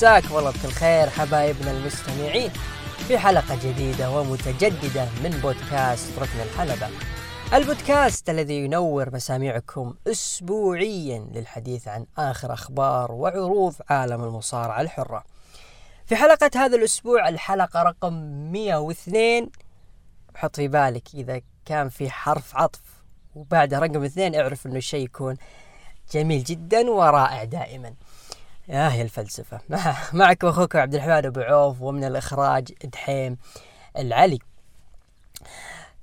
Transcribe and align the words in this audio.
مساك 0.00 0.30
والله 0.30 0.50
بكل 0.50 0.68
خير 0.68 1.10
حبايبنا 1.10 1.70
المستمعين 1.70 2.50
في 3.08 3.18
حلقة 3.18 3.58
جديدة 3.64 4.10
ومتجددة 4.10 5.08
من 5.24 5.30
بودكاست 5.42 6.18
ركن 6.18 6.40
الحلبة. 6.40 6.88
البودكاست 7.54 8.30
الذي 8.30 8.54
ينور 8.64 9.14
مسامعكم 9.14 9.94
أسبوعيا 10.06 11.18
للحديث 11.34 11.88
عن 11.88 12.06
آخر 12.18 12.52
أخبار 12.52 13.12
وعروض 13.12 13.74
عالم 13.90 14.24
المصارعة 14.24 14.80
الحرة. 14.80 15.24
في 16.06 16.16
حلقة 16.16 16.50
هذا 16.56 16.76
الأسبوع 16.76 17.28
الحلقة 17.28 17.82
رقم 17.82 18.14
102 18.52 19.50
حط 20.34 20.56
في 20.56 20.68
بالك 20.68 21.08
إذا 21.14 21.40
كان 21.64 21.88
في 21.88 22.10
حرف 22.10 22.56
عطف 22.56 22.82
وبعده 23.34 23.78
رقم 23.78 24.04
اثنين 24.04 24.34
اعرف 24.34 24.66
إنه 24.66 24.76
الشيء 24.76 25.04
يكون 25.04 25.36
جميل 26.12 26.44
جدا 26.44 26.90
ورائع 26.90 27.44
دائما. 27.44 27.94
يا 28.70 28.92
هي 28.92 29.02
الفلسفة. 29.02 29.60
معكم 30.12 30.46
أخوكم 30.48 30.78
عبد 30.78 30.94
الرحمن 30.94 31.26
أبو 31.26 31.40
عوف 31.40 31.82
ومن 31.82 32.04
الإخراج 32.04 32.72
دحيم 32.84 33.36
العلي. 33.98 34.38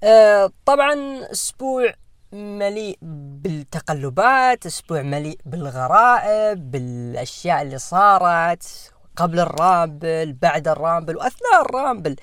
آه 0.03 0.51
طبعا 0.65 0.93
أسبوع 1.31 1.93
مليء 2.31 2.97
بالتقلبات 3.01 4.65
أسبوع 4.65 5.01
مليء 5.01 5.39
بالغرائب 5.45 6.71
بالأشياء 6.71 7.61
اللي 7.61 7.77
صارت 7.77 8.91
قبل 9.15 9.39
ال 9.39 9.53
Rumble 9.53 10.33
بعد 10.33 10.67
ال 10.67 10.74
Rumble 10.74 11.17
وأثناء 11.17 11.61
ال 11.61 11.68
Rumble. 11.68 12.15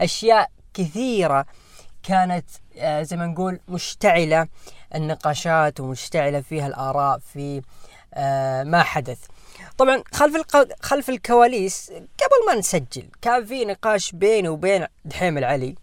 أشياء 0.00 0.50
كثيرة 0.74 1.46
كانت 2.02 2.46
آه 2.78 3.02
زي 3.02 3.16
ما 3.16 3.26
نقول 3.26 3.60
مشتعلة 3.68 4.48
النقاشات 4.94 5.80
ومشتعلة 5.80 6.40
فيها 6.40 6.66
الآراء 6.66 7.18
في 7.18 7.62
آه 8.14 8.62
ما 8.62 8.82
حدث. 8.82 9.18
طبعا 9.82 10.02
خلف 10.12 10.36
الق... 10.36 10.68
خلف 10.82 11.10
الكواليس 11.10 11.90
قبل 11.90 12.46
ما 12.46 12.54
نسجل 12.54 13.08
كان 13.22 13.44
في 13.44 13.64
نقاش 13.64 14.12
بيني 14.12 14.48
وبين 14.48 14.86
دحيم 15.04 15.38
العلي. 15.38 15.74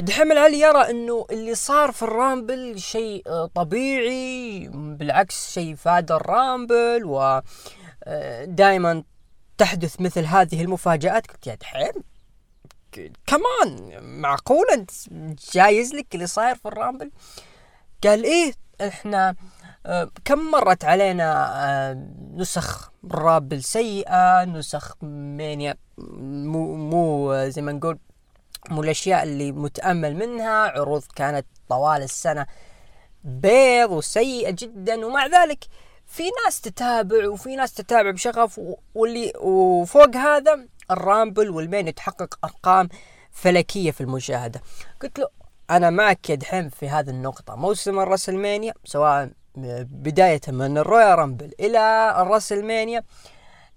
دحيم 0.00 0.32
العلي 0.32 0.60
يرى 0.60 0.90
إنه 0.90 1.26
اللي 1.30 1.54
صار 1.54 1.92
في 1.92 2.02
ال 2.02 2.13
Rumble 2.13 2.78
شيء 2.78 3.46
طبيعي 3.54 4.68
بالعكس 4.72 5.50
شيء 5.52 5.74
فاد 5.74 6.12
ال 6.12 6.25
Rumble 6.25 7.04
و 7.04 7.40
دائما 8.44 9.02
تحدث 9.58 10.00
مثل 10.00 10.24
هذه 10.24 10.62
المفاجآت. 10.62 11.26
قلت 11.26 11.46
يا 11.46 11.54
دحيم 11.54 11.92
كمان 13.26 13.98
معقول 14.20 14.66
انت 14.72 14.90
جايز 15.52 15.94
لك 15.94 16.14
اللي 16.14 16.26
صاير 16.26 16.54
في 16.54 16.66
ال 16.68 16.73
Rumble؟ 16.73 17.10
قال 18.04 18.24
إيه 18.24 18.52
إحنا 18.80 19.34
كم 20.24 20.50
مرت 20.50 20.84
علينا 20.84 22.06
نسخ 22.34 22.90
Rumble 23.12 23.62
سيئة 23.62 24.44
نسخ 24.44 24.96
Mania 25.02 25.76
مو, 25.98 26.76
مو 26.76 27.34
زي 27.48 27.62
ما 27.62 27.72
نقول 27.72 27.98
مو 28.70 28.82
الأشياء 28.82 29.22
اللي 29.22 29.52
متأمل 29.52 30.16
منها. 30.16 30.50
عروض 30.50 31.02
كانت 31.16 31.46
طوال 31.68 32.02
السنة 32.02 32.46
بيض 33.24 33.90
وسيئة 33.90 34.50
جدا 34.50 35.06
ومع 35.06 35.26
ذلك 35.26 35.64
في 36.06 36.22
ناس 36.44 36.60
تتابع 36.60 37.28
وفي 37.28 37.56
ناس 37.56 37.74
تتابع 37.74 38.10
بشغف 38.10 38.60
واللي 38.94 39.32
وفوق 39.36 40.16
هذا 40.16 40.66
ال 40.90 40.99
Rumble 40.99 41.50
وال 41.50 41.63
Mania 41.63 41.94
تحقق 41.94 42.38
أرقام 42.44 42.88
فلكية 43.30 43.90
في 43.90 44.00
المشاهدة. 44.00 44.60
قلت 45.02 45.18
له 45.18 45.28
أنا 45.70 45.90
معك 45.90 46.30
يا 46.30 46.34
دحيم 46.34 46.68
في 46.68 46.88
هذه 46.88 47.10
النقطة. 47.10 47.56
موسم 47.56 47.98
ال 47.98 48.04
WrestleMania 48.04 48.74
سواء 48.84 49.30
بداية 49.56 50.40
من 50.48 50.78
ال 50.78 51.18
Royal 51.18 51.33
Rumble 51.33 51.52
إلى 51.60 52.14
ال 52.22 52.28
WrestleMania. 52.28 53.02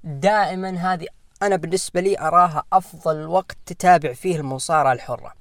دائما 0.03 0.69
هذه 0.69 1.07
أنا 1.41 1.55
بالنسبة 1.55 2.01
لي 2.01 2.19
أراها 2.19 2.63
أفضل 2.73 3.27
وقت 3.27 3.57
تتابع 3.65 4.13
فيه 4.13 4.37
المصارعة 4.37 4.93
الحرة. 4.93 5.33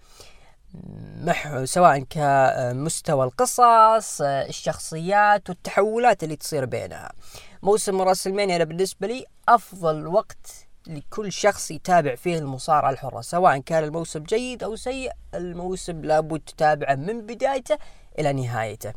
سواء 1.64 1.98
كمستوى 2.10 3.24
القصص 3.24 4.20
الشخصيات 4.22 5.48
والتحولات 5.48 6.24
اللي 6.24 6.36
تصير 6.36 6.64
بينها. 6.64 7.12
موسم 7.62 8.02
راسلمانيا 8.02 8.56
أنا 8.56 8.64
بالنسبة 8.64 9.06
لي 9.06 9.24
أفضل 9.48 10.06
وقت 10.06 10.66
لكل 10.86 11.32
شخص 11.32 11.70
يتابع 11.70 12.14
فيه 12.14 12.38
المصارعة 12.38 12.90
الحرة 12.90 13.20
سواء 13.20 13.58
كان 13.58 13.84
الموسم 13.84 14.22
جيد 14.22 14.62
أو 14.62 14.76
سيء 14.76 15.12
الموسم 15.34 16.04
لابد 16.04 16.40
تتابعه 16.40 16.94
من 16.94 17.26
بدايته 17.26 17.78
إلى 18.18 18.32
نهايته. 18.32 18.92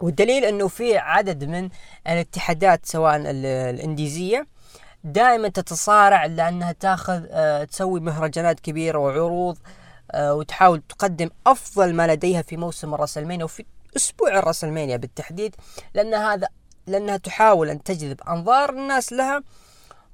والدليل 0.00 0.44
أنه 0.44 0.68
في 0.68 0.98
عدد 0.98 1.44
من 1.44 1.68
الاتحادات 2.06 2.86
سواء 2.86 3.16
الإنديزية 3.70 4.46
دائما 5.04 5.48
تتصارع 5.48 6.26
لأنها 6.26 6.72
تاخذ 6.72 7.26
أه 7.30 7.64
تسوي 7.64 8.00
مهرجانات 8.00 8.60
كبيرة 8.60 8.98
وعروض 8.98 9.58
أه 10.10 10.34
وتحاول 10.34 10.82
تقدم 10.88 11.30
أفضل 11.46 11.94
ما 11.94 12.06
لديها 12.06 12.42
في 12.42 12.56
موسم 12.56 12.94
الرسلمانيا 12.94 13.44
وفي 13.44 13.64
أسبوع 13.96 14.38
ال 14.38 14.43
WrestleMania 14.43 14.96
بالتحديد 14.96 15.56
لأن 15.94 16.14
هذا 16.14 16.48
لأنها 16.86 17.16
تحاول 17.16 17.70
أن 17.70 17.82
تجذب 17.82 18.20
أنظار 18.28 18.70
الناس 18.70 19.12
لها 19.12 19.42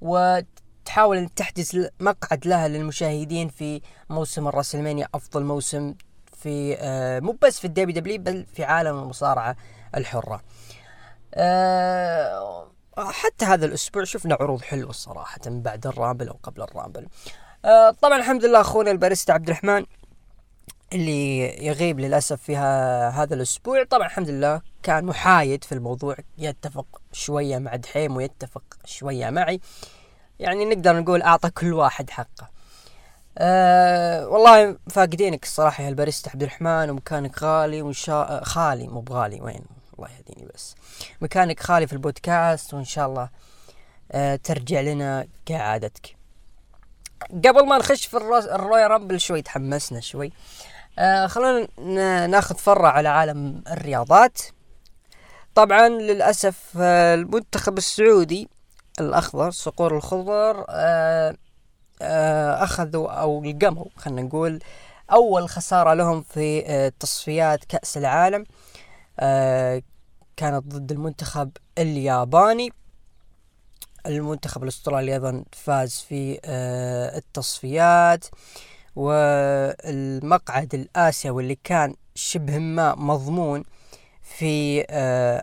وتحاول 0.01 1.17
أن 1.17 1.35
تحجز 1.35 1.89
مقعد 2.01 2.47
لها 2.47 2.69
للمشاهدين 2.69 3.49
في 3.49 3.81
موسم 4.11 4.49
ال 4.49 4.53
WrestleMania 4.53 5.09
أفضل 5.15 5.45
موسم 5.45 5.95
في 6.37 6.77
أه 6.79 7.21
مو 7.21 7.39
بس 7.43 7.59
في 7.59 7.65
ال 7.65 7.95
WWE 7.95 8.23
بل 8.23 8.47
في 8.55 8.65
عالم 8.65 8.99
المصارعة 8.99 9.57
الحرة. 9.95 10.43
أه 11.35 12.69
حتى 12.99 13.45
هذا 13.45 13.67
الأسبوع 13.67 14.05
شفنا 14.05 14.37
عروض 14.41 14.63
حلوة 14.63 14.91
الصراحة 14.91 15.41
بعد 15.47 15.87
ال 15.87 15.93
Rumble 15.93 16.29
أو 16.29 16.39
قبل 16.43 16.63
ال 16.63 16.68
Rumble. 16.68 17.07
أه 17.65 17.91
طبعا 17.91 18.19
الحمد 18.19 18.45
لله 18.45 18.61
أخونا 18.61 18.91
الباريستا 18.91 19.33
عبد 19.33 19.49
الرحمن 19.49 19.85
اللي 20.93 21.41
يغيب 21.67 22.01
للأسف 22.01 22.43
في 22.43 22.57
هذا 22.57 23.35
الأسبوع. 23.35 23.85
طبعا 23.85 24.07
الحمد 24.07 24.31
لله 24.31 24.61
كان 24.83 25.05
محايد 25.05 25.65
في 25.65 25.73
الموضوع 25.73 26.17
يتفق 26.39 27.01
شوية 27.13 27.59
مع 27.59 27.77
دحيم 27.77 28.17
ويتفق 28.17 28.63
شوية 28.85 29.31
معي. 29.31 29.61
يعني 30.39 30.65
نقدر 30.65 31.01
نقول 31.01 31.23
أعطى 31.23 31.51
كل 31.51 31.73
واحد 31.73 32.11
حقه. 32.11 32.56
أه 33.39 34.29
والله 34.29 34.77
فاقدينك 34.91 35.45
الصراحة 35.45 35.85
يا 35.85 35.89
الباريستا 35.89 36.31
عبد 36.31 36.43
الرحمن 36.43 36.91
ومكانك 36.91 37.43
غالي 37.43 37.83
وإن 37.83 37.93
شاء 37.93 38.45
خالي 38.45 38.89
مو 38.89 39.01
بغالي 39.01 39.41
وين؟ 39.41 39.65
الله 39.99 40.09
يهديني 40.11 40.49
بس. 40.55 40.75
مكانك 41.21 41.61
خالي 41.61 41.87
في 41.87 41.93
البودكاست 41.93 42.75
وإن 42.75 42.85
شاء 42.85 43.07
الله 43.07 43.29
أه 44.13 44.37
ترجع 44.37 44.81
لنا 44.81 45.27
كعادتك. 45.47 46.17
قبل 47.45 47.67
ما 47.67 47.79
نخش 47.79 48.07
في 48.07 48.17
الرويال 48.17 48.91
رامبل 48.91 49.21
شوي 49.21 49.43
تحمسنا 49.43 50.01
شوي. 50.01 50.33
أه 50.99 51.27
خلونا 51.27 52.27
ناخذ 52.27 52.55
فرة 52.55 52.89
على 52.89 53.09
عالم 53.09 53.63
الرياضات. 53.71 54.39
طبعا 55.55 55.89
للأسف 55.89 56.79
المنتخب 56.79 57.79
السعودي 57.79 58.49
الأخضر 59.01 59.51
صقور 59.51 59.97
الخضر 59.97 60.65
أه 60.69 61.37
أخذوا 62.03 63.11
أو 63.11 63.45
لقموا 63.45 63.87
خلينا 63.97 64.23
نقول 64.23 64.59
أول 65.13 65.49
خسارة 65.49 65.95
لهم 65.95 66.23
في 66.23 66.93
تصفيات 67.01 67.65
كأس 67.65 67.97
العالم. 67.97 68.45
كانت 70.37 70.65
ضد 70.67 70.93
المنتخب 70.93 71.51
الياباني. 71.79 72.73
المنتخب 74.07 74.63
الأسترالي 74.63 75.13
أيضا 75.13 75.45
فاز 75.53 76.05
في 76.09 76.41
التصفيات. 77.17 78.25
والمقعد 78.97 80.75
الآسيوي 80.75 81.43
اللي 81.43 81.59
كان 81.65 81.95
شبه 82.15 82.59
ما 82.59 82.95
مضمون 82.95 83.65
في 84.23 84.83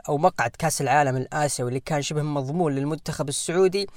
أو 0.10 0.18
مقعد 0.18 0.50
كأس 0.50 0.82
العالم 0.82 1.18
الآسيوي 1.18 1.70
اللي 1.70 1.80
كان 1.80 2.02
شبه 2.02 2.22
مضمون 2.22 2.76
للمنتخب 2.76 3.30
السعودي 3.30 3.82
آه 3.82 3.88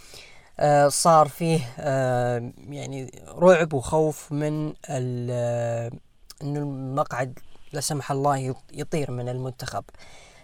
صار 0.88 1.28
فيه 1.28 1.74
آه 1.78 2.52
يعني 2.68 3.10
رعب 3.28 3.72
وخوف 3.72 4.32
من 4.32 4.74
إنه 4.88 5.90
المقعد 6.42 7.38
لا 7.72 7.80
سمح 7.80 8.10
الله 8.10 8.54
يطير 8.72 9.10
من 9.10 9.28
المنتخب. 9.28 9.84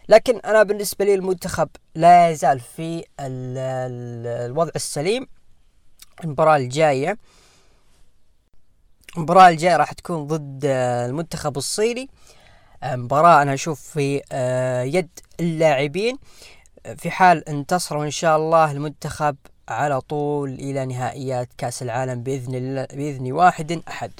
لكن 0.08 0.38
أنا 0.38 0.62
بالنسبة 0.62 1.04
لي 1.04 1.14
المنتخب 1.14 1.68
لا 1.94 2.30
يزال 2.30 2.60
في 2.60 2.98
ال 2.98 3.58
ال 3.58 4.26
الوضع 4.50 4.70
السليم. 4.76 5.26
المباراة 6.24 6.56
الجاية 6.56 7.18
المباراة 9.16 9.48
الجاية 9.48 9.76
راح 9.76 9.92
تكون 9.92 10.26
ضد 10.26 10.64
المنتخب 11.08 11.56
الصيني. 11.56 12.10
مباراة 12.84 13.42
أنا 13.42 13.54
أشوف 13.54 13.80
في 13.80 14.22
يد 14.94 15.08
اللاعبين. 15.40 16.18
في 16.96 17.10
حال 17.10 17.48
انتصروا 17.48 18.04
إن 18.04 18.10
شاء 18.10 18.36
الله 18.36 18.72
المنتخب 18.72 19.36
على 19.72 20.00
طول 20.00 20.50
إلى 20.50 20.86
نهائيات 20.86 21.48
كأس 21.58 21.82
العالم 21.82 22.22
بإذن 22.22 22.54
الله 22.54 22.86
بإذن 22.92 23.32
واحد 23.32 23.82
أحد. 23.88 24.12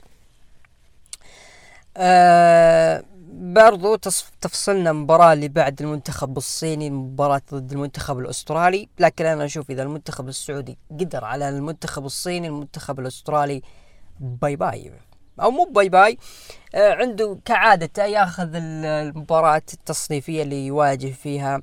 آه 1.96 3.04
برضو 3.32 3.96
تفصلنا 4.40 4.90
المباراة 4.90 5.32
اللي 5.32 5.48
بعد 5.48 5.82
المنتخب 5.82 6.36
الصيني 6.36 6.90
مباراة 6.90 7.42
ضد 7.52 7.72
المنتخب 7.72 8.18
الأسترالي 8.18 8.88
لكن 8.98 9.26
أنا 9.26 9.44
أشوف 9.44 9.70
إذا 9.70 9.82
المنتخب 9.82 10.28
السعودي 10.28 10.78
قدر 10.90 11.24
على 11.24 11.48
المنتخب 11.48 12.04
الصيني 12.04 12.46
المنتخب 12.46 13.00
الأسترالي 13.00 13.62
bye 14.20 14.56
bye 14.56 14.92
أو 15.40 15.50
مو 15.50 15.64
bye 15.64 15.88
bye 15.88 16.18
آه 16.74 16.92
عنده 16.94 17.38
كعادته 17.44 18.04
ياخذ 18.04 18.50
المباراة 18.54 19.62
التصنيفية 19.74 20.42
اللي 20.42 20.66
يواجه 20.66 21.12
فيها 21.12 21.62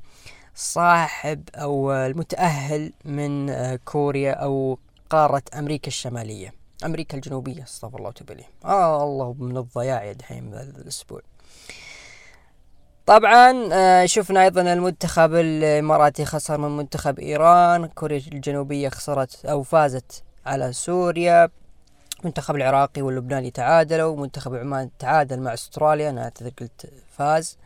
صاحب 0.59 1.49
أو 1.55 1.91
المتأهل 1.91 2.93
من 3.05 3.49
آه 3.49 3.79
كوريا 3.85 4.31
أو 4.31 4.79
قارة 5.09 5.41
أمريكا 5.53 5.87
الشمالية. 5.87 6.53
أمريكا 6.85 7.17
الجنوبية 7.17 7.63
أستغفر 7.63 7.97
الله 7.97 8.09
وتوب 8.09 8.31
إليه. 8.31 8.49
آه 8.65 9.03
الله 9.03 9.35
من 9.39 9.57
الضياع 9.57 10.03
يا 10.03 10.13
دحين 10.13 10.53
الأسبوع. 10.53 11.21
طبعا 13.05 13.69
آه 13.73 14.05
شفنا 14.05 14.43
أيضا 14.43 14.61
المنتخب 14.73 15.33
الإماراتي 15.33 16.25
خسر 16.25 16.57
من 16.57 16.77
منتخب 16.77 17.19
إيران. 17.19 17.85
كوريا 17.85 18.17
الجنوبية 18.17 18.89
خسرت 18.89 19.45
أو 19.45 19.63
فازت 19.63 20.23
على 20.45 20.73
سوريا. 20.73 21.49
المنتخب 22.19 22.55
العراقي 22.55 23.01
واللبناني 23.01 23.51
تعادلوا. 23.51 24.15
منتخب 24.15 24.55
عمان 24.55 24.89
تعادل 24.99 25.39
مع 25.39 25.53
أستراليا. 25.53 26.09
أنا 26.09 26.23
أعتذر 26.23 26.51
قلت 26.59 26.91
فاز. 27.17 27.57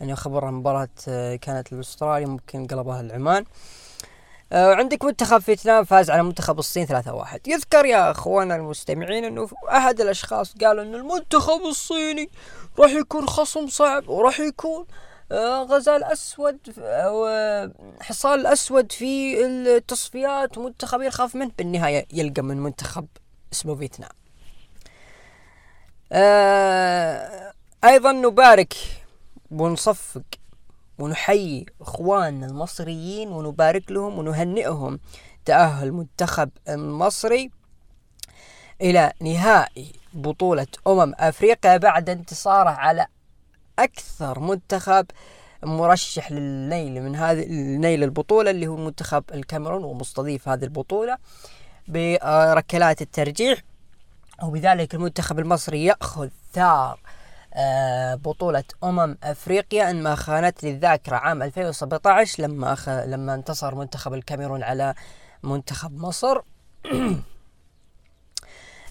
يعني 0.00 0.16
خبر 0.16 0.48
المباراة 0.48 0.88
آه، 1.08 1.36
كانت 1.36 1.72
لاستراليا 1.72 2.26
ممكن 2.26 2.66
قلبها 2.66 3.00
العمان. 3.00 3.44
آه 4.52 4.74
عندك 4.74 5.04
منتخب 5.04 5.38
فيتنام 5.38 5.84
فاز 5.84 6.10
على 6.10 6.22
منتخب 6.22 6.58
الصين 6.58 6.86
3-1 6.86 7.40
يذكر 7.48 7.84
يا 7.84 8.10
أخوانا 8.10 8.56
المستمعين 8.56 9.24
أنه 9.24 9.48
أحد 9.68 10.00
الأشخاص 10.00 10.54
قالوا 10.54 10.82
انه 10.82 10.96
المنتخب 10.96 11.60
الصيني 11.66 12.30
راح 12.78 12.90
يكون 12.90 13.26
خصم 13.28 13.66
صعب 13.66 14.08
وراح 14.08 14.40
يكون 14.40 14.86
آه 15.32 15.62
غزال 15.62 16.04
أسود 16.04 16.58
حصان 18.00 18.40
الاسود 18.40 18.92
في 18.92 19.44
التصفيات. 19.46 20.58
ومنتخب 20.58 21.00
يخاف 21.02 21.34
منه 21.34 21.50
بالنهاية 21.58 22.06
يلقى 22.12 22.42
من 22.42 22.56
منتخب 22.56 23.06
اسمه 23.52 23.74
فيتنام. 23.74 24.10
أيضا 27.84 28.12
نبارك 28.12 28.74
ونصفق 29.60 30.22
ونحيي 30.98 31.66
إخواننا 31.80 32.46
المصريين 32.46 33.28
ونبارك 33.28 33.92
لهم 33.92 34.18
ونهنئهم 34.18 35.00
تأهل 35.44 35.86
المنتخب 35.86 36.50
المصري 36.68 37.50
إلى 38.80 39.12
نهائي 39.20 39.92
بطولة 40.12 40.66
أمم 40.86 41.12
أفريقيا 41.18 41.76
بعد 41.76 42.10
انتصاره 42.10 42.70
على 42.70 43.06
أكثر 43.78 44.40
منتخب 44.40 45.06
مرشح 45.62 46.32
للنيل 46.32 47.02
من 47.02 47.16
هذه 47.16 47.46
نيل 47.76 48.02
البطولة 48.02 48.50
اللي 48.50 48.66
هو 48.66 48.76
منتخب 48.76 49.24
الكاميرون 49.34 49.84
ومستضيف 49.84 50.48
هذه 50.48 50.64
البطولة 50.64 51.18
بركلات 51.88 53.02
الترجيح. 53.02 53.58
وبذلك 54.42 54.94
المنتخب 54.94 55.38
المصري 55.38 55.84
يأخذ 55.84 56.28
ثار 56.52 56.98
بطولة 58.14 58.64
أمم 58.84 59.18
أفريقيا 59.22 59.90
إن 59.90 60.02
ما 60.02 60.14
خانت 60.14 60.64
للذاكرة 60.64 61.16
عام 61.16 61.42
2017 61.42 62.42
لما 62.42 62.72
أخ... 62.72 62.88
لما 62.88 63.34
انتصر 63.34 63.74
منتخب 63.74 64.14
الكاميرون 64.14 64.62
على 64.62 64.94
منتخب 65.42 65.98
مصر. 65.98 66.40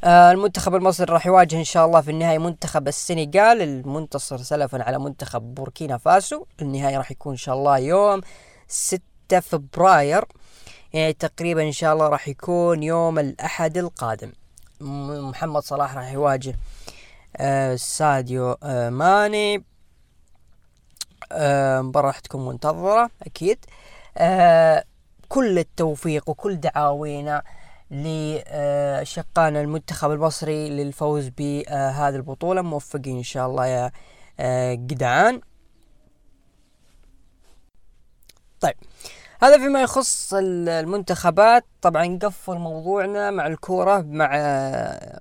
آه، 0.04 0.32
المنتخب 0.32 0.76
المصري 0.76 1.14
راح 1.14 1.26
يواجه 1.28 1.56
إن 1.56 1.64
شاء 1.64 1.86
الله 1.86 2.02
في 2.02 2.12
النهايه 2.12 2.38
منتخب 2.38 2.88
السنغال. 2.88 3.62
المنتصر 3.62 4.38
سلفا 4.38 4.84
على 4.84 5.00
منتخب 5.00 5.56
بوركينا 5.56 5.98
فاسو. 5.98 6.46
النهايه 6.62 6.98
راح 6.98 7.12
يكون 7.12 7.34
إن 7.34 7.38
شاء 7.38 7.56
الله 7.56 7.78
يوم 7.78 8.22
6 8.68 9.02
فبراير. 9.42 10.26
يعني 10.94 11.14
تقريبا 11.14 11.64
إن 11.64 11.72
شاء 11.72 11.94
الله 11.94 12.08
راح 12.08 12.28
يكون 12.28 12.84
يوم 12.84 13.20
الأحد 13.20 13.78
القادم. 13.78 14.32
محمد 14.82 15.64
صلاح 15.64 15.96
راح 15.96 16.12
يواجه 16.12 16.50
آه 16.52 16.73
ساديو 17.76 18.52
آه 18.64 18.90
ماني. 18.90 19.64
آه 21.32 21.82
مباراة 21.82 22.08
راح 22.08 22.20
تكون 22.20 22.46
منتظرة 22.46 23.10
أكيد. 23.24 23.66
آه 24.18 24.84
كل 25.30 25.60
التوفيق 25.60 26.30
وكل 26.30 26.56
دعاوينا 26.56 27.44
لشقان 27.92 29.56
المنتخب 29.58 30.12
المصري 30.12 30.70
للفوز 30.70 31.28
بهذه 31.30 32.16
البطولة. 32.16 32.62
موفقين 32.62 33.18
إن 33.18 33.24
شاء 33.24 33.48
الله 33.48 33.66
يا 33.66 33.92
آه 34.40 34.74
جدعان 34.74 35.42
طيب. 38.62 38.76
هذا 39.44 39.58
فيما 39.58 39.82
يخص 39.82 40.34
المنتخبات. 40.34 41.66
طبعا 41.82 42.20
قفل 42.22 42.58
موضوعنا 42.58 43.32
مع 43.32 43.48
الكورة 43.48 44.02
مع 44.02 44.36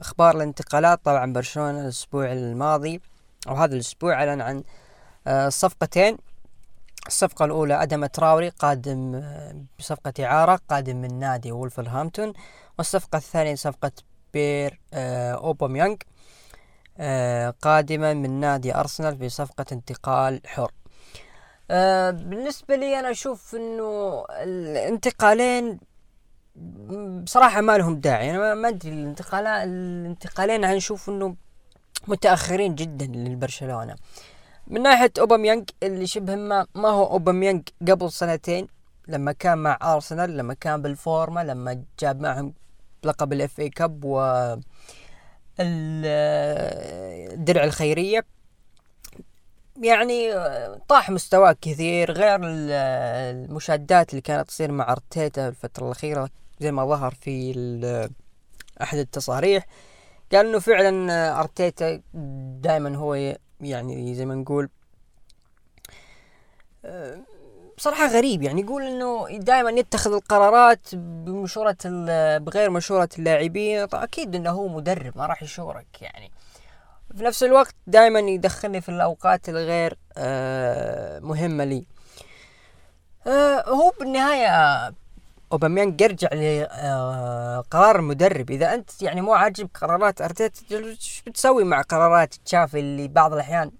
أخبار 0.00 0.36
الانتقالات 0.36 1.04
طبعا 1.04 1.32
برشلونة 1.32 1.80
الأسبوع 1.80 2.32
الماضي 2.32 3.00
أو 3.48 3.54
هذا 3.54 3.74
الأسبوع 3.74 4.14
أعلن 4.14 4.40
عن 4.40 4.64
آه، 5.26 5.48
صفقتين. 5.48 6.18
الصفقة 7.06 7.44
الأولى 7.44 7.82
أدم 7.82 8.06
تراوري 8.06 8.48
قادم 8.48 9.14
آه، 9.14 9.54
بصفقة 9.78 10.24
إعارة 10.24 10.60
قادم 10.68 10.96
من 10.96 11.18
نادي 11.18 11.52
وولفرهامبتون. 11.52 12.32
والصفقة 12.78 13.16
الثانية 13.16 13.54
صفقة 13.54 13.92
بير 14.34 14.80
آه، 14.94 15.32
أوباميانغ 15.32 15.96
قادمة 17.62 18.14
من 18.14 18.40
نادي 18.40 18.74
أرسنال 18.74 19.18
في 19.18 19.28
صفقة 19.28 19.66
انتقال 19.72 20.40
حر. 20.46 20.72
آه 21.72 22.10
بالنسبة 22.10 22.76
لي 22.76 22.98
أنا 23.00 23.10
أشوف 23.10 23.54
إنه 23.54 24.24
الانتقالين 24.30 25.80
بصراحة 27.24 27.60
ما 27.60 27.78
لهم 27.78 28.00
داعي. 28.00 28.30
أنا 28.30 28.54
ما 28.54 28.68
أدري 28.68 28.92
الانتقالات 28.92 29.68
الانتقالين 29.68 30.64
هنشوف 30.64 31.08
إنه 31.08 31.36
متأخرين 32.08 32.74
جدا 32.74 33.06
للبرشلونة. 33.06 33.96
من 34.66 34.82
ناحية 34.82 35.12
أوباميانج 35.18 35.70
اللي 35.82 36.06
شبه 36.06 36.34
ما 36.34 36.66
ما 36.74 36.88
هو 36.88 37.06
أوباميانج 37.06 37.68
قبل 37.88 38.12
سنتين 38.12 38.66
لما 39.08 39.32
كان 39.32 39.58
مع 39.58 39.78
أرسنال 39.82 40.36
لما 40.36 40.54
كان 40.54 40.82
بالفورمة 40.82 41.44
لما 41.44 41.82
جاب 42.00 42.20
معهم 42.20 42.54
لقب 43.04 43.32
ال 43.32 43.60
FA 43.60 43.68
Cup 43.68 44.04
و 44.04 44.20
الدرع 47.32 47.64
الخيرية. 47.64 48.24
يعني 49.82 50.34
طاح 50.88 51.10
مستواه 51.10 51.56
كثير 51.60 52.12
غير 52.12 52.40
المشادات 52.42 54.10
اللي 54.10 54.20
كانت 54.20 54.48
تصير 54.48 54.72
مع 54.72 54.92
أرتيتا 54.92 55.48
الفترة 55.48 55.86
الأخيرة 55.86 56.30
زي 56.60 56.72
ما 56.72 56.86
ظهر 56.86 57.14
في 57.14 57.52
أحد 58.82 58.98
التصاريح. 58.98 59.66
قال 60.32 60.46
إنه 60.46 60.58
فعلا 60.58 61.40
أرتيتا 61.40 62.00
دائما 62.60 62.96
هو 62.96 63.34
يعني 63.60 64.14
زي 64.14 64.26
ما 64.26 64.34
نقول 64.34 64.68
بصراحة 67.76 68.06
غريب. 68.06 68.42
يعني 68.42 68.60
يقول 68.60 68.82
إنه 68.82 69.38
دائما 69.38 69.70
يتخذ 69.70 70.12
القرارات 70.12 70.94
بمشورة 70.94 71.76
بغير 72.38 72.70
مشورة 72.70 73.08
اللاعبين. 73.18 73.88
أكيد 73.92 74.34
إنه 74.34 74.50
هو 74.50 74.68
مدرب 74.68 75.18
ما 75.18 75.26
راح 75.26 75.42
يشورك 75.42 76.02
يعني. 76.02 76.30
في 77.16 77.24
نفس 77.24 77.42
الوقت 77.42 77.74
دائما 77.86 78.20
يدخلني 78.20 78.80
في 78.80 78.88
الأوقات 78.88 79.48
الغير 79.48 79.98
آه 80.16 81.18
مهمة 81.18 81.64
لي. 81.64 81.86
آه 83.26 83.68
هو 83.68 83.92
بالنهاية 84.00 84.94
اوباميانج 85.52 86.00
يرجع 86.00 86.28
لقرار 86.28 87.96
آه 87.96 87.98
المدرب. 87.98 88.50
إذا 88.50 88.74
أنت 88.74 89.02
يعني 89.02 89.20
مو 89.20 89.34
عاجب 89.34 89.68
قرارات 89.74 90.20
أرتيتا 90.20 90.76
إيش 90.76 91.22
بتسوي 91.26 91.64
مع 91.64 91.82
قرارات 91.82 92.34
تشافي 92.34 92.80
اللي 92.80 93.08
بعض 93.08 93.32
الأحيان 93.32 93.70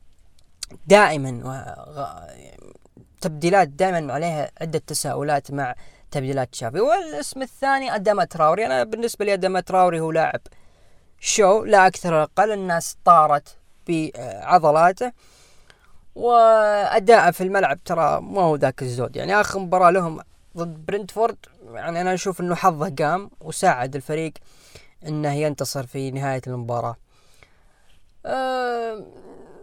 دائما 0.86 1.64
تبديلات 3.20 3.68
دائما 3.68 4.12
عليها 4.12 4.50
عدة 4.60 4.82
تساؤلات 4.86 5.50
مع 5.50 5.74
تبديلات 6.10 6.52
تشافي. 6.52 6.80
والاسم 6.80 7.42
الثاني 7.42 7.94
آدم 7.94 8.22
تراوري. 8.22 8.66
أنا 8.66 8.84
بالنسبة 8.84 9.24
لي 9.24 9.34
آدم 9.34 9.58
تراوري 9.58 10.00
هو 10.00 10.10
لاعب 10.10 10.40
show 11.24 11.64
لا 11.64 11.86
أكثر 11.86 12.14
ولا 12.14 12.22
أقل 12.22 12.52
الناس 12.52 12.96
طارت 13.04 13.56
بعضلاته 13.88 15.12
وأداءه 16.14 17.30
في 17.30 17.40
الملعب 17.40 17.84
ترى 17.84 18.20
ما 18.20 18.40
هو 18.42 18.56
ذاك 18.56 18.82
الزود. 18.82 19.16
يعني 19.16 19.40
آخر 19.40 19.58
مباراة 19.58 19.90
لهم 19.90 20.20
ضد 20.56 20.86
برنتفورد 20.86 21.36
يعني 21.72 22.00
أنا 22.00 22.14
أشوف 22.14 22.40
إنه 22.40 22.54
حظه 22.54 22.94
قام 22.98 23.30
وساعد 23.40 23.96
الفريق 23.96 24.32
إنه 25.06 25.32
ينتصر 25.32 25.86
في 25.86 26.10
نهاية 26.10 26.42
المباراة. 26.46 26.96
أه 28.26 29.06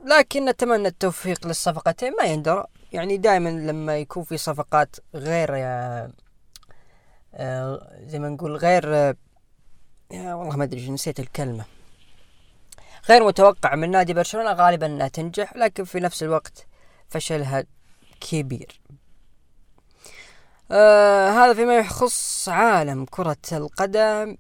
لكن 0.06 0.46
نتمنى 0.46 0.88
التوفيق 0.88 1.48
للصفقتين 1.48 2.14
ما 2.20 2.24
يندرى. 2.24 2.66
يعني 2.92 3.18
دائما 3.18 3.50
لما 3.50 3.98
يكون 3.98 4.24
في 4.24 4.38
صفقات 4.38 4.96
غير 5.16 5.50
أه 5.54 6.12
زي 8.06 8.20
ما 8.20 8.30
نقول 8.30 8.56
غير 8.56 9.16
والله 10.14 10.58
ما 10.58 10.64
أدري 10.64 10.90
نسيت 10.90 11.20
الكلمة. 11.20 11.66
غير 13.10 13.24
متوقع 13.28 13.76
من 13.76 13.92
نادي 13.92 14.14
برشلونة 14.14 14.52
غالبا 14.52 14.86
إنها 14.86 15.08
تنجح 15.08 15.56
لكن 15.56 15.84
في 15.84 16.00
نفس 16.00 16.24
الوقت 16.24 16.68
فشلها 17.10 17.64
كبير. 18.22 18.82
آه 20.72 21.30
هذا 21.30 21.54
فيما 21.54 21.78
يخص 21.78 22.50
عالم 22.50 23.06
كرة 23.06 23.38
القدم. 23.52 24.38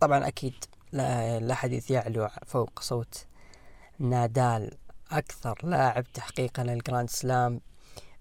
طبعا 0.00 0.28
أكيد 0.28 0.64
لا, 0.92 1.40
لا 1.40 1.54
حديث 1.54 1.90
يعلو 1.90 2.28
فوق 2.46 2.80
صوت 2.80 3.26
نادال 3.98 4.78
أكثر 5.10 5.58
لاعب 5.62 6.04
تحقيقا 6.14 6.62
للجراند 6.62 7.10
سلام 7.10 7.60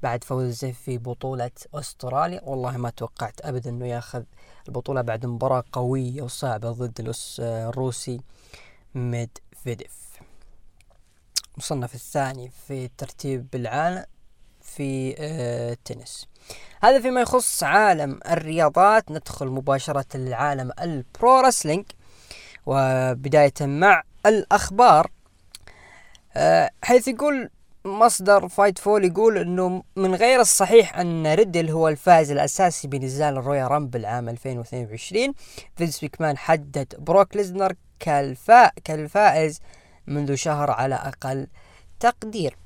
بعد 0.04 0.24
فوزه 0.24 0.72
في 0.72 0.98
بطولة 0.98 1.51
أستراليا. 1.74 2.42
والله 2.44 2.77
ما 2.77 2.89
توقعت 2.89 3.42
أبدا 3.42 3.70
أنه 3.70 3.88
ياخذ 3.88 4.24
البطولة 4.68 5.02
بعد 5.02 5.26
مباراة 5.26 5.64
قوية 5.72 6.22
وصعبة 6.22 6.72
ضد 6.72 7.14
الروسي 7.40 8.22
ميدفيديف. 8.96 10.08
مصنف 11.58 11.96
الثاني 11.96 12.52
في 12.68 12.90
ترتيب 12.98 13.48
العالم 13.56 14.06
في 14.62 15.16
آه، 15.20 15.72
التنس 15.74 16.28
هذا 16.84 17.02
فيما 17.02 17.22
يخص 17.22 17.64
عالم 17.64 18.20
الرياضات. 18.30 19.12
ندخل 19.12 19.48
مباشرة 19.48 20.18
لعالم 20.18 20.72
ال 20.82 20.96
pro 20.96 21.40
wrestling 21.40 21.86
وبداية 22.66 23.54
مع 23.62 24.04
الأخبار. 24.26 25.12
آه، 26.36 26.70
حيث 26.84 27.08
يقول 27.08 27.50
مصدر 27.86 28.48
Fightful 28.48 29.06
يقول 29.06 29.38
إنه 29.38 29.84
من 29.96 30.16
غير 30.16 30.40
الصحيح 30.42 30.98
أن 31.00 31.34
ريدل 31.34 31.70
هو 31.70 31.88
الفائز 31.88 32.32
الأساسي 32.32 32.88
بنزال 32.88 33.38
ال 33.38 33.68
Royal 33.68 33.85
Rumble 33.85 34.06
عام 34.06 34.30
2022 34.30 35.34
فينس 35.76 36.00
مكمان 36.00 36.38
حدد 36.38 36.94
بروك 37.00 37.36
ليزنر 37.36 37.74
كالفا 38.00 38.68
كالفائز 38.84 39.60
منذ 40.08 40.36
شهر 40.36 40.72
على 40.72 40.96
أقل 40.96 41.48
تقدير. 42.00 42.58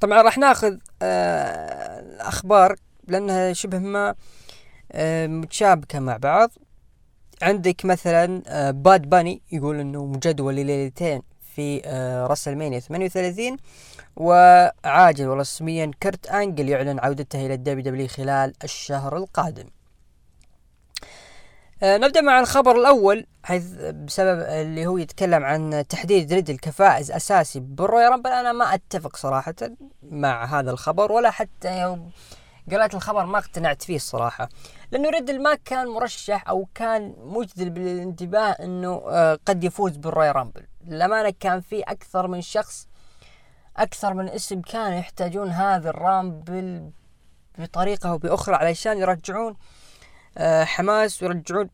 طبعا 0.00 0.22
راح 0.22 0.38
ناخذ 0.38 0.76
آه 1.02 2.00
الاخبار 2.00 2.76
لأنها 3.08 3.52
شبه 3.52 3.78
ما 3.78 4.14
آه 4.92 5.26
متشابكة 5.26 6.00
مع 6.00 6.16
بعض. 6.16 6.50
عندك 7.42 7.84
مثلا 7.84 8.42
آه 8.46 8.70
باد 8.70 9.02
باني 9.10 9.42
يقول 9.52 9.80
إنه 9.80 10.04
مجدول 10.06 10.54
لليلتين 10.54 11.22
في 11.54 11.82
آه 11.84 12.26
WrestleMania 12.26 12.78
38 12.80 13.56
وعاجل 14.16 15.28
ورسميا 15.28 15.90
كرت 16.02 16.26
آنجل 16.26 16.68
يعلن 16.68 16.98
عودته 17.00 17.46
إلى 17.46 17.54
ال 17.54 17.82
WWE 17.82 18.08
خلال 18.08 18.52
الشهر 18.64 19.16
القادم. 19.16 19.66
آه 21.82 21.96
نبدأ 21.96 22.20
مع 22.20 22.40
الخبر 22.40 22.76
الأول 22.76 23.26
حيث 23.42 23.64
بسبب 23.74 24.40
اللي 24.40 24.86
هو 24.86 24.98
يتكلم 24.98 25.44
عن 25.44 25.84
تحديد 25.88 26.32
ريدل 26.32 26.58
كفائز 26.58 27.10
أساسي 27.10 27.60
بال 27.60 28.10
Royal 28.10 28.19
Rumble 28.19 28.30
أنا 28.30 28.52
ما 28.52 28.74
أتفق 28.74 29.16
صراحة 29.16 29.54
مع 30.02 30.44
هذا 30.44 30.70
الخبر 30.70 31.12
ولا 31.12 31.30
حتى 31.30 31.80
يوم 31.80 32.10
قرأت 32.70 32.94
الخبر 32.94 33.26
ما 33.26 33.38
اقتنعت 33.38 33.82
فيه 33.82 33.96
الصراحة 33.96 34.48
لأنه 34.90 35.10
ريدل 35.10 35.42
ما 35.42 35.54
كان 35.54 35.88
مرشح 35.88 36.48
أو 36.48 36.68
كان 36.74 37.14
مجذب 37.18 37.74
بالانتباه 37.74 38.50
أنه 38.50 39.02
آه 39.08 39.38
قد 39.46 39.64
يفوز 39.64 39.96
بال 39.96 40.36
Royal 40.36 40.50
Rumble 40.50 40.66
للأمانة 40.86 41.32
كان 41.40 41.60
في 41.60 41.80
أكثر 41.80 42.26
من 42.26 42.40
شخص 42.40 42.88
أكثر 43.76 44.14
من 44.14 44.28
اسم 44.28 44.60
كانوا 44.60 44.98
يحتاجون 44.98 45.48
هذا 45.50 45.90
ال 45.90 46.04
Rumble 46.04 46.90
بطريقة 47.58 48.10
أو 48.10 48.18
بأخرى 48.18 48.54
علشان 48.54 48.98
يرجعون 48.98 49.56
آه 50.38 50.64
حماس 50.64 51.22
ويرجعون 51.22 51.70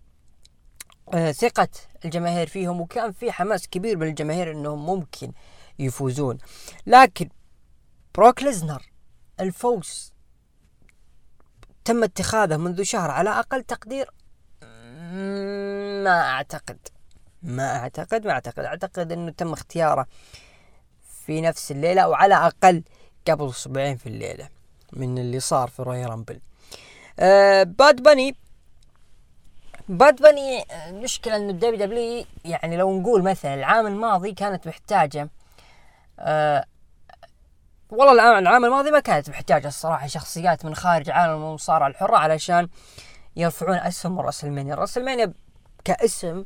آه 1.14 1.32
ثقة 1.32 1.68
الجماهير 2.04 2.46
فيهم. 2.46 2.80
وكان 2.80 3.12
في 3.12 3.32
حماس 3.32 3.68
كبير 3.68 3.96
من 3.96 4.06
الجماهير 4.06 4.52
إنهم 4.52 4.86
ممكن 4.86 5.32
يفوزون. 5.78 6.38
لكن 6.86 7.28
بروك 8.14 8.42
ليزنر 8.42 8.90
الفوز 9.40 10.12
تم 11.84 12.04
اتخاذه 12.04 12.56
منذ 12.56 12.82
شهر 12.82 13.10
على 13.10 13.30
أقل 13.30 13.62
تقدير 13.62 14.10
ما 16.04 16.20
أعتقد 16.20 16.88
ما 17.42 17.76
أعتقد 17.76 18.26
ما 18.26 18.32
أعتقد. 18.32 18.64
أعتقد 18.64 19.12
إنه 19.12 19.30
تم 19.30 19.52
اختياره 19.52 20.06
في 21.28 21.40
نفس 21.40 21.70
الليلة 21.70 22.02
أو 22.02 22.14
على 22.14 22.34
أقل 22.34 22.82
قبل 23.28 23.48
أسبوعين 23.48 23.96
في 23.96 24.06
الليلة 24.06 24.48
من 24.92 25.18
اللي 25.18 25.40
صار 25.40 25.68
في 25.68 25.82
Royal 25.82 26.04
Rumble. 26.04 26.40
آه 27.18 27.62
باد 27.62 28.02
باني. 28.02 28.36
باد 29.88 30.22
باني 30.22 30.64
المشكلة 30.88 31.36
إنه 31.36 31.50
ال 31.50 31.86
WWE 31.86 32.24
يعني 32.44 32.76
لو 32.76 33.00
نقول 33.00 33.22
مثلا 33.22 33.54
العام 33.54 33.86
الماضي 33.86 34.32
كانت 34.32 34.66
محتاجة 34.66 35.28
أه 36.18 36.64
والله 37.90 38.38
العام, 38.38 38.64
الماضي 38.64 38.90
ما 38.90 39.00
كانت 39.00 39.30
محتاجة 39.30 39.68
الصراحة 39.68 40.06
شخصيات 40.06 40.64
من 40.64 40.74
خارج 40.74 41.10
عالم 41.10 41.34
المصارعة 41.34 41.88
الحرة 41.88 42.16
علشان 42.16 42.68
يرفعون 43.36 43.76
اسم 43.76 44.20
WrestleMania 44.20 44.74
WrestleMania 44.74 45.32
كاسم 45.84 46.44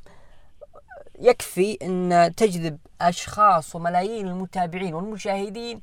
يكفي 1.22 1.78
أن 1.82 2.32
تجذب 2.36 2.78
أشخاص 3.00 3.76
وملايين 3.76 4.28
المتابعين 4.28 4.94
والمشاهدين 4.94 5.80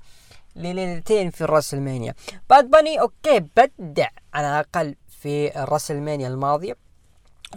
لليلتين 0.55 1.29
في 1.29 1.41
ال 1.41 1.73
WrestleMania 1.73 2.13
باد 2.49 2.69
باني 2.69 3.01
أوكي 3.01 3.39
أبدع 3.39 4.07
على 4.33 4.47
الأقل 4.47 4.95
في 5.21 5.63
ال 5.63 5.91
WrestleMania 5.91 6.27
الماضية 6.27 6.75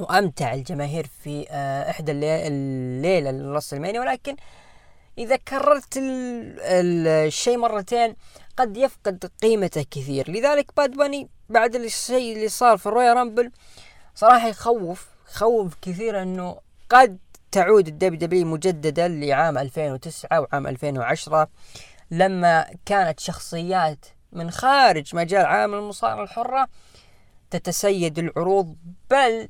وأمتع 0.00 0.54
الجماهير 0.54 1.06
في 1.22 1.46
آه، 1.50 1.90
إحدى 1.90 2.12
الليلة 2.12 3.30
لل 3.30 3.40
WrestleMania 3.40 4.00
ولكن 4.00 4.36
إذا 5.18 5.36
كررت 5.36 5.98
الشيء 5.98 7.56
مرتين 7.58 8.16
قد 8.56 8.76
يفقد 8.76 9.30
قيمته 9.42 9.86
كثير. 9.90 10.30
لذلك 10.30 10.76
باد 10.76 10.90
باني 10.96 11.28
بعد 11.48 11.74
الشيء 11.74 12.36
اللي 12.36 12.48
صار 12.48 12.78
في 12.78 12.86
ال 12.86 13.16
Royal 13.16 13.32
Rumble 13.32 13.50
صراحة 14.14 14.48
يخوف 14.48 15.08
يخوف 15.34 15.74
كثير 15.82 16.22
إنه 16.22 16.56
قد 16.90 17.18
تعود 17.52 17.88
ال 17.88 18.18
WWE 18.18 18.46
مجددا 18.46 19.08
لعام 19.08 19.58
2009 19.58 20.40
وعام 20.40 20.66
2010 20.66 21.48
لما 22.10 22.66
كانت 22.86 23.20
شخصيات 23.20 24.06
من 24.32 24.50
خارج 24.50 25.16
مجال 25.16 25.46
عالم 25.46 25.74
المصارعة 25.74 26.22
الحرة 26.22 26.68
تتسيد 27.50 28.18
العروض 28.18 28.76
بل 29.10 29.48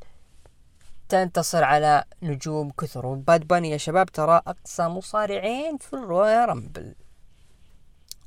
تنتصر 1.09 1.64
على 1.64 2.04
نجوم 2.23 2.71
كثر. 2.71 3.06
وباد 3.06 3.47
باني 3.47 3.71
يا 3.71 3.76
شباب 3.76 4.06
ترى 4.06 4.42
أقصى 4.47 4.82
مصارعين 4.82 5.76
في 5.76 5.92
ال 5.93 6.49
Royal 6.49 6.68
Rumble. 6.68 6.95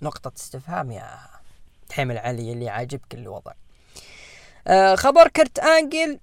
نقطة 0.01 0.31
استفهام 0.37 0.91
يا 0.91 1.19
حمل 1.91 2.17
علي 2.17 2.51
اللي 2.51 2.69
عاجبك 2.69 3.13
الوضع. 3.13 3.51
آه 4.67 4.95
خبر 4.95 5.27
كرت 5.27 5.59
أنجل 5.59 6.19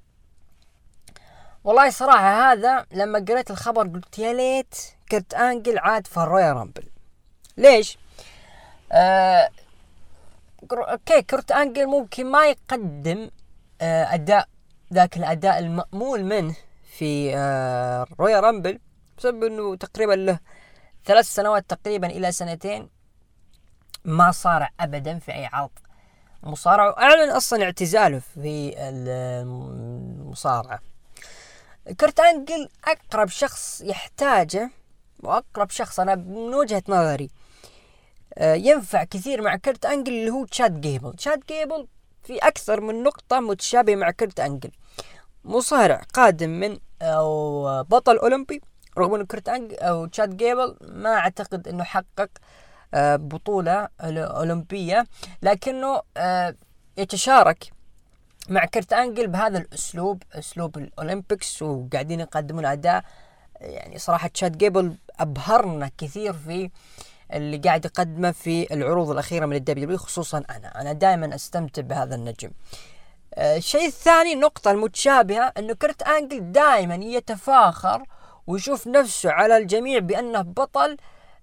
والله 1.65 1.91
صراحة 1.91 2.53
هذا 2.53 2.87
لما 2.93 3.25
قريت 3.29 3.51
الخبر 3.51 3.87
قلت 3.89 4.19
يا 4.19 4.33
ليت 4.33 4.75
كرت 5.11 5.35
أنجل 5.35 5.79
عاد 5.79 6.07
في 6.07 6.17
ال 6.17 6.57
Royal 6.57 6.69
Rumble 6.69 6.83
ليش؟ 7.57 7.99
آه 8.93 9.49
أوكي 10.73 11.23
كرت 11.23 11.53
آنجل 11.53 11.87
ممكن 11.87 12.27
ما 12.27 12.47
يقدم 12.47 13.31
آه 13.81 14.15
أداء 14.15 14.49
ذاك 14.93 15.17
الأداء 15.17 15.59
المأمول 15.59 16.25
منه 16.25 16.55
في 16.99 17.37
آه 17.37 18.07
Royal 18.21 18.41
Rumble 18.41 18.79
بسبب 19.19 19.45
إنه 19.45 19.77
تقريبا 19.77 20.13
له 20.13 20.39
ثلاث 21.05 21.25
سنوات 21.27 21.71
تقريبا 21.71 22.07
إلى 22.07 22.33
سنتين 22.33 22.89
ما 24.05 24.31
صارع 24.31 24.71
ابدا 24.81 25.19
في 25.19 25.33
أي 25.33 25.47
عرض 25.47 25.71
مصارعة 26.43 26.89
وأعلن 26.89 27.31
أصلا 27.31 27.65
اعتزاله 27.65 28.19
في 28.19 28.75
المصارعة 28.79 30.81
كرت 32.01 32.21
انجل 32.21 32.69
أقرب 32.85 33.29
شخص 33.29 33.81
يحتاجه 33.81 34.71
وأقرب 35.21 35.71
شخص 35.71 36.01
أنا 36.01 36.15
من 36.15 36.55
وجهة 36.55 36.83
نظري 36.89 37.31
آه، 38.35 38.55
ينفع 38.55 39.05
كثير 39.05 39.43
مع 39.43 39.57
كرت 39.57 39.85
انجل 39.87 40.13
اللي 40.13 40.31
هو 40.31 40.45
تشاد 40.45 40.81
جيبل. 40.81 41.13
تشاد 41.13 41.41
جيبل 41.49 41.87
في 42.23 42.39
أكثر 42.39 42.81
من 42.81 43.03
نقطة 43.03 43.41
متشابهة 43.41 43.95
مع 43.95 44.11
كرت 44.11 44.41
انجل 44.41 44.71
مصارع 45.45 46.03
قادم 46.15 46.51
من 46.51 46.79
أو 47.03 47.63
بطل 47.83 48.17
أولمبي. 48.19 48.61
رغم 48.99 49.15
إنه 49.15 49.25
كرت 49.25 49.49
انج 49.49 49.75
أو 49.79 50.07
تشاد 50.07 50.37
جيبل 50.37 50.77
ما 50.83 51.15
أعتقد 51.15 51.69
إنه 51.69 51.85
حقق 51.85 52.29
آه، 52.95 53.17
بطولة 53.17 53.89
أولمبية 54.01 55.07
لكنه 55.43 56.03
آه، 56.17 56.55
يتشارك 56.97 57.73
مع 58.49 58.65
كرت 58.65 58.93
أنجل 58.93 59.27
بهذا 59.27 59.59
الأسلوب 59.59 60.23
أسلوب 60.33 60.79
ال 60.79 60.88
Olympics 60.88 61.63
وقاعدين 61.63 62.21
يقدمون 62.21 62.65
أداء 62.67 63.05
يعني 63.61 63.99
صراحة 63.99 64.29
تشاد 64.29 64.59
جيبل 64.59 64.95
أبهرنا 65.21 65.91
كثير 65.99 66.33
في 66.33 66.71
اللي 67.33 67.57
قاعد 67.57 67.85
يقدمه 67.85 68.31
في 68.31 68.75
العروض 68.75 69.11
الأخيرة 69.11 69.47
من 69.47 69.57
ال 69.57 69.67
WWE 69.67 69.97
خصوصا 69.97 70.43
أنا. 70.51 70.81
أنا 70.81 70.93
دائما 70.93 71.35
أستمتع 71.35 71.83
بهذا 71.83 72.15
النجم. 72.15 72.51
الشيء 73.39 73.87
الثاني 73.87 74.33
النقطة 74.33 74.71
المتشابهة 74.71 75.53
إنه 75.59 75.75
كرت 75.75 76.03
أنجل 76.03 76.53
دائما 76.53 76.95
يتفاخر 76.95 78.03
ويشوف 78.47 78.87
نفسه 78.87 79.31
على 79.31 79.57
الجميع 79.57 79.99
بأنه 79.99 80.43
بطل 80.43 80.97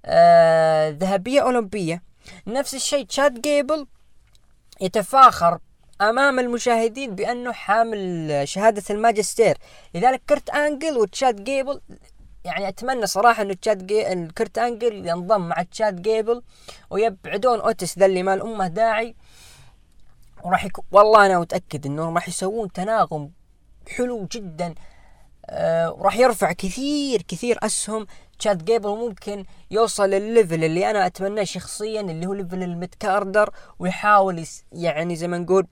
آه 0.06 0.90
ذهبية 0.90 1.42
أولمبية. 1.42 2.04
نفس 2.48 2.74
الشيء 2.74 3.06
تشاد 3.06 3.42
جيبل 3.42 3.88
يتفاخر 4.82 5.60
أمام 6.02 6.40
المشاهدين 6.40 7.16
بأنه 7.16 7.52
حامل 7.52 8.42
شهادة 8.44 8.84
الماجستير. 8.90 9.58
لذلك 9.96 10.22
كرت 10.30 10.50
آنجل 10.50 10.98
وتشاد 10.98 11.44
جيبل 11.44 11.82
يعني 12.46 12.68
أتمنى 12.68 13.08
صراحة 13.08 13.44
إنه 13.44 13.54
تشاد 13.54 13.88
جي... 13.88 14.28
كرت 14.38 14.58
آنجل 14.58 15.08
ينضم 15.08 15.42
مع 15.42 15.64
تشاد 15.64 16.02
جيبل 16.02 16.42
ويبعدون 16.90 17.60
أوتس 17.60 18.00
ذا 18.00 18.06
اللي 18.06 18.24
ما 18.24 18.34
له 18.34 18.51
أي 18.51 18.68
داعي. 18.68 19.16
وراح 20.44 20.66
يكون 20.66 20.84
والله 20.92 21.26
أنا 21.26 21.40
متأكد 21.40 21.86
إنه 21.86 22.14
راح 22.14 22.30
يسوون 22.30 22.72
تناغم 22.72 23.32
حلو 23.98 24.28
جدا. 24.32 24.76
آه 25.46 25.92
وراح 25.92 26.18
يرفع 26.18 26.52
كثير 26.52 27.22
كثير 27.22 27.60
أسهم. 27.64 28.08
تشاد 28.40 28.66
جيبل 28.66 28.90
ممكن 28.90 29.46
يوصل 29.72 30.10
للل 30.10 30.30
level 30.30 30.64
اللي 30.64 30.90
أنا 30.90 31.06
أتمناه 31.06 31.44
شخصيا 31.44 32.02
اللي 32.02 32.26
هو 32.26 32.34
level 32.34 32.64
ال 32.64 32.72
midcarder 32.72 33.50
ويحاول 33.80 34.46
يعني 34.72 35.16
زي 35.16 35.28
ما 35.28 35.38
نقول 35.38 35.68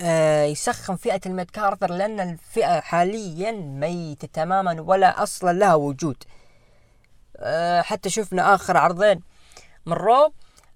يسخن 0.00 0.96
فئة 0.96 1.20
ال 1.26 1.32
midcarder 1.32 1.90
لأن 1.90 2.20
الفئة 2.20 2.80
حاليا 2.80 3.52
ميتة 3.52 4.28
تماما 4.32 4.80
ولا 4.80 5.22
أصلا 5.22 5.52
لها 5.52 5.74
وجود. 5.74 6.24
آه 7.36 7.82
حتى 7.82 8.10
شفنا 8.10 8.54
آخر 8.54 8.76
عرضين 8.76 9.20
من 9.86 9.92
Raw. 9.92 10.32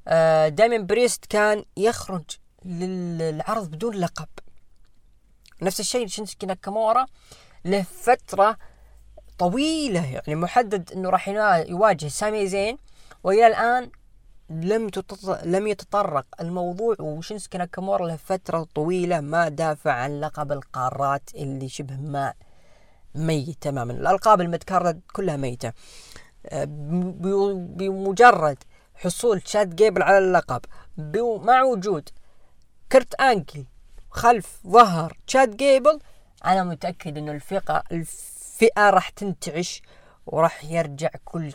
آه 0.09 0.49
دايمن 0.49 0.87
بريست 0.87 1.27
كان 1.27 1.65
يخرج 1.77 2.25
للعرض 2.65 3.71
بدون 3.71 3.95
لقب. 3.95 4.29
نفس 5.63 5.81
الشيء 5.81 6.07
شينسكي 6.07 6.47
ناكامورا 6.47 7.07
له 7.65 7.83
فترة 7.83 8.57
طويلة 9.39 10.07
يعني 10.07 10.35
محدد 10.35 10.93
إنه 10.93 11.11
راح 11.11 11.29
يواجه 11.69 12.09
سامي 12.09 12.47
زين 12.47 12.77
وإلى 13.25 13.47
الآن 13.47 13.91
لم 14.50 14.88
تتط... 14.88 15.45
لم 15.45 15.67
يتطرق. 15.67 16.26
الموضوع 16.40 16.97
وشينسكي 17.00 17.59
ناكامورا 17.59 18.07
له 18.07 18.17
فترة 18.17 18.67
طويلة 18.75 19.21
ما 19.21 19.49
دافع 19.49 19.93
عن 19.93 20.21
لقب 20.21 20.52
القارات 20.52 21.31
اللي 21.35 21.69
شبه 21.69 21.97
ما 21.97 22.35
ميت 23.14 23.62
تماما 23.62 23.93
الألقاب 23.93 24.40
المتكررة 24.40 24.97
كلها 25.12 25.37
ميتة. 25.37 25.73
آه، 26.47 26.64
بمجرد 27.76 28.59
حصول 28.95 29.40
تشاد 29.40 29.76
جيبل 29.76 30.02
على 30.02 30.19
اللقب 30.19 30.61
مع 31.45 31.62
وجود 31.62 32.09
كرت 32.93 33.14
أنجل 33.15 33.65
خلف 34.11 34.61
ظهر 34.67 35.19
تشاد 35.26 35.57
جيبل 35.57 35.99
أنا 36.45 36.64
متأكد 36.64 37.19
إنه 37.19 37.33
الفئة 37.33 37.83
الفئة 37.93 38.90
راح 38.90 39.09
تنتعش 39.09 39.83
وراح 40.26 40.64
يرجع 40.64 41.11
كل 41.25 41.52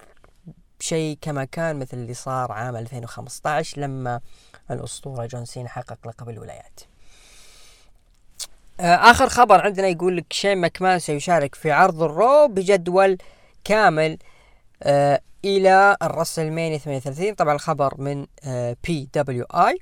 شيء 0.83 1.17
كما 1.21 1.45
كان 1.45 1.79
مثل 1.79 1.97
اللي 1.97 2.13
صار 2.13 2.51
عام 2.51 2.75
2015 2.75 3.81
لما 3.81 4.19
الأسطورة 4.71 5.25
جون 5.25 5.45
سينا 5.45 5.69
حقق 5.69 6.07
لقب 6.07 6.29
الولايات. 6.29 6.79
آه، 8.79 8.95
آخر 9.11 9.29
خبر 9.29 9.61
عندنا 9.61 9.87
يقول 9.87 10.17
لك 10.17 10.33
شين 10.33 10.57
ماكمان 10.57 10.99
سيشارك 10.99 11.55
في 11.55 11.71
عرض 11.71 12.03
ال 12.03 12.14
Raw 12.14 12.47
بجدول 12.47 13.17
كامل 13.63 14.17
آه 14.83 15.21
إلى 15.45 15.97
ال 16.01 16.07
WrestleMania 16.07 16.77
38 16.77 17.33
طبعا 17.35 17.53
الخبر 17.55 18.01
من 18.01 18.25
آه 18.43 18.77
PWI 18.83 19.79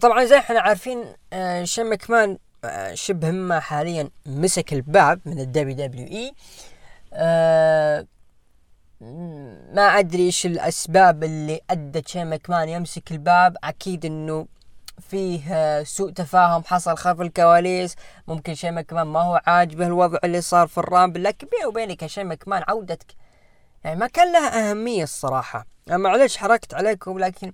طبعا 0.00 0.24
زي 0.24 0.38
إحنا 0.38 0.60
عارفين 0.60 1.04
آه 1.32 1.64
شين 1.64 1.86
ماكمان 1.86 2.38
آه 2.64 2.94
شبه 2.94 3.30
ما 3.30 3.60
حاليا 3.60 4.10
مسك 4.26 4.72
الباب 4.72 5.20
من 5.24 5.40
ال 5.40 5.76
WWE 5.86 6.34
آه 7.12 8.06
ما 9.00 9.82
أدري 9.82 10.22
إيش 10.22 10.46
الأسباب 10.46 11.24
اللي 11.24 11.60
أدت 11.70 12.08
شين 12.08 12.30
مكمان 12.30 12.68
يمسك 12.68 13.12
الباب. 13.12 13.56
أكيد 13.64 14.04
إنه 14.04 14.46
فيه 15.00 15.82
سوء 15.82 16.10
تفاهم 16.10 16.64
حصل 16.64 16.96
خلف 16.96 17.20
الكواليس. 17.20 17.96
ممكن 18.28 18.54
شين 18.54 18.74
مكمان 18.74 19.06
ما 19.06 19.20
هو 19.20 19.42
عاجبه 19.46 19.86
الوضع 19.86 20.18
اللي 20.24 20.40
صار 20.40 20.66
في 20.66 20.78
ال 20.78 20.84
Rumble. 20.84 21.22
لكن 21.22 21.46
بيني 21.46 21.66
وبينك 21.66 22.06
شين 22.06 22.26
مكمان 22.26 22.62
عودتك. 22.68 23.12
يعني 23.84 24.00
ما 24.00 24.06
كان 24.06 24.32
لها 24.32 24.70
أهمية 24.70 25.02
الصراحة. 25.02 25.66
معلش 25.90 26.36
حرقت 26.36 26.74
عليكم 26.74 27.18
لكن 27.18 27.52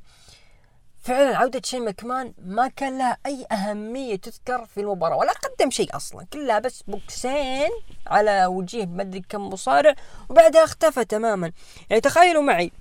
فعلا 1.04 1.36
عودة 1.36 1.60
شين 1.64 1.84
مكمان 1.84 2.34
ما 2.38 2.68
كان 2.68 2.98
لها 2.98 3.18
أي 3.26 3.46
أهمية 3.52 4.16
تذكر 4.16 4.66
في 4.66 4.80
المباراة 4.80 5.16
ولا 5.16 5.32
قدم 5.32 5.70
شيء 5.70 5.96
أصلا 5.96 6.26
كلها 6.32 6.58
بس 6.58 6.82
بوكسين 6.82 7.70
على 8.06 8.46
وجيه 8.46 8.86
مدري 8.86 9.20
كم 9.28 9.48
مصارع 9.48 9.94
وبعدها 10.28 10.64
اختفى 10.64 11.04
تماما. 11.04 11.52
يعني 11.90 12.00
تخيلوا 12.00 12.42
معي 12.42 12.72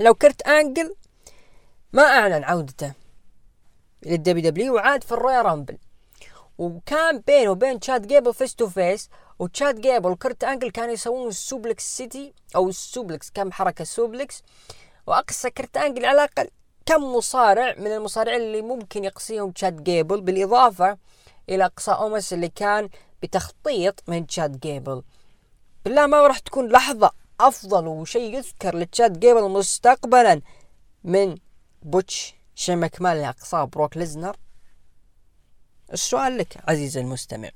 لو 0.00 0.14
كرت 0.14 0.42
أنجل 0.42 0.94
ما 1.92 2.02
أعلن 2.02 2.44
عودته 2.44 2.92
لل 4.02 4.50
WW 4.50 4.74
وعاد 4.74 5.04
في 5.04 5.12
ال 5.12 5.44
Royal 5.44 5.58
Rumble. 5.58 5.78
وكان 6.58 7.18
بينه 7.26 7.50
وبين 7.50 7.80
تشاد 7.80 8.06
جيبل 8.06 8.34
face 8.34 8.54
to 8.54 8.68
face 8.68 9.10
وتشاد 9.38 9.80
جيبل 9.80 10.10
وكرت 10.10 10.44
آنجل 10.44 10.70
كانوا 10.70 10.92
يسوون 10.92 11.28
ال 11.28 11.38
suplex 11.38 11.96
city 11.96 12.34
أو 12.56 12.68
ال 12.68 12.77
suplex 12.77 13.30
كم 13.30 13.52
حركة 13.52 13.84
suplex. 13.84 14.42
وأقصى 15.06 15.50
كرت 15.50 15.76
آنجل 15.76 16.04
على 16.04 16.24
الأقل. 16.24 16.50
كم 16.88 17.02
مصارع 17.02 17.74
من 17.78 17.86
المصارعين 17.86 18.40
اللي 18.40 18.62
ممكن 18.62 19.04
يقصيهم 19.04 19.50
تشاد 19.50 19.84
جيبل 19.84 20.20
بالإضافة 20.20 20.98
إلى 21.48 21.64
أقصى 21.64 21.90
أومس 21.90 22.32
اللي 22.32 22.48
كان 22.48 22.88
بتخطيط 23.22 24.02
من 24.06 24.26
تشاد 24.26 24.60
جيبل 24.60 25.02
بالله 25.84 26.06
ما 26.06 26.26
راح 26.26 26.38
تكون 26.38 26.68
لحظة 26.68 27.10
أفضل 27.40 27.86
وشيء 27.86 28.34
يذكر 28.34 28.76
لتشاد 28.76 29.20
جيبل 29.20 29.42
مستقبلا 29.42 30.40
من 31.04 31.36
بوتش 31.82 32.34
شين 32.54 32.78
مكمال 32.78 33.16
اللي 33.16 33.28
أقصاه 33.28 33.64
بروك 33.64 33.96
ليزنر 33.96 34.36
السؤال 35.92 36.38
لك 36.38 36.56
عزيزي 36.68 37.00
المستمع. 37.00 37.50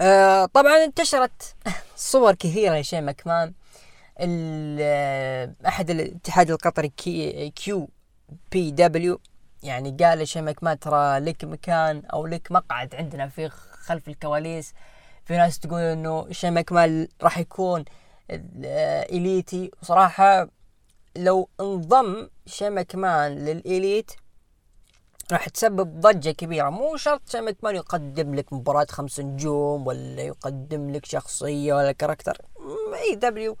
آه 0.00 0.46
طبعا 0.46 0.84
انتشرت 0.84 1.54
صور 1.96 2.34
كثيرة 2.34 2.80
لشين 2.80 3.04
مكمان 3.06 3.52
أحد 5.66 5.90
الاتحاد 5.90 6.50
القطري 6.50 6.88
كي 6.88 7.50
كيو 7.50 7.88
بي 8.52 8.70
دبليو 8.70 9.20
يعني 9.62 9.96
قال 10.00 10.18
لشمك 10.18 10.62
ما 10.64 10.74
ترى 10.74 11.18
لك 11.18 11.44
مكان 11.44 12.02
أو 12.12 12.26
لك 12.26 12.52
مقعد 12.52 12.94
عندنا 12.94 13.28
في 13.28 13.48
خلف 13.48 14.08
الكواليس؟ 14.08 14.74
في 15.24 15.36
ناس 15.36 15.58
تقول 15.58 15.80
إنه 15.80 16.26
شمك 16.30 16.72
مال 16.72 17.08
راح 17.22 17.38
يكون 17.38 17.84
اليتي 18.30 19.70
صراحة 19.82 20.48
لو 21.16 21.48
انضم 21.60 22.28
شمك 22.46 22.94
مان 22.94 23.44
للإليت 23.44 24.12
راح 25.32 25.48
تسبب 25.48 26.00
ضجة 26.00 26.30
كبيرة. 26.30 26.70
مو 26.70 26.96
شرط 26.96 27.28
شمك 27.28 27.56
مان 27.62 27.76
يقدم 27.76 28.34
لك 28.34 28.52
مباراة 28.52 28.86
خمس 28.90 29.20
نجوم 29.20 29.86
ولا 29.86 30.22
يقدم 30.22 30.90
لك 30.90 31.06
شخصية 31.06 31.74
ولا 31.74 31.92
كاركتر 31.92 32.38
إي 32.94 33.14
دبليو. 33.14 33.56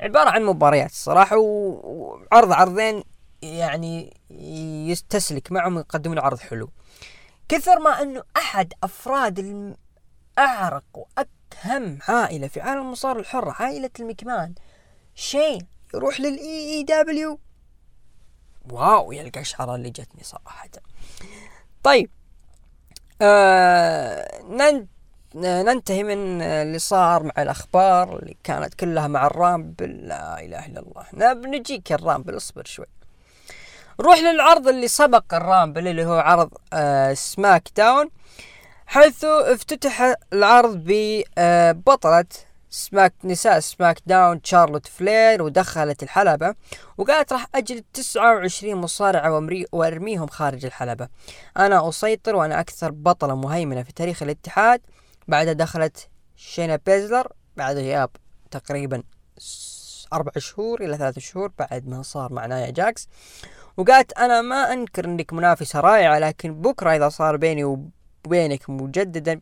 عبارة 0.00 0.30
عن 0.30 0.44
مباريات 0.44 0.90
الصراحة 0.90 1.36
وعرض 1.36 2.52
عرضين 2.52 3.04
يعني 3.42 4.16
يستسلك 4.90 5.52
معهم 5.52 5.78
يقدمون 5.78 6.18
عرض 6.18 6.38
حلو. 6.38 6.70
كثر 7.48 7.78
ما 7.78 8.02
أنه 8.02 8.22
أحد 8.36 8.72
أفراد 8.82 9.38
لأعرق 10.38 10.84
وأهم 10.94 11.98
عائلة 12.08 12.48
في 12.48 12.60
عالم 12.60 12.80
المصارعة 12.80 13.20
الحرة 13.20 13.50
عائلة 13.58 13.90
المكمان 14.00 14.54
شين 15.14 15.66
يروح 15.94 16.20
للاي 16.20 16.76
اي 16.76 16.82
دبليو 16.82 17.38
واو 18.70 19.12
يا 19.12 19.22
القشعرة 19.22 19.74
اللي 19.74 19.90
جتني 19.90 20.24
صراحة. 20.24 20.68
طيب 21.82 22.10
آه 23.22 24.42
ننتهي 25.36 26.02
من 26.02 26.42
اللي 26.42 26.78
صار 26.78 27.22
مع 27.22 27.32
الأخبار 27.38 28.18
اللي 28.18 28.36
كانت 28.44 28.74
كلها 28.74 29.06
مع 29.08 29.26
ال 29.26 29.38
Rumble 29.38 30.08
لا 30.08 30.40
إله 30.44 30.66
إلا 30.66 30.80
الله. 30.80 31.32
بنجيك 31.32 31.92
ال 31.92 31.98
Rumble 31.98 32.36
اصبر 32.36 32.64
شوي. 32.64 32.86
نروح 34.00 34.18
للعرض 34.18 34.68
اللي 34.68 34.88
سبق 34.88 35.34
ال 35.34 35.42
Rumble 35.42 35.88
اللي 35.88 36.04
هو 36.04 36.18
عرض 36.18 36.50
آه 36.72 37.14
SmackDown 37.14 38.10
حيث 38.86 39.24
افتتح 39.24 40.14
العرض 40.32 40.76
ببطلة 40.86 42.18
آه 42.18 42.24
سماك 42.70 43.14
نساء 43.24 43.60
SmackDown 43.60 44.40
شارلوت 44.44 44.86
فلير 44.86 45.42
ودخلت 45.42 46.02
الحلبة 46.02 46.54
وقالت 46.98 47.32
راح 47.32 47.46
أجلد 47.54 47.84
29 47.94 48.74
مصارعة 48.74 49.48
وأرميهم 49.72 50.26
خارج 50.26 50.64
الحلبة. 50.64 51.08
أنا 51.56 51.88
أسيطر 51.88 52.36
وأنا 52.36 52.60
أكثر 52.60 52.90
بطلة 52.90 53.34
مهيمنة 53.36 53.82
في 53.82 53.92
تاريخ 53.92 54.22
الاتحاد 54.22 54.80
بعدها 55.28 55.52
دخلت 55.52 56.08
شينا 56.36 56.80
بيزلر 56.86 57.32
بعد 57.56 57.76
غياب 57.76 58.10
تقريبا 58.50 59.02
أربع 60.12 60.32
شهور 60.38 60.84
إلى 60.84 60.96
ثلاث 60.96 61.18
شهور 61.18 61.52
بعد 61.58 61.88
ما 61.88 62.02
صار 62.02 62.32
مع 62.32 62.46
نايا 62.46 62.70
جاكس. 62.70 63.08
وقالت 63.76 64.12
أنا 64.12 64.42
ما 64.42 64.72
أنكر 64.72 65.04
أنك 65.04 65.32
منافسة 65.32 65.80
رائعة 65.80 66.18
لكن 66.18 66.60
بكرة 66.60 66.96
إذا 66.96 67.08
صار 67.08 67.36
بيني 67.36 67.64
وبينك 67.64 68.70
مجددا 68.70 69.40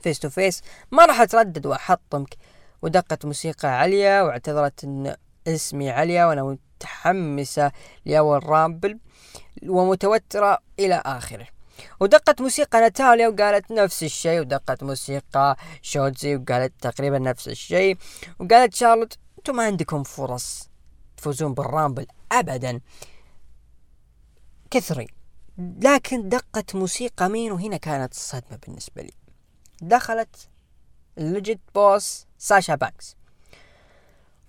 face 0.00 0.18
to 0.18 0.30
face 0.30 0.62
ما 0.90 1.06
راح 1.06 1.20
أتردد 1.20 1.66
وأحطمك. 1.66 2.34
ودقت 2.82 3.26
موسيقى 3.26 3.68
عالية 3.68 4.22
واعتذرت 4.22 4.84
إن 4.84 5.16
اسمي 5.46 5.90
عالية 5.90 6.28
وأنا 6.28 6.42
متحمسة 6.42 7.72
لأول 8.04 8.48
Rumble 8.48 8.98
ومتوترة 9.66 10.58
إلى 10.78 11.02
آخره. 11.06 11.55
ودقت 12.00 12.40
موسيقى 12.40 12.80
ناتاليا 12.80 13.28
وقالت 13.28 13.70
نفس 13.70 14.02
الشيء 14.02 14.40
ودقت 14.40 14.82
موسيقى 14.82 15.56
شوتزي 15.82 16.36
وقالت 16.36 16.72
تقريبا 16.80 17.18
نفس 17.18 17.48
الشيء 17.48 17.96
وقالت 18.38 18.74
شارلوت 18.74 19.18
أنتم 19.38 19.56
ما 19.56 19.64
عندكم 19.64 20.02
فرص 20.02 20.70
تفوزون 21.16 21.54
بال 21.54 21.67
Rumble 21.67 22.06
ابدا. 22.32 22.80
كثري. 24.70 25.06
لكن 25.58 26.28
دقت 26.28 26.74
موسيقى 26.74 27.28
مين 27.28 27.52
وهنا 27.52 27.76
كانت 27.76 28.12
الصدمة 28.12 28.58
بالنسبة 28.66 29.02
لي. 29.02 29.12
دخلت 29.82 30.48
ال 31.18 31.25
legit 31.25 31.60
boss 31.74 32.26
ساشا 32.38 32.74
بانكس 32.74 33.16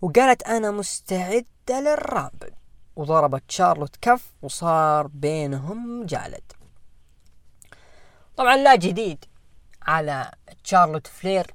وقالت 0.02 0.44
أنا 0.44 0.72
مستعدة 0.72 1.46
لل 1.70 1.88
Rumble. 1.88 2.52
وضربت 2.96 3.44
شارلوت 3.52 3.96
كف 4.02 4.34
وصار 4.42 5.08
بينهم 5.08 6.06
جالد. 6.06 6.52
طبعا 8.38 8.58
لا 8.58 8.76
جديد 8.76 9.26
على 9.82 10.32
شارلوت 10.64 11.08
فلير 11.08 11.48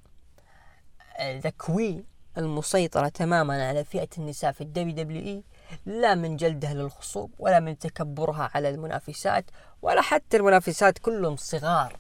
the 1.21 1.51
queen 1.51 2.05
المسيطرة 2.39 3.09
تماما 3.09 3.69
على 3.69 3.85
فئة 3.85 4.09
النساء 4.19 4.53
في 4.53 4.61
ال 4.61 4.95
WWE 4.95 5.45
لا 5.87 6.15
من 6.15 6.37
جلدها 6.37 6.75
للخصوم 6.75 7.31
ولا 7.39 7.61
من 7.61 7.79
تكبرها 7.79 8.51
على 8.55 8.69
المنافسات 8.69 9.45
ولا 9.83 10.01
حتى 10.01 10.37
المنافسات 10.37 10.99
كلهم 10.99 11.37
صغار 11.37 11.97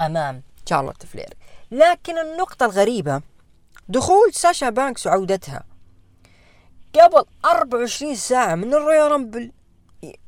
أمام 0.00 0.42
شارلوت 0.68 1.06
فلير. 1.06 1.34
لكن 1.70 2.18
النقطة 2.18 2.66
الغريبة 2.66 3.22
دخول 3.88 4.32
ساشا 4.34 4.70
بانكس 4.70 5.06
وعودتها 5.06 5.64
قبل 6.94 7.24
24 7.44 8.14
ساعة 8.14 8.54
من 8.54 8.74
ال 8.74 9.12
Royal 9.12 9.30
Rumble 9.30 9.52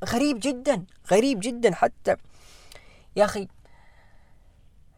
غريب 0.05 0.39
جدا 0.41 0.85
غريب 1.11 1.41
جدا 1.41 1.75
حتى. 1.75 2.17
يا 3.17 3.25
أخي 3.25 3.49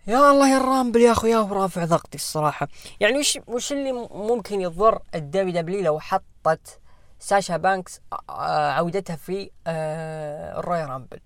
يا 0.06 0.30
الله 0.30 0.48
يا 0.52 0.56
ال 0.56 0.63
Rumble 0.63 1.00
يا 1.00 1.12
اخو 1.12 1.26
يا 1.26 1.42
رافع 1.42 1.84
ضغطي 1.84 2.14
الصراحة. 2.14 2.68
يعني 3.00 3.18
وش 3.18 3.38
وش 3.46 3.72
اللي 3.72 3.92
ممكن 4.10 4.60
يضر 4.60 5.02
ال 5.14 5.62
WWE 5.62 5.80
لو 5.80 6.00
حطت 6.00 6.80
ساشا 7.18 7.56
بانكس 7.56 8.00
عودتها 8.28 9.16
في 9.16 9.50
ال 9.66 10.88
Royal 10.90 11.03
Rumble؟ 11.03 11.20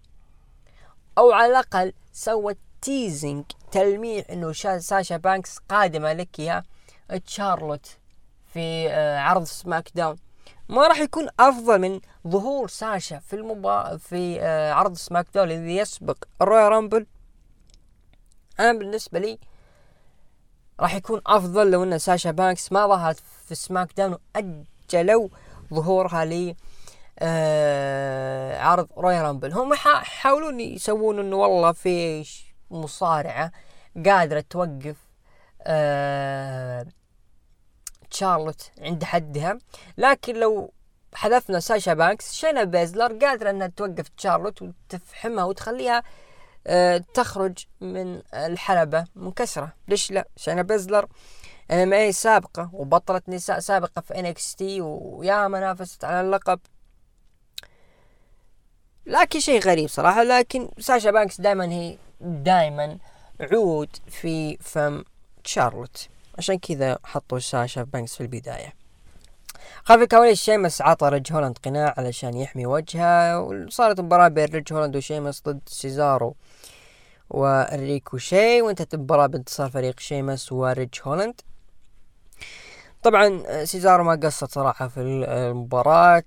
أو 1.18 1.32
على 1.32 1.50
الأقل 1.50 1.92
سوت 2.12 2.58
teasing 2.83 3.44
تلميح 3.72 4.24
إنه 4.30 4.52
ساشا 4.78 5.16
بانكس 5.16 5.58
قادمة 5.68 6.12
لك 6.12 6.38
يا 6.38 6.62
تشارلوت 7.26 7.86
في 8.46 8.88
عرض 9.18 9.44
SmackDown. 9.44 10.16
ما 10.68 10.86
راح 10.86 10.98
يكون 10.98 11.28
أفضل 11.40 11.78
من 11.78 12.00
ظهور 12.28 12.68
ساشا 12.68 13.18
في 13.18 13.36
ال 13.37 13.45
Rumble 13.45 13.96
في 13.96 14.46
عرض 14.72 14.94
SmackDown 14.96 15.50
الذي 15.50 15.76
يسبق 15.76 16.16
ال 16.42 16.72
Royal 16.72 16.87
Rumble؟ 16.87 17.07
أنا 18.61 18.73
بالنسبة 18.73 19.18
لي 19.18 19.38
راح 20.81 20.94
يكون 20.94 21.21
أفضل 21.27 21.71
لو 21.71 21.83
أن 21.83 21.99
ساشا 21.99 22.31
بانكس 22.31 22.73
ما 22.73 22.87
ظهرت 22.87 23.23
في 23.49 23.55
SmackDown 23.54 24.18
وأجلوا 24.37 25.29
ظهورها 25.75 26.25
ل 26.25 26.55
آه 27.18 28.61
عرض 28.61 28.88
Royal 28.96 29.22
Rumble. 29.22 29.52
هم 29.53 29.73
يحاولون 29.73 30.61
يسوون 30.61 31.18
إنه 31.18 31.37
والله 31.37 31.73
في 31.73 32.25
مصارعة 32.71 33.53
قادرة 34.07 34.44
توقف 34.51 34.97
آه 35.62 36.87
تشارلوت 38.11 38.71
عند 38.81 39.05
حدها. 39.05 39.59
لكن 39.99 40.37
لو 40.37 40.73
حذفنا 41.14 41.61
ساشا 41.61 41.94
بانكس 41.94 42.33
شينا 42.33 42.64
بيزلر 42.64 43.18
قادرة 43.27 43.51
إنها 43.51 43.66
توقف 43.66 44.09
تشارلوت 44.09 44.62
وتفحمها 44.62 45.44
وتخليها 45.44 45.99
آه 45.99 46.03
تخرج 47.14 47.66
من 47.81 48.22
الحلبة 48.35 49.04
منكسرة. 49.16 49.72
ليش 49.88 50.11
لا؟ 50.11 50.28
شينا 50.37 50.62
بيزلر 50.62 51.07
MMA 51.70 52.12
سابقة 52.12 52.70
وبطلة 52.72 53.22
نساء 53.28 53.59
سابقة 53.59 54.00
في 54.00 54.18
NXT 54.18 54.81
ويا 54.81 55.26
ما 55.26 55.48
نافست 55.48 56.04
على 56.04 56.20
اللقب. 56.20 56.61
لكن 59.07 59.40
شيء 59.40 59.61
غريب 59.61 59.88
صراحة 59.88 60.22
لكن 60.22 60.68
ساشا 60.78 61.11
بانكس 61.11 61.40
دائما 61.40 61.72
هي 61.72 61.98
دائما 62.20 62.98
عود 63.40 63.96
في 64.07 64.57
فم 64.57 65.04
شارلوت 65.44 66.09
عشان 66.38 66.59
كذا 66.59 66.98
حطوا 67.04 67.38
ساشا 67.38 67.83
بانكس 67.83 68.14
في 68.16 68.20
البداية. 68.20 68.72
خلف 69.85 70.02
الكواليس 70.02 70.42
شيمس 70.42 70.83
عطى 70.83 71.09
ريج 71.09 71.33
هولاند 71.33 71.59
قناع 71.59 71.94
علشان 71.98 72.37
يحمي 72.37 72.66
وجهه 72.66 73.40
وصارت 73.40 74.00
مباراة 74.00 74.28
بين 74.28 74.44
ريج 74.44 74.72
هولاند 74.72 74.96
وشيمس 74.96 75.42
ضد 75.42 75.61
سيزارو. 75.66 76.37
وريكوشيه 77.31 78.62
وانتهت 78.62 78.94
المباراة 78.94 79.26
بانتصار 79.26 79.70
فريق 79.70 80.00
شيمس 80.00 80.52
وريج 80.52 80.88
هولاند. 81.02 81.40
طبعا 83.02 83.64
سيزارو 83.64 84.04
ما 84.04 84.20
قصر 84.22 84.46
صراحة 84.46 84.88
في 84.88 85.00
المباراة. 85.00 86.24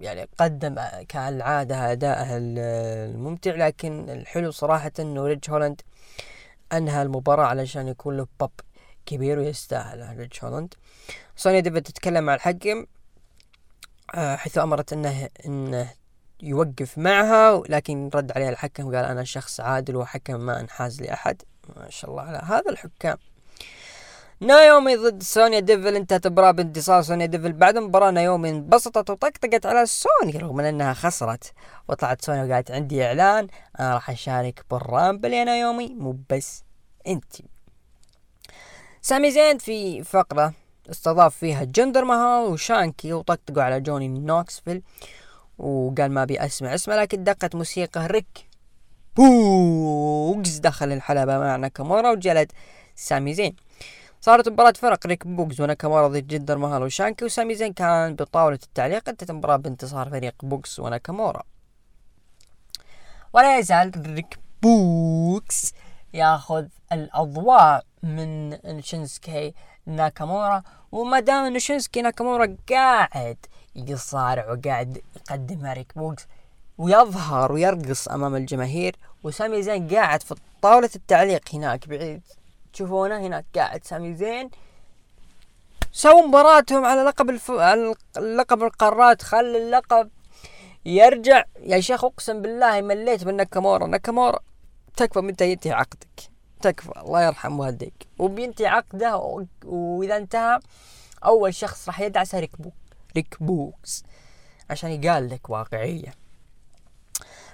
يعني 0.00 0.28
قدم 0.38 0.76
كالعادة 1.08 1.92
أداءه 1.92 2.26
الممتع 2.30 3.50
لكن 3.50 4.10
الحلو 4.10 4.50
صراحة 4.50 4.92
أنه 5.00 5.26
ريج 5.26 5.50
هولاند 5.50 5.80
أنهى 6.72 7.02
المباراة 7.02 7.44
علشان 7.44 7.88
يكون 7.88 8.16
له 8.16 8.26
باب 8.40 8.50
كبير 9.06 9.38
ويستاهل 9.38 10.18
ريج 10.18 10.32
هولاند. 10.44 10.74
سونيا 11.36 11.60
ديفل 11.60 11.82
تتكلم 11.82 12.24
مع 12.24 12.34
الحكم 12.34 12.86
آه، 14.14 14.36
حيث 14.36 14.58
أمرت 14.58 14.92
أنه 14.92 15.28
أنه 15.46 15.92
يوقف 16.42 16.98
معها 16.98 17.62
لكن 17.68 18.10
رد 18.14 18.32
عليها 18.32 18.50
الحكم 18.50 18.86
وقال 18.86 19.04
أنا 19.04 19.24
شخص 19.24 19.60
عادل 19.60 19.96
وحكم 19.96 20.40
ما 20.40 20.60
أنحاز 20.60 21.02
لأحد. 21.02 21.42
ما 21.76 21.90
شاء 21.90 22.10
الله 22.10 22.22
على 22.22 22.38
هذا 22.38 22.70
الحكام. 22.70 23.16
نايومي 24.40 24.96
ضد 24.96 25.22
سونيا 25.22 25.60
ديفل 25.60 25.96
انتهت 25.96 26.26
المباراة 26.26 26.50
بانتصار 26.50 27.02
سونيا 27.02 27.26
ديفل. 27.26 27.52
بعد 27.52 27.76
المباراة 27.76 28.10
نايومي 28.10 28.50
انبسطت 28.50 29.10
وطقطقت 29.10 29.66
على 29.66 29.86
سونيا 29.86 30.38
رغم 30.38 30.60
أنها 30.60 30.92
خسرت. 30.92 31.52
وطلعت 31.88 32.24
سونيا 32.24 32.44
وقالت 32.44 32.70
عندي 32.70 33.06
إعلان 33.06 33.48
أنا 33.80 33.94
راح 33.94 34.10
أشارك 34.10 34.64
بال 34.70 34.86
Rumble 34.86 35.32
يا 35.32 35.44
نايومي. 35.44 35.94
مو 35.94 36.18
بس 36.30 36.62
أنت. 37.06 37.34
سامي 39.02 39.30
زين 39.30 39.58
في 39.58 40.04
فقرة 40.04 40.52
استضاف 40.90 41.36
فيها 41.36 41.64
جندر 41.64 42.04
مهال 42.04 42.46
وشانكي 42.46 43.12
وطقطقوا 43.12 43.62
على 43.62 43.80
جوني 43.80 44.08
نوكسفيل. 44.08 44.82
وقال 45.58 46.12
ما 46.12 46.22
أبي 46.22 46.44
أسمع. 46.44 46.74
اسمه 46.74 46.96
لكن 46.96 47.24
دقت 47.24 47.54
موسيقى 47.54 48.06
ريك. 48.06 48.48
بوكس 49.16 50.56
دخل 50.58 50.92
الحلبة 50.92 51.38
مع 51.38 51.56
ناكامورا 51.56 52.10
وجلد 52.10 52.52
سامي 52.94 53.34
زين 53.34 53.56
صارت 54.20 54.48
مباراة 54.48 54.72
فرق 54.72 55.06
ريك 55.06 55.26
بوكس 55.26 55.60
وناكامورا 55.60 56.08
ضد 56.08 56.26
جندر 56.26 56.58
مهال 56.58 56.82
وشانكي 56.82 57.24
وسامي 57.24 57.54
زين 57.54 57.72
كان 57.72 58.14
بطاولة 58.14 58.58
التعليق 58.62 59.08
انتهت 59.08 59.30
المباراة 59.30 59.56
بانتصار 59.56 60.10
فريق 60.10 60.34
بوكس 60.42 60.80
وناكامورا 60.80 61.42
ولا 63.32 63.58
يزال 63.58 63.92
ريك 64.14 64.38
بوكس 64.62 65.72
ياخذ 66.14 66.66
الاضواء 66.92 67.84
من 68.02 68.58
شينسكي 68.82 69.54
ناكامورا 69.86 70.62
وما 70.92 71.20
دام 71.20 71.44
انه 71.44 71.58
شينسكي 71.58 72.02
ناكامورا 72.02 72.56
قاعد 72.70 73.36
يصارع 73.76 74.52
وقاعد 74.52 75.02
يقدم 75.16 75.66
ريك 75.66 75.92
بوكس 75.96 76.26
ويظهر 76.78 77.52
ويرقص 77.52 78.08
أمام 78.08 78.36
الجماهير 78.36 78.96
وسامي 79.22 79.62
زين 79.62 79.88
قاعد 79.88 80.22
في 80.22 80.34
طاولة 80.62 80.90
التعليق 80.96 81.42
هناك 81.54 81.88
بعيد. 81.88 82.22
تشوفونه 82.72 83.26
هناك 83.26 83.44
قاعد 83.54 83.84
سامي 83.84 84.14
زين. 84.14 84.50
سووا 85.92 86.26
مباراتهم 86.26 86.84
على 86.84 87.02
لقب 87.02 87.30
الف... 87.30 87.50
على 87.50 87.94
لقب 88.16 88.62
القارات. 88.62 89.22
خل 89.22 89.56
اللقب 89.56 90.10
يرجع. 90.84 91.44
يا 91.60 91.80
شيخ 91.80 92.04
أقسم 92.04 92.42
بالله 92.42 92.80
مليت 92.80 93.24
من 93.24 93.36
ناكامورا 93.36 93.86
ناكامورا 93.86 94.38
تكفى 94.96 95.20
متى 95.20 95.50
ينتهي 95.50 95.72
عقدك. 95.72 96.30
تكفى. 96.62 96.92
الله 96.96 97.22
يرحم 97.22 97.60
والديك. 97.60 98.06
وبينتهي 98.18 98.66
عقده 98.66 99.16
و... 99.16 99.44
وإذا 99.64 100.16
انتهى 100.16 100.60
أول 101.24 101.54
شخص 101.54 101.88
راح 101.88 102.00
يدعسه 102.00 102.40
ريك 102.40 102.56
ريك 103.16 103.36
بوكس 103.40 104.04
عشان 104.70 104.90
يقال 104.90 105.28
لك 105.28 105.50
واقعية. 105.50 106.14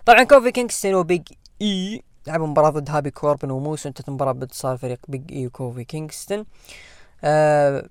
طبعا 0.06 0.22
كوفي 0.22 0.52
كينغستون 0.52 0.94
وبيج 0.94 1.22
اي 1.62 2.02
لعبوا 2.26 2.46
مباراة 2.46 2.70
ضد 2.70 2.90
هابي 2.90 3.10
كوربن 3.10 3.50
وموس 3.50 3.86
وانتهت 3.86 4.08
المباراة 4.08 4.32
بانتصار 4.32 4.76
فريق 4.76 4.98
بيج 5.08 5.32
اي 5.32 5.46
وكوفي 5.46 5.84
كينغستون. 5.84 6.46
آه، 7.24 7.88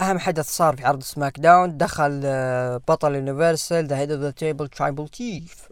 أهم 0.00 0.18
حدث 0.18 0.48
صار 0.48 0.76
في 0.76 0.84
عرض 0.84 1.02
SmackDown 1.02 1.76
دخل 1.76 2.20
آه، 2.24 2.76
بطل 2.76 3.14
Universal 3.14 3.86
the 3.86 3.98
Head 3.98 4.10
of 4.10 4.20
the 4.20 4.30
Table 4.30 4.68
Tribal 4.68 5.08
Chief 5.08 5.68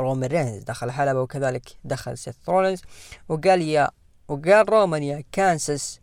رومان 0.00 0.28
رينز. 0.30 0.62
دخل 0.62 0.86
الحلبة 0.86 1.20
وكذلك 1.20 1.62
دخل 1.84 2.18
سيث 2.18 2.36
رولينز. 2.48 2.82
وقال 3.28 3.62
يا 3.62 3.90
وقال 4.28 4.70
رومان 4.70 5.02
يا 5.02 5.24
كانساس 5.32 6.00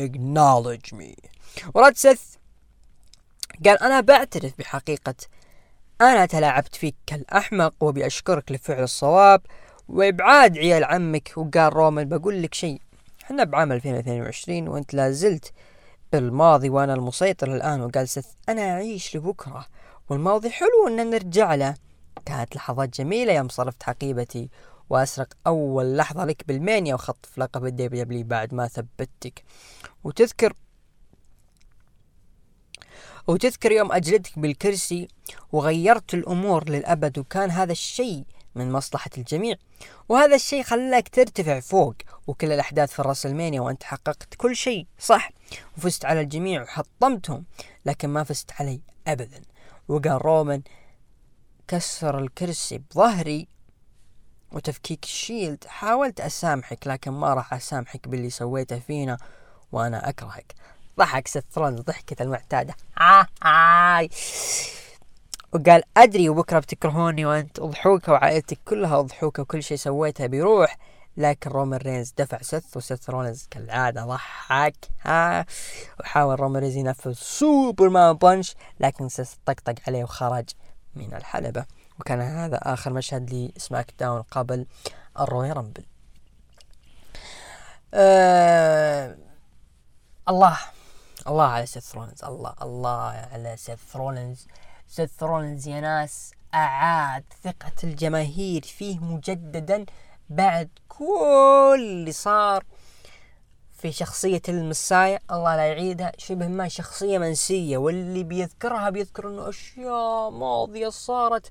acknowledge 0.00 0.94
me. 0.94 1.28
ورد 1.74 1.96
سيث 1.96 2.20
قال 3.64 3.82
أنا 3.82 4.00
بعترف 4.00 4.52
بحقيقة. 4.58 5.14
أنا 6.00 6.26
تلاعبت 6.26 6.74
فيك 6.74 6.94
كالأحمق 7.06 7.74
وأبي 7.80 8.06
أشكرك 8.06 8.52
لفعل 8.52 8.82
الصواب 8.82 9.40
وإبعاد 9.88 10.58
عيال 10.58 10.84
عمك. 10.84 11.32
وقال 11.36 11.72
رومان 11.72 12.08
بقول 12.08 12.42
لك 12.42 12.54
شيء. 12.54 12.80
إحنا 13.24 13.44
بعام 13.44 13.72
2022 13.72 14.68
وأنت 14.68 14.94
لازلت 14.94 15.52
بالماضي 16.12 16.70
وأنا 16.70 16.94
المسيطر 16.94 17.54
الآن. 17.54 17.80
وقال 17.80 18.08
سيث 18.08 18.26
أنا 18.48 18.70
أعيش 18.70 19.16
لبكرة. 19.16 19.66
والماضي 20.10 20.50
حلو 20.50 20.88
إن 20.88 21.10
نرجع 21.10 21.54
له. 21.54 21.74
كانت 22.26 22.56
لحظات 22.56 23.00
جميلة 23.00 23.32
يوم 23.32 23.48
صرفت 23.48 23.82
حقيبتي 23.82 24.50
وأسرق 24.90 25.28
أول 25.46 25.96
لحظة 25.96 26.24
لك 26.24 26.44
بالمانيا 26.48 26.94
وخطف 26.94 27.38
لقب 27.38 27.66
دبليو 27.66 28.24
بعد 28.24 28.54
ما 28.54 28.68
ثبتك. 28.68 29.42
وتذكر 30.04 30.52
وتذكر 33.26 33.72
يوم 33.72 33.92
أجلدك 33.92 34.38
بالكرسي 34.38 35.08
وغيرت 35.52 36.14
الأمور 36.14 36.68
للأبد 36.68 37.18
وكان 37.18 37.50
هذا 37.50 37.72
الشيء 37.72 38.24
من 38.54 38.72
مصلحة 38.72 39.10
الجميع. 39.18 39.56
وهذا 40.08 40.34
الشيء 40.34 40.62
خلاك 40.62 41.08
ترتفع 41.08 41.60
فوق 41.60 41.94
وكل 42.26 42.52
الأحداث 42.52 42.92
في 42.92 42.98
الرسلمانيا 42.98 43.60
وأنت 43.60 43.82
حققت 43.82 44.34
كل 44.36 44.56
شيء 44.56 44.86
صح؟ 44.98 45.30
وفزت 45.78 46.04
على 46.04 46.20
الجميع 46.20 46.62
وحطمتهم 46.62 47.44
لكن 47.86 48.08
ما 48.08 48.24
فزت 48.24 48.52
علي 48.60 48.80
أبدا. 49.06 49.42
وقال 49.88 50.24
رومان 50.24 50.62
كسر 51.68 52.18
الكرسي 52.18 52.78
بظهري 52.78 53.48
وتفكيك 54.52 55.04
الشيلد 55.04 55.64
حاولت 55.66 56.20
أسامحك 56.20 56.86
لكن 56.86 57.10
ما 57.10 57.34
راح 57.34 57.54
أسامحك 57.54 58.08
باللي 58.08 58.30
سويته 58.30 58.78
فينا 58.78 59.18
وأنا 59.72 60.08
أكرهك. 60.08 60.54
ضحك 60.98 61.28
سيث 61.28 61.44
ثرونز 61.52 61.80
ضحكة 61.80 62.22
المعتادة. 62.22 62.74
آه 63.00 63.26
آه 63.46 64.08
وقال 65.52 65.82
أدري 65.96 66.28
وبكرة 66.28 66.58
بتكرهوني 66.58 67.26
وأنت 67.26 67.58
أضحوكة 67.58 68.12
وعائلتك 68.12 68.58
كلها 68.64 68.98
أضحوكة 69.00 69.42
وكل 69.42 69.62
شيء 69.62 69.76
سويته 69.76 70.26
بيروح 70.26 70.78
لكن 71.16 71.50
رومان 71.50 71.80
رينز 71.80 72.14
دفع 72.18 72.38
سيث 72.42 72.76
وسيث 72.76 73.10
رولنز 73.10 73.46
كالعادة 73.50 74.04
ضحك 74.04 74.76
ها. 75.02 75.46
وحاول 76.00 76.40
رومان 76.40 76.62
رينز 76.62 76.76
ينفذ 76.76 77.12
Superman 77.12 78.12
Punch 78.12 78.54
لكن 78.80 79.08
سيث 79.08 79.32
طقطق 79.46 79.74
عليه 79.88 80.04
وخرج 80.04 80.44
من 80.94 81.14
الحلبة. 81.14 81.64
وكان 82.00 82.20
هذا 82.20 82.56
آخر 82.62 82.92
مشهد 82.92 83.52
ل 83.56 83.94
SmackDown 83.98 84.22
قبل 84.22 84.66
ال 85.20 85.52
Royal 85.52 85.65
Rumble. 85.65 85.84
آه 87.94 89.16
الله. 90.28 90.58
الله 91.28 91.44
على 91.44 91.66
سيث 91.66 91.94
رولنز 91.94 92.24
الله 92.24 92.54
الله 92.62 93.28
على 93.32 93.56
سيث 93.56 93.96
رولنز 93.96 94.46
سيث 94.88 95.22
رولنز 95.22 95.68
يا 95.68 95.80
ناس 95.80 96.32
أعاد 96.54 97.24
ثقة 97.42 97.72
الجماهير 97.84 98.62
فيه 98.62 98.98
مجددا 98.98 99.86
بعد 100.30 100.68
كل 100.88 101.74
اللي 101.78 102.12
صار 102.12 102.64
في 103.72 103.92
شخصية 103.92 104.42
ال 104.48 104.56
Messiah. 104.56 105.18
الله 105.30 105.56
لا 105.56 105.66
يعيدها 105.66 106.12
شبه 106.18 106.48
ما 106.48 106.68
شخصية 106.68 107.18
منسية 107.18 107.76
واللي 107.78 108.22
بيذكرها 108.22 108.90
بيذكر 108.90 109.28
إنه 109.28 109.48
أشياء 109.48 110.30
ماضية 110.30 110.88
صارت 110.88 111.50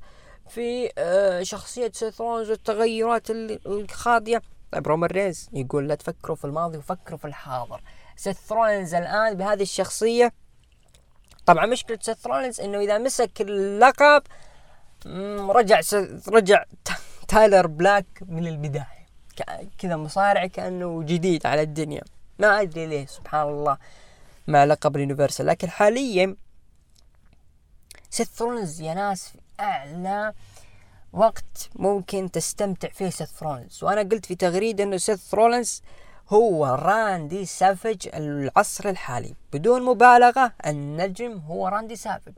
في 0.49 0.91
آه، 0.97 1.43
شخصية 1.43 1.91
سيث 1.93 2.21
رولنز 2.21 2.49
والتغيرات 2.49 3.29
الماضية. 3.29 4.41
طيب 4.71 4.87
رومان 4.87 5.09
رينز 5.09 5.49
يقول 5.53 5.87
لا 5.87 5.95
تفكروا 5.95 6.35
في 6.35 6.45
الماضي 6.45 6.77
وفكروا 6.77 7.17
في 7.17 7.25
الحاضر. 7.25 7.81
سيث 8.23 8.51
رولينز 8.51 8.93
الآن 8.93 9.33
بهذه 9.33 9.61
الشخصية. 9.61 10.33
طبعا 11.45 11.65
مشكلة 11.65 11.99
سيث 12.01 12.27
رولينز 12.27 12.61
إنه 12.61 12.79
إذا 12.79 12.97
مسك 12.97 13.41
اللقب 13.41 14.23
رجع 15.49 15.81
رجع 16.27 16.63
تايلر 17.27 17.67
بلاك 17.67 18.05
من 18.21 18.47
البداية. 18.47 19.07
كذا 19.77 19.95
مصارع 19.95 20.47
كأنه 20.47 21.03
جديد 21.03 21.45
على 21.45 21.61
الدنيا. 21.61 22.01
ما 22.39 22.61
أدري 22.61 22.85
ليه 22.85 23.05
سبحان 23.05 23.47
الله 23.47 23.77
مع 24.47 24.63
لقب 24.63 24.95
ال 24.95 25.00
Universal. 25.00 25.45
لكن 25.45 25.69
حاليا 25.69 26.35
سيث 28.09 28.41
رولينز 28.41 28.81
يا 28.81 28.93
ناس 28.93 29.29
في 29.29 29.37
أعلى 29.59 30.33
وقت 31.13 31.69
ممكن 31.75 32.31
تستمتع 32.31 32.89
فيه 32.89 33.09
سيث 33.09 33.43
رولينز. 33.43 33.83
وأنا 33.83 34.01
قلت 34.01 34.25
في 34.25 34.35
تغريدة 34.35 34.83
إنه 34.83 34.97
سيث 34.97 35.33
رولينز 35.33 35.81
هو 36.29 36.65
راندي 36.65 37.45
سافج 37.45 38.09
العصر 38.13 38.89
الحالي. 38.89 39.33
بدون 39.53 39.81
مبالغة 39.81 40.53
النجم 40.65 41.37
هو 41.37 41.67
راندي 41.67 41.95
سافج. 41.95 42.33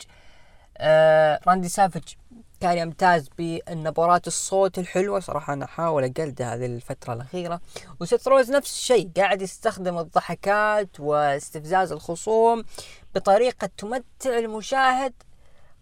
آه 0.78 1.40
راندي 1.48 1.70
سافج 1.70 2.04
كان 2.60 2.78
يمتاز 2.78 3.30
بالنبرات 3.38 4.28
الصوت 4.28 4.80
الحلوة. 4.80 5.20
صراحة 5.20 5.54
أنا 5.54 5.66
أحاول 5.66 6.04
أقلده 6.04 6.54
هذه 6.54 6.66
الفترة 6.66 7.14
الأخيرة. 7.14 7.62
وست 8.00 8.28
روز 8.28 8.52
نفس 8.52 8.74
الشيء 8.74 9.12
قاعد 9.18 9.42
يستخدم 9.42 9.98
الضحكات 9.98 11.00
واستفزاز 11.00 11.92
الخصوم 11.92 12.64
بطريقة 13.16 13.70
تمتع 13.78 14.38
المشاهد 14.38 15.14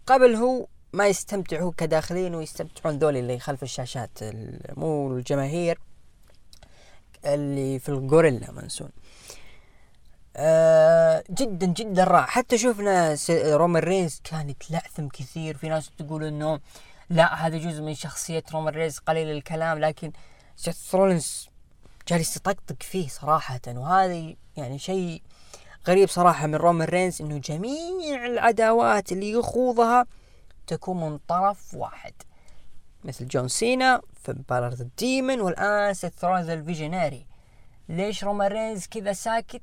قبل 0.06 0.34
هو 0.34 0.66
ما 0.92 1.06
يستمتع 1.06 1.60
هو 1.60 1.70
كداخلين 1.70 2.34
ويستمتعون 2.34 2.98
ذول 2.98 3.16
اللي 3.16 3.38
خلف 3.38 3.62
الشاشات 3.62 4.18
مو 4.76 5.12
الجماهير. 5.12 5.78
اللي 7.26 7.78
في 7.78 7.88
الغوريلا 7.88 8.50
منسون. 8.50 8.90
آه 10.36 11.24
جدا 11.30 11.66
جدا 11.66 12.04
رائع 12.04 12.26
حتى 12.26 12.58
شفنا 12.58 13.16
رومان 13.30 13.82
رينز 13.82 14.20
كان 14.24 14.50
يتلعثم 14.50 15.08
كثير. 15.08 15.56
في 15.56 15.68
ناس 15.68 15.90
تقول 15.98 16.24
إنه 16.24 16.60
لا 17.10 17.46
هذا 17.46 17.58
جزء 17.58 17.82
من 17.82 17.94
شخصية 17.94 18.42
رومان 18.52 18.74
رينز 18.74 18.98
قليل 18.98 19.30
الكلام 19.30 19.78
لكن 19.78 20.12
سيث 20.56 20.94
رولينز 20.94 21.48
جالس 22.08 22.36
يطقطق 22.36 22.82
فيه 22.82 23.08
صراحة. 23.08 23.60
وهذا 23.68 24.34
يعني 24.56 24.78
شيء 24.78 25.22
غريب 25.88 26.08
صراحة 26.08 26.46
من 26.46 26.54
رومان 26.54 26.88
رينز 26.88 27.22
إنه 27.22 27.38
جميع 27.38 28.26
العداوات 28.26 29.12
اللي 29.12 29.30
يخوضها 29.30 30.06
تكون 30.66 31.00
من 31.00 31.18
طرف 31.18 31.74
واحد. 31.74 32.12
مثل 33.04 33.28
جون 33.28 33.48
سينا 33.48 34.00
فين 34.22 34.42
بالور 34.42 34.68
The 34.68 34.88
Demon 34.98 35.40
والآن 35.40 35.94
سيث 35.94 36.24
رولينز 36.24 36.48
ال 36.48 36.56
visionary 36.56 37.26
ليش 37.88 38.24
رومان 38.24 38.52
رينز 38.52 38.86
كذا 38.86 39.12
ساكت؟ 39.12 39.62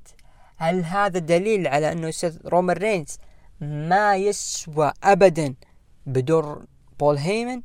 هل 0.57 0.83
هذا 0.85 1.19
دليل 1.19 1.67
على 1.67 2.11
سيث 2.11 2.37
رومان 2.45 2.77
رينز 2.77 3.17
ما 3.61 4.15
يسوى 4.15 4.91
ابدا 5.03 5.55
بدون 6.05 6.65
بول 6.99 7.17
هيمن؟ 7.17 7.61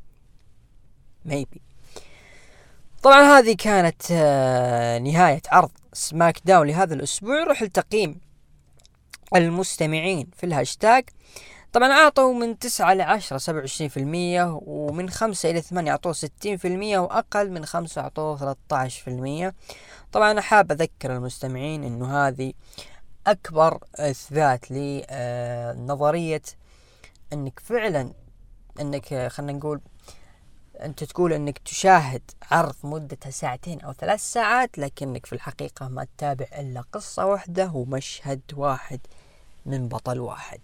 maybe 1.25 1.61
طبعا 3.03 3.21
هذه 3.21 3.55
كانت 3.55 4.01
آه، 4.11 4.99
نهاية 4.99 5.41
عرض 5.51 5.71
SmackDown 5.93 6.67
لهذا 6.67 6.93
الأسبوع. 6.93 7.43
نروح 7.43 7.63
لتقييم 7.63 8.19
المستمعين 9.35 10.27
في 10.37 10.45
الهاشتاج. 10.45 11.03
طبعا 11.73 11.91
أعطوا 11.91 12.33
من 12.33 12.59
تسعة 12.59 12.93
لعشرة 12.93 13.37
سبعة 13.37 13.59
وعشرين 13.59 13.89
في 13.89 13.97
المية 13.97 14.59
ومن 14.65 15.09
خمسة 15.09 15.49
إلى 15.49 15.61
ثمانية 15.61 15.91
أعطوه 15.91 16.13
ستين 16.13 16.57
في 16.57 16.67
المية 16.67 16.99
وأقل 16.99 17.51
من 17.51 17.65
خمسة 17.65 18.01
أعطوه 18.01 18.37
ثلاثة 18.37 18.59
عشر 18.71 19.01
في 19.03 19.09
المية. 19.09 19.55
طبعا 20.11 20.31
أنا 20.31 20.41
حاب 20.41 20.71
أذكر 20.71 21.15
المستمعين 21.15 21.83
إنه 21.83 22.27
هذه 22.27 22.53
أكبر 23.27 23.79
إثبات 23.95 24.71
لنظرية 24.71 26.41
إنك 27.33 27.59
فعلا 27.59 28.13
إنك 28.79 29.27
خلينا 29.27 29.53
نقول 29.53 29.81
أنت 30.81 31.03
تقول 31.03 31.33
إنك 31.33 31.57
تشاهد 31.57 32.21
عرض 32.51 32.75
مدته 32.83 33.29
ساعتين 33.29 33.81
أو 33.81 33.93
ثلاث 33.93 34.21
ساعات 34.21 34.77
لكنك 34.77 35.25
في 35.25 35.33
الحقيقة 35.33 35.87
ما 35.87 36.03
تتابع 36.17 36.45
إلا 36.59 36.81
قصة 36.93 37.25
واحدة 37.25 37.71
ومشهد 37.73 38.41
واحد 38.53 38.99
من 39.65 39.87
بطل 39.87 40.19
واحد. 40.19 40.59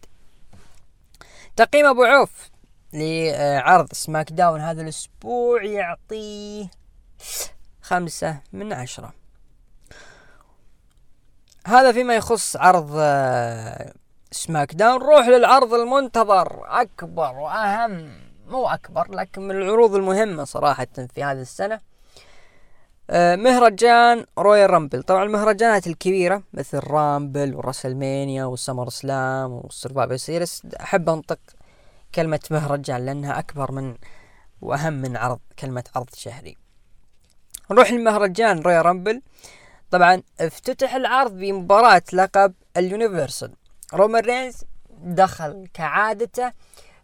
تقييم 1.56 1.86
أبو 1.86 2.04
عوف 2.04 2.50
لعرض 2.94 3.94
سماك 3.94 4.32
داون 4.32 4.62
هذا 4.62 4.82
الأسبوع 4.82 5.64
يعطيه 5.64 6.68
خمسة 7.82 8.38
من 8.54 8.74
عشرة. 8.74 9.14
هذا 11.68 11.92
فيما 11.92 12.16
يخص 12.16 12.56
عرض 12.56 12.92
آه، 12.98 13.94
SmackDown. 14.32 15.00
نروح 15.00 15.28
للعرض 15.28 15.74
المنتظر. 15.74 16.82
أكبر 16.82 17.36
وأهم 17.36 18.12
مو 18.48 18.68
أكبر 18.68 19.12
لكن 19.16 19.42
من 19.42 19.56
العروض 19.56 19.96
المهمة 19.96 20.44
صراحة 20.44 20.88
في 21.14 21.24
هذه 21.24 21.42
السنة. 21.42 21.93
مهرجان 23.12 24.26
Royal 24.38 24.70
Rumble 24.70 25.04
طبعا 25.04 25.24
المهرجانات 25.24 25.88
الكبيرة 25.88 26.44
مثل 26.54 26.80
Rumble 26.80 27.56
و 27.56 27.62
WrestleMania 27.62 28.34
وال 28.34 28.46
SummerSlam 28.46 29.52
وال 29.52 29.65
Survivor 29.65 30.18
Series 30.18 30.62
أحب 30.82 31.10
أنطق 31.10 31.40
كلمة 32.16 32.40
مهرجان 32.52 33.06
لأنها 33.06 33.40
أكبر 33.40 33.72
من 33.72 33.96
وأهم 34.62 34.94
من 34.94 35.18
عرض 35.18 35.40
كلمة 35.60 35.84
عرض 35.96 36.16
شهري. 36.16 36.58
نروح 37.72 37.92
للمهرجان 37.92 38.60
Royal 38.60 38.86
Rumble 38.86 39.22
طبعا 39.92 40.22
افتتح 40.40 40.96
العرض 40.96 41.32
بمباراة 41.32 42.04
لقب 42.14 42.54
ال 42.78 42.85
Universal. 42.85 43.54
رومان 43.94 44.24
رينز 44.24 44.64
دخل 45.04 45.68
كعادته 45.74 46.52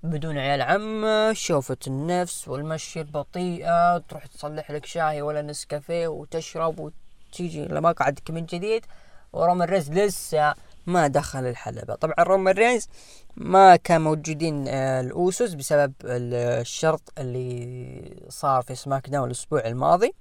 بدون 0.03 0.38
عيال 0.38 0.62
عمه 0.62 1.33
شوفة 1.33 1.77
النفس 1.88 2.47
والمشي 2.47 3.01
البطيئة 3.01 3.97
تروح 3.97 4.25
تصلح 4.25 4.71
لك 4.71 4.85
شاي 4.85 5.21
ولا 5.21 5.41
نسكافيه 5.41 6.07
وتشرب 6.07 6.91
وتيجي 7.29 7.65
لمقعدك 7.65 8.31
من 8.31 8.45
جديد. 8.45 8.85
ورومان 9.33 9.69
رينز 9.69 9.91
لسه 9.91 10.53
ما 10.88 11.07
دخل 11.07 11.45
الحلبة. 11.45 11.95
طبعا 11.95 12.15
رومان 12.19 12.53
رينز 12.53 12.88
ما 13.35 13.75
كان 13.75 14.01
موجودين 14.01 14.67
آه، 14.67 15.01
ال 15.02 15.12
Usos 15.12 15.54
بسبب 15.53 15.93
الشرط 16.05 17.13
اللي 17.17 18.25
صار 18.29 18.62
في 18.62 18.75
SmackDown 18.75 19.28
الأسبوع 19.27 19.65
الماضي. 19.65 20.13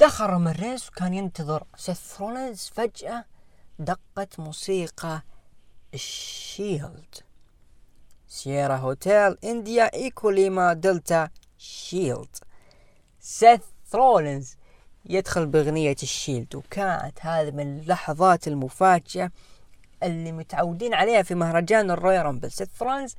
دخل 0.00 0.26
رومان 0.26 0.54
رينز 0.54 0.88
وكان 0.88 1.14
ينتظر 1.14 1.64
سيث 1.76 2.68
فجأة 2.68 3.24
دقت 3.78 4.40
موسيقى 4.40 5.22
ال 5.94 6.09
Shield. 6.09 7.14
Sierra 8.34 8.76
Hotel 8.76 9.38
India 9.44 9.94
Echo 9.94 10.33
Lima 10.33 10.72
Delta 10.72 11.28
Shield 11.58 12.36
سيث 13.20 13.60
رولينز 13.94 14.56
يدخل 15.04 15.46
بأغنية 15.46 15.96
ال 16.02 16.09
Shield. 16.09 16.54
وكانت 16.54 17.18
هذه 17.20 17.50
من 17.50 17.78
اللحظات 17.78 18.48
المفاجئة 18.48 19.30
اللي 20.02 20.32
متعودين 20.32 20.94
عليها 20.94 21.22
في 21.22 21.34
مهرجان 21.34 21.90
ال 21.90 22.26
Royal 22.26 22.36
Rumble. 22.36 22.50
سيث 22.50 22.82
رولينز 22.82 23.16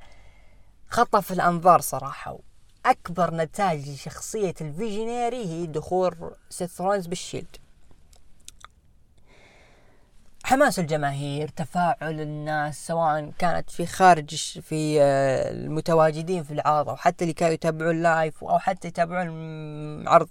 خطف 0.88 1.32
الأنظار 1.32 1.80
صراحة 1.80 2.38
أكبر 2.86 3.34
نتاج 3.34 3.88
لشخصية 3.88 4.54
ال 4.60 4.69
visionary 4.69 5.46
هي 5.46 5.66
دخول 5.66 6.34
سيث 6.50 6.80
رولينز 6.80 7.06
بال 7.06 7.17
Shield. 7.17 7.56
حماس 10.46 10.78
الجماهير 10.78 11.48
تفاعل 11.48 12.20
الناس 12.20 12.86
سواء 12.86 13.32
كانت 13.38 13.70
في 13.70 13.86
خارج 13.86 14.34
في 14.60 15.02
آه، 15.02 15.50
المتواجدين 15.50 16.42
في 16.42 16.50
العرض 16.50 16.88
أو 16.88 16.96
حتى 16.96 17.24
اللي 17.24 17.34
كانوا 17.34 17.54
يتابعون 17.54 18.02
live 18.02 18.44
أو 18.44 18.58
حتى 18.58 18.88
يتابعون 18.88 20.08
عرض 20.08 20.28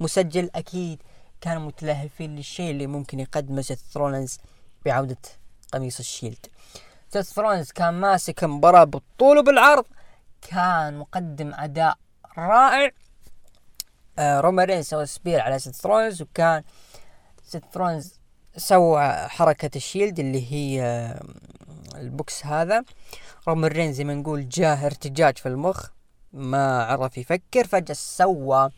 مسجل 0.00 0.50
أكيد 0.54 1.02
كانوا 1.40 1.62
متلهفين 1.62 2.36
للشيء 2.36 2.70
اللي 2.70 2.86
ممكن 2.86 3.20
يقدمه 3.20 3.62
سيث 3.62 3.80
رولينز 3.92 4.38
بعودة 4.86 5.16
قميص 5.72 5.98
ال 5.98 6.04
Shield. 6.04 6.46
سيث 7.12 7.32
رولينز 7.32 7.70
كان 7.70 7.94
ماسك 7.94 8.44
المباراة 8.44 8.84
بالطول 8.84 9.38
وبالعرض 9.38 9.84
كان 10.50 10.98
مقدم 10.98 11.54
أداء 11.54 11.96
رائع. 12.38 12.90
آه 14.18 14.80
سوى 14.80 15.06
spear 15.06 15.40
على 15.40 15.58
سيث 15.58 15.74
رولينز 15.74 16.22
وكان 16.22 16.62
سيث 17.44 17.62
رولينز 17.72 18.17
سوى 18.58 19.12
حركة 19.28 19.70
ال 19.76 19.82
Shield 19.82 20.18
اللي 20.18 20.52
هي 20.52 20.82
ال 21.94 22.07
box 22.07 22.46
هذا. 22.46 22.84
رومان 23.48 23.70
رينز 23.70 23.92
زي 23.92 24.04
ما 24.04 24.14
نقول 24.14 24.48
جاه 24.48 24.86
ارتجاج 24.86 25.38
في 25.38 25.46
المخ 25.48 25.88
ما 26.32 26.82
عرف 26.84 27.18
يفكر 27.18 27.66
فجأة 27.66 27.94
سوى 27.94 28.70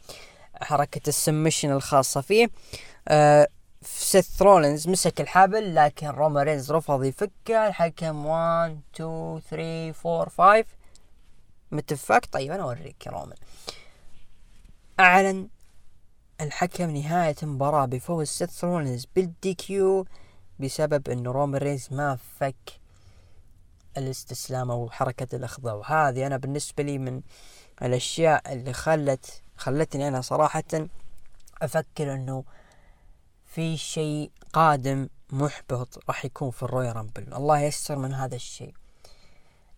حركة 0.63 1.09
ال 1.09 1.14
submission 1.14 1.71
الخاصة 1.71 2.21
فيه. 2.21 2.51
آه 3.09 3.49
سيث 3.83 4.43
رولينز 4.43 4.89
مسك 4.89 5.21
الحبل 5.21 5.75
لكن 5.75 6.07
رومان 6.09 6.45
رينز 6.45 6.73
رفض 6.73 7.05
يفكه. 7.05 7.67
الحكم 7.69 8.27
1 8.27 8.81
2 8.95 9.41
3 9.51 10.21
4 10.21 10.29
5 10.63 10.65
متفق؟ 11.73 12.27
طيب 12.33 12.53
أنا 12.53 12.63
أوريك 12.63 13.07
يا 13.07 13.11
رومان 13.13 13.37
أعلن 15.01 15.49
الحكم 16.41 16.91
نهاية 16.91 17.37
المباراة 17.43 17.87
بفوز 17.87 18.27
سيث 18.27 18.65
رولينز 18.65 19.07
بال 19.17 19.55
DQ 19.55 20.07
بسبب 20.61 21.09
انه 21.09 21.31
رومان 21.31 21.61
رينز 21.63 21.89
ما 21.91 22.19
فك 22.39 22.81
الاستسلام 23.97 24.71
أو 24.71 24.91
حركة 24.91 25.37
الاخضاع 25.37 25.75
وهذه 25.75 26.27
أنا 26.27 26.37
بالنسبة 26.37 26.83
لي 26.83 26.99
من 26.99 27.23
الأشياء 27.83 28.53
اللي 28.53 28.73
خلت 28.73 29.43
خلتني 29.57 30.09
أنا 30.09 30.21
صراحة 30.21 30.89
أفكر 31.63 32.15
إنه 32.15 32.45
في 33.45 33.77
شيء 33.77 34.31
قادم 34.53 35.09
محبط 35.33 35.99
راح 36.09 36.25
يكون 36.25 36.51
في 36.51 36.63
ال 36.63 36.97
Royal 36.97 37.12
Rumble. 37.12 37.35
الله 37.35 37.61
يسر 37.61 37.97
من 37.97 38.15
هذا 38.15 38.37
الشيء. 38.37 38.75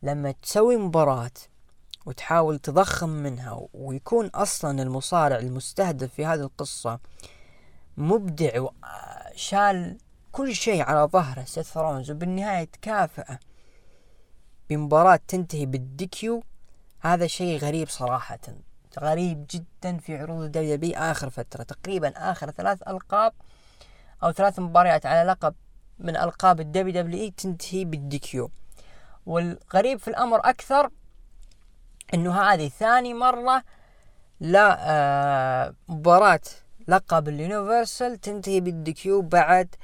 لما 0.03 0.33
تسوي 0.33 0.77
مباراة 0.77 1.31
وتحاول 2.07 2.59
تضخم 2.59 3.09
منها 3.09 3.67
ويكون 3.75 4.27
أصلا 4.27 4.83
المصارع 4.83 5.37
المستهدف 5.37 6.15
في 6.15 6.27
هذه 6.27 6.41
القصة 6.41 6.99
مبدع 7.97 8.61
وشال 8.61 9.99
كل 10.33 10.55
شيء 10.55 10.83
على 10.83 11.09
ظهره 11.09 11.45
سيث 11.45 11.77
رولينز. 11.77 12.11
وبالنهاية 12.11 12.65
تكافئه 12.65 13.38
بمباراة 14.71 15.21
تنتهي 15.29 15.67
بال 15.66 16.05
DQ 16.05 16.42
هذا 17.01 17.27
شيء 17.27 17.59
غريب 17.59 17.88
صراحة 17.88 18.38
غريب 19.01 19.47
جدا 19.51 19.99
في 19.99 20.17
عروض 20.17 20.43
ال 20.42 20.79
WWE 20.79 20.96
آخر 20.97 21.31
فترة. 21.31 21.62
تقريبا 21.62 22.09
آخر 22.17 22.51
ثلاث 22.51 22.83
ألقاب 22.88 23.33
أو 24.23 24.33
ثلاث 24.33 24.59
مباريات 24.59 25.07
على 25.07 25.31
لقب 25.31 25.55
من 25.99 26.17
ألقاب 26.17 26.61
الدبليو 26.61 27.03
دبليو 27.03 27.21
إي 27.21 27.31
تنتهي 27.31 27.85
بالديكيو 27.85 28.51
والغريب 29.27 29.99
في 29.99 30.09
الأمر 30.09 30.38
أكثر 30.38 30.91
إنه 32.14 32.40
هذه 32.42 32.68
ثاني 32.68 33.14
مرة 33.14 33.62
لا 34.40 34.79
آه 34.81 35.75
مباراة 35.88 36.40
لقب 36.88 37.29
ال 37.29 37.38
Universal 37.38 38.20
تنتهي 38.20 38.61
بال 38.61 38.91
DQ 38.91 39.22
بعد 39.22 39.75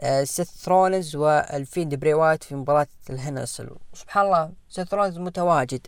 آه 0.00 0.24
سيث 0.24 0.50
رولينز 0.50 1.16
وال 1.16 1.38
Fiend 1.38 1.94
براي 1.94 2.19
وايت 2.19 2.44
في 2.44 2.54
مباراة 2.54 2.86
الهنسل 3.10 3.70
سبحان 3.94 4.26
الله 4.26 4.52
سيث 4.68 4.88
رولينز 4.88 5.18
متواجد 5.18 5.86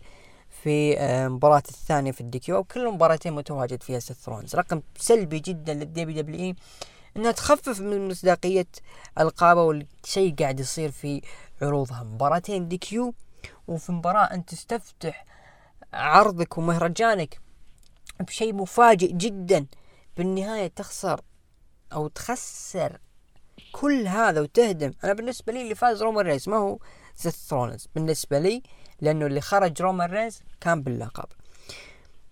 في 0.63 0.99
آه 0.99 1.29
مباراة 1.29 1.63
الثانية 1.69 2.13
في 2.13 2.21
ال 2.21 2.33
DQ 2.33 2.59
وكل 2.59 2.91
مباراتين 2.91 3.33
متواجد 3.33 3.83
فيها 3.83 3.99
سيث 3.99 4.17
رولينز 4.17 4.57
رقم 4.57 4.83
سلبي 4.97 5.39
جدا 5.39 5.75
لل 5.75 6.23
WWE 6.23 6.55
إنها 7.17 7.33
تخفف 7.33 7.81
من 7.81 8.09
مصداقية 8.09 8.67
ألقابه 9.21 9.63
والشيء 9.63 10.35
قاعد 10.35 10.61
يصير 10.61 10.91
في 10.91 11.23
عروضها. 11.63 12.03
مباراتين 12.03 12.69
DQ 12.69 13.15
وفي 13.69 13.93
مباراة 13.93 14.25
انت 14.25 14.49
تستفتح 14.51 15.25
عرضك 15.93 16.59
ومهرجانك 16.59 17.41
بشيء 18.21 18.55
مفاجئ 18.55 19.13
جدا. 19.13 19.67
بالنهاية 20.17 20.67
تخسر 20.67 21.21
أو 21.93 22.09
تخسر 22.09 22.99
كل 23.73 24.07
هذا 24.07 24.41
وتهدم. 24.41 24.93
أنا 25.05 25.13
بالنسبة 25.13 25.53
لي 25.53 25.63
اللي 25.63 25.75
فاز 25.75 26.03
رومان 26.03 26.27
رينز 26.27 26.49
ما 26.49 26.57
هو 26.57 26.79
سيث 27.15 27.37
رولنز 27.49 27.89
بالنسبة 27.95 28.39
لي 28.39 28.63
لأنه 29.01 29.27
اللي 29.27 29.41
خرج 29.41 29.83
رومان 29.83 30.11
رينز 30.11 30.41
كان 30.61 30.83
باللقب. 30.83 31.29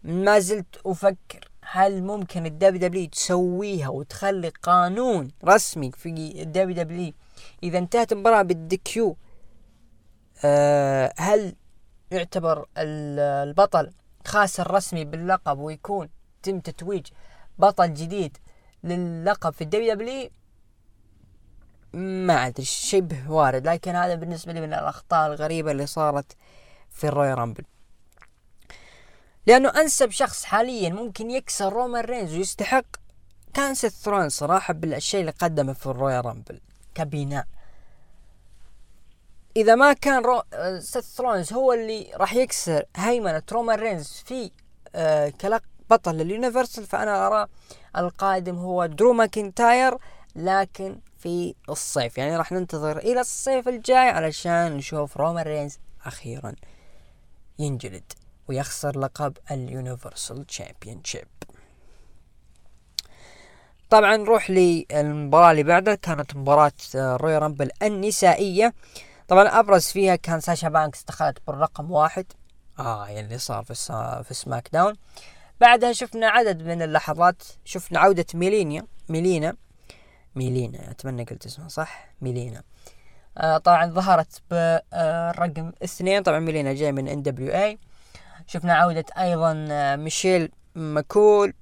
ما 0.04 0.38
زلت 0.38 0.80
أفكر 0.86 1.50
هل 1.62 2.02
ممكن 2.02 2.46
ال 2.46 2.80
WWE 2.80 3.08
تسويها 3.08 3.88
وتخلي 3.88 4.48
قانون 4.48 5.28
رسمي 5.44 5.90
في 5.90 6.08
ال 6.42 6.74
WWE 6.84 7.12
إذا 7.62 7.78
انتهت 7.78 8.12
المباراة 8.12 8.42
بال 8.42 8.79
DQ 8.79 9.16
أه 10.44 11.12
هل 11.18 11.56
يعتبر 12.10 12.66
البطل 12.76 13.92
خاسر 14.26 14.70
رسمي 14.70 15.04
باللقب 15.04 15.58
ويكون 15.58 16.08
تم 16.42 16.60
تتويج 16.60 17.06
بطل 17.58 17.94
جديد 17.94 18.36
للقب 18.84 19.52
في 19.52 19.64
ال 19.64 19.94
WWE. 19.94 20.30
ما 21.92 22.46
أدري 22.46 22.64
شبه 22.64 23.30
وارد 23.30 23.68
لكن 23.68 23.94
هذا 23.94 24.14
بالنسبة 24.14 24.52
لي 24.52 24.60
من 24.60 24.72
الأخطاء 24.72 25.32
الغريبة 25.32 25.70
اللي 25.70 25.86
صارت 25.86 26.36
في 26.90 27.06
ال 27.06 27.38
Royal 27.38 27.49
Rumble. 27.49 27.64
لأنه 29.46 29.68
أنسب 29.68 30.10
شخص 30.10 30.44
حاليا 30.44 30.88
ممكن 30.90 31.30
يكسر 31.30 31.72
رومان 31.72 32.04
رينز 32.04 32.34
ويستحق 32.34 32.84
كان 33.54 33.74
سيث 33.74 33.92
رولنز 33.92 34.28
صراحة 34.28 34.74
بالشيء 34.74 35.20
اللي 35.20 35.30
قدمه 35.30 35.72
في 35.72 35.86
ال 35.86 36.26
Royal 36.26 36.42
Rumble 36.42 36.60
كبناء. 36.94 37.46
إذا 39.56 39.74
ما 39.74 39.92
كان 39.92 40.22
رو... 40.22 40.42
سيث 40.78 41.04
رولنز 41.04 41.52
هو 41.52 41.72
اللي 41.72 42.12
راح 42.14 42.34
يكسر 42.34 42.84
هيمنة 42.96 43.42
رومان 43.52 43.78
رينز 43.78 44.22
في 44.26 44.50
آه 44.94 45.28
كلقب 45.40 45.62
بطل 45.90 46.14
لل 46.14 46.27
Universal 46.27 46.86
فأنا 46.86 47.26
أرى 47.26 47.46
القادم 47.96 48.56
هو 48.56 48.86
درو 48.86 49.12
ماكنتاير 49.12 49.98
لكن 50.36 51.00
في 51.18 51.54
الصيف. 51.68 52.18
يعني 52.18 52.36
راح 52.36 52.52
ننتظر 52.52 52.98
إلى 52.98 53.20
الصيف 53.20 53.68
الجاي 53.68 54.08
علشان 54.08 54.76
نشوف 54.76 55.16
رومان 55.16 55.44
رينز 55.44 55.78
أخيرا 56.06 56.54
ينجلد 57.58 58.12
ويخسر 58.48 58.98
لقب 58.98 59.36
ال 59.50 59.60
Universal 59.60 60.46
Championship 60.46 61.28
طبعا 63.90 64.16
نروح 64.16 64.50
للمباراة 64.50 65.50
اللي 65.50 65.62
بعدها 65.62 65.94
كانت 65.94 66.36
مباراة 66.36 66.72
Royal 66.94 67.38
Rumble 67.38 67.70
النسائية. 67.82 68.66
آه 68.66 69.09
طبعا 69.30 69.48
أبرز 69.48 69.86
فيها 69.86 70.16
كان 70.16 70.40
ساشا 70.40 70.68
بانكس 70.68 71.04
دخلت 71.04 71.38
بالرقم 71.46 71.90
واحد. 71.90 72.26
آه 72.78 73.08
يعني 73.08 73.20
اللي 73.20 73.38
صار 73.38 73.64
في 73.64 73.74
في 74.24 74.34
SmackDown. 74.34 74.94
بعدها 75.60 75.92
شفنا 75.92 76.28
عدد 76.28 76.62
من 76.62 76.82
اللحظات. 76.82 77.42
شفنا 77.64 77.98
عودة 77.98 78.26
ميلينيا 78.34 78.86
ميلينا. 79.08 79.56
ميلينا 80.34 80.90
أتمنى 80.90 81.24
قلت 81.24 81.46
اسمها 81.46 81.68
صح. 81.68 82.08
ميلينا. 82.20 82.62
آه 83.38 83.58
طبعا 83.58 83.86
ظهرت 83.86 84.42
برقم 84.50 85.72
اثنين. 85.84 86.22
طبعا 86.22 86.38
ميلينا 86.38 86.72
جاي 86.72 86.92
من 86.92 87.08
NWA 87.08 87.78
شفنا 88.46 88.74
عودة 88.74 89.04
أيضا 89.18 89.66
آه 89.70 89.96
ميشيل 89.96 90.52
ماكول. 90.74 91.54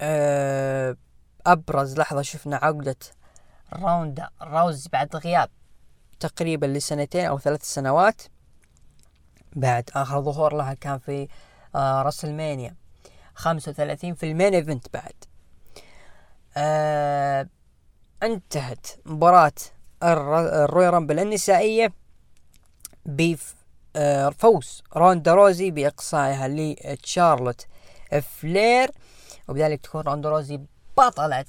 آه 0.00 0.96
أبرز 1.46 1.98
لحظة 1.98 2.22
شفنا 2.22 2.56
عودة 2.56 2.96
روندا 3.72 4.30
راوزي 4.42 4.88
بعد 4.88 5.16
غياب. 5.16 5.50
تقريبا 6.20 6.66
لسنتين 6.66 7.26
أو 7.26 7.38
ثلاث 7.38 7.62
سنوات. 7.62 8.22
بعد 9.52 9.90
آخر 9.94 10.22
ظهور 10.22 10.54
لها 10.56 10.74
كان 10.74 10.98
في 10.98 11.28
آه 11.74 12.02
WrestleMania. 12.02 12.74
خمسة 13.34 13.70
وثلاثين 13.70 14.14
في 14.14 14.30
ال 14.30 14.35
main 14.35 14.54
event 14.54 14.86
بعد. 14.92 15.14
آه 16.56 17.48
انتهت 18.22 18.86
مباراة 19.04 19.52
ال 20.02 20.88
Royal 20.88 21.02
Rumble 21.02 21.18
النسائية 21.18 21.92
بفوز 23.06 23.62
آه 23.96 24.32
روندا 24.96 25.34
روزي 25.34 25.70
بإقصائها 25.70 26.48
لتشارلوت 26.48 27.66
فلير 28.22 28.90
وبذلك 29.48 29.80
تكون 29.80 30.00
روندا 30.00 30.28
روزي 30.30 30.60
بطلة 30.96 31.44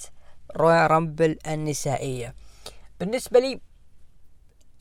Royal 0.55 0.87
Rumble 0.87 1.37
النسائية. 1.47 2.35
بالنسبة 2.99 3.39
لي 3.39 3.61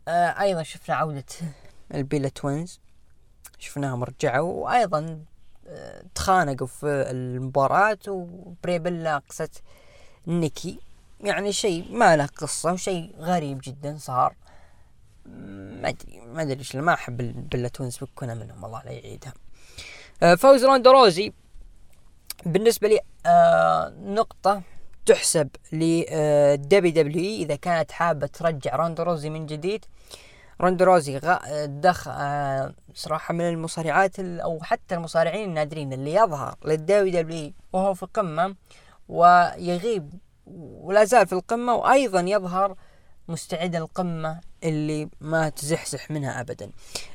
آه 0.09 0.41
أيضا 0.41 0.63
شفنا 0.63 0.95
عودة 0.95 1.25
ال 1.95 2.00
Bella 2.00 2.29
Twins. 2.29 2.81
شفناهم 3.59 4.05
رجعوا 4.05 4.65
وأيضا 4.65 5.25
آه 5.67 6.03
تخانقوا 6.15 6.67
في 6.67 6.87
المباراة 6.87 7.99
وبري 8.09 8.72
بيلا 8.72 9.19
أقصت 9.19 9.63
نيكي. 10.27 10.79
يعني 11.21 11.53
شيء 11.53 11.93
ما 11.93 12.17
له 12.17 12.27
قصة 12.27 12.73
وشيء 12.73 13.15
غريب 13.19 13.61
جدا 13.65 13.97
صار. 13.99 14.35
ما 15.27 15.89
أدري 15.89 16.21
ما 16.21 16.43
أدري 16.43 16.59
إيش 16.59 16.77
ما 16.77 16.95
أحب 16.95 17.21
ال 17.21 17.29
Bella 17.29 17.69
Twins 17.69 17.99
فكونا 17.99 18.35
منهم 18.35 18.65
الله 18.65 18.83
لا 18.83 18.91
يعيدها. 18.91 19.35
آه 20.23 20.35
فوز 20.35 20.65
روندا 20.65 20.91
روزي. 20.91 21.33
بالنسبة 22.47 22.89
لي 22.89 23.01
آه 23.27 23.95
نقطة 24.01 24.63
تحسب 25.07 25.49
ل 25.73 26.91
WWE 26.91 27.43
إذا 27.43 27.57
كانت 27.57 27.93
حابة 27.93 28.27
ترجع 28.27 28.77
روندا 28.77 29.03
روزي 29.03 29.31
من 29.31 29.47
جديد 29.47 29.85
روندا 30.61 30.85
روزي 30.85 31.21
دخ 31.67 32.09
آه 32.09 32.75
صراحة 32.95 33.35
من 33.35 33.49
المصارعات 33.49 34.21
أو 34.21 34.61
حتى 34.63 34.95
المصارعين 34.95 35.49
النادرين 35.49 35.93
اللي 35.93 36.15
يظهر 36.15 36.55
لل 36.65 37.23
WWE 37.23 37.53
وهو 37.73 37.95
في 37.95 38.07
قمة 38.15 38.55
ويغيب 39.09 40.15
ولا 40.81 41.05
زال 41.05 41.27
في 41.27 41.33
القمة 41.33 41.75
وأيضا 41.75 42.21
يظهر 42.21 42.77
مستعد 43.29 43.77
القمة 43.77 44.41
اللي 44.65 45.09
ما 45.21 45.49
تزحزح 45.49 46.11
منها 46.11 46.41
أبدا. 46.41 46.71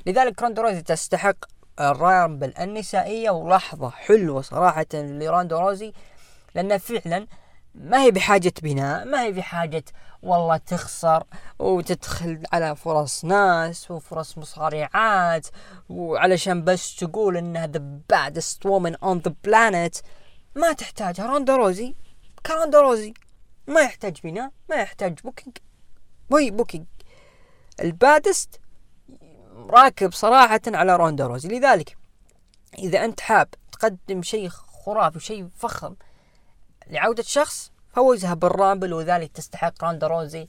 لذلك 0.05 0.41
روندا 0.41 0.61
روزي 0.61 0.81
تستحق 0.81 1.35
ال 1.79 1.90
Rumble 1.90 2.53
النسائية 2.59 3.29
ولحظة 3.29 3.89
حلوة 3.89 4.41
صراحة 4.41 4.85
لروندا 4.93 5.59
روزي 5.59 5.93
لأنها 6.55 6.77
فعلا 6.77 7.27
ما 7.75 8.01
هي 8.03 8.11
بحاجة 8.11 8.53
بناء 8.63 9.05
ما 9.05 9.23
هي 9.23 9.31
بحاجة 9.31 9.83
والله 10.23 10.57
تخسر 10.57 11.23
وتدخل 11.59 12.43
على 12.53 12.75
فرص 12.75 13.25
ناس 13.25 13.91
وفرص 13.91 14.37
مصارعات 14.37 15.47
وعلشان 15.89 16.63
بس 16.63 16.95
تقول 16.95 17.37
إنها 17.37 17.67
the 17.67 17.81
baddest 18.13 18.59
woman 18.67 18.95
on 19.03 19.21
the 19.27 19.31
planet. 19.47 20.01
ما 20.55 20.73
تحتاجها. 20.73 21.25
روندا 21.25 21.55
روزي 21.55 21.95
كروندا 22.45 22.81
روزي. 22.81 23.13
ما 23.67 23.81
يحتاج 23.81 24.17
بناء 24.23 24.51
ما 24.69 24.75
يحتاج 24.75 25.19
booking 25.19 25.57
وي 26.29 26.51
booking 26.51 26.85
ال 27.79 27.89
baddest 27.89 28.59
راكب 29.69 30.13
صراحة 30.13 30.61
على 30.67 30.95
روندا 30.95 31.27
روزي. 31.27 31.49
لذلك 31.49 31.97
إذا 32.79 33.05
أنت 33.05 33.19
حاب 33.19 33.47
تقدم 33.71 34.21
شيء 34.21 34.49
خرافي 34.49 35.17
وشيء 35.17 35.47
فخم 35.57 35.95
لعودة 36.89 37.23
شخص 37.23 37.71
فوزها 37.95 38.33
بال 38.33 38.48
Rumble 38.48 38.93
وذلك 38.93 39.31
تستحق 39.31 39.83
روندا 39.83 40.07
روزي 40.07 40.47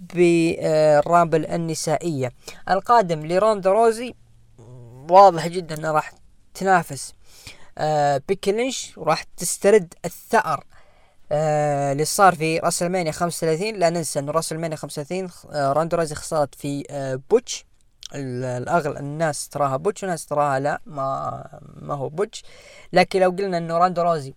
بال 0.00 0.37
Rumble 0.37 1.46
النسائية. 1.46 2.32
القادم 2.70 3.26
لروندا 3.26 3.70
روزي 3.70 4.14
واضح 5.10 5.46
جدا 5.46 5.74
انها 5.78 5.92
راح 5.92 6.12
تنافس 6.54 7.14
آه 7.78 8.22
بيكي 8.28 8.52
لينش 8.52 8.92
وراح 8.98 9.22
تسترد 9.22 9.94
الثأر 10.04 10.64
آه 11.32 11.92
اللي 11.92 12.04
صار 12.04 12.34
في 12.34 12.58
WrestleMania 12.58 13.12
35 13.12 13.74
لا 13.74 13.90
ننسى 13.90 14.18
انه 14.18 14.32
WrestleMania 14.32 14.76
35 14.76 15.28
آه 15.52 15.72
روندا 15.72 15.96
راوزي 15.96 16.14
خسرت 16.14 16.54
في 16.54 16.84
آه 16.90 17.20
botch. 17.30 17.64
الاغلب 18.14 18.96
الناس 18.96 19.48
تراها 19.48 19.76
botch 19.76 20.02
وناس 20.04 20.26
تراها 20.26 20.58
لا 20.60 20.80
ما 20.86 21.60
ما 21.74 21.94
هو 21.94 22.08
botch. 22.08 22.42
لكن 22.92 23.20
لو 23.20 23.30
قلنا 23.30 23.58
إنه 23.58 23.78
راندو 23.78 24.02
روزي 24.02 24.34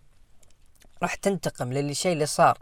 راح 1.02 1.16
تنتقم 1.16 1.74
للشيء 1.74 2.14
اللي 2.14 2.26
صار 2.26 2.58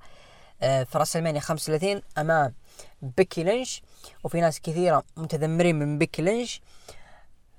آه 0.61 0.83
في 0.83 0.97
WrestleMania 0.97 1.39
35 1.39 2.01
أمام 2.17 2.53
بيكي 3.01 3.43
لينش 3.43 3.81
وفي 4.23 4.41
ناس 4.41 4.59
كثيرة 4.59 5.03
متذمرين 5.17 5.79
من 5.79 5.97
بيكي 5.97 6.21
لينش 6.21 6.61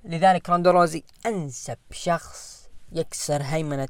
لذلك 0.05 0.51
راندو 0.51 0.71
روزي 0.71 1.03
أنسب 1.27 1.79
شخص 1.93 2.69
يكسر 2.93 3.43
هيمنة 3.43 3.89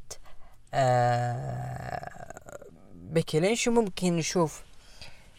آه 0.75 2.51
بيكي 2.95 3.41
لينش 3.41 3.69
وممكن 3.69 4.17
نشوف 4.17 4.63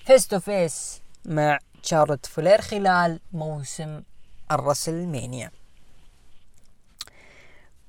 face 0.05 0.27
to 0.27 0.39
face 0.39 1.01
مع 1.25 1.59
تشارلوت 1.83 2.25
فلير 2.25 2.61
خلال 2.61 3.19
موسم 3.33 4.03
ال 4.51 4.59
WrestleMania 4.59 5.51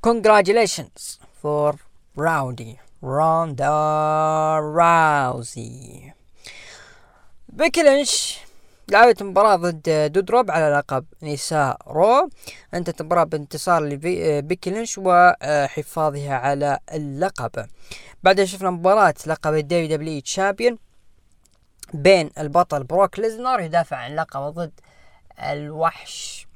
Congratulations 0.07 1.19
for 1.43 1.75
Rowdy 2.17 2.79
Ronda 3.07 4.59
Rousey. 4.77 6.13
بيكي 7.49 7.83
لينش 7.83 8.39
لعبت 8.89 9.23
مباراة 9.23 9.57
ضد 9.57 10.13
دودروب 10.13 10.51
على 10.51 10.77
لقب 10.77 11.05
نساء 11.23 11.79
Raw. 11.87 12.31
أنتهت 12.75 13.01
المباراة 13.01 13.25
بانتصار 13.25 13.83
لبيكي 13.85 14.71
لينش 14.71 14.99
وحفاظها 14.99 16.35
على 16.35 16.79
اللقب. 16.93 17.67
بعدها 18.23 18.45
شفنا 18.45 18.71
مباراة 18.71 19.15
لقب 19.27 19.55
ال 19.55 19.89
WWE 19.89 20.21
Champion 20.21 20.79
بين 21.95 22.31
البطل 22.39 22.85
بروك 22.85 23.19
ليزنر 23.19 23.61
يدافع 23.61 23.97
عن 23.97 24.17
لقبه 24.17 24.51
ضد 24.51 24.81
الوحش 25.39 26.47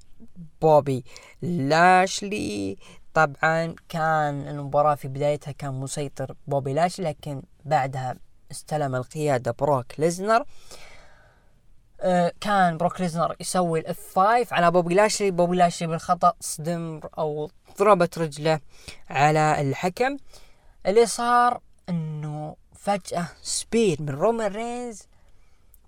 بوبي 0.62 1.04
لاشلي. 1.42 2.76
طبعا 3.14 3.74
كان 3.88 4.48
المباراة 4.48 4.94
في 4.94 5.08
بدايتها 5.08 5.52
كان 5.52 5.74
مسيطر 5.74 6.34
بوبي 6.46 6.72
لاشلي 6.72 7.08
لكن 7.08 7.42
بعدها 7.64 8.16
استلم 8.50 8.94
القيادة 8.94 9.54
بروك 9.58 9.86
ليزنر. 9.98 10.44
آه 12.00 12.32
كان 12.40 12.76
بروك 12.76 13.00
ليزنر 13.00 13.36
يسوي 13.40 13.80
ال 13.80 14.18
F5 14.18 14.54
على 14.54 14.70
بوبي 14.70 14.94
لاشلي 14.94 15.30
بوبي 15.30 15.56
لاشلي 15.56 15.88
بالخطأ 15.88 16.32
صدم 16.40 17.00
أو 17.18 17.50
ضربت 17.78 18.18
رجله 18.18 18.60
على 19.10 19.60
الحكم. 19.60 20.16
اللي 20.86 21.06
صار 21.06 21.60
إنه 21.88 22.56
فجأة 22.74 23.26
spear 23.42 24.02
من 24.02 24.08
رومان 24.08 24.52
رينز. 24.52 25.02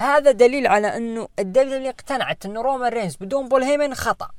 هذا 0.00 0.30
دليل 0.30 0.66
على 0.66 0.96
الدليل 1.38 1.74
اللي 1.74 1.88
اقتنعت 1.88 2.46
انه 2.46 2.62
رومان 2.62 2.92
رينز 2.92 3.16
بدون 3.16 3.48
بول 3.48 3.62
هيمن 3.62 3.94
خطأ. 3.94 4.30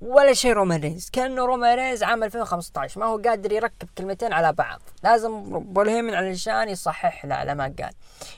ولا 0.00 0.32
شيء 0.32 0.52
رومان 0.52 0.80
رينز 0.80 1.10
كانه 1.10 1.44
رومان 1.44 1.78
رينز 1.78 2.02
عام 2.02 2.24
2015 2.24 3.00
ما 3.00 3.06
هو 3.06 3.18
قادر 3.24 3.52
يركب 3.52 3.88
كلمتين 3.98 4.32
على 4.32 4.52
بعض. 4.52 4.80
لازم 5.02 5.58
بول 5.58 5.88
هيمن 5.88 6.14
علشان 6.14 6.68
يصحح 6.68 7.24
له 7.24 7.34
على 7.34 7.54
ما 7.54 7.64
قال. 7.64 7.92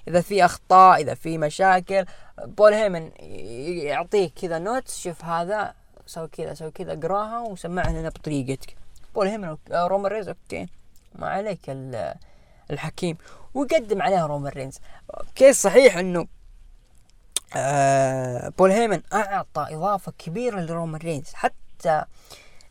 إذا 0.08 0.20
في 0.20 0.44
أخطاء 0.44 1.00
إذا 1.00 1.14
في 1.14 1.38
مشاكل 1.38 2.04
بول 2.44 2.72
هيمن 2.72 3.10
يعطيك 3.86 4.32
كذا 4.34 4.58
notes 4.58 5.00
شوف 5.00 5.24
هذا 5.24 5.74
سوي 6.06 6.28
كذا 6.28 6.54
سوي 6.54 6.70
كذا 6.70 6.92
اقراها 6.92 7.40
وسمعها 7.40 7.92
لنا 7.92 8.08
بطريقتك. 8.08 8.76
بول 9.14 9.26
هيمن 9.26 9.56
رومان 9.70 10.12
رينز 10.12 10.28
okay. 10.28 10.66
ما 11.14 11.28
عليك 11.28 11.60
الحكيم. 12.70 13.16
ويقدم 13.54 14.02
عليها 14.02 14.26
رومان 14.26 14.52
رينز. 14.52 14.78
okay 15.14 15.52
صحيح 15.52 15.96
إنه 15.96 16.26
آه 17.56 18.48
بول 18.48 18.70
هيمن 18.70 19.02
أعطى 19.12 19.66
إضافة 19.70 20.12
كبيرة 20.18 20.60
لرومان 20.60 21.00
رينز. 21.00 21.32
حتى 21.34 22.04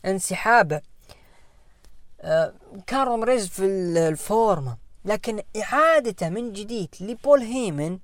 انسحابه 0.04 0.80
آه 2.20 2.54
كان 2.86 3.00
رومان 3.00 3.28
رينز 3.28 3.48
في 3.48 3.64
الفورمة. 4.08 4.76
لكن 5.04 5.42
إعادته 5.62 6.28
من 6.28 6.52
جديد 6.52 6.94
لبول 7.00 7.40
هيمن 7.40 7.98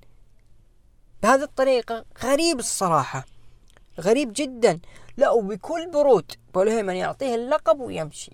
بهذه 1.23 1.43
الطريقة 1.43 2.05
غريب 2.23 2.59
الصراحة. 2.59 3.25
غريب 4.01 4.33
جدا. 4.35 4.79
لا 5.17 5.29
وبكل 5.29 5.91
برود 5.91 6.31
بول 6.53 6.69
هيمن 6.69 6.95
يعطيه 6.95 7.35
اللقب 7.35 7.79
ويمشي. 7.79 8.31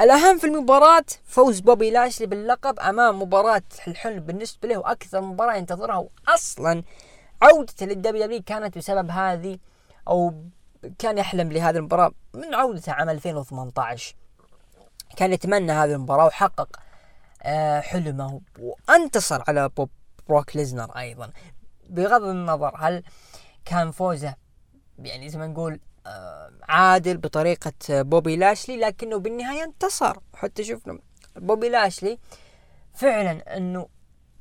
الأهم 0.00 0.38
في 0.38 0.46
المباراة 0.46 1.04
فوز 1.24 1.60
بوبي 1.60 1.90
لاشلي 1.90 2.26
باللقب 2.26 2.80
أمام 2.80 3.22
مباراة 3.22 3.62
الحلم 3.88 4.20
بالنسبة 4.20 4.68
له 4.68 4.78
وأكثر 4.78 5.20
مباراة 5.20 5.54
ينتظرها 5.56 5.96
وأصلا 6.28 6.82
عودته 7.42 7.86
لل 7.86 8.24
WWE 8.26 8.42
كانت 8.42 8.78
بسبب 8.78 9.10
هذه 9.10 9.58
أو 10.08 10.34
كان 10.98 11.18
يحلم 11.18 11.52
لهذه 11.52 11.76
المباراة 11.76 12.10
من 12.34 12.54
عودته 12.54 12.92
عام 12.92 13.08
2018 13.08 14.14
كان 15.16 15.32
يتمنى 15.32 15.72
هذه 15.72 15.92
المباراة 15.92 16.26
وحقق 16.26 16.68
آه، 17.42 17.80
حلمه 17.80 18.40
وانتصر 18.58 19.42
على 19.48 19.68
بوب 19.68 19.90
بروك 20.28 20.56
ليزنر 20.56 20.98
أيضا. 20.98 21.30
بغض 21.90 22.22
النظر 22.22 22.74
هل 22.78 23.02
كان 23.64 23.90
فوزه 23.90 24.34
يعني 24.98 25.28
زي 25.28 25.38
ما 25.38 25.46
نقول 25.46 25.80
عادل 26.68 27.16
بطريقة 27.16 27.72
بوبي 27.88 28.36
لاشلي 28.36 28.76
لكنه 28.76 29.18
بالنهاية 29.18 29.64
انتصر. 29.64 30.16
حتى 30.34 30.64
شفنا 30.64 30.98
بوبي 31.36 31.68
لاشلي 31.68 32.18
فعلا 32.94 33.56
إنه 33.56 33.88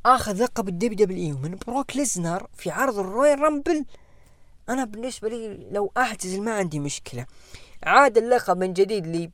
آخذ 0.05 0.43
لقب 0.43 0.67
ال 0.67 0.95
WWE 0.95 1.37
من 1.37 1.57
بروك 1.67 1.95
ليزنر 1.95 2.47
في 2.53 2.71
عرض 2.71 2.99
ال 2.99 3.39
Royal 3.39 3.59
Rumble. 3.59 3.85
أنا 4.69 4.85
بالنسبة 4.85 5.29
لي 5.29 5.67
لو 5.71 5.91
أعتزل 5.97 6.41
ما 6.41 6.53
عندي 6.55 6.79
مشكلة. 6.79 7.25
عاد 7.83 8.17
اللقب 8.17 8.57
من 8.57 8.73
جديد 8.73 9.07
لي 9.07 9.31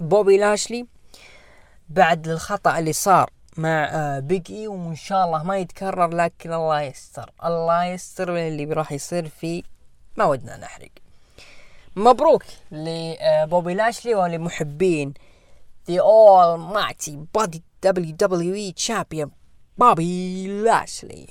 بوبي 0.00 0.38
لاشلي 0.38 0.86
بعد 1.88 2.28
الخطأ 2.28 2.78
اللي 2.78 2.92
صار 2.92 3.30
مع 3.56 3.84
آه، 3.84 4.18
Big 4.18 4.52
E 4.52 4.68
وإن 4.68 4.94
شاء 4.94 5.24
الله 5.24 5.42
ما 5.42 5.58
يتكرر 5.58 6.14
لكن 6.14 6.52
الله 6.52 6.80
يستر. 6.80 7.32
الله 7.44 7.84
يستر 7.84 8.36
اللي 8.36 8.64
راح 8.64 8.92
يصير 8.92 9.28
فيه 9.28 9.62
ما 10.16 10.24
ودنا 10.24 10.56
نحرق. 10.56 10.90
مبروك 11.96 12.44
لبوبي 12.70 13.74
لاشلي 13.74 14.14
ولمحبين. 14.14 15.14
The 15.90 15.98
Almighty 15.98 17.16
Bobby 17.38 17.60
WWE 17.86 18.72
Champion 18.86 19.28
بوبي 19.78 20.46
لاشلي 20.62 21.26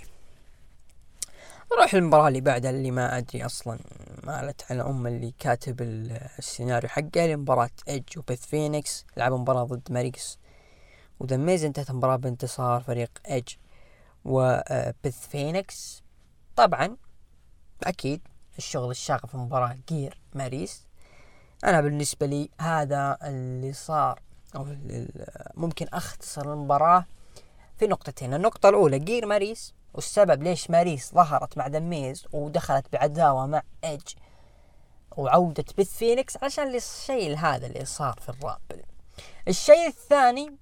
نروح 1.74 1.96
للمباراة 1.96 2.28
اللي 2.28 2.42
بعدها 2.42 2.72
اللي 2.72 2.92
ما 2.92 3.18
أدري 3.18 3.46
أصلا 3.46 3.80
مالت 4.24 4.62
على 4.72 4.82
أم 4.82 5.08
اللي 5.08 5.34
كاتب 5.40 5.82
السيناريو 6.40 6.90
حقه 6.90 7.26
لمباراة 7.26 7.70
إيدج 7.88 8.18
وبيث 8.18 8.46
فينيكس 8.46 9.06
لعبوا 9.18 9.38
مباراة 9.38 9.64
ضد 9.64 9.92
ماريس. 9.92 10.40
و 11.20 11.24
The 11.24 11.38
Miz 11.38 11.64
انتهت 11.64 11.90
المباراة 11.90 12.16
بانتصار 12.16 12.82
فريق 12.82 13.12
إيدج 13.30 13.54
وبيث 14.26 15.28
فينيكس. 15.28 16.04
طبعا 16.56 16.98
أكيد 17.84 18.22
الشغل 18.62 18.92
الشاغل 18.92 19.26
في 19.26 19.38
مباراة 19.38 19.78
gear 19.90 20.18
ماريس. 20.34 20.86
أنا 21.64 21.82
بالنسبة 21.82 22.26
لي 22.26 22.50
هذا 22.60 23.18
اللي 23.24 23.74
صار 23.74 24.22
أو 24.56 24.68
ممكن 25.54 25.88
أختصر 25.94 26.54
المباراة 26.54 27.06
في 27.78 27.88
نقطتين. 27.88 28.34
النقطة 28.34 28.70
الأولى 28.70 29.00
gear 29.00 29.26
ماريس 29.26 29.74
والسبب 29.94 30.44
ليش 30.44 30.70
ماريس 30.70 31.14
ظهرت 31.14 31.58
مع 31.58 31.68
The 31.68 31.97
Miz 31.97 32.26
ودخلت 32.34 32.86
بعداوة 32.94 33.46
مع 33.46 33.62
إيدج 33.84 34.02
وعودة 35.18 35.66
بث 35.78 35.98
فينيكس 35.98 36.44
عشان 36.44 36.76
الشيء 36.76 37.36
هذا 37.38 37.68
اللي 37.68 37.86
صار 37.86 38.20
في 38.22 38.30
الرامبل 38.30 38.84
الشيء 39.48 39.88
الثاني 39.88 40.56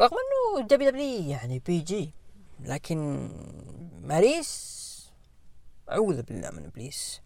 رغم 0.00 0.16
إنه 0.56 0.66
WWE 0.66 1.30
يعني 1.30 1.58
PG 1.58 2.14
لكن 2.60 3.28
ماريس 4.02 4.83
أعوذ 5.92 6.22
بالله 6.22 6.50
من 6.50 6.64
إبليس. 6.64 7.20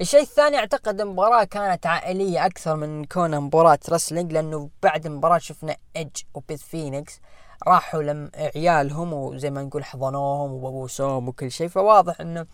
الشيء 0.00 0.20
الثاني 0.20 0.56
أعتقد 0.56 1.00
المباراة 1.00 1.44
كانت 1.44 1.86
عائلية 1.86 2.46
أكثر 2.46 2.76
من 2.76 3.04
كونها 3.04 3.40
مباراة 3.40 3.78
wrestling 3.90 4.32
لأنه 4.32 4.70
بعد 4.82 5.06
المباراة 5.06 5.38
شفنا 5.38 5.76
إيدج 5.96 6.16
وبيث 6.34 6.62
فينيكس 6.62 7.20
راحوا 7.66 8.02
لم 8.02 8.30
عيالهم 8.34 9.12
وزي 9.12 9.50
ما 9.50 9.62
نقول 9.62 9.84
حضنوهم 9.84 10.52
وبوسوهم 10.52 11.28
وكل 11.28 11.50
شيء. 11.50 11.68
فواضح 11.68 12.20
إنه 12.20 12.46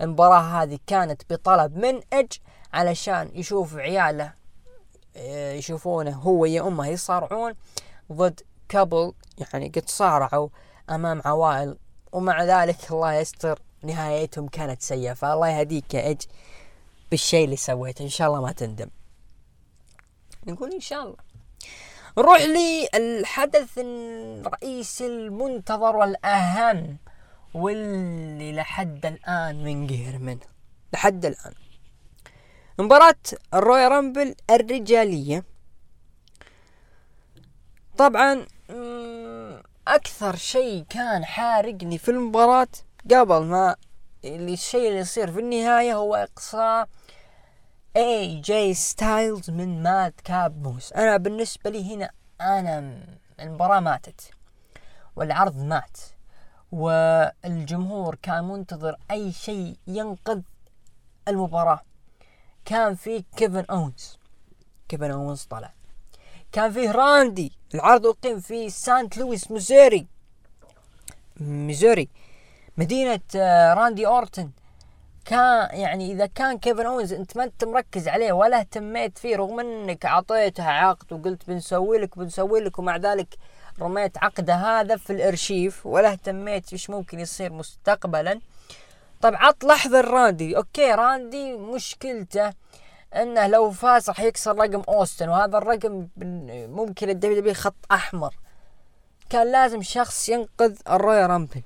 المباراة 0.00 0.40
هذه 0.62 0.78
كانت 0.86 1.22
بطلب 1.32 1.76
من 1.76 2.00
إيدج 2.12 2.32
علشان 2.72 3.30
يشوف 3.34 3.76
عياله 3.76 4.32
آه، 5.16 5.52
يشوفونه 5.52 6.16
هو 6.16 6.44
يا 6.44 6.62
أمه 6.68 6.86
يصارعون 6.88 7.54
ضد 8.12 8.40
كابل 8.68 9.12
يعني 9.52 9.68
قد 9.68 9.88
صارعوا 9.88 10.48
أمام 10.90 11.22
عوائل 11.24 11.76
ومع 12.12 12.44
ذلك 12.44 12.76
الله 12.90 13.12
يستر 13.14 13.58
نهايتهم 13.82 14.48
كانت 14.48 14.82
سيئة 14.82 15.12
فالله 15.12 15.48
يهديك 15.48 15.94
يا 15.94 16.10
إج 16.10 16.22
بالشيء 17.10 17.44
اللي 17.44 17.56
سويته 17.56 18.02
إن 18.02 18.08
شاء 18.08 18.28
الله 18.28 18.40
ما 18.42 18.52
تندم. 18.52 18.88
نقول 20.46 20.72
إن 20.72 20.80
شاء 20.80 21.02
الله. 21.02 21.16
نروح 22.18 22.42
للحدث 22.42 23.78
الرئيسي 23.78 25.06
المنتظر 25.06 25.96
والأهم 25.96 26.96
واللي 27.54 28.52
لحد 28.52 29.06
الآن 29.06 29.64
من 29.64 29.86
قهر 29.86 30.18
منه. 30.18 30.46
لحد 30.92 31.26
الآن. 31.26 31.54
مباراة 32.78 33.14
ال 33.54 33.86
Royal 33.86 34.08
Rumble 34.08 34.34
الرجالية. 34.50 35.44
طبعا 37.98 38.46
أكثر 39.88 40.36
شيء 40.36 40.84
كان 40.90 41.24
حارقني 41.24 41.98
في 41.98 42.10
المباراة 42.10 42.68
قبل 43.04 43.44
ما 43.44 43.76
اللي 44.24 44.52
الشيء 44.52 44.88
اللي 44.88 44.98
يصير 44.98 45.32
في 45.32 45.40
النهاية 45.40 45.94
هو 45.94 46.14
إقصاء 46.14 46.88
AJ 47.96 48.74
Styles 48.74 49.50
من 49.50 49.82
ماد 49.82 50.12
كاب 50.24 50.66
موس 50.66 50.92
أنا 50.92 51.16
بالنسبة 51.16 51.70
لي 51.70 51.94
هنا 51.94 52.10
أنا 52.40 53.02
المباراة 53.40 53.80
ماتت 53.80 54.30
والعرض 55.16 55.56
مات 55.56 55.98
والجمهور 56.72 58.14
كان 58.22 58.44
منتظر 58.44 58.96
أي 59.10 59.32
شيء 59.32 59.76
ينقذ 59.86 60.40
المباراة. 61.28 61.80
كان 62.64 62.94
في 62.94 63.24
كيفن 63.36 63.64
أوينز. 63.70 64.18
كيفن 64.88 65.10
أوينز 65.10 65.42
طلع. 65.42 65.72
كان 66.52 66.72
فيه 66.72 66.90
راندي 66.90 67.52
العرض 67.74 68.06
أقيم 68.06 68.40
في 68.40 68.70
سانت 68.70 69.16
لويس 69.18 69.50
ميزوري 69.50 70.06
ميزوري 71.40 72.08
مدينة 72.80 73.20
آه، 73.36 73.74
راندي 73.74 74.06
أورتن. 74.06 74.50
كان 75.24 75.68
يعني 75.72 76.12
إذا 76.12 76.26
كان 76.26 76.58
كيفن 76.58 76.86
أوينز 76.86 77.12
أنت 77.12 77.36
ما 77.36 77.44
أنت 77.44 77.64
مركز 77.64 78.08
عليه 78.08 78.32
ولا 78.32 78.60
اهتميت 78.60 79.18
فيه 79.18 79.36
رغم 79.36 79.60
إنك 79.60 80.06
أعطيته 80.06 80.64
عقد 80.64 81.12
وقلت 81.12 81.42
بنسوي 81.48 81.98
لك 81.98 82.18
بنسوي 82.18 82.60
لك 82.60 82.78
ومع 82.78 82.96
ذلك 82.96 83.28
رميت 83.80 84.18
عقده 84.18 84.54
هذا 84.54 84.96
في 84.96 85.12
الأرشيف 85.12 85.86
ولا 85.86 86.12
اهتميت 86.12 86.72
إيش 86.72 86.90
ممكن 86.90 87.20
يصير 87.20 87.52
مستقبلا. 87.52 88.40
طب 89.20 89.34
عط 89.34 89.64
لحظة 89.64 90.00
راندي 90.00 90.56
أوكي 90.56 90.92
راندي 90.92 91.56
مشكلته 91.56 92.52
إنه 93.14 93.46
لو 93.46 93.70
فاز 93.70 94.08
راح 94.08 94.20
يكسر 94.20 94.56
رقم 94.56 94.82
أوستن 94.88 95.28
وهذا 95.28 95.58
الرقم 95.58 96.08
ممكن 96.76 97.08
ال 97.08 97.40
WW 97.40 97.54
خط 97.54 97.92
أحمر. 97.92 98.34
كان 99.30 99.52
لازم 99.52 99.82
شخص 99.82 100.28
ينقذ 100.28 100.78
ال 100.90 101.30
Royal 101.30 101.43
Rumble. 101.43 101.62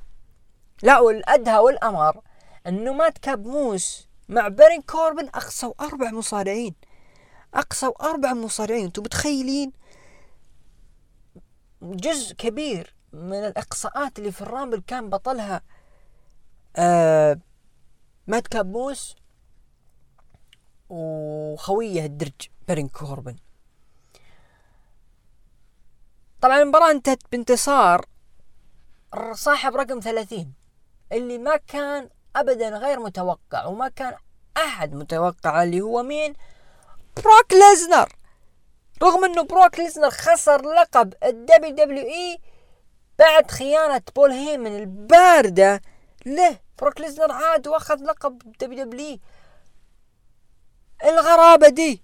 لا 0.83 1.01
والأدهى 1.01 1.59
والأمر 1.59 2.21
أنه 2.67 2.93
مادكاب 2.93 3.47
موس 3.47 4.09
مع 4.29 4.49
بارون 4.49 4.83
كوربن. 4.83 5.29
أقصوا 5.29 5.75
أربع 5.81 6.11
مصارعين 6.11 6.75
أقصوا 7.55 8.11
أربع 8.11 8.33
مصارعين. 8.33 8.85
أنتم 8.85 9.03
متخيلين؟ 9.03 9.73
جزء 11.83 12.35
كبير 12.35 12.95
من 13.13 13.45
الإقصاءات 13.45 14.19
اللي 14.19 14.33
في 14.33 14.43
ال 14.43 14.49
Rumble 14.49 14.83
كان 14.87 15.11
بطلها 15.11 15.63
آه 16.77 17.39
مادكاب 18.27 18.67
موس 18.67 19.17
وخويه 20.89 22.05
الدرج 22.07 22.49
بارون 22.69 22.89
كوربن. 22.89 23.37
طبعا 26.41 26.63
المباراة 26.63 26.91
انتهت 26.91 27.23
بانتصار 27.33 28.07
صاحب 29.33 29.77
رقم 29.77 30.01
ثلاثين. 30.01 30.64
اللي 31.15 31.39
ما 31.39 31.57
كان 31.57 32.09
ابدا 32.37 32.69
غير 32.69 33.01
متوقع 33.01 33.65
وما 33.67 33.89
كان 33.89 34.15
أحد 34.57 34.95
متوقع 34.95 35.63
اللي 35.63 35.81
هو 35.81 36.03
مين؟ 36.03 36.33
بروك 37.17 37.53
ليزنر. 37.53 38.09
رغم 39.03 39.25
إنه 39.25 39.43
بروك 39.43 39.79
ليزنر 39.79 40.11
خسر 40.11 40.63
لقب 40.63 41.15
ال 41.25 41.71
WWE 41.75 42.39
بعد 43.19 43.51
خيانة 43.51 44.03
بول 44.17 44.31
هيمن 44.31 44.77
الباردة 44.77 45.81
له 46.27 46.59
بروك 46.79 47.01
ليزنر 47.01 47.33
عاد 47.33 47.69
وأخذ 47.69 48.03
لقب 48.05 48.39
WW 48.61 49.19
الغرابة 51.05 51.69
دي 51.69 52.03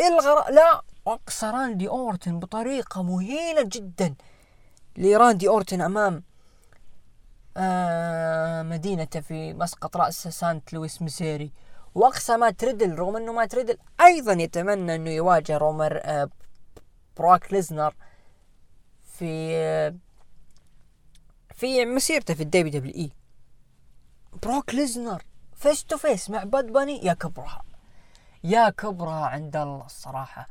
الغرابة 0.00 0.50
لا 0.50 0.82
أقصى 1.06 1.46
راندي 1.46 1.88
أورتن 1.88 2.38
بطريقة 2.38 3.02
مهينة 3.02 3.62
جدا 3.62 4.14
لراندي 4.96 5.48
أورتن 5.48 5.80
أمام 5.80 6.24
آه 7.58 8.62
مدينته 8.62 9.20
في 9.20 9.52
مسقط 9.54 9.96
رأس 9.96 10.28
سانت 10.28 10.72
لويس 10.72 11.02
ميزوري. 11.02 11.52
وأقصى 11.94 12.36
مات 12.36 12.50
ريدل 12.50 12.98
رغم 12.98 13.16
إنه 13.16 13.32
مات 13.32 13.46
ريدل 13.46 13.78
أيضا 14.00 14.32
يتمنى 14.32 14.94
إنه 14.94 15.10
يواجه 15.10 15.56
رومان 15.56 16.00
آه 16.02 16.28
بروك 17.16 17.52
ليزنر 17.52 17.94
في 19.04 19.50
آه 19.56 19.94
في 21.54 21.84
مسيرته 21.84 22.34
في 22.34 22.42
ال 22.42 22.72
WWE. 22.72 23.10
بروك 24.42 24.74
ليزنر 24.74 25.22
face 25.56 25.84
to 25.84 25.96
face 25.96 26.30
مع 26.30 26.44
باد 26.44 26.66
باني 26.72 27.04
يا 27.06 27.12
كبرها. 27.12 27.62
يا 28.44 28.70
كبرها 28.70 29.26
عند 29.26 29.56
الله 29.56 29.86
الصراحة. 29.86 30.48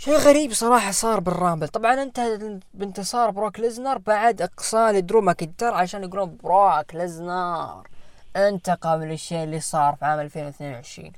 شيء 0.00 0.16
غريب 0.16 0.52
صراحة 0.52 0.90
صار 0.90 1.20
بال 1.20 1.31
Rumble. 1.31 1.68
طبعا 1.68 2.02
انتهى 2.02 2.60
بانتصار 2.74 3.30
بروك 3.30 3.60
ليزنر 3.60 3.98
بعد 3.98 4.42
إقصاء 4.42 4.92
لدرو 4.92 5.20
ماكنتاير 5.20 5.74
عشان 5.74 6.04
يقولون 6.04 6.36
بروك 6.36 6.94
ليزنر. 6.94 7.88
انتقم 8.36 9.02
للشيء 9.02 9.42
اللي 9.44 9.60
صار 9.60 9.96
في 9.96 10.04
عام 10.04 10.20
2022 10.20 11.12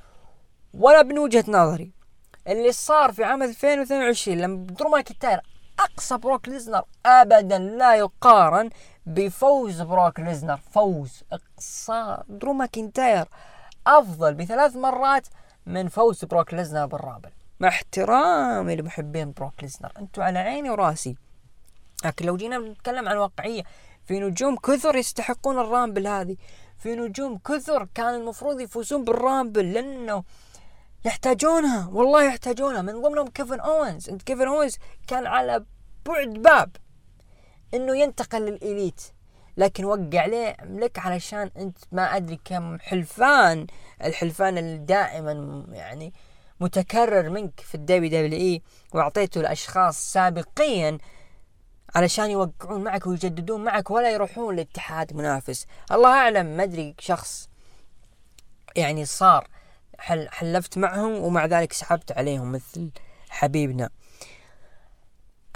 ولا 0.74 1.02
من 1.02 1.18
وجهة 1.18 1.44
نظري 1.48 1.92
اللي 2.48 2.72
صار 2.72 3.12
في 3.12 3.24
عام 3.24 3.42
2022 3.42 4.38
لما 4.38 4.66
درو 4.66 4.88
ماكنتاير 4.90 5.40
أقصى 5.80 6.16
بروك 6.16 6.48
ليزنر 6.48 6.84
ابدا 7.06 7.58
لا 7.58 7.94
يقارن 7.94 8.70
بفوز 9.06 9.82
بروك 9.82 10.20
ليزنر. 10.20 10.56
فوز 10.56 11.22
إقصاء. 11.32 12.24
درو 12.28 12.52
ماكنتاير 12.52 13.28
أفضل 13.86 14.34
بثلاث 14.34 14.76
مرات 14.76 15.26
من 15.66 15.88
فوز 15.88 16.24
بروك 16.24 16.54
ليزنر 16.54 16.86
بال 16.86 16.97
Rumble 16.97 17.30
مع 17.62 17.68
احترامي 17.68 18.76
لمحبين 18.76 19.32
بروك 19.32 19.62
ليزنر. 19.62 19.92
أنتم 19.98 20.22
على 20.22 20.38
عيني 20.38 20.70
وراسي. 20.70 21.16
لكن 22.04 22.26
لو 22.26 22.36
جينا 22.36 22.58
نتكلم 22.58 23.08
عن 23.08 23.16
واقعية 23.16 23.62
في 24.04 24.20
نجوم 24.20 24.56
كثر 24.56 24.96
يستحقون 24.96 25.58
ال 25.58 25.65
Rumble 25.65 26.06
هذه. 26.06 26.36
في 26.78 26.94
نجوم 26.94 27.38
كثر 27.38 27.88
كان 27.94 28.14
المفروض 28.14 28.60
يفوزون 28.60 29.04
بال 29.04 29.21
Rumble 29.21 29.72
لأنه 29.72 30.24
يحتاجونها 31.04 31.88
والله 31.92 32.24
يحتاجونها. 32.24 32.82
من 32.82 33.02
ضمنهم 33.02 33.28
كيفن 33.28 33.60
أوينز. 33.60 34.08
أنت 34.08 34.22
كيفن 34.22 34.48
أوينز 34.48 34.76
كان 35.06 35.26
على 35.26 35.64
بعد 36.06 36.28
باب 36.28 36.76
إنه 37.74 37.96
ينتقل 37.96 38.42
لل 38.42 38.57
elite. 38.57 39.02
لكن 39.56 39.84
وقع 39.84 40.20
عليه 40.20 40.56
لك 40.64 40.98
علشان 40.98 41.50
أنت 41.56 41.78
ما 41.92 42.16
أدري 42.16 42.40
كم 42.44 42.78
حلفان 42.78 43.66
الحلفان 44.04 44.58
اللي 44.58 44.78
دائما 44.78 45.64
يعني 45.72 46.12
متكرر 46.62 47.30
منك 47.30 47.60
في 47.60 47.74
ال 47.74 48.10
WW 48.10 48.40
إي 48.40 48.62
وأعطيته 48.94 49.40
لاشخاص 49.40 50.12
سابقيا 50.12 50.98
علشان 51.94 52.30
يوقعون 52.30 52.84
معك 52.84 53.06
ويجددون 53.06 53.64
معك 53.64 53.90
ولا 53.90 54.10
يروحون 54.10 54.56
لاتحاد 54.56 55.14
منافس. 55.14 55.66
الله 55.92 56.10
أعلم 56.10 56.46
ما 56.46 56.62
أدري 56.62 56.94
شخص 56.98 57.48
يعني 58.76 59.04
صار 59.04 59.48
حل 59.98 60.28
حلفت 60.28 60.78
معهم 60.78 61.12
ومع 61.12 61.46
ذلك 61.46 61.72
سحبت 61.72 62.12
عليهم 62.12 62.52
مثل 62.52 62.90
حبيبنا. 63.30 63.90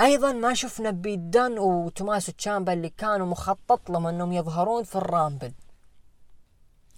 أيضا 0.00 0.32
ما 0.32 0.54
شفنا 0.54 0.90
بيدان 0.90 1.58
وتوماسو 1.58 2.32
تشامبا 2.32 2.72
اللي 2.72 2.88
كانوا 2.88 3.26
مخطط 3.26 3.90
لهم 3.90 4.06
إنهم 4.06 4.32
يظهرون 4.32 4.84
في 4.84 4.96
الرامبل. 4.96 5.52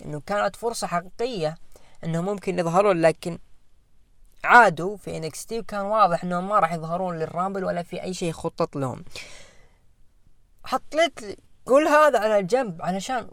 إنه 0.04 0.20
كانت 0.20 0.56
فرصة 0.56 0.86
حقيقية 0.86 1.58
إنهم 2.04 2.24
ممكن 2.24 2.58
يظهرون 2.58 3.00
لكن 3.00 3.38
عادوا 4.44 4.96
في 4.96 5.16
NXT 5.16 5.58
وكان 5.58 5.80
واضح 5.80 6.24
إنهم 6.24 6.48
ما 6.48 6.58
راح 6.58 6.72
يظهرون 6.72 7.18
لل 7.18 7.30
Rumble 7.30 7.64
ولا 7.64 7.82
في 7.82 8.02
أي 8.02 8.14
شيء 8.14 8.32
خطط 8.32 8.76
لهم. 8.76 9.04
حطيت 10.64 11.38
قول 11.66 11.88
هذا 11.88 12.18
على 12.18 12.42
جنب 12.42 12.82
علشان 12.82 13.28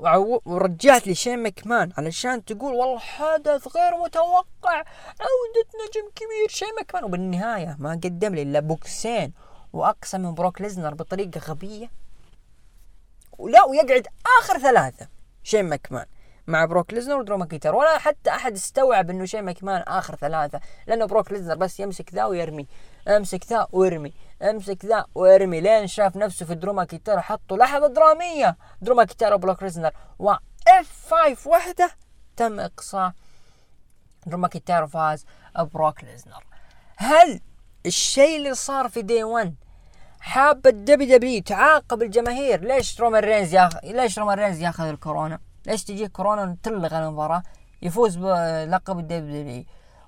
ورجعت 0.45 1.07
لي 1.07 1.15
شين 1.15 1.43
مكمان 1.43 1.91
علشان 1.97 2.45
تقول 2.45 2.73
والله 2.73 2.99
حدث 2.99 3.77
غير 3.77 3.97
متوقع. 3.97 4.77
عودة 5.19 5.67
نجم 5.85 6.09
كبير 6.15 6.47
شين 6.47 6.67
مكمان 6.81 7.03
وبالنهاية 7.03 7.75
ما 7.79 7.91
قدم 7.91 8.35
لي 8.35 8.41
إلا 8.41 8.59
بوكسين 8.59 9.33
واقسم 9.73 10.21
من 10.21 10.33
بروك 10.33 10.61
ليزنر 10.61 10.93
بطريقة 10.93 11.39
غبية. 11.39 11.91
ولا 13.37 13.63
ويقعد 13.63 14.07
آخر 14.39 14.59
ثلاثة 14.59 15.07
شين 15.43 15.69
مكمان 15.69 16.05
مع 16.47 16.65
بروك 16.65 16.93
ليزنر 16.93 17.19
ودرو 17.19 17.37
ماكنتاير 17.38 17.75
ولا 17.75 17.97
حتى 17.97 18.29
أحد 18.29 18.53
استوعب 18.53 19.09
إنه 19.09 19.25
شين 19.25 19.41
مكمان 19.41 19.81
آخر 19.81 20.15
ثلاثة 20.15 20.59
لأنه 20.87 21.05
بروك 21.05 21.31
ليزنر 21.31 21.55
بس 21.55 21.79
يمسك 21.79 22.13
ذا 22.13 22.25
ويرمي 22.25 22.67
امسك 23.07 23.45
ذا 23.49 23.67
وارمي 23.71 24.13
امسك 24.41 24.85
ذا 24.85 25.05
وارمي 25.15 25.61
لين 25.61 25.87
شاف 25.87 26.15
نفسه 26.15 26.45
في 26.45 26.55
درو 26.55 26.73
ماكنتاير 26.73 27.21
حطوا 27.21 27.57
لحظة 27.57 27.87
درامية. 27.87 28.57
درو 28.81 28.95
ماكنتاير 28.95 29.33
وبروك 29.33 29.63
ليزنر 29.63 29.91
و 30.19 31.13
F5 31.13 31.49
وحدة 31.49 31.91
تم 32.37 32.59
إقصاء. 32.59 33.11
درو 34.25 34.37
ماكنتاير 34.38 34.88
فاز 34.87 35.25
بروك 35.73 36.03
ليزنر. 36.03 36.43
هل 36.97 37.41
الشيء 37.85 38.37
اللي 38.37 38.53
صار 38.53 38.89
في 38.89 39.01
Day 39.01 39.23
1 39.23 39.55
حاب 40.19 40.67
ال 40.67 41.17
WW 41.17 41.41
تعاقب 41.41 42.01
الجماهير؟ 42.01 42.61
ليش 42.61 43.01
رومان 43.01 43.23
رينز 43.23 43.53
ياخذ 43.53 43.79
ليش 43.83 44.19
رومان 44.19 44.39
رينز 44.39 44.61
ياخذ 44.61 44.83
الكورونا؟ 44.83 45.39
ليش 45.68 45.84
تجي 45.84 46.07
كورونا 46.07 46.57
تلغى 46.63 46.99
المباراة 46.99 47.43
يفوز 47.82 48.16
بلقب 48.16 48.99
ال 48.99 49.32
W 49.32 49.65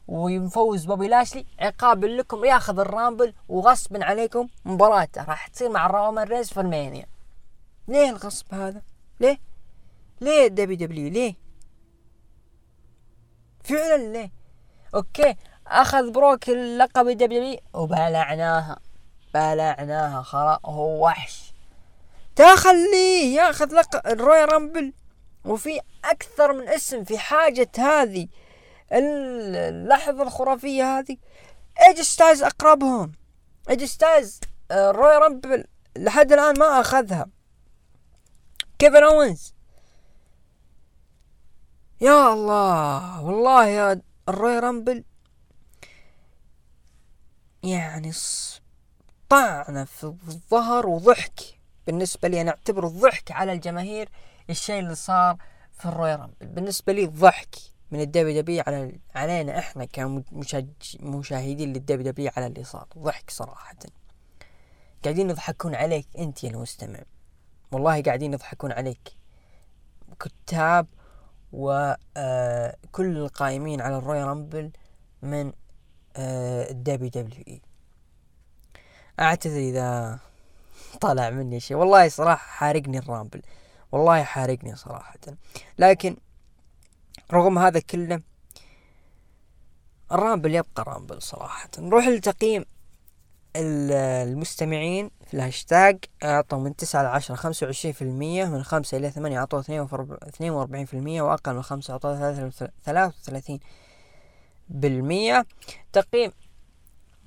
ويفوز 0.07 0.85
بوبي 0.85 1.07
لاشلي 1.07 1.45
عقاب 1.59 2.05
لكم 2.05 2.45
ياخذ 2.45 2.79
ال 2.79 2.87
Rumble 2.87 3.33
وغصبا 3.49 4.05
عليكم 4.05 4.47
مباراته 4.65 5.23
راح 5.23 5.47
تصير 5.47 5.69
مع 5.69 5.87
رومان 5.87 6.27
رينز 6.27 6.49
في 6.53 6.59
ألمانيا 6.59 7.05
ليه 7.87 8.09
الغصب 8.09 8.53
هذا؟ 8.53 8.81
ليه؟ 9.19 9.37
ليه 10.21 10.47
ال 10.47 10.77
WW 10.77 11.09
ليه؟ 11.09 11.35
فعلا 13.63 13.97
ليه؟ 14.13 14.31
أوكي 14.95 15.35
أخذ 15.67 16.11
بروك 16.11 16.49
اللقب 16.49 17.07
ال 17.07 17.33
W 17.33 17.59
وبلعناها 17.73 18.79
بلعناها 19.33 20.21
خلاص 20.21 20.59
هو 20.65 21.05
وحش 21.05 21.53
تخليه 22.35 23.35
ياخذ 23.35 23.75
لقب 23.75 24.01
ال 24.07 24.53
Royal 24.53 24.72
Rumble 24.72 24.93
وفي 25.47 25.79
أكثر 26.05 26.53
من 26.53 26.67
اسم 26.67 27.03
في 27.03 27.17
حاجة 27.17 27.71
هذه 27.77 28.27
اللحظة 28.91 30.23
الخرافية 30.23 30.99
هذه. 30.99 31.17
إيه 31.87 31.94
جي 31.94 32.01
ستايلز 32.01 32.43
أقربهم. 32.43 33.11
إيه 33.69 33.76
جي 33.76 33.83
ستايلز 33.83 34.39
آه، 34.71 34.91
Royal 34.91 35.17
Rumble 35.17 35.63
لحد 35.97 36.33
الآن 36.33 36.59
ما 36.59 36.81
أخذها. 36.81 37.27
كيفن 38.79 39.03
أوينز. 39.03 39.53
يا 42.01 42.33
الله 42.33 43.23
والله 43.23 43.65
يا 43.65 44.01
ال 44.29 44.59
Royal 44.59 44.78
Rumble. 44.78 45.03
يعني 47.63 48.11
طعنة 49.29 49.85
في 49.85 50.03
الظهر 50.03 50.87
وضحك. 50.87 51.39
بالنسبة 51.87 52.27
لي 52.27 52.41
أنا 52.41 52.51
أعتبره 52.51 52.87
ضحك 52.87 53.31
على 53.31 53.53
الجماهير. 53.53 54.09
الشيء 54.49 54.79
اللي 54.79 54.95
صار 54.95 55.37
في 55.71 55.85
ال 55.85 56.15
Royal 56.15 56.29
Rumble. 56.29 56.47
بالنسبة 56.47 56.93
لي 56.93 57.05
ضحك 57.05 57.55
من 57.91 58.01
ال 58.01 58.41
WW 58.41 58.63
على 58.67 58.99
علينا 59.15 59.59
إحنا 59.59 59.85
كمشاهدين 59.85 61.73
لل 61.73 62.11
WW 62.11 62.31
على 62.37 62.47
اللي 62.47 62.63
صار 62.63 62.87
ضحك 62.97 63.29
صراحة. 63.29 63.75
قاعدين 65.03 65.29
يضحكون 65.29 65.75
عليك 65.75 66.07
أنت 66.17 66.43
يا 66.43 66.49
المستمع. 66.49 66.99
والله 67.71 68.01
قاعدين 68.01 68.33
يضحكون 68.33 68.71
عليك. 68.71 69.09
كتاب 70.19 70.87
وكل 71.53 71.97
آه، 72.17 72.75
القائمين 72.99 73.81
على 73.81 73.97
ال 73.97 74.23
Royal 74.23 74.45
Rumble 74.45 74.71
من 75.21 75.53
ال 76.17 77.09
WWE. 77.09 77.61
أعتذر 79.19 79.59
إذا 79.59 80.19
طلع 81.01 81.29
مني 81.29 81.59
شيء. 81.59 81.77
والله 81.77 82.09
صراحة 82.09 82.47
حارقني 82.47 82.97
ال 82.97 83.03
Rumble. 83.03 83.41
والله 83.91 84.23
حارقني 84.23 84.75
صراحة. 84.75 85.19
لكن 85.77 86.17
رغم 87.33 87.59
هذا 87.59 87.79
كله 87.79 88.21
ال 90.11 90.18
Rumble 90.18 90.55
يبقى 90.55 90.83
Rumble 90.87 91.21
صراحة. 91.21 91.69
نروح 91.77 92.07
لتقييم 92.07 92.65
المستمعين 93.55 95.11
في 95.27 95.33
الهاشتاج. 95.33 96.05
أعطوا 96.23 96.59
من 96.59 96.75
تسعة 96.75 97.03
لعشرة 97.03 97.35
خمسة 97.35 97.65
وعشرين 97.65 97.93
في 97.93 98.01
المية 98.01 98.45
من 98.45 98.63
خمسة 98.63 98.97
إلى 98.97 99.09
ثمانية 99.11 99.39
أعطوا 99.39 99.59
اثنين 99.59 100.51
وأربعين 100.51 100.85
في 100.85 100.93
المية 100.93 101.21
وأقل 101.21 101.53
من 101.53 101.61
خمسة 101.61 101.91
أعطوا 101.91 102.15
ثلاثة 102.85 103.13
وثلاثين 103.21 103.59
بالمية. 104.69 105.45
تقييم 105.93 106.31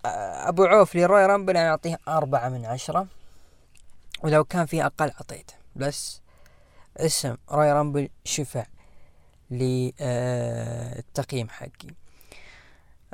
أبو 0.05 0.65
عوف 0.65 0.97
ل 0.97 1.27
Royal 1.27 1.40
Rumble 1.40 1.57
أنا 1.57 1.71
أعطيه 1.71 1.99
أربعة 2.09 2.49
من 2.49 2.65
عشرة. 2.67 3.07
ولو 4.23 4.45
كان 4.45 4.67
فيه 4.67 4.87
أقل 4.87 5.11
أعطيته. 5.11 5.55
بس 5.77 6.21
اسم 6.97 7.37
Royal 7.51 7.73
Rumble 7.73 8.09
شفع 8.25 8.65
للتقييم 9.51 11.49
حقي. 11.49 11.95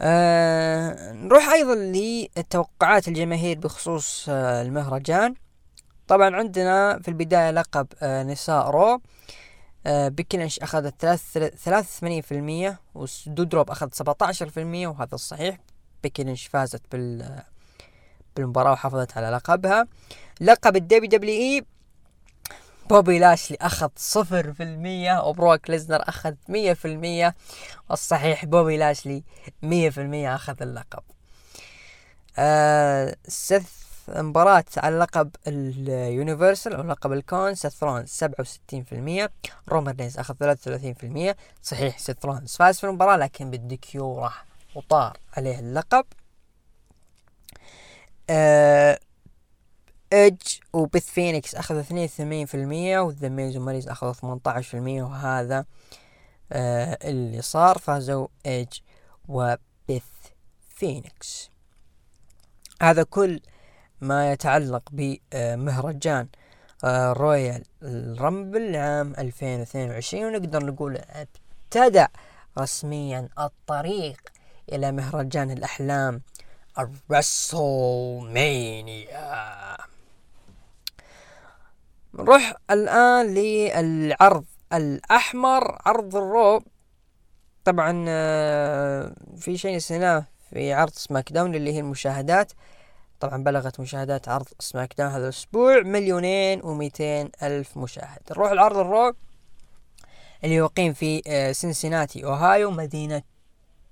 آه 0.01 1.12
نروح 1.12 1.49
أيضا 1.49 1.74
لتوقعات 1.74 3.09
الجماهير 3.09 3.59
بخصوص 3.59 4.27
آه 4.29 4.62
المهرجان. 4.62 5.35
طبعا 6.09 6.37
عندنا 6.37 6.99
في 7.03 7.09
البداية 7.09 7.51
لقب 7.51 7.87
آه 8.03 8.22
نساء 8.22 8.70
Raw. 8.70 9.01
آه 9.87 10.09
بيكي 10.09 10.34
لنش 10.34 10.61
أخذت 10.61 11.01
ثلاث 11.64 11.99
في 12.01 12.33
المية 12.33 12.81
ودودروب 12.95 13.70
اخذ 13.70 13.89
سبعة 13.93 14.16
عشر 14.22 14.49
في 14.49 14.61
المية 14.61 14.89
وهذا 14.89 15.14
الصحيح 15.14 15.59
بيكي 16.03 16.24
لنش 16.24 16.47
فازت 16.47 16.83
بال 16.93 17.43
بالمباراة 18.37 18.72
وحافظت 18.72 19.16
على 19.16 19.31
لقبها. 19.31 19.87
لقب 20.41 20.77
ال 20.76 21.09
WWE 21.09 21.64
بوبي 22.91 23.18
لاشلي 23.18 23.59
أخذ 23.61 23.89
صفر 23.97 24.53
في 24.53 24.62
المية 24.62 25.20
وبروك 25.24 25.70
ليزنر 25.70 26.03
أخذ 26.09 26.34
مية 26.49 26.72
في 26.72 26.84
المية 26.84 27.34
والصحيح 27.91 28.45
بوبي 28.45 28.76
لاشلي 28.76 29.24
مية 29.62 29.91
في 29.91 30.01
المية 30.01 30.34
أخذ 30.34 30.62
اللقب. 30.62 31.03
آه 32.39 33.16
سيث 33.28 33.68
مباراة 34.09 34.64
على 34.76 34.99
لقب 34.99 35.30
ال 35.47 35.59
Universal 35.59 36.74
أو 36.74 36.82
لقب 36.82 37.12
الكون 37.12 37.55
سيث 37.55 37.72
رولنز 37.72 38.09
سبعة 38.09 38.41
وستين 38.41 38.84
في 38.84 38.93
المية 38.95 39.30
رومان 39.68 39.97
رينز 39.97 40.18
أخذ 40.18 40.34
ثلاثة 40.34 40.61
وثلاثين 40.61 40.95
في 40.95 41.07
المية 41.07 41.37
صحيح 41.62 41.99
سيث 41.99 42.16
رولنز 42.16 42.57
فاز 42.57 42.78
في 42.78 42.84
المباراة 42.84 43.16
لكن 43.16 43.51
بال 43.51 43.84
DQ 43.84 44.18
راح 44.18 44.45
وطار 44.74 45.16
عليه 45.37 45.59
اللقب. 45.59 46.05
آه 48.30 48.99
ايدج 50.12 50.42
وبث 50.72 51.07
فينيكس 51.07 51.54
اخذوا 51.54 51.80
اثنين 51.80 52.04
وثمانين 52.04 52.46
في 52.46 52.54
المية 52.54 53.00
وذا 53.00 53.28
ميز 53.28 53.57
وماريس 53.57 53.89
اخذوا 53.88 54.12
ثمانية 54.12 54.40
عشر 54.46 54.68
في 54.68 54.74
المية 54.76 55.02
وهذا 55.02 55.64
آه 56.52 56.98
اللي 57.04 57.42
صار 57.42 57.78
فازوا 57.78 58.26
ايدج 58.46 58.78
وبث 59.28 60.02
فينيكس. 60.68 61.50
هذا 62.82 63.02
كل 63.02 63.40
ما 64.00 64.32
يتعلق 64.32 64.82
بمهرجان 64.92 66.28
آه 66.84 67.12
Royal 67.12 67.62
Rumble 68.20 68.76
عام 68.76 69.14
2022 69.18 70.24
ونقدر 70.24 70.64
نقول 70.66 70.96
ابتدأ 70.96 72.09
رسميا 72.59 73.28
الطريق 73.38 74.20
إلى 74.72 74.92
مهرجان 74.92 75.50
الأحلام 75.50 76.22
ال 76.78 77.00
WrestleMania. 77.00 79.76
نروح 82.19 82.55
الآن 82.71 83.35
للعرض 83.35 84.45
الأحمر 84.73 85.79
عرض 85.87 86.17
ال 86.16 86.26
Raw. 86.26 86.62
طبعا 87.64 88.05
آه، 88.09 89.14
في 89.37 89.57
شيء 89.59 89.77
نسيناه 89.77 90.25
في 90.51 90.73
عرض 90.73 90.93
SmackDown 90.93 91.55
اللي 91.55 91.75
هي 91.75 91.81
المشاهدات. 91.81 92.53
طبعا 93.21 93.45
بلغت 93.45 93.81
مشاهدات 93.81 94.29
عرض 94.29 94.47
SmackDown 94.61 95.11
هذا 95.11 95.25
الأسبوع 95.25 95.81
مليونين 95.81 96.61
ومئتين 96.64 97.31
ألف 97.43 97.77
مشاهد. 97.77 98.19
نروح 98.31 98.51
العرض 98.51 98.77
ال 98.76 98.86
Raw 98.86 99.14
اللي 100.45 100.55
يقيم 100.55 100.93
في 100.93 101.23
آه، 101.27 101.53
سنسناتي 101.53 102.25
أوهايو 102.25 102.71
مدينة 102.71 103.23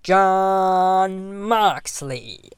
جون 0.06 1.32
موكسلي. 1.34 2.50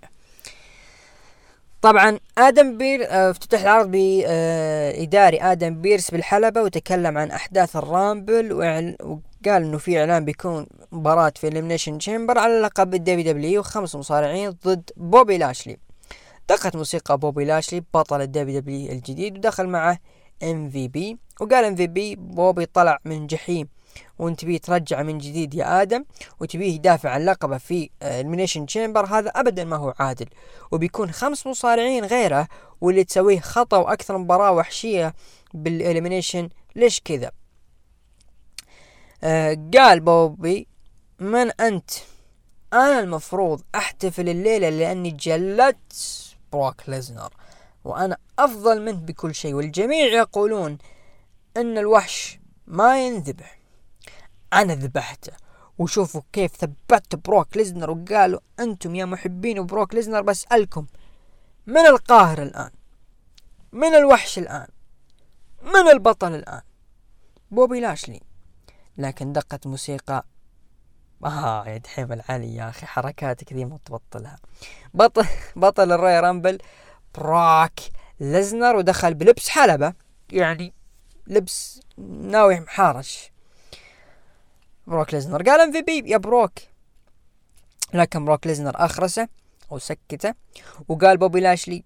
طبعا 1.87 2.19
آدم 2.39 2.79
بيرس 2.79 3.07
آه 3.11 3.31
افتتح 3.31 3.61
العرض 3.63 3.91
بإداري 3.91 5.41
آه 5.41 5.53
آدم 5.53 5.81
بيرس 5.81 6.11
بالحلبة 6.11 6.63
وتكلم 6.63 7.19
عن 7.19 7.31
أحداث 7.31 7.77
ال 7.77 7.88
Rumble 7.88 8.53
وقال 8.53 8.97
إنه 9.47 9.79
في 9.79 10.01
إعلان 10.01 10.25
بيكون 10.25 10.67
مباراة 10.93 11.33
في 11.37 11.49
Elimination 11.49 11.99
Chamber 11.99 12.39
على 12.39 12.61
لقب 12.61 12.95
ال 12.95 13.33
WWE 13.33 13.61
وخمس 13.61 13.97
مصارعين 13.97 14.51
ضد 14.51 14.91
بوبي 14.97 15.39
لاشلي. 15.39 15.77
دقت 16.49 16.77
موسيقى 16.77 17.19
بوبي 17.19 17.45
لاشلي 17.45 17.83
بطل 17.95 18.21
ال 18.21 18.61
WWE 18.61 18.93
الجديد 18.93 19.37
ودخل 19.37 19.67
معه 19.67 19.99
MVP 20.43 21.19
وقال 21.41 21.65
MVP 21.65 22.17
بوبي 22.17 22.67
طلع 22.67 22.99
من 23.05 23.27
جحيم 23.27 23.69
وانت 24.19 24.41
تبيه 24.41 24.59
ترجع 24.59 25.03
من 25.03 25.19
جديد 25.19 25.55
يا 25.55 25.83
آدم 25.83 26.05
وتبيه 26.41 26.75
يدافع 26.75 27.11
عن 27.11 27.25
لقبه 27.25 27.59
في 27.59 27.91
ال 28.03 28.07
Elimination 28.07 28.61
آه، 28.61 28.67
Chamber 28.67 29.07
هذا 29.07 29.31
ابدا 29.31 29.65
ما 29.65 29.77
هو 29.77 29.95
عادل. 29.99 30.27
وبيكون 30.73 31.11
خمس 31.11 31.47
مصارعين 31.47 32.05
غيره 32.05 32.49
واللي 32.81 33.05
تسويه 33.05 33.41
خطأ 33.41 33.77
وأكثر 33.77 34.19
مباراة 34.19 34.53
وحشية 34.53 35.15
بال 35.55 35.69
Elimination 35.69 36.49
ليش 36.77 37.01
كذا؟ 37.01 37.31
آه 39.25 39.59
قال 39.75 40.01
بوبي 40.01 40.67
من 41.21 41.51
أنت؟ 41.61 41.91
أنا 42.73 43.01
المفروض 43.01 43.63
أحتفل 43.75 44.29
الليلة 44.29 44.69
لأني 44.69 45.11
جلدت 45.11 45.93
بروك 46.53 46.89
ليزنر 46.89 47.33
وأنا 47.85 48.17
أفضل 48.39 48.83
منه 48.83 48.97
بكل 48.97 49.35
شيء. 49.35 49.55
والجميع 49.55 50.07
يقولون 50.07 50.79
إن 51.57 51.79
الوحش 51.79 52.39
ما 52.67 53.07
ينذبح. 53.07 53.56
أنا 54.53 54.75
ذبحته. 54.75 55.33
وشوفوا 55.79 56.23
كيف 56.33 56.57
ثبت 56.57 57.17
بروك 57.17 57.57
ليزنر 57.57 57.91
وقالوا 57.91 58.41
أنتم 58.61 58.95
يا 58.95 59.05
محبين 59.05 59.67
بروك 59.67 59.95
ليزنر 59.95 60.23
بسألكم 60.23 60.87
من 61.67 61.87
القاهر 61.87 62.43
الآن؟ 62.43 62.71
من 63.73 63.95
الوحش 63.95 64.39
الآن؟ 64.39 64.67
من 65.63 65.91
البطل 65.93 66.35
الآن؟ 66.35 66.61
بوبي 67.51 67.81
لاشلي. 67.81 68.21
لكن 68.99 69.33
دقت 69.33 69.67
موسيقى. 69.67 70.25
آه 71.25 71.69
يا 71.69 71.77
دحيم 71.77 72.13
العلي 72.13 72.55
يا 72.55 72.69
أخي 72.69 72.87
حركاتك 72.87 73.53
ذي 73.53 73.65
ما 73.65 73.79
تبطلها. 73.85 74.39
بطل 74.95 75.27
بطل 75.57 75.93
ال 75.93 76.21
Royal 76.21 76.38
Rumble 76.38 76.59
بروك 77.15 77.73
ليزنر 78.21 78.77
ودخل 78.77 79.15
بلبس 79.15 79.49
حلبة. 79.49 79.95
يعني 80.33 80.75
لبس 81.27 81.81
ناوي 82.09 82.61
محارش. 82.61 83.31
بروك 84.87 85.15
ليزنر. 85.15 85.43
قال 85.43 85.61
MVP 85.61 86.11
يا 86.11 86.17
بروك. 86.17 86.53
لكن 87.95 88.25
بروك 88.25 88.47
ليزنر 88.47 88.73
أخرسه 88.75 89.29
أو 89.73 89.79
سكته 89.79 90.35
وقال 90.89 91.17
بوبي 91.17 91.41
لاشلي 91.41 91.85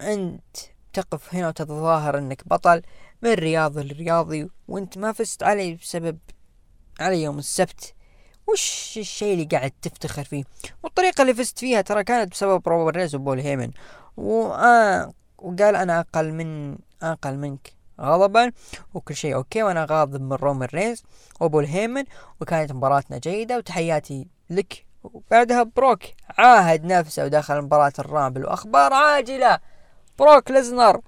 أنت 0.00 0.56
تقف 0.92 1.34
هنا 1.34 1.48
وتتظاهر 1.48 2.18
إنك 2.18 2.48
بطل 2.48 2.82
من 3.22 3.32
رياضي 3.32 3.82
لرياضي 3.82 4.48
وإنت 4.68 4.98
ما 4.98 5.12
فزت 5.12 5.42
علي 5.42 5.74
بسبب 5.74 6.18
على 7.00 7.22
يوم 7.22 7.38
السبت. 7.38 7.94
وش 8.48 8.98
الشيء 8.98 9.34
اللي 9.34 9.44
قاعد 9.44 9.72
تفتخر 9.82 10.24
فيه؟ 10.24 10.44
والطريقة 10.82 11.22
اللي 11.22 11.34
فزت 11.34 11.58
فيها 11.58 11.80
ترى 11.80 12.04
كانت 12.04 12.32
بسبب 12.32 12.68
رومان 12.68 12.96
رينز 12.96 13.14
وبول 13.14 13.40
هيمن. 13.40 13.70
وآه 14.16 15.14
وقال 15.38 15.76
أنا 15.76 16.00
أقل 16.00 16.32
من 16.32 16.78
أقل 17.02 17.36
منك. 17.36 17.72
غضبا 18.02 18.52
وكل 18.94 19.16
شيء 19.16 19.34
أوكي 19.34 19.62
وأنا 19.62 19.86
غاضب 19.90 20.22
من 20.22 20.32
رومان 20.32 20.68
رينز 20.74 21.02
وبول 21.40 21.60
هيمن 21.60 22.04
وكانت 22.40 22.72
مباراتنا 22.72 23.18
جيدة 23.18 23.56
وتحياتي 23.58 24.28
لك. 24.50 24.86
وبعدها 25.04 25.62
بروك 25.62 26.02
عاهد 26.38 26.84
نفسه 26.84 27.24
ودخل 27.24 27.62
مباراة 27.62 27.92
ال 27.98 28.05
Rumble 28.05 28.44
وأخبار 28.44 28.92
عاجلة. 28.92 29.58
بروك 30.18 30.50
ليزنر 30.50 31.00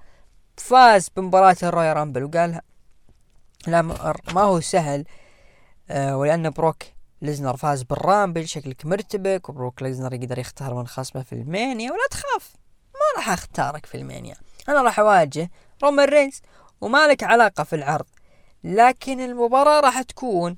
فاز 0.57 1.09
بمباراة 1.17 1.57
ال 1.63 1.93
Royal 1.93 2.07
Rumble 2.07 2.25
وقال 2.25 2.61
لا 3.67 3.83
ما 3.83 4.43
هو 4.43 4.61
سهل 4.61 5.05
آه 5.91 6.17
ولأن 6.17 6.51
بروك 6.51 6.83
ليزنر 7.23 7.57
فاز 7.57 7.83
بال 7.83 7.99
Rumble 7.99 8.49
شكلك 8.49 8.87
مرتبك 8.87 9.49
وبروك 9.49 9.83
ليزنر 9.83 10.15
يقدر 10.15 10.39
يختار 10.39 10.75
من 10.75 10.87
خصمه 10.87 11.23
في 11.23 11.33
ال 11.33 11.43
Mania 11.43 11.93
ولا 11.93 12.07
تخاف 12.11 12.55
ما 12.95 13.21
راح 13.21 13.31
أختارك 13.31 13.87
في 13.87 13.97
ال 13.97 14.03
Mania. 14.03 14.37
أنا 14.69 14.83
راح 14.83 15.01
أواجه 15.01 15.51
رومان 15.83 16.09
رينز. 16.09 16.43
وما 16.81 17.07
لك 17.07 17.23
علاقة 17.23 17.65
في 17.65 17.77
العرض 17.77 18.07
لكن 18.65 19.21
المباراة 19.21 19.81
راح 19.81 20.03
تكون 20.03 20.57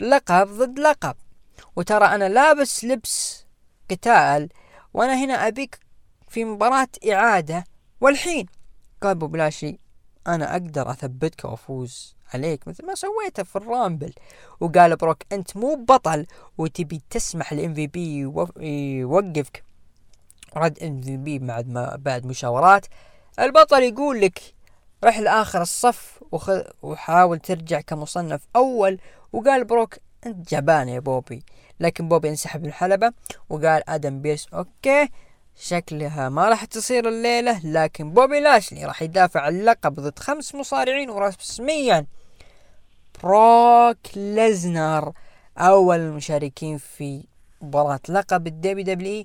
لقب 0.00 0.48
ضد 0.48 0.78
لقب. 0.78 1.14
وترى 1.76 2.04
أنا 2.04 2.28
لابس 2.28 2.84
لبس 2.84 3.44
قتال 3.90 4.48
وأنا 4.94 5.24
هنا 5.24 5.46
أبيك 5.48 5.78
في 6.28 6.44
مباراة 6.44 6.88
إعادة. 7.12 7.64
والحين 8.00 8.46
قال 9.02 9.14
لاشلي 9.14 9.78
أنا 10.26 10.52
أقدر 10.52 10.90
أثبتك 10.90 11.44
وأفوز 11.44 12.16
عليك 12.34 12.68
مثل 12.68 12.86
ما 12.86 12.94
سويته 12.94 13.42
في 13.42 13.56
ال 13.56 13.63
Rumble. 13.63 14.12
وقال 14.60 14.96
بروك 14.96 15.22
أنت 15.32 15.56
مو 15.56 15.74
بطل 15.74 16.26
وتبي 16.58 17.02
تسمح 17.10 17.52
ل 17.52 17.74
MVP 17.74 18.16
يوقفك. 19.00 19.64
رد 20.56 20.78
MVP 20.82 21.38
بعد 21.38 21.68
ما 21.68 21.96
بعد 21.96 22.26
مشاورات. 22.26 22.86
البطل 23.38 23.82
يقول 23.82 24.20
لك 24.20 24.57
رح 25.04 25.18
لآخر 25.18 25.62
الصف 25.62 26.20
وخ... 26.32 26.50
وحاول 26.82 27.38
ترجع 27.38 27.80
كمصنف 27.80 28.40
أول 28.56 28.98
وقال 29.32 29.64
بروك 29.64 29.94
أنت 30.26 30.54
جبان 30.54 30.88
يا 30.88 30.98
بوبي. 31.00 31.42
لكن 31.80 32.08
بوبي 32.08 32.28
انسحب 32.28 32.62
من 32.62 32.68
الحلبة 32.68 33.12
وقال 33.48 33.90
آدم 33.90 34.22
بيرس 34.22 34.46
okay 34.54 35.08
شكلها 35.56 36.28
ما 36.28 36.48
راح 36.48 36.64
تصير 36.64 37.08
الليلة 37.08 37.60
لكن 37.64 38.10
بوبي 38.12 38.40
لاشلي 38.40 38.84
راح 38.84 39.02
يدافع 39.02 39.48
اللقب 39.48 39.94
ضد 39.94 40.18
خمس 40.18 40.54
مصارعين 40.54 41.10
ورسميا. 41.10 42.06
بروك 43.22 43.98
ليزنر 44.16 45.12
أول 45.58 45.96
المشاركين 45.98 46.78
في 46.78 47.24
مباراة 47.62 48.00
لقب 48.08 48.46
ال 48.46 48.84
WWE 48.84 49.24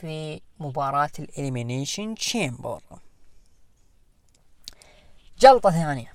في 0.00 0.40
مباراة 0.60 1.10
ال 1.18 1.26
Elimination 1.26 2.14
Chamber 2.14 2.80
جلطة 5.42 5.70
ثانية. 5.70 6.12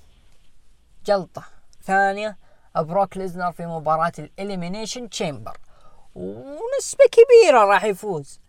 جلطة 1.06 1.44
ثانية. 1.82 2.36
بروك 2.76 3.16
ليزنر 3.16 3.52
في 3.52 3.66
مباراة 3.66 4.12
ال 4.18 4.26
Elimination 4.26 5.10
Chamber. 5.10 5.56
ونسبة 6.14 7.04
كبيرة 7.12 7.64
راح 7.64 7.84
يفوز. 7.84 8.40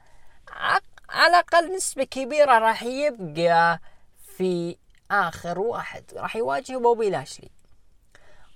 على 1.10 1.30
الأقل 1.30 1.76
نسبة 1.76 2.04
كبيرة 2.04 2.60
راح 2.60 2.84
يبقى 2.84 3.80
في 4.38 4.78
آخر 5.12 5.60
واحد. 5.60 6.04
راح 6.14 6.36
يواجه 6.36 6.78
بوبي 6.78 7.10
لاشلي. 7.10 7.50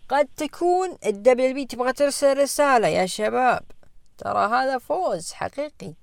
قد 0.09 0.27
تكون 0.37 0.97
ال 1.05 1.53
WWE 1.53 1.65
تبغى 1.65 1.93
ترسل 1.93 2.37
رسالة 2.37 2.87
يا 2.87 3.05
شباب. 3.05 3.63
ترى 4.17 4.47
هذا 4.47 4.77
فوز 4.77 5.33
حقيقي. 5.33 5.93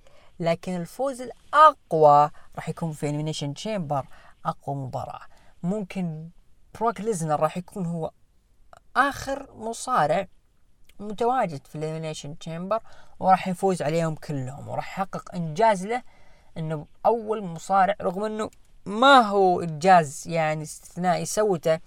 لكن 0.41 0.77
الفوز 0.77 1.21
الأقوى 1.21 2.31
راح 2.57 2.69
يكون 2.69 2.93
في 2.93 3.07
Elimination 3.09 3.55
Chamber. 3.55 4.07
أقوى 4.45 4.77
مباراة. 4.77 5.30
ممكن 5.63 6.29
بروك 6.75 7.01
ليزنر 7.01 7.41
راح 7.41 7.57
يكون 7.57 7.87
هو 7.87 8.11
آخر 8.97 9.53
مصارع 9.55 10.27
متواجد 11.01 11.67
في 11.67 11.75
ال 11.75 11.80
Elimination 11.80 12.39
Chamber 12.39 12.81
وراح 13.21 13.49
يفوز 13.49 13.83
عليهم 13.83 14.15
كلهم 14.15 14.69
وراح 14.69 14.89
يحقق 14.93 15.35
إنجاز 15.35 15.87
له 15.87 16.03
إنه 16.57 16.87
أول 17.07 17.43
مصارع 17.43 17.95
رغم 18.03 18.25
إنه 18.25 18.51
ما 18.87 19.21
هو 19.21 19.61
إنجاز 19.61 20.29
يعني 20.29 20.63
استثنائي 20.63 21.25
سوته 21.25 21.81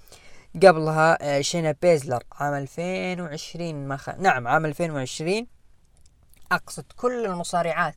قبلها 0.56 1.38
آه، 1.38 1.42
شينا 1.42 1.76
بيزلر. 1.82 2.24
عام 2.32 2.54
2020 2.54 3.88
ما 3.88 3.98
خ... 3.98 4.10
نعم 4.10 4.48
عام 4.48 4.66
2020 4.66 5.48
أقصد 6.52 6.86
كل 6.96 7.26
المصارعات 7.26 7.96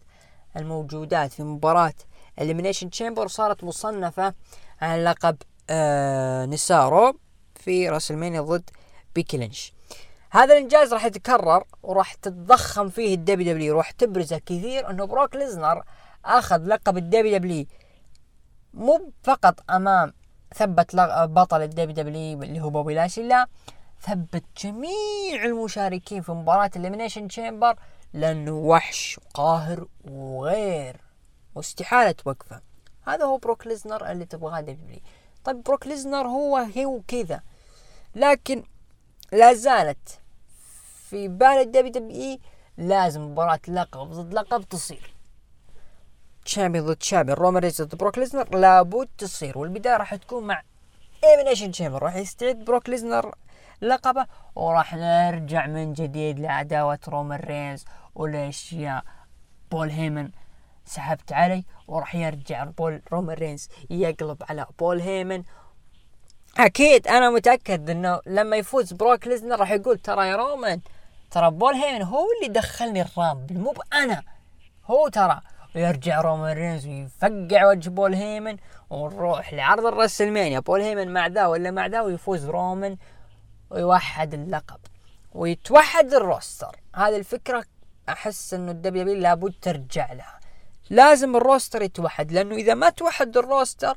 الموجودات 0.57 1.33
في 1.33 1.43
مباراة 1.43 1.95
Elimination 2.41 2.91
Chamber 2.91 3.27
صارت 3.27 3.65
مصنفة 3.65 4.35
على 4.81 5.05
لقب 5.05 5.37
آه 5.71 6.47
نساء 6.47 6.76
Raw 6.76 7.19
في 7.55 7.89
WrestleMania 7.89 8.41
ضد 8.41 8.71
بيكي 9.15 9.37
لينش. 9.37 9.73
هذا 10.31 10.55
الإنجاز 10.55 10.95
راح 10.95 11.05
يتكرر 11.05 11.65
وراح 11.83 12.15
تتضخم 12.15 12.89
فيه 12.89 13.15
ال 13.15 13.53
WWE 13.53 13.75
وراح 13.75 13.91
تبرزه 13.91 14.39
كثير 14.39 14.91
إنه 14.91 15.05
بروك 15.05 15.37
ليزنر 15.37 15.83
آخذ 16.25 16.67
لقب 16.67 16.97
ال 16.97 17.39
WWE 17.39 17.67
مو 18.75 19.13
فقط 19.23 19.71
أمام 19.71 20.13
ثبت 20.55 20.97
بطل 21.23 21.63
ال 21.63 21.95
WWE 21.95 22.43
اللي 22.43 22.61
هو 22.61 22.71
بوبي 22.71 22.95
لاشي 22.95 23.23
لا 23.23 23.47
ثبت 24.01 24.45
جميع 24.59 25.45
المشاركين 25.45 26.23
في 26.23 26.33
مباراة 26.33 26.71
ال 26.77 26.81
Elimination 26.81 27.29
Chamber 27.29 27.77
لأنه 28.13 28.53
وحش 28.53 29.19
وقاهر 29.19 29.87
وغير 30.05 31.01
واستحالة 31.55 32.11
توقفه 32.11 32.61
هذا 33.07 33.25
هو 33.25 33.39
بروك 33.39 33.67
ليزنر 33.67 34.11
اللي 34.11 34.25
تبغاه 34.25 34.61
WWE. 34.61 35.01
طيب 35.47 35.63
بروك 35.63 35.87
ليزنر 35.87 36.27
هو 36.27 36.57
هو 36.57 37.01
كذا. 37.09 37.41
لكن 38.15 38.65
لا 39.33 39.55
زالت 39.55 40.21
في 41.11 41.29
بال 41.29 41.47
ال 41.49 41.93
WWE 41.93 42.39
لازم 42.79 43.23
مباراة 43.23 43.61
لقب 43.69 44.11
ضد 44.11 44.35
لقب 44.35 44.63
تصير. 44.63 45.15
champion 46.45 46.87
ضد 46.87 46.97
champion 46.97 47.39
رومان 47.39 47.63
رينز 47.63 47.83
ضد 47.83 47.95
بروك 47.95 48.19
ليزنر 48.19 48.59
لابد 48.59 49.09
تصير 49.19 49.59
والبداية 49.59 49.97
راح 49.97 50.15
تكون 50.15 50.47
مع 50.47 50.63
Elimination 51.25 51.71
Chamber 51.71 52.01
راح 52.01 52.17
يستعد 52.17 52.57
بروك 52.65 52.89
ليزنر 52.89 53.35
لقبه 53.81 54.27
وراح 54.55 54.95
نرجع 54.95 55.67
من 55.67 55.93
جديد 55.93 56.39
لعداوة 56.39 56.99
رومان 57.09 57.41
رينز 57.41 57.85
والاشياء 58.15 59.05
بول 59.71 59.91
هيمن 59.91 60.31
سحبت 60.85 61.33
علي. 61.33 61.65
وراح 61.89 62.15
يرجع 62.15 62.65
بول 62.65 63.03
رومان 63.13 63.37
رينز 63.37 63.69
يقلب 63.91 64.43
على 64.49 64.67
بول 64.79 65.01
هيمن. 65.01 65.43
أكيد 66.59 67.09
أنا 67.09 67.31
متأكد 67.31 67.91
إنه 67.91 68.21
لما 68.27 68.57
يفوز 68.57 68.93
بروك 68.93 69.27
ليزنر 69.27 69.61
راح 69.61 69.71
يقول 69.71 69.99
ترى 69.99 70.29
يا 70.29 70.37
رومان 70.37 70.81
ترى 71.31 71.51
بول 71.51 71.75
هيمن 71.75 72.03
هو 72.03 72.27
اللي 72.37 72.55
دخلني 72.55 73.03
ال 73.03 73.11
Rumble 73.11 73.59
مو 73.59 73.75
أنا 73.93 74.23
هو 74.85 75.09
ترى 75.09 75.41
ويرجع 75.77 76.21
رومان 76.21 76.57
رينز 76.57 76.87
ويفقع 76.87 77.67
وجه 77.67 77.91
بول 77.91 78.15
هيمن 78.15 78.57
ونروح 78.91 79.55
لعرض 79.55 79.87
ال 79.87 79.92
WrestleMania. 79.92 80.61
بول 80.61 80.81
هيمن 80.81 81.13
مع 81.13 81.27
ذا 81.27 81.47
ولا 81.47 81.71
مع 81.71 81.87
ذا 81.87 82.01
ويفوز 82.01 82.47
رومان 82.47 82.97
ويوحد 83.71 84.35
اللقب 84.35 84.81
ويتوحد 85.35 86.15
ال 86.15 86.22
roster. 86.22 86.77
هذه 86.95 87.17
الفكرة 87.17 87.65
أحس 88.09 88.55
إنه 88.55 88.71
ال 88.71 88.82
WWE 88.82 89.15
لابد 89.15 89.55
ترجع 89.63 90.13
لها. 90.13 90.41
لازم 90.91 91.37
ال 91.37 91.43
roster 91.43 91.83
يتوحد 91.83 92.33
لأنه 92.33 92.55
إذا 92.55 92.75
ما 92.75 92.91
توحد 92.91 93.37
ال 93.37 93.45
roster 93.45 93.97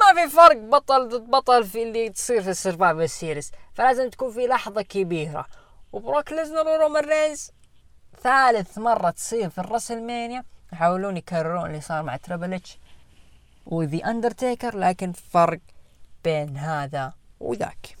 ما 0.00 0.22
في 0.22 0.36
فرق 0.36 0.56
بطل 0.56 1.08
ضد 1.08 1.30
بطل 1.30 1.64
في 1.64 1.82
اللي 1.82 2.08
تصير 2.08 2.42
في 2.42 2.50
ال 2.50 2.56
Survivor 2.56 3.06
Series. 3.06 3.52
فلازم 3.74 4.10
تكون 4.10 4.32
في 4.32 4.46
لحظة 4.46 4.82
كبيرة. 4.82 5.46
وبروك 5.92 6.32
ليزنر 6.32 6.68
ورومان 6.68 7.04
رينز 7.04 7.50
ثالث 8.22 8.78
مرة 8.78 9.10
تصير 9.10 9.50
في 9.50 9.58
ال 9.58 9.64
WrestleMania. 9.64 10.44
يحاولون 10.72 11.16
يكررون 11.16 11.66
اللي 11.66 11.80
صار 11.80 12.02
مع 12.02 12.16
تريبل 12.16 12.54
اتش 12.54 12.78
وذي 13.66 14.04
أندرتيكر 14.04 14.78
لكن 14.78 15.12
فرق 15.12 15.60
بين 16.24 16.56
هذا 16.56 17.12
وذاك. 17.40 17.96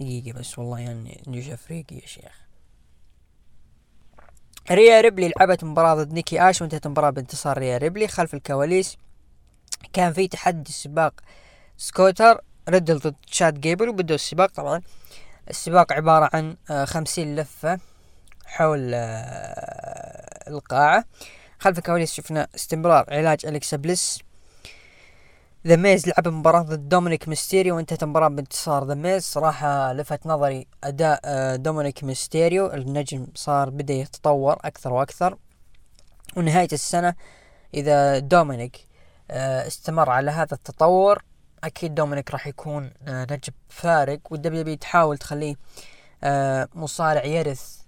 دقيقة 0.00 0.38
بس 0.38 0.58
والله 0.58 0.78
يعني 0.80 1.22
نجي 1.26 1.54
افريقي 1.54 1.96
يا 1.96 2.06
شيخ. 2.06 2.47
ريا 4.70 5.00
ريبلي 5.00 5.32
لعبت 5.38 5.64
مباراة 5.64 5.94
ضد 5.94 6.12
نيكي 6.12 6.50
آش 6.50 6.60
وانتهت 6.62 6.86
المباراة 6.86 7.10
بانتصار 7.10 7.58
ريا 7.58 7.78
ريبلي 7.78 8.08
خلف 8.08 8.34
الكواليس. 8.34 8.96
كان 9.92 10.12
في 10.12 10.28
تحدي 10.28 10.72
سباق 10.72 11.14
سكوتر 11.76 12.40
ريدل 12.68 12.98
ضد 12.98 13.14
تشاد 13.26 13.60
جيبل 13.60 13.88
وبدأوا 13.88 14.14
السباق 14.14 14.50
طبعا. 14.50 14.82
السباق 15.50 15.92
عبارة 15.92 16.30
عن 16.32 16.56
آه، 16.70 16.84
خمسين 16.84 17.36
لفة 17.36 17.78
حول 18.46 18.90
آه، 18.94 20.50
القاعة. 20.50 21.04
خلف 21.58 21.78
الكواليس 21.78 22.12
شفنا 22.12 22.48
استمرار 22.54 23.04
علاج 23.08 23.46
أليكسا 23.46 23.76
بليس. 23.76 24.18
ذا 25.68 25.76
ميز 25.76 26.08
لعب 26.08 26.28
مباراة 26.28 26.62
ضد 26.62 26.88
دومينيك 26.88 27.28
ميستيريو 27.28 27.76
وانتهت 27.76 28.02
المباراة 28.02 28.28
بانتصار. 28.28 28.84
ذا 28.84 28.94
ميز 28.94 29.22
صراحة 29.22 29.92
لفت 29.92 30.26
نظري 30.26 30.66
أداء 30.84 31.20
آه، 31.24 31.56
دومينيك 31.56 32.04
ميستيريو. 32.04 32.66
النجم 32.66 33.26
صار 33.34 33.70
بدأ 33.70 33.94
يتطور 33.94 34.58
أكثر 34.64 34.92
وأكثر. 34.92 35.36
ونهاية 36.36 36.68
السنة 36.72 37.14
إذا 37.74 38.18
دومينيك 38.18 38.86
آه، 39.30 39.66
استمر 39.66 40.10
على 40.10 40.30
هذا 40.30 40.54
التطور 40.54 41.22
أكيد 41.64 41.94
دومينيك 41.94 42.30
راح 42.30 42.46
يكون 42.46 42.90
آه 43.08 43.22
نجم 43.30 43.52
فارق. 43.68 44.20
وال 44.30 44.48
WWE 44.48 44.76
تحاول 44.76 45.18
تخليه 45.18 45.56
مصارع 46.74 47.24
يرث 47.24 47.78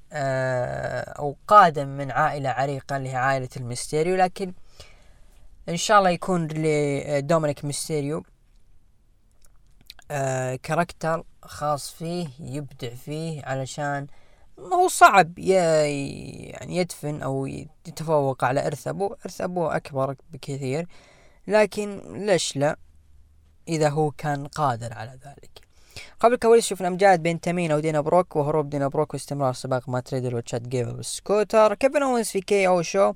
أو 1.18 1.36
قادم 1.48 1.88
من 1.88 2.10
عائلة 2.10 2.50
عريقة 2.50 2.96
اللي 2.96 3.08
هي 3.10 3.16
عائلة 3.16 3.48
الميستيريو. 3.56 4.16
لكن 4.16 4.52
إن 5.70 5.76
شاء 5.76 5.98
الله 5.98 6.10
يكون 6.10 6.48
لدومينيك 6.52 7.64
ميستيريو. 7.64 8.22
آه 10.10 10.56
character 10.62 11.24
خاص 11.42 11.90
فيه 11.90 12.28
يبدع 12.40 12.94
فيه 12.94 13.42
علشان 13.44 14.06
هو 14.58 14.88
صعب 14.88 15.38
يعني 15.38 16.76
يدفن 16.76 17.22
أو 17.22 17.46
يتفوق 17.86 18.44
على 18.44 18.66
ارث 18.66 18.88
ابوه 18.88 19.16
ارث 19.24 19.40
ابوه 19.40 19.76
أكبر 19.76 20.16
بكثير 20.32 20.86
لكن 21.46 22.00
ليش 22.26 22.56
لا؟ 22.56 22.76
إذا 23.68 23.88
هو 23.88 24.10
كان 24.10 24.46
قادر 24.46 24.92
على 24.92 25.10
ذلك. 25.10 25.60
خلف 26.20 26.34
الكواليس 26.34 26.66
شفنا 26.66 26.88
امجاد 26.88 27.22
بين 27.22 27.40
تامينا 27.40 27.76
ودانا 27.76 28.00
بروك 28.00 28.36
وهروب 28.36 28.70
دانا 28.70 28.88
بروك 28.88 29.14
واستمرار 29.14 29.52
سباق 29.52 29.88
مات 29.88 30.00
ريدل 30.00 30.34
وتشات 30.34 30.62
جيبل 30.62 30.92
بالسكوتر 30.92 31.74
كيفن 31.74 32.02
اونز 32.02 32.26
في 32.28 32.40
KO 32.40 32.66
Show. 32.68 33.12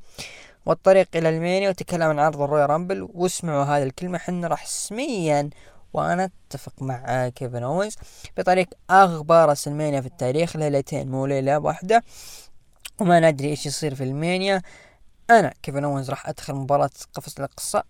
والطريق 0.67 1.09
إلى 1.15 1.29
ال 1.29 1.36
Mania 1.36 1.71
وتكلم 1.71 2.03
عن 2.03 2.19
عرض 2.19 2.43
ال 2.43 2.71
Royal 2.71 2.87
Rumble. 2.87 3.09
واسمعوا 3.15 3.65
هذه 3.65 3.83
الكلمة 3.83 4.19
حنا 4.19 4.49
رسميا 4.49 5.51
وأنا 5.93 6.31
أتفق 6.51 6.83
مع 6.83 7.29
كيفن 7.29 7.63
اونز 7.63 7.97
بطريق 8.37 8.69
اغبى 8.91 9.35
WrestleMania 9.35 10.01
في 10.01 10.07
التاريخ 10.07 10.57
ليلتين 10.57 11.11
مو 11.11 11.27
ليلة 11.27 11.59
واحدة. 11.59 12.03
وما 13.01 13.21
ندري 13.21 13.49
إيش 13.49 13.67
يصير 13.67 13.95
في 13.95 14.05
ال 14.05 14.15
Mania 14.15 14.63
أنا 15.31 15.55
كيفن 15.63 15.85
اونز 15.85 16.11
راح 16.11 16.29
أدخل 16.29 16.55
مباراة 16.55 16.91
قفص 17.15 17.37
الاقصاء 17.39 17.87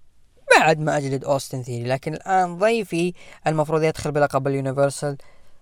بعد 0.59 0.79
ما 0.79 0.97
أجلد 0.97 1.25
أوستن 1.25 1.63
ثيري. 1.63 1.89
لكن 1.89 2.15
الآن 2.15 2.59
ضيفي 2.59 3.13
المفروض 3.47 3.83
يدخل 3.83 4.13
بلقب 4.13 4.47
ال 4.49 4.55
Universal. 4.55 5.17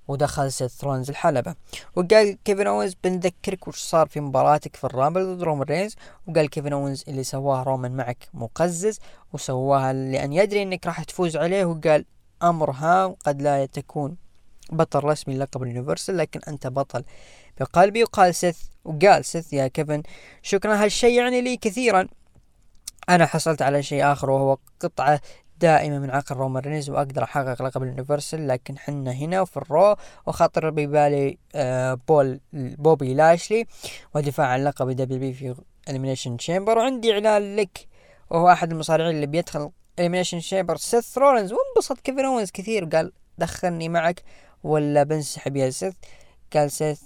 ودخل 0.09 0.53
سيث 0.53 0.70
رولنز 0.70 1.11
الحلبة. 1.11 1.55
وقال 1.96 2.38
كيفن 2.44 2.66
اونز 2.66 2.94
بنذكرك 3.05 3.68
وش 3.68 3.78
صار 3.78 4.07
في 4.07 4.20
مباراتك 4.20 4.76
في 4.76 4.84
ال 4.84 4.92
Rumble 4.92 5.36
ضد 5.36 5.42
رومان 5.42 5.62
رينز. 5.62 5.96
وقال 6.26 6.50
كيفن 6.50 6.72
اونز 6.72 7.05
اللي 7.09 7.24
سواه 7.24 7.62
رومان 7.62 7.96
معك 7.96 8.28
مقزز 8.34 8.98
وسواها 9.32 9.92
لأن 9.92 10.32
يدري 10.32 10.62
إنك 10.62 10.86
راح 10.86 11.05
تفوز 11.05 11.36
عليه. 11.36 11.64
وقال 11.64 12.05
امرها 12.42 13.07
قد 13.07 13.42
لا 13.42 13.66
تكون 13.66 14.16
بطل 14.72 15.05
رسمي 15.05 15.36
لقب 15.38 15.62
ال 15.62 15.68
Universal 15.68 16.16
لكن 16.16 16.40
أنت 16.48 16.66
بطل 16.66 17.05
بقلبي. 17.61 18.03
وقال 18.03 18.34
سيث 18.34 18.59
وقال 18.84 19.24
سيث 19.24 19.53
يا 19.53 19.66
كيفن 19.68 20.03
شكرا 20.42 20.84
هالشيء 20.84 21.18
يعني 21.18 21.40
لي 21.40 21.57
كثيرا. 21.57 22.09
أنا 23.09 23.26
حصلت 23.26 23.62
على 23.62 23.82
شيء 23.82 24.12
آخر 24.12 24.30
وهو 24.30 24.59
قطعة 24.80 25.20
دائمة 25.62 25.98
من 25.98 26.10
عقل 26.10 26.36
رومان 26.36 26.62
رينز 26.62 26.90
وأقدر 26.90 27.22
أحقق 27.22 27.62
لقب 27.62 27.82
ال 27.82 27.89
Universal 27.89 28.48
لكن 28.48 28.78
حنا 28.78 29.12
هنا 29.12 29.40
وفي 29.40 29.56
ال 29.57 29.66
Raw 29.66 29.96
وخاطر 30.26 30.70
ببالي 30.70 31.38
آه 31.54 31.98
بول 32.08 32.40
بوبي 32.52 33.14
لاشلي 33.14 33.66
ودفاع 34.14 34.46
عن 34.46 34.64
لقب 34.64 34.90
WWE 34.90 35.32
في 35.32 35.54
Elimination 35.88 36.36
Chamber 36.36 36.78
وعندي 36.78 37.12
إعلان 37.12 37.56
لك 37.56 37.88
وهو 38.30 38.48
أحد 38.50 38.72
المصارعين 38.72 39.14
اللي 39.14 39.26
بيدخل 39.26 39.70
Elimination 39.98 40.38
Chamber 40.38 40.76
سيث 40.76 41.18
رولنز 41.18 41.52
وانبسط 41.52 42.00
كيفن 42.00 42.24
اونز 42.24 42.50
كثير. 42.50 42.84
قال 42.84 43.12
دخلني 43.38 43.88
معك 43.88 44.22
ولا 44.64 45.02
بنسحب 45.02 45.56
يا 45.56 45.70
سيث؟ 45.70 45.94
قال 46.52 46.70
سيث 46.70 47.02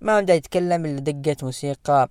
ما 0.00 0.20
بدا 0.20 0.34
يتكلم 0.34 0.86
إلا 0.86 1.00
دقت 1.00 1.44
موسيقى. 1.44 2.08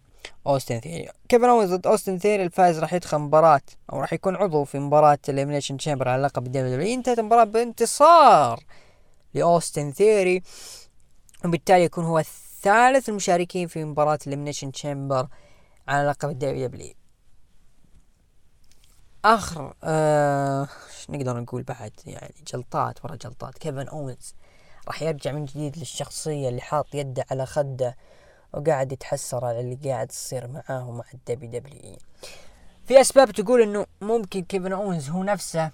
أوستن 0.47 0.79
ثيري. 0.79 1.09
كيفن 1.29 1.45
اونز 1.45 1.73
ضد 1.73 1.87
أوستن 1.87 2.17
ثيري؟ 2.17 2.43
الفائز 2.43 2.79
راح 2.79 2.93
يدخل 2.93 3.17
مباراة 3.17 3.61
أو 3.93 3.99
راح 3.99 4.13
يكون 4.13 4.35
عضو 4.35 4.63
في 4.63 4.79
مباراة 4.79 5.19
ال 5.29 5.33
Elimination 5.33 5.77
Chamber 5.77 6.09
على 6.09 6.21
لقب 6.21 6.45
ال 6.45 6.57
WWE 6.57 6.93
انتهت 6.93 7.19
المباراة 7.19 7.43
بانتصار 7.43 8.63
لأوستن 9.33 9.91
ثيري 9.91 10.41
وبالتالي 11.45 11.83
يكون 11.83 12.05
هو 12.05 12.19
الثالث 12.19 13.09
المشاركين 13.09 13.67
في 13.67 13.83
مباراة 13.83 14.19
ال 14.21 14.25
Elimination 14.25 14.71
Chamber 14.71 15.27
على 15.87 16.09
لقب 16.09 16.29
ال 16.29 16.67
WWE 16.67 16.93
آخر 19.25 19.73
آه 19.83 20.67
نقدر 21.09 21.39
نقول 21.39 21.63
بعد؟ 21.63 21.91
يعني 22.05 22.33
جلطات 22.47 23.05
ورا 23.05 23.15
جلطات. 23.15 23.57
كيفن 23.57 23.87
اونز 23.87 24.35
راح 24.87 25.01
يرجع 25.01 25.31
من 25.31 25.45
جديد 25.45 25.77
للشخصية 25.77 26.49
اللي 26.49 26.61
حاط 26.61 26.95
يده 26.95 27.25
على 27.31 27.45
خده. 27.45 27.95
وقاعد 28.53 28.91
يتحسر 28.91 29.45
على 29.45 29.59
اللي 29.59 29.89
قاعد 29.89 30.11
يصير 30.11 30.47
معاه 30.47 30.89
ومع 30.89 31.03
ال 31.13 31.51
WWE 31.51 31.97
في 32.85 33.01
أسباب 33.01 33.31
تقول 33.31 33.61
إنه 33.61 33.85
ممكن 34.01 34.43
كيفن 34.43 34.73
اونز 34.73 35.09
هو 35.09 35.23
نفسه 35.23 35.71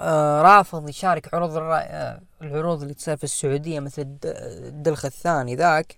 آه 0.00 0.42
رافض 0.42 0.88
يشارك 0.88 1.34
عروض 1.34 1.56
آه 1.56 2.20
العروض 2.42 2.82
اللي 2.82 2.94
تصير 2.94 3.16
في 3.16 3.24
السعودية 3.24 3.80
مثل 3.80 4.16
الدلخ 4.24 5.04
الثاني 5.04 5.54
ذاك 5.56 5.96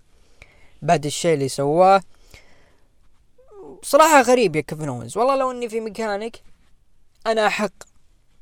بعد 0.83 1.07
الشيء 1.07 1.35
اللي 1.35 1.49
سواه. 1.49 2.03
صراحة 3.83 4.21
غريب 4.23 4.57
يا 4.57 4.61
كيفن 4.61 4.89
اونز 4.89 5.17
والله 5.17 5.37
لو 5.37 5.51
إني 5.51 5.69
في 5.69 5.81
مكانك 5.81 6.43
أنا 7.27 7.47
أحق 7.47 7.73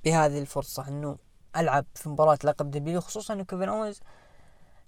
بهذه 0.05 0.39
الفرصة 0.39 0.89
إنه 0.89 1.17
ألعب 1.57 1.85
في 1.95 2.09
مباراة 2.09 2.39
لقب 2.45 2.71
WWE 2.71 3.01
خصوصا 3.01 3.35
إنه 3.35 3.45
كيفن 3.45 3.69
اونز 3.69 4.01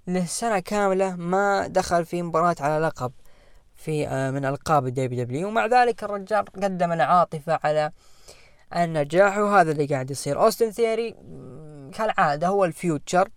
له 0.06 0.24
سنة 0.26 0.58
كاملة 0.58 1.16
ما 1.16 1.66
دخل 1.66 2.04
في 2.04 2.22
مباراة 2.22 2.56
على 2.60 2.86
لقب 2.86 3.12
في 3.76 4.08
آه، 4.08 4.30
من 4.30 4.44
ألقاب 4.44 4.86
ال 4.86 5.24
WWE 5.24 5.48
ومع 5.48 5.66
ذلك 5.66 6.04
الرجال 6.04 6.44
قدم 6.44 6.92
العاطفة 6.92 7.60
على 7.64 7.92
النجاح 8.76 9.38
وهذا 9.38 9.72
اللي 9.72 9.86
قاعد 9.86 10.10
يصير. 10.10 10.42
أوستن 10.42 10.70
ثيري 10.70 11.14
كالعادة 11.94 12.48
هو 12.48 12.64
ال 12.64 12.72
future. 12.72 13.28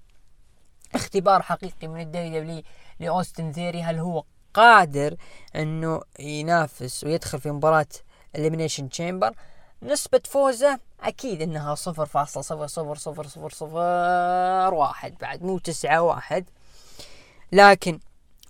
اختبار 0.96 1.42
حقيقي 1.42 1.88
من 1.88 2.02
ال 2.02 2.42
WWE 2.42 2.62
لأوستن 3.00 3.52
ثيري. 3.52 3.84
هل 3.84 3.98
هو 3.98 4.24
قادر 4.54 5.16
إنه 5.56 6.02
ينافس 6.20 7.04
ويدخل 7.04 7.40
في 7.40 7.52
مباراة 7.52 7.88
Elimination 8.36 8.90
Chamber 8.90 9.34
نسبة 9.84 10.22
فوزه 10.26 10.80
أكيد 11.02 11.42
إنها 11.42 11.76
صفر 11.76 12.06
فاصلة 12.06 12.44
صفر 12.44 12.68
صفر 12.68 12.96
صفر 12.96 13.28
صفر 13.28 13.50
صفر 13.50 14.74
واحد 14.74 15.18
بعد 15.22 15.44
مو 15.44 15.58
تسعة 15.58 16.02
واحد. 16.02 16.50
لكن 17.52 18.00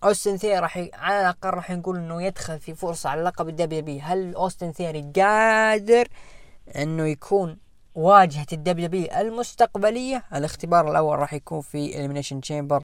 أوستن 0.04 0.38
ثيري 0.38 0.60
راح 0.60 0.78
ي... 0.78 0.92
على 0.94 1.22
الأقل 1.22 1.50
راح 1.50 1.72
نقول 1.72 1.98
إنه 1.98 2.24
يدخل 2.24 2.60
في 2.60 2.76
فرصة 2.76 3.10
على 3.10 3.22
لقب 3.22 3.50
ال 3.50 3.82
WWE. 3.82 4.02
هل 4.02 4.36
أوستن 4.36 4.72
ثيري 4.72 5.12
قادر 5.16 6.08
إنه 6.76 7.08
يكون 7.08 7.58
واجهة 7.96 8.46
ال 8.54 8.90
WWE 8.90 9.22
المستقبلية؟ 9.22 10.24
الاختبار 10.34 10.92
الأول 10.92 11.20
راح 11.20 11.34
يكون 11.34 11.62
في 11.62 11.96
Elimination 11.96 12.42
Chamber 12.42 12.82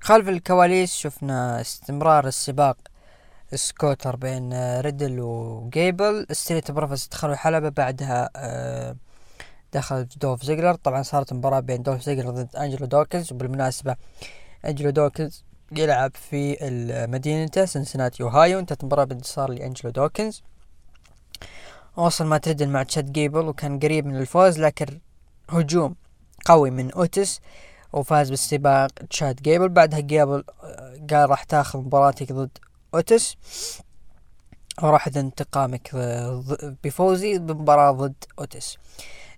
خلف 0.00 0.28
الكواليس 0.28 0.94
شفنا 0.94 1.60
استمرار 1.60 2.26
السباق 2.26 2.76
سكوتر 3.54 4.16
بين 4.16 4.52
ريدل 4.80 5.20
وجيبل. 5.20 6.26
Street 6.32 6.70
Profits 6.70 7.08
دخلوا 7.08 7.32
الحلبة 7.32 7.68
بعدها 7.68 8.30
آه، 8.36 8.96
دخل 9.72 10.04
دولف 10.04 10.42
زيجلر. 10.44 10.74
طبعا 10.74 11.02
صارت 11.02 11.32
مباراة 11.32 11.60
بين 11.60 11.82
دولف 11.82 12.02
زيجلر 12.02 12.30
ضد 12.30 12.56
أنجلو 12.56 12.86
دوكنز 12.86 13.32
وبالمناسبة 13.32 13.96
أنجلو 14.64 14.90
دوكنز 14.90 15.44
يلعب 15.72 16.10
في 16.14 16.56
مدينته 17.10 17.64
سنسناتي 17.64 18.22
أوهايو. 18.22 18.58
انتهت 18.58 18.80
المباراة 18.80 19.04
بانتصار 19.04 19.50
لأنجلو 19.50 19.90
دوكنز. 19.90 20.42
وصل 21.96 22.26
مات 22.26 22.38
ريدل 22.38 22.68
مع 22.68 22.82
تشاد 22.82 23.12
جيبل 23.12 23.48
وكان 23.48 23.78
قريب 23.78 24.06
من 24.06 24.16
الفوز 24.16 24.58
لكن 24.60 24.98
هجوم 25.48 25.94
قوي 26.44 26.70
من 26.70 26.92
اوتس 26.92 27.40
وفاز 27.92 28.30
بالسباق 28.30 28.90
تشاد 29.10 29.36
جيبل. 29.36 29.68
بعدها 29.68 30.00
جيبل 30.00 30.44
آه، 30.64 31.06
قال 31.10 31.30
راح 31.30 31.44
تاخذ 31.44 31.78
مباراتك 31.78 32.32
ضد 32.32 32.58
اوتس 32.94 33.36
وراح 34.82 35.08
انتقامك 35.16 35.90
بفوزي 36.84 37.38
بمباراة 37.38 37.92
ضد 37.92 38.24
اوتس 38.38 38.78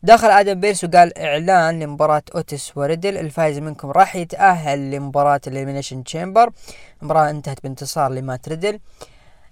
دخل 0.04 0.30
آدم 0.30 0.60
بيرس 0.60 0.84
وقال 0.84 1.18
إعلان 1.18 1.80
لمباراة 1.80 2.22
اوتس 2.34 2.76
وريدل. 2.76 3.16
الفائز 3.16 3.58
منكم 3.58 3.90
راح 3.90 4.16
يتأهل 4.16 4.90
لمباراة 4.90 5.40
ال 5.46 5.51
Elimination 5.51 6.04
Chamber. 6.04 6.50
المباراة 7.02 7.30
انتهت 7.30 7.62
بانتصار 7.62 8.12
لمات 8.12 8.48
ريدل. 8.48 8.80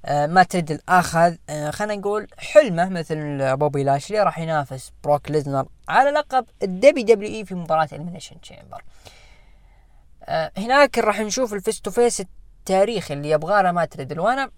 آه 0.05 0.27
مات 0.27 0.57
ريدل 0.57 0.81
آخذ 0.89 1.35
آه 1.51 1.71
خلينا 1.71 1.95
نقول 1.95 2.27
حلمه 2.39 2.89
مثل 2.89 3.57
بوبي 3.57 3.85
لاشلي 3.85 4.23
راح 4.23 4.39
ينافس 4.39 4.93
بروك 5.05 5.31
ليزنر 5.31 5.67
على 5.89 6.11
لقب 6.11 6.47
ال 6.63 7.03
WWE 7.03 7.45
في 7.45 7.55
مباراة 7.55 7.89
ال 7.93 7.97
Elimination 7.97 8.41
Chamber. 8.41 8.85
آه 10.25 10.53
هناك 10.57 10.99
راح 10.99 11.21
نشوف 11.21 11.55
ال 11.55 11.60
face 11.60 11.81
to 11.81 11.91
face 11.91 12.21
التاريخي 12.21 13.15
اللي 13.15 13.31
يبغاه 13.31 13.73
مات 13.73 13.85
ريدل 13.85 14.21
وأنا 14.21 14.51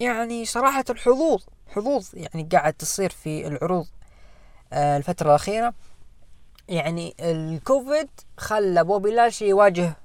يعني 0.00 0.44
صراحة 0.44 0.84
الحظوظ 0.90 1.42
حظوظ 1.74 2.08
يعني 2.14 2.48
قاعد 2.52 2.72
تصير 2.72 3.10
في 3.10 3.46
العروض 3.46 3.86
الفترة 4.74 5.28
الأخيرة. 5.30 5.74
يعني 6.68 7.14
الكوفيد 7.20 8.08
خلى 8.38 8.84
بوبي 8.84 9.10
لاشلي 9.10 9.48
يواجه 9.48 9.96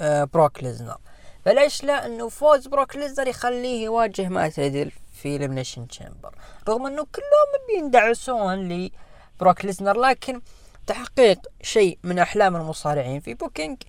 آه 0.00 0.24
بروك 0.24 0.62
ليزنر. 0.62 0.98
فليش 1.44 1.84
لا؟ 1.84 2.06
إنه 2.06 2.28
فوز 2.28 2.66
بروك 2.66 2.96
ليزنر 2.96 3.28
يخليه 3.28 3.84
يواجه 3.84 4.28
مات 4.28 4.48
ريدل 4.48 4.92
في 5.12 5.36
Elimination 5.36 5.88
Chamber 5.88 6.34
رغم 6.68 6.86
إنه 6.86 7.06
كلهم 7.14 7.80
بيندعسون 7.80 8.68
لبروك 8.68 9.64
ليزنر 9.64 10.00
لكن 10.00 10.40
تحقيق 10.86 11.38
شيء 11.62 11.98
من 12.02 12.18
أحلام 12.18 12.56
المصارعين. 12.56 13.20
في 13.20 13.34
booking 13.34 13.82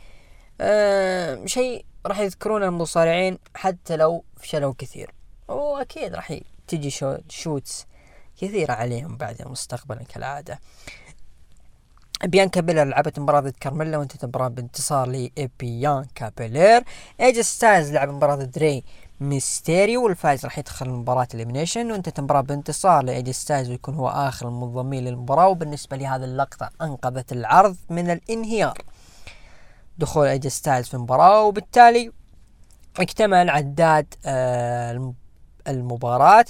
آه 0.62 1.46
شيء 1.46 1.86
راح 2.06 2.20
يذكرون 2.20 2.64
المصارعين 2.64 3.40
حتى 3.56 3.96
لو 3.96 4.24
فشلوا 4.38 4.74
كثير. 4.78 5.14
وأكيد 5.48 6.16
راح 6.16 6.34
تجي 6.68 6.90
شو 6.90 7.18
shots 7.30 7.86
كثيرة 8.42 8.74
عليهم 8.74 9.18
بعد 9.18 9.48
مستقبلا 9.48 10.04
كالعادة. 10.04 10.60
بيانكا 12.24 12.62
بيلر 12.62 12.84
لعبت 12.84 13.20
مباراة 13.20 13.40
ضد 13.40 13.56
كارميلا 13.60 13.98
وانتهت 13.98 14.24
المباراة 14.24 14.48
بانتصار 14.48 15.10
لبيانكا 15.10 16.32
بيلر. 16.38 16.84
اي 17.22 17.28
جي 17.28 17.40
ستايلز 17.40 17.92
لعب 17.92 18.10
مباراة 18.10 18.36
ضد 18.36 18.58
ري 18.58 18.84
ميستيريو 19.20 20.04
والفائز 20.04 20.46
راح 20.46 20.60
يدخل 20.60 20.90
مباراة 20.90 21.28
Elimination 21.34 21.92
وانتهت 21.92 22.20
المباراة 22.20 22.42
بانتصار 22.42 23.04
لاي 23.04 23.17
جي 23.17 23.30
ستايلز 23.30 23.70
ويكون 23.70 23.96
هو 23.96 24.10
آخر 24.10 24.48
المنضمين 24.48 25.06
للمباراة 25.06 25.48
وبالنسبة 25.48 25.98
لهذه 25.98 26.24
اللقطة 26.24 26.70
أنقذت 26.82 27.32
العرض 27.32 27.78
من 27.90 28.10
الانهيار. 28.10 28.78
دخول 29.98 30.28
اي 30.28 30.35
جي 30.35 30.48
ستايلز 30.48 30.88
في 30.88 30.94
المباراة 30.94 31.44
وبالتالي 31.44 32.12
اكتمل 33.00 33.50
عداد 33.50 34.14
آه 34.26 35.14
المباراة. 35.68 36.46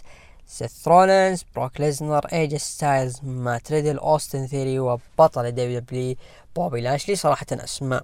سيث 0.52 0.88
رولينز 0.88 1.46
بروك 1.56 1.82
ليزنر 1.82 2.26
اي 2.34 2.41
جي 2.41 2.56
ستايلز 2.56 3.20
مات 3.24 3.72
ريدل 3.72 3.98
اوستن 3.98 4.48
ثيري 4.48 4.80
وبطل 4.80 5.52
WWE 5.52 6.16
بوبي 6.56 6.82
لاشلي 6.82 7.16
صراحة 7.16 7.46
أسماء 7.52 8.04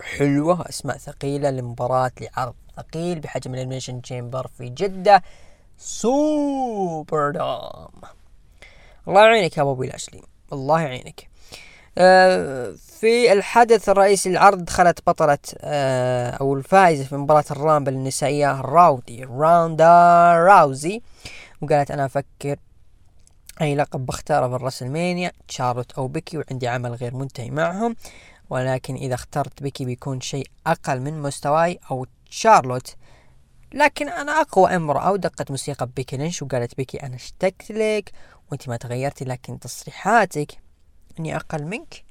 حلوة 0.00 0.68
أسماء 0.68 0.98
ثقيلة 0.98 1.50
لمباراة 1.50 2.10
لعرض 2.20 2.54
ثقيل 2.76 3.20
بحجم 3.20 3.54
ال 3.54 3.58
Elimination 3.58 4.02
Chamber 4.02 4.46
في 4.58 4.68
جدة 4.68 5.22
سوبر 5.78 7.30
دوم 7.30 8.00
الله 9.08 9.24
يعينك 9.24 9.56
يا 9.56 9.62
بوبي 9.62 9.86
لاشلي 9.86 10.22
الله 10.52 10.80
يعينك. 10.80 11.28
آه 11.98 12.74
في 13.00 13.32
الحدث 13.32 13.88
الرئيسي 13.88 14.28
العرض 14.28 14.64
دخلت 14.64 14.98
بطلة 15.06 15.38
آه 15.58 16.30
أو 16.30 16.54
الفائزة 16.54 17.04
في 17.04 17.16
مباراة 17.16 17.44
ال 17.50 17.56
Rumble 17.56 17.92
النسائية 17.92 18.60
راودي 18.60 19.24
راوندا 19.24 19.86
راوزي. 20.36 21.02
وقالت 21.60 21.90
أنا 21.90 22.04
أفكر. 22.06 22.56
أي 23.60 23.74
لقب 23.74 24.06
بختاره 24.06 24.48
في 24.48 24.54
ال 24.54 24.60
WrestleMania 24.60 25.32
تشارلوت 25.48 25.92
أو 25.92 26.08
بيكي 26.08 26.38
وعندي 26.38 26.68
عمل 26.68 26.94
غير 26.94 27.14
منتهي 27.14 27.50
معهم. 27.50 27.96
ولكن 28.50 28.94
إذا 28.94 29.14
اخترت 29.14 29.62
بيكي 29.62 29.84
بيكون 29.84 30.20
شيء 30.20 30.46
أقل 30.66 31.00
من 31.00 31.22
مستواي 31.22 31.78
أو 31.90 32.06
تشارلوت. 32.30 32.96
لكن 33.72 34.08
أنا 34.08 34.40
أقوى 34.40 34.76
امرأة 34.76 35.12
ودقت 35.12 35.50
موسيقى 35.50 35.88
بيكي 35.96 36.16
لينش 36.16 36.42
وقالت 36.42 36.76
بيكي 36.76 37.02
أنا 37.02 37.14
اشتقت 37.16 37.70
لك 37.70 38.12
وأنت 38.50 38.68
ما 38.68 38.76
تغيرتي 38.76 39.24
لكن 39.24 39.58
تصريحاتك 39.58 40.52
إني 41.18 41.36
أقل 41.36 41.64
منك. 41.64 42.04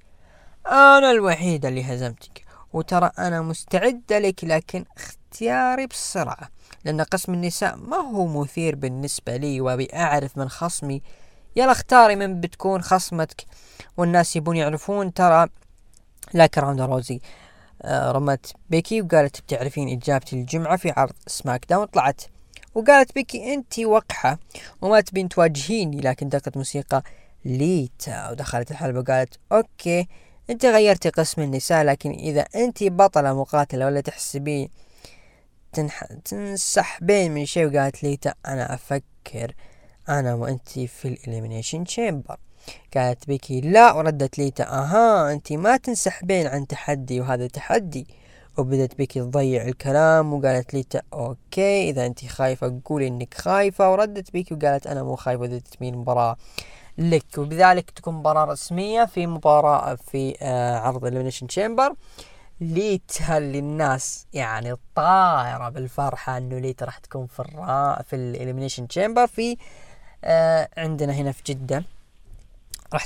أنا 0.67 1.11
الوحيدة 1.11 1.69
اللي 1.69 1.83
هزمتك 1.83 2.45
وترى 2.73 3.11
أنا 3.19 3.41
مستعدة 3.41 4.19
لك 4.19 4.43
لكن 4.43 4.85
اختياري 5.33 5.87
بسرعة 5.87 6.49
لأن 6.85 7.01
قسم 7.01 7.33
النساء 7.33 7.75
ما 7.75 7.97
هو 7.97 8.41
مثير 8.41 8.75
بالنسبة 8.75 9.35
لي 9.37 9.61
وأبي 9.61 9.87
أعرف 9.93 10.37
من 10.37 10.49
خصمي. 10.49 11.01
يلا 11.55 11.71
اختاري 11.71 12.15
من 12.15 12.41
بتكون 12.41 12.81
خصمتك. 12.81 13.45
والناس 13.97 14.35
يبون 14.35 14.55
يعرفون 14.55 15.13
ترى 15.13 15.47
لك 16.33 16.57
راوندا 16.57 16.85
روزي 16.85 17.21
آه 17.81 18.11
رمت 18.11 18.53
بيكي 18.69 19.01
وقالت 19.01 19.41
بتعرفين 19.41 19.89
إجابتي 19.89 20.35
الجمعة 20.35 20.77
في 20.77 20.91
عرض 20.97 21.13
سماك 21.27 21.65
داون. 21.69 21.85
طلعت. 21.85 22.21
وقالت 22.75 23.15
بيكي 23.15 23.53
أنت 23.53 23.79
وقحة 23.79 24.39
وما 24.81 25.01
تبين 25.01 25.29
تواجهيني 25.29 26.01
لكن 26.01 26.29
دقت 26.29 26.57
موسيقى 26.57 27.03
ليتا 27.45 28.29
ودخلت 28.31 28.71
الحلبة 28.71 28.99
وقالت 28.99 29.39
okay 29.51 30.07
أنت 30.49 30.65
غيرتي 30.65 31.09
قسم 31.09 31.41
النساء 31.41 31.83
لكن 31.83 32.11
إذا 32.11 32.41
أنت 32.41 32.83
بطلة 32.83 33.33
مقاتلة 33.33 33.85
ولا 33.85 34.01
تحسبين 34.01 34.69
تنح... 35.73 36.03
تنسحبين 36.03 37.31
من 37.31 37.45
شيء 37.45 37.67
وقالت 37.67 38.03
ليتا 38.03 38.19
أنا 38.45 38.73
أفكر 38.73 39.53
أنا 40.09 40.33
وانت 40.33 40.69
في 40.79 41.07
ال 41.07 41.14
Elimination 41.14 41.83
Chamber 41.83 42.37
قالت 42.95 43.27
بيكي 43.27 43.61
لا 43.61 43.93
وردت 43.93 44.37
ليتا 44.37 44.63
أها 44.63 45.31
انت 45.31 45.53
ما 45.53 45.77
تنسحبين 45.77 46.47
عن 46.47 46.67
تحدي 46.67 47.21
وهذا 47.21 47.47
تحدي. 47.47 48.07
وبدت 48.57 48.95
بيكي 48.95 49.19
تضيع 49.19 49.67
الكلام 49.67 50.33
وقالت 50.33 50.73
ليتا 50.73 51.01
okay 51.13 51.89
إذا 51.89 52.05
انت 52.05 52.25
خايفة 52.25 52.81
قولي 52.85 53.07
إنك 53.07 53.33
خايفة. 53.33 53.91
وردت 53.91 54.31
بيكي 54.31 54.53
وقالت 54.53 54.87
أنا 54.87 55.03
مو 55.03 55.15
خايفة 55.15 55.41
بدت 55.41 55.67
تبين 55.67 55.97
مباراة 55.97 56.37
لك. 56.97 57.37
وبذلك 57.37 57.89
تكون 57.89 58.13
مباراة 58.13 58.45
رسمية 58.45 59.05
في 59.05 59.27
مباراة 59.27 59.95
في 59.95 60.35
آه 60.41 60.77
عرض 60.77 61.01
ال 61.05 61.09
Elimination 61.09 61.47
Chamber 61.47 61.93
ليتا 62.61 63.39
للناس 63.39 64.25
يعني 64.33 64.75
طايره 64.95 65.69
بالفرحة 65.69 66.37
إنه 66.37 66.59
ليتا 66.59 66.85
راح 66.85 66.97
تكون 66.97 67.27
في 67.27 67.39
الرا 67.39 68.01
في 68.01 68.15
ال 68.15 68.21
Elimination 68.21 68.87
Chamber 68.87 69.27
في 69.27 69.57
آه 70.23 70.69
عندنا 70.77 71.13
هنا 71.13 71.31
في 71.31 71.43
جدة. 71.45 71.83
راح 72.93 73.05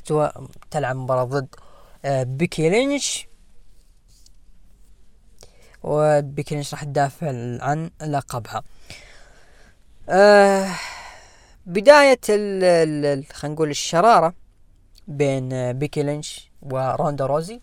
تلعب 0.72 0.96
مباراة 0.96 1.24
ضد 1.24 1.56
آه 2.06 2.24
بيكي 2.24 2.70
لينش. 2.70 3.28
وبيكي 5.84 6.56
لينش 6.56 6.74
راح 6.74 6.84
تدافع 6.84 7.28
عن 7.62 7.92
لقبها. 8.02 8.64
آه 10.10 10.70
بداية 11.66 12.20
خلينا 12.28 13.24
نقول 13.44 13.70
الشرارة 13.70 14.34
بين 15.08 15.74
بيكي 15.74 16.04
لينش 16.04 16.50
وروندا 16.62 17.26
روزي. 17.26 17.62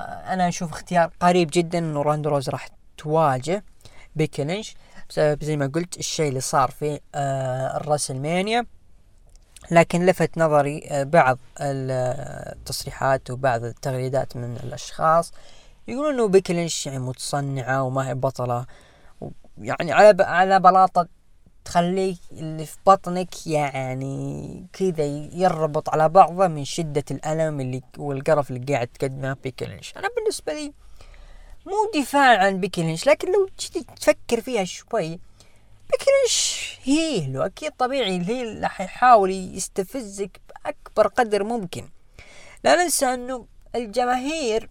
أنا 0.00 0.48
أشوف 0.48 0.72
اختيار 0.72 1.10
قريب 1.20 1.50
جدا 1.52 1.78
إنه 1.78 2.02
روندا 2.02 2.26
روزي 2.26 2.48
راح 2.48 2.68
تواجه 2.98 3.64
بيكي 4.16 4.44
لينش 4.44 4.74
بسبب 5.08 5.44
زي 5.44 5.56
ما 5.56 5.66
قلت 5.74 5.98
الشيء 5.98 6.28
اللي 6.28 6.40
صار 6.40 6.70
في 6.70 7.00
آه 7.14 7.76
ال 7.76 7.82
WrestleMania. 7.82 8.66
لكن 9.70 10.06
لفت 10.06 10.38
نظري 10.38 10.88
آه 10.88 11.02
بعض 11.02 11.38
التصريحات 11.60 13.30
وبعض 13.30 13.64
التغريدات 13.64 14.36
من 14.36 14.56
الأشخاص 14.56 15.32
يقولون 15.88 16.14
إنه 16.14 16.28
بيكي 16.28 16.52
لينش 16.52 16.86
يعني 16.86 16.98
متصنعة 16.98 17.82
وما 17.82 18.08
هي 18.08 18.14
بطلة. 18.14 18.66
يعني 19.58 19.92
على 19.92 20.24
على 20.24 20.60
بلاطة 20.60 21.08
تخليك 21.64 22.18
اللي 22.32 22.66
في 22.66 22.76
بطنك 22.86 23.46
يعني 23.46 24.66
كذا 24.72 25.04
يربط 25.32 25.88
على 25.88 26.08
بعضه 26.08 26.46
من 26.46 26.64
شدة 26.64 27.04
الألم 27.10 27.60
اللي 27.60 27.82
والقرف 27.98 28.50
اللي 28.50 28.74
قاعد 28.74 28.86
تقدمه 28.86 29.36
بيكي 29.44 29.64
لينش 29.64 29.94
أنا 29.96 30.08
بالنسبة 30.16 30.52
لي 30.52 30.72
مو 31.66 32.00
دفاع 32.00 32.38
عن 32.44 32.60
بيكي 32.60 32.82
لينش 32.82 33.06
لكن 33.06 33.32
لو 33.32 33.48
تجي 33.58 33.86
تفكر 33.96 34.40
فيها 34.40 34.64
شوي 34.64 35.08
بيكي 35.90 36.10
لينش 36.20 36.62
heel 36.84 37.38
وأكيد 37.38 37.72
طبيعي 37.72 38.16
ال 38.16 38.25
heel 38.25 38.62
راح 38.62 38.80
يحاول 38.80 39.30
يستفزك 39.30 40.40
بأكبر 40.48 41.06
قدر 41.06 41.44
ممكن. 41.44 41.88
لا 42.64 42.82
ننسى 42.82 43.06
أنه 43.06 43.46
الجماهير 43.74 44.70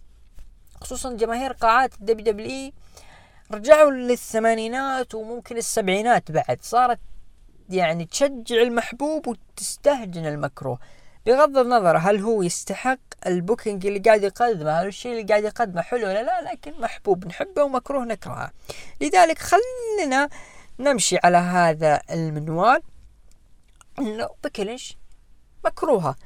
خصوصا 0.80 1.12
جماهير 1.16 1.52
قاعات 1.52 1.94
ال 1.94 2.32
WW 2.32 2.72
رجعوا 3.54 3.90
للثمانينات 3.90 5.14
وممكن 5.14 5.56
السبعينات 5.56 6.30
بعد. 6.30 6.58
صارت 6.62 6.98
يعني 7.68 8.04
تشجع 8.04 8.62
المحبوب 8.62 9.26
وتستهجن 9.28 10.26
المكروه. 10.26 10.78
بغض 11.26 11.58
النظر 11.58 11.98
هل 11.98 12.20
هو 12.20 12.42
يستحق 12.42 12.98
ال 13.26 13.34
booking 13.34 13.86
اللي 13.86 13.98
قاعد 13.98 14.22
يقدمه 14.22 14.70
هل 14.70 14.86
الشيء 14.86 15.12
اللي 15.12 15.22
قاعد 15.22 15.44
يقدمه 15.44 15.82
حلو 15.82 16.08
ولا 16.08 16.22
لا 16.22 16.52
لكن 16.52 16.80
محبوب 16.80 17.26
نحبه 17.26 17.62
ومكروه 17.62 18.04
نكرهه. 18.04 18.50
لذلك 19.00 19.38
خلينا 19.38 20.28
نمشي 20.78 21.18
على 21.24 21.36
هذا 21.36 22.00
المنوال. 22.10 22.82
انه 23.98 24.28
بيكي 24.44 24.67
لينش 24.67 24.96
مكروهة. 25.64 26.16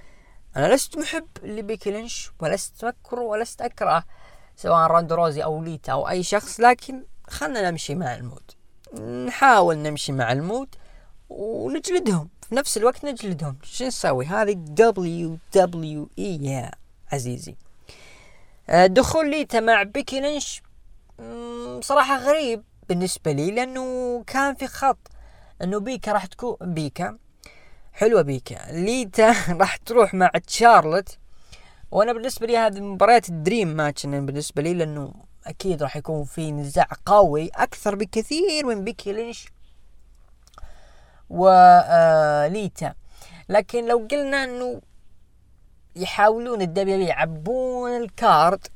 أنا 0.56 0.74
لست 0.74 0.98
محب 0.98 1.28
لبيكي 1.42 1.86
لينش 1.86 2.30
ولست 2.40 2.84
مكروه 2.84 3.24
ولست 3.24 3.60
أكره 3.62 4.04
سواء 4.56 4.86
روندا 4.86 5.12
روزي 5.12 5.44
أو 5.44 5.62
ليتا 5.62 5.92
أو 5.92 6.08
أي 6.08 6.22
شخص 6.22 6.60
لكن 6.60 7.04
خلنا 7.28 7.70
نمشي 7.70 7.94
مع 7.94 8.14
ال 8.14 8.20
mood 8.20 8.42
نحاول 9.26 9.76
نمشي 9.78 10.12
مع 10.12 10.32
ال 10.32 10.40
mood 10.40 10.68
ونجلدهم. 11.30 12.28
في 12.48 12.54
نفس 12.54 12.76
الوقت 12.76 13.04
نجلدهم. 13.04 13.56
شو 13.62 13.86
نسوي؟ 13.86 14.26
هذه 14.26 14.52
اي 16.18 16.44
يا 16.44 16.70
عزيزي. 17.12 17.56
آه، 18.68 18.86
دخول 18.86 19.30
ليتا 19.30 19.60
مع 19.60 19.82
بيكي 19.82 20.20
لينش 20.20 20.62
صراحة 21.80 22.18
غريب 22.18 22.62
بالنسبة 22.88 23.32
لي 23.32 23.50
لأنه 23.50 24.24
كان 24.26 24.54
في 24.54 24.66
خط 24.66 24.98
أنه 25.62 25.80
بيكا 25.80 26.12
راح 26.12 26.26
تكون 26.26 26.56
بيكا. 26.60 27.18
حلوة 27.92 28.22
بيكا. 28.22 28.72
ليتا 28.72 29.34
راح 29.60 29.76
تروح 29.76 30.14
مع 30.14 30.30
تشارلوت. 30.46 31.18
وأنا 31.90 32.12
بالنسبة 32.12 32.46
لي 32.46 32.56
هذه 32.56 32.80
مباريات 32.80 33.28
ال 33.28 33.35
dream 33.35 33.68
match 33.68 34.06
بالنسبة 34.06 34.62
لي 34.62 34.74
لأنه 34.74 35.14
أكيد 35.46 35.82
راح 35.82 35.96
يكون 35.96 36.24
في 36.24 36.52
نزاع 36.52 36.88
قوي 37.06 37.48
أكثر 37.54 37.94
بكثير 37.94 38.66
من 38.66 38.84
بيكي 38.84 39.12
لينش 39.12 39.48
وليتا 41.30 42.94
لكن 43.48 43.86
لو 43.88 44.06
قلنا 44.10 44.44
إنه 44.44 44.80
يحاولون 45.96 46.62
ال 46.62 46.81
W 46.81 47.00
يعبون 47.00 47.96
ال 47.96 48.10
card 48.10 48.66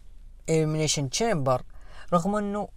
Elimination 0.49 1.11
Chamber 1.11 1.63
رغم 2.13 2.37
إنه 2.37 2.69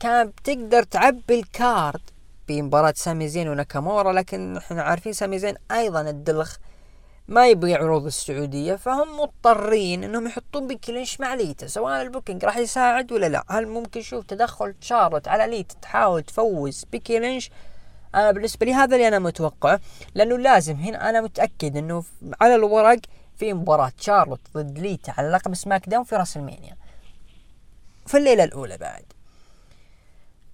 كان 0.00 0.26
بتقدر 0.28 0.82
تعبي 0.82 1.40
ال 1.40 1.52
card 1.52 2.00
بمباراة 2.48 2.94
سامي 2.96 3.28
زين 3.28 3.48
وناكامورا 3.48 4.12
لكن 4.12 4.56
إحنا 4.56 4.82
عارفين 4.82 5.12
سامي 5.12 5.38
زين 5.38 5.54
أيضا 5.70 6.00
الدلخ 6.00 6.56
ما 7.28 7.48
يبغي 7.48 7.74
عروض 7.74 8.06
السعودية 8.06 8.74
فهم 8.74 9.20
مضطرين 9.20 10.04
إنهم 10.04 10.26
يحطون 10.26 10.66
بيكي 10.66 10.90
لينش 10.90 11.20
مع 11.20 11.34
ليتا 11.34 11.66
سواء 11.66 12.02
ال 12.02 12.07
booking 12.07 12.44
راح 12.44 12.56
يساعد 12.56 13.12
ولا 13.12 13.26
لا. 13.28 13.44
هل 13.48 13.68
ممكن 13.68 14.00
نشوف 14.00 14.24
تدخل 14.24 14.74
شارلوت 14.80 15.28
على 15.28 15.56
ليتا 15.56 15.74
تحاول 15.82 16.22
تفوز 16.22 16.84
بيكي 16.92 17.18
لينش 17.18 17.50
أنا 18.14 18.30
بالنسبة 18.32 18.66
لي 18.66 18.74
هذا 18.74 18.96
اللي 18.96 19.08
أنا 19.08 19.18
متوقعه 19.18 19.80
لأنه 20.14 20.38
لازم 20.38 20.76
هنا 20.76 21.10
أنا 21.10 21.20
متأكد 21.20 21.76
إنه 21.76 22.04
على 22.40 22.54
الورق 22.54 22.98
في 23.36 23.52
مباراة 23.52 23.92
شارلوت 24.00 24.40
ضد 24.54 24.78
ليتا 24.78 25.12
على 25.18 25.28
لقب 25.28 25.54
SmackDown 25.54 26.04
في 26.04 26.16
WrestleMania 26.16 26.76
في 28.06 28.16
الليلة 28.16 28.44
الأولى 28.44 28.76
بعد. 28.76 29.04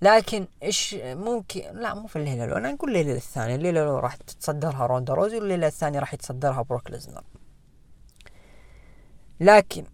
لكن 0.03 0.47
إيش 0.63 0.97
ممكن؟ 1.03 1.61
لا 1.61 1.95
مو 1.95 2.07
في 2.07 2.17
الليلة 2.17 2.45
الأولى 2.45 2.73
نقول 2.73 2.91
الليلة 2.91 3.17
الثانية. 3.17 3.55
الليلة 3.55 3.83
الأولى 3.83 4.01
راح 4.01 4.17
تتصدرها 4.17 4.87
روندا 4.87 5.15
روزي 5.15 5.39
والليلة 5.39 5.67
الثانية 5.67 5.99
راح 5.99 6.15
يتصدرها 6.15 6.63
بروك 6.63 6.91
ليزنر. 6.91 7.25
لكن 9.41 9.85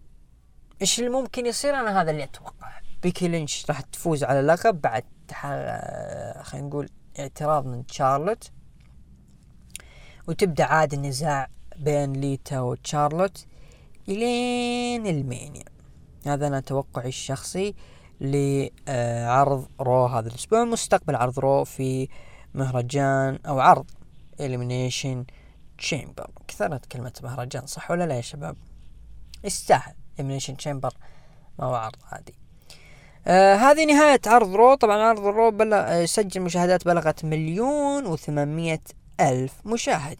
إيش 0.81 0.99
اللي 0.99 1.09
ممكن 1.09 1.45
يصير؟ 1.45 1.75
أنا 1.75 2.01
هذا 2.01 2.11
اللي 2.11 2.23
أتوقع. 2.23 2.79
بيكي 3.03 3.27
لينش 3.27 3.65
راح 3.69 3.81
تفوز 3.81 4.23
على 4.23 4.39
اللقب 4.39 4.81
بعد 4.81 5.03
خلينا 6.41 6.67
نقول 6.67 6.89
اعتراض 7.19 7.65
من 7.65 7.83
شارلوت 7.91 8.51
وتبدأ 10.27 10.63
عاد 10.63 10.93
النزاع 10.93 11.47
بين 11.77 12.13
ليتا 12.13 12.59
وتشارلوت 12.59 13.45
إلين 14.09 15.07
WrestleMania. 15.07 15.65
هذا 16.25 16.47
أنا 16.47 16.59
توقعي 16.59 17.07
الشخصي. 17.07 17.75
لعرض 18.21 19.67
Raw 19.79 20.05
هذا 20.05 20.27
الأسبوع 20.27 20.63
مستقبل 20.63 21.15
عرض 21.15 21.39
Raw 21.39 21.63
في 21.63 22.09
مهرجان 22.53 23.39
أو 23.47 23.59
عرض 23.59 23.91
Elimination 24.39 25.25
Chamber 25.77 26.29
كثرت 26.47 26.85
كلمة 26.85 27.13
مهرجان 27.23 27.65
صح 27.65 27.91
ولا 27.91 28.03
لا 28.03 28.15
يا 28.15 28.21
شباب؟ 28.21 28.55
يستاهل. 29.43 29.93
Elimination 30.19 30.57
Chamber 30.57 30.93
ما 31.59 31.65
هو 31.65 31.75
عرض 31.75 31.95
عادي. 32.11 32.33
آه 33.27 33.55
هذه 33.55 33.85
نهاية 33.85 34.21
عرض 34.27 34.55
Raw. 34.55 34.75
طبعا 34.75 34.97
عرض 34.97 35.19
Raw 35.19 35.51
بل... 35.51 35.73
آه 35.73 36.05
سجل 36.05 36.41
مشاهدات 36.41 36.85
بلغت 36.85 37.25
مليون 37.25 38.05
وثمانمية 38.05 38.81
ألف 39.19 39.53
مشاهد. 39.65 40.17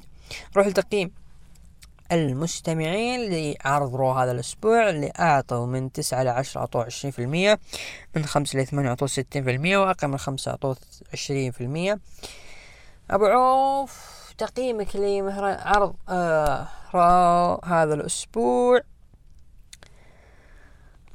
نروح 0.58 0.68
لتقييم. 0.68 1.12
المستمعين 2.12 3.30
لعرض 3.32 3.96
Raw 3.96 4.12
هذا 4.12 4.32
الأسبوع 4.32 4.90
اللي 4.90 5.12
أعطوا 5.20 5.66
من 5.66 5.92
تسعة 5.92 6.22
إلى 6.22 6.30
عشرة 6.30 6.62
أعطوا 6.62 6.84
عشرين 6.84 7.12
في 7.12 7.20
المية 7.20 7.60
من 8.16 8.26
خمسة 8.26 8.58
إلى 8.58 8.66
ثمانية 8.66 8.90
أعطوا 8.90 9.08
ستين 9.08 9.44
في 9.44 9.52
المية 9.52 9.78
وأقل 9.78 10.08
من 10.08 10.18
خمسة 10.18 10.52
أعطوا 10.52 10.76
عشرين 11.14 11.52
في 11.52 11.62
المية. 11.62 12.00
أبو 13.10 13.26
عوف 13.26 14.34
تقييمك 14.38 14.96
لمهر 14.96 15.46
عرض 15.46 15.96
آه 16.10 16.68
Raw 16.94 17.60
هذا 17.66 17.94
الأسبوع. 17.94 18.82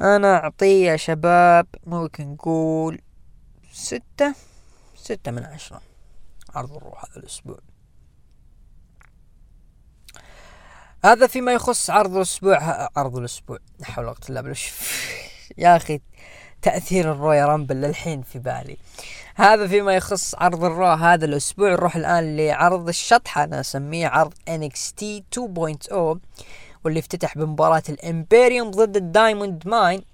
أنا 0.01 0.37
أعطيه 0.37 0.91
يا 0.91 0.97
شباب 0.97 1.66
ممكن 1.87 2.33
نقول 2.33 3.01
ستة 3.73 4.35
ستة 4.97 5.31
من 5.31 5.45
عشرة 5.45 5.81
عرض 6.55 6.77
ال 6.77 6.84
Raw 6.84 7.05
هذا 7.05 7.16
الأسبوع. 7.16 7.59
هذا 11.05 11.26
فيما 11.26 11.52
يخص 11.52 11.90
عرض 11.90 12.16
الأسبوع. 12.16 12.89
عرض 12.97 13.16
الأسبوع. 13.16 13.59
لا 13.78 13.86
حول 13.86 14.05
ولا 14.05 14.14
قوة 14.14 14.40
إلا 14.40 14.55
يا 15.59 15.76
أخي 15.76 16.01
تأثير 16.62 17.12
ال 17.12 17.47
Royal 17.47 17.62
Rumble 17.62 17.81
للحين 17.81 18.22
في 18.22 18.39
بالي. 18.39 18.76
هذا 19.35 19.66
فيما 19.66 19.94
يخص 19.94 20.35
عرض 20.35 20.64
ال 20.65 20.70
Raw 20.70 20.86
هذا 20.86 21.24
الأسبوع. 21.24 21.70
نروح 21.70 21.97
الآن 21.97 22.36
لعرض 22.36 22.89
الشطحه 22.89 23.44
أنا 23.44 23.60
أسميه 23.60 24.09
عرض 24.09 24.35
NXT 24.51 25.22
2.0 25.31 26.18
واللي 26.85 26.98
افتتح 27.01 27.39
بمباراة 27.39 27.82
ال 27.89 27.98
Imperium 27.98 28.70
ضد 28.70 28.97
ال 28.97 29.06
Diamond 29.06 29.69
Mine. 29.69 30.05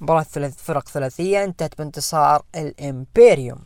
مباراة 0.00 0.22
ثلاث 0.22 0.54
فرق 0.56 0.88
ثلاثية 0.88 1.44
انتهت 1.44 1.78
بانتصار 1.78 2.42
ال 2.56 2.66
Imperium. 2.66 3.58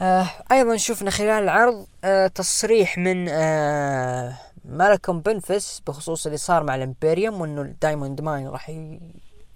آه 0.00 0.30
أيضا 0.52 0.76
شفنا 0.76 1.10
خلال 1.10 1.42
العرض 1.42 1.86
آه 2.04 2.26
تصريح 2.26 2.98
من 2.98 3.28
آه 3.28 4.38
مالكوم 4.64 5.20
بنفس 5.20 5.82
بخصوص 5.86 6.26
اللي 6.26 6.38
صار 6.38 6.64
مع 6.64 6.74
ال 6.74 6.81
Imperium 6.81 7.40
وإنه 7.40 7.62
ال 7.62 7.69
Diamond 7.69 8.20
Mine 8.20 8.48
راح 8.48 8.70
ي... 8.70 9.00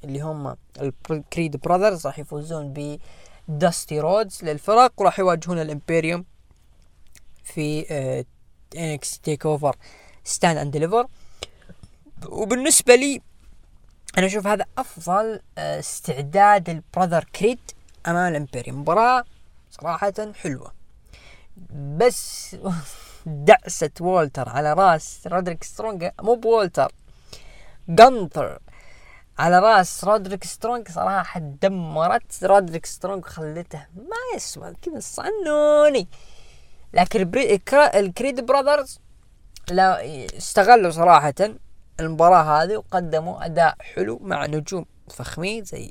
اللي 0.04 0.20
هم 0.20 0.56
ال 1.10 1.18
Creed 1.18 1.56
Brothers 1.56 2.06
راح 2.06 2.18
يفوزون 2.18 2.72
ب 2.72 2.98
Dusty 3.48 4.00
Rhodes 4.00 4.44
للفرق 4.44 4.92
وراح 4.96 5.18
يواجهون 5.18 5.58
ال 5.58 5.66
Imperium 5.66 6.24
في 7.44 8.24
NXT 8.76 9.18
TakeOver 9.18 9.76
Stand 10.24 10.58
and 10.58 10.72
Deliver 10.72 11.06
وبالنسبة 12.26 12.94
لي 12.94 13.20
أنا 14.18 14.26
أشوف 14.26 14.46
هذا 14.46 14.64
أفضل 14.78 15.40
آه، 15.58 15.78
استعداد 15.78 16.70
ال 16.70 16.77
Brother 16.77 17.24
Creed 17.24 17.58
أمام 18.06 18.30
ال 18.30 18.35
Imperium. 18.35 18.80
مباراة 18.80 19.24
صراحة 19.70 20.32
حلوة. 20.34 20.72
بس 21.72 22.56
دعسة 23.26 23.90
والتر 24.00 24.48
على 24.48 24.72
راس 24.72 25.26
رودريك 25.26 25.64
سترونج. 25.64 26.10
مو 26.22 26.34
والتر 26.34 26.92
جانثر 27.88 28.58
على 29.38 29.58
راس 29.58 30.04
رودريك 30.04 30.44
سترونج. 30.44 30.88
صراحة 30.88 31.40
دمرت 31.40 32.44
رودريك 32.44 32.86
سترونج 32.86 33.24
خلته 33.24 33.86
ما 33.96 34.36
يسوى 34.36 34.72
كذا 34.82 35.00
صنوني. 35.00 36.08
لكن 36.92 37.30
الكريد 37.74 38.46
براذرز 38.46 39.00
لا 39.70 40.04
استغلوا 40.36 40.90
صراحة 40.90 41.34
المباراة 42.00 42.62
هذه 42.62 42.76
وقدموا 42.76 43.44
أداء 43.44 43.76
حلو 43.80 44.18
مع 44.22 44.46
نجوم 44.46 44.86
فخمين 45.10 45.64
زي 45.64 45.90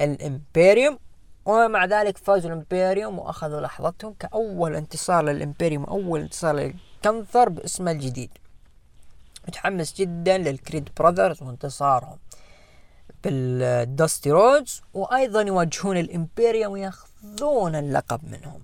الامبيريوم 0.00 0.98
ومع 1.44 1.84
ذلك 1.84 2.18
فازوا 2.18 2.50
الامبيريوم 2.50 3.18
وأخذوا 3.18 3.60
لحظتهم 3.60 4.14
كأول 4.18 4.76
انتصار 4.76 5.24
للامبيريوم 5.24 5.84
اول 5.84 6.20
انتصار 6.20 6.54
للكنثر 7.04 7.48
باسمه 7.48 7.90
الجديد. 7.90 8.30
متحمس 9.48 9.94
جدا 9.94 10.38
للكريد 10.38 10.88
براذرز 10.98 11.42
وانتصارهم 11.42 12.18
بالدستي 13.24 14.30
رودز 14.30 14.82
وأيضا 14.94 15.42
يواجهون 15.42 15.96
الامبيريوم 15.96 16.72
ويأخذون 16.72 17.74
اللقب 17.74 18.20
منهم. 18.24 18.62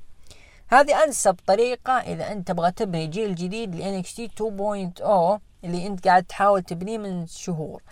هذه 0.68 1.04
أنسب 1.04 1.36
طريقة 1.46 1.92
إذا 1.92 2.32
أنت 2.32 2.48
تبغى 2.48 2.70
تبني 2.70 3.06
جيل 3.06 3.34
جديد 3.34 3.74
ل 3.74 4.02
NXT 4.02 4.30
2.0 4.38 5.40
اللي 5.64 5.86
أنت 5.86 6.08
قاعد 6.08 6.24
تحاول 6.24 6.62
تبنيه 6.62 6.98
من 6.98 7.26
شهور. 7.26 7.82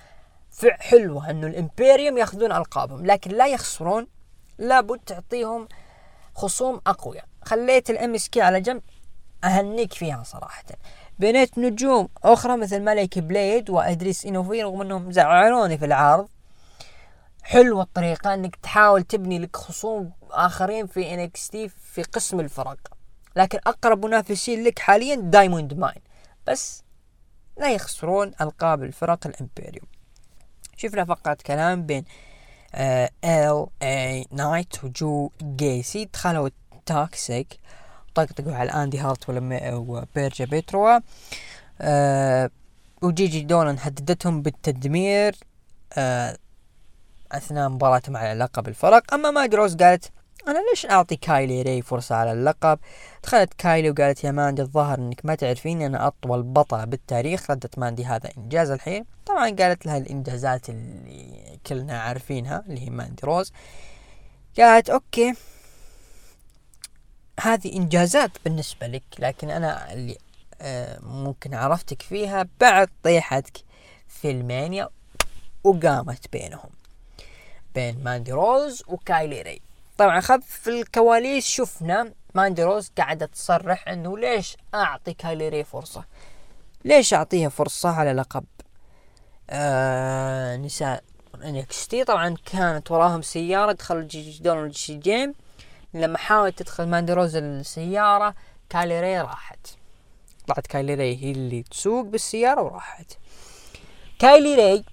حلوة 0.78 1.30
إنه 1.30 1.46
الامبيريوم 1.46 2.18
يأخذون 2.18 2.52
ألقابهم 2.52 3.06
لكن 3.06 3.30
لا 3.30 3.46
يخسرون 3.46 4.06
لابد 4.58 4.98
تعطيهم 4.98 5.68
خصوم 6.34 6.80
أقوياء. 6.86 7.24
خليت 7.44 7.90
ال 7.90 8.14
MSK 8.14 8.40
على 8.42 8.60
جنب 8.60 8.82
أهنيك 9.44 9.92
فيها 9.92 10.22
صراحة. 10.22 10.64
بنيت 11.18 11.58
نجوم 11.58 12.08
أخرى 12.24 12.56
مثل 12.56 12.80
مالك 12.80 13.18
بليد 13.18 13.70
وأدريس 13.70 14.26
انوفي 14.26 14.62
رغم 14.62 14.80
أنهم 14.80 15.12
زعلوني 15.12 15.78
في 15.78 15.84
العرض. 15.84 16.28
حلوة 17.42 17.82
الطريقة 17.82 18.34
إنك 18.34 18.56
تحاول 18.56 19.02
تبني 19.02 19.38
لك 19.38 19.56
خصوم 19.56 20.12
آخرين 20.30 20.86
في 20.86 21.14
NXT 21.14 21.68
في 21.68 22.02
قسم 22.02 22.40
الفرق. 22.40 22.78
لكن 23.36 23.58
أقرب 23.66 24.06
منافسين 24.06 24.64
لك 24.64 24.78
حاليا 24.78 25.14
دايموند 25.14 25.74
ماين. 25.74 26.02
بس 26.46 26.82
لا 27.56 27.70
يخسرون 27.70 28.32
ألقاب 28.40 28.82
الفرق 28.82 29.26
الإمبيريوم. 29.26 29.86
شفنا 30.76 31.04
فقط 31.04 31.42
كلام 31.42 31.86
بين 31.86 32.04
LA 32.74 34.26
نايت 34.30 34.84
وجو 34.84 35.30
جيسي 35.42 36.04
دخلوا 36.04 36.48
توكسيك 36.86 37.58
طقطقوا 38.14 38.54
على 38.54 38.70
اندي 38.70 38.98
هارتويل 38.98 39.24
وبيرشا 39.28 40.44
بيروتا. 40.44 40.98
أه 41.80 42.50
وجيجي 43.02 43.40
دولان 43.40 43.76
هددتهم 43.80 44.42
بالتدمير. 44.42 45.36
أه 45.92 46.38
أثناء 47.32 47.68
مباراتهم 47.68 48.16
على 48.16 48.38
لقب 48.38 48.68
الفرق 48.68 49.14
أما 49.14 49.30
ماندي 49.30 49.56
روز 49.56 49.76
قالت 49.76 50.12
أنا 50.48 50.58
ليش 50.70 50.86
أعطي 50.86 51.16
كايلي 51.16 51.62
ري 51.62 51.82
فرصة 51.82 52.14
على 52.14 52.32
اللقب؟ 52.32 52.78
دخلت 53.22 53.54
كايلي 53.54 53.90
وقالت 53.90 54.24
يا 54.24 54.30
ماندي 54.30 54.62
الظاهر 54.62 54.98
إنك 54.98 55.20
ما 55.24 55.34
تعرفين 55.34 55.82
أنا 55.82 56.06
أطول 56.06 56.42
بطلة 56.42 56.84
بالتاريخ 56.84 57.50
ردت 57.50 57.78
ماندي 57.78 58.04
هذا 58.04 58.30
إنجاز 58.38 58.70
الحين. 58.70 59.04
طبعا 59.26 59.50
قالت 59.50 59.86
لها 59.86 59.96
الإنجازات 59.98 60.70
اللي 60.70 61.58
كلنا 61.66 62.00
عارفينها 62.00 62.64
اللي 62.68 62.80
هي 62.80 62.90
ماندي 62.90 63.22
روز. 63.24 63.52
قالت 64.58 64.90
أوكي 64.90 65.34
هذه 67.40 67.76
إنجازات 67.76 68.30
بالنسبة 68.44 68.86
لك 68.86 69.02
لكن 69.18 69.50
أنا 69.50 69.92
اللي 69.92 70.18
آه 70.60 70.98
ممكن 71.02 71.54
عرفتك 71.54 72.02
فيها 72.02 72.46
بعد 72.60 72.88
طيحتك 73.02 73.56
في 74.08 74.30
المانيا 74.30 74.88
وقامت 75.64 76.32
بينهم 76.32 76.70
بين 77.74 78.04
ماندي 78.04 78.32
روز 78.32 78.82
وكايلي 78.86 79.42
ري. 79.42 79.60
طبعا 79.98 80.20
خلف 80.20 80.68
الكواليس 80.68 81.46
شفنا 81.46 82.12
ماندي 82.34 82.62
روز 82.62 82.90
قاعدة 82.98 83.26
تصرح 83.26 83.88
إنه 83.88 84.18
ليش 84.18 84.56
اعطي 84.74 85.14
كايلي 85.14 85.64
فرصة؟ 85.64 86.04
ليش 86.84 87.14
اعطيها 87.14 87.48
فرصة 87.48 87.88
على 87.88 88.12
لقب؟ 88.12 88.44
آه 89.50 90.56
نساء 90.56 91.04
NXT. 91.44 92.04
طبعا 92.04 92.36
كانت 92.52 92.90
وراهم 92.90 93.22
سيارة 93.22 93.72
دخلوا 93.72 94.08
دون 94.40 94.64
الجي 94.64 94.96
جيم. 94.96 95.34
لما 95.94 96.18
حاولت 96.18 96.58
تدخل 96.58 96.88
ماندي 96.88 97.12
روز 97.12 97.36
السيارة 97.36 98.34
كايلي 98.68 99.00
ري 99.00 99.20
راحت. 99.20 99.66
طلعت 100.46 100.66
كايلي 100.66 100.94
ري 100.94 101.24
هي 101.24 101.30
اللي 101.30 101.62
تسوق 101.62 102.04
بالسيارة 102.04 102.62
وراحت. 102.62 103.12
كايلي 104.18 104.54
ري 104.54 104.84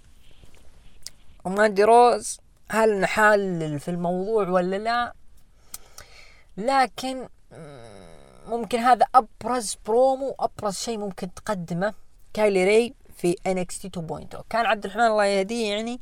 وماندي 1.46 1.84
روز 1.84 2.41
هل 2.72 3.00
نحلل 3.00 3.80
في 3.80 3.92
الموضوع 3.92 4.50
ولا 4.50 4.76
لا؟ 4.76 5.14
لكن 6.58 7.28
ممكن 8.48 8.80
هذا 8.80 9.06
أبرز 9.16 9.78
برومو 9.86 10.36
أبرز 10.40 10.76
شيء 10.76 10.98
ممكن 10.98 11.34
تقدمه 11.34 11.94
كايلي 12.34 12.64
ري 12.66 12.94
في 13.18 13.34
NXT 13.34 13.92
2.0 13.98 14.42
كان 14.50 14.66
عبد 14.66 14.86
الرحمن 14.86 15.06
الله 15.06 15.26
يهديه 15.26 15.74
يعني 15.74 16.00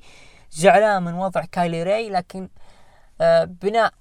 زعلان 0.52 1.04
من 1.04 1.14
وضع 1.14 1.42
كايلي 1.52 1.84
ري 1.84 2.10
لكن 2.10 2.50
آه 3.22 3.44
بناء 3.44 3.94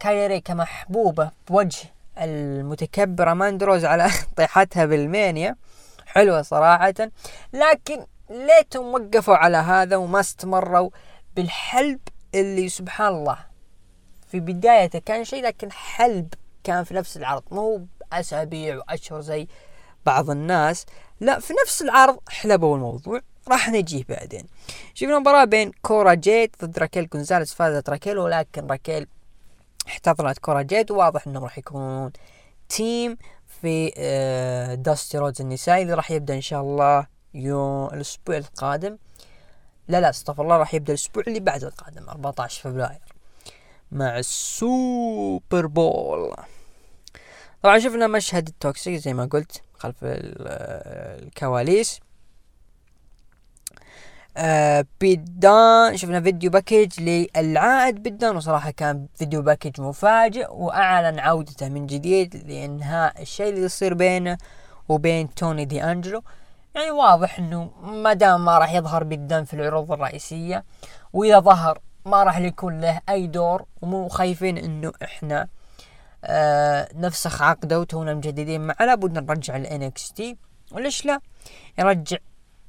كايلي 0.00 0.26
ري 0.26 0.40
كمحبوبة 0.40 1.30
بوجه 1.48 1.98
المتكبرة 2.18 3.34
ماندي 3.34 3.63
روز 3.63 3.84
على 3.84 4.10
طيحتها 4.36 4.84
بالمانيا. 4.84 5.56
حلوة 6.06 6.42
صراحة. 6.42 6.94
لكن 7.52 8.06
ليتهم 8.30 8.94
وقفوا 8.94 9.36
على 9.36 9.56
هذا 9.56 9.96
وما 9.96 10.20
استمروا. 10.20 10.90
بالحلب 11.38 12.00
اللي 12.34 12.68
سبحان 12.68 13.14
الله. 13.14 13.38
في 14.26 14.40
بدايته 14.40 14.98
كان 14.98 15.24
شيء 15.24 15.42
لكن 15.44 15.72
حلب 15.72 16.34
كان 16.64 16.84
في 16.84 16.94
نفس 16.94 17.16
العرض. 17.16 17.42
مو 17.50 17.86
بأسابيع 18.00 18.76
وأشهر 18.76 19.20
زي 19.20 19.48
بعض 20.06 20.30
الناس. 20.30 20.86
لا 21.20 21.40
في 21.40 21.54
نفس 21.62 21.82
العرض 21.82 22.18
حلبوا 22.28 22.76
الموضوع 22.76 23.20
راح 23.48 23.68
نجيه 23.68 24.04
بعدين. 24.08 24.46
شفنا 24.94 25.18
مباراة 25.18 25.44
بين 25.44 25.72
كورا 25.82 26.14
جيت 26.14 26.64
ضد 26.64 26.78
راكيل 26.78 27.08
جونزاليس 27.08 27.54
فازت 27.54 27.90
راكيل 27.90 28.18
ولكن 28.18 28.66
راكيل 28.66 29.06
احتضنت 29.88 30.38
كورا 30.38 30.62
جيت. 30.62 30.90
وواضح 30.90 31.26
إنهم 31.26 31.44
راح 31.44 31.58
يكونون 31.58 32.12
team 32.68 33.16
في 33.60 33.92
آه 33.96 34.74
داستي 34.74 35.18
رودز 35.18 35.40
النسائي. 35.40 35.82
اللي 35.82 35.94
راح 35.94 36.10
يبدأ 36.10 36.34
إن 36.34 36.40
شاء 36.40 36.60
الله 36.60 37.06
يوم 37.34 37.86
الأسبوع 37.86 38.36
القادم. 38.36 38.98
لا 39.88 40.00
لا 40.00 40.10
استغفر 40.10 40.42
الله 40.42 40.56
راح 40.56 40.74
يبدأ 40.74 40.92
الأسبوع 40.92 41.22
اللي 41.26 41.40
بعد 41.40 41.64
القادم 41.64 42.08
14 42.08 42.62
فبراير 42.62 43.00
مع 43.92 44.18
السوبر 44.18 45.66
بول. 45.66 46.34
طبعا 47.62 47.78
شفنا 47.78 48.06
مشهد 48.06 48.48
التوكسيك 48.48 49.00
زي 49.00 49.14
ما 49.14 49.24
قلت 49.24 49.62
خلف 49.78 49.96
الكواليس. 50.02 52.00
آه 54.36 54.84
بيت 55.00 55.58
دن 55.58 55.96
شفنا 55.96 56.20
video 56.20 56.50
package 56.50 57.00
للعائد 57.00 58.02
بيت 58.02 58.22
دن 58.22 58.36
وصراحة 58.36 58.70
كان 58.70 59.06
video 59.14 59.42
package 59.42 59.80
مفاجئ 59.80 60.46
وأعلن 60.50 61.18
عودته 61.18 61.68
من 61.68 61.86
جديد 61.86 62.36
لإنهاء 62.36 63.22
الشيء 63.22 63.48
اللي 63.48 63.60
يصير 63.60 63.94
بينه 63.94 64.38
وبين 64.88 65.34
توني 65.34 65.64
دي 65.64 65.82
أنجلو 65.84 66.22
يعني 66.78 66.90
واضح 66.90 67.38
إنه 67.38 67.70
ما 67.82 68.12
دام 68.12 68.44
ما 68.44 68.58
راح 68.58 68.72
يظهر 68.72 69.04
بيت 69.04 69.28
دن 69.28 69.44
في 69.44 69.54
العروض 69.54 69.92
الرئيسية 69.92 70.64
وإذا 71.12 71.38
ظهر 71.40 71.80
ما 72.06 72.22
راح 72.22 72.38
يكون 72.38 72.80
له 72.80 73.00
أي 73.08 73.26
دور 73.26 73.64
ومو 73.82 74.08
خايفين 74.08 74.58
إنه 74.58 74.92
إحنا 75.02 75.48
آه 76.24 76.88
نفسخ 76.94 77.42
عقده 77.42 77.80
وتونا 77.80 78.14
مجددين 78.14 78.60
معه 78.60 78.76
لابد 78.80 79.18
نرجع 79.18 79.56
ال 79.56 79.92
NXT 79.92 80.22
وليش 80.72 81.06
لا؟ 81.06 81.20
يرجع 81.78 82.16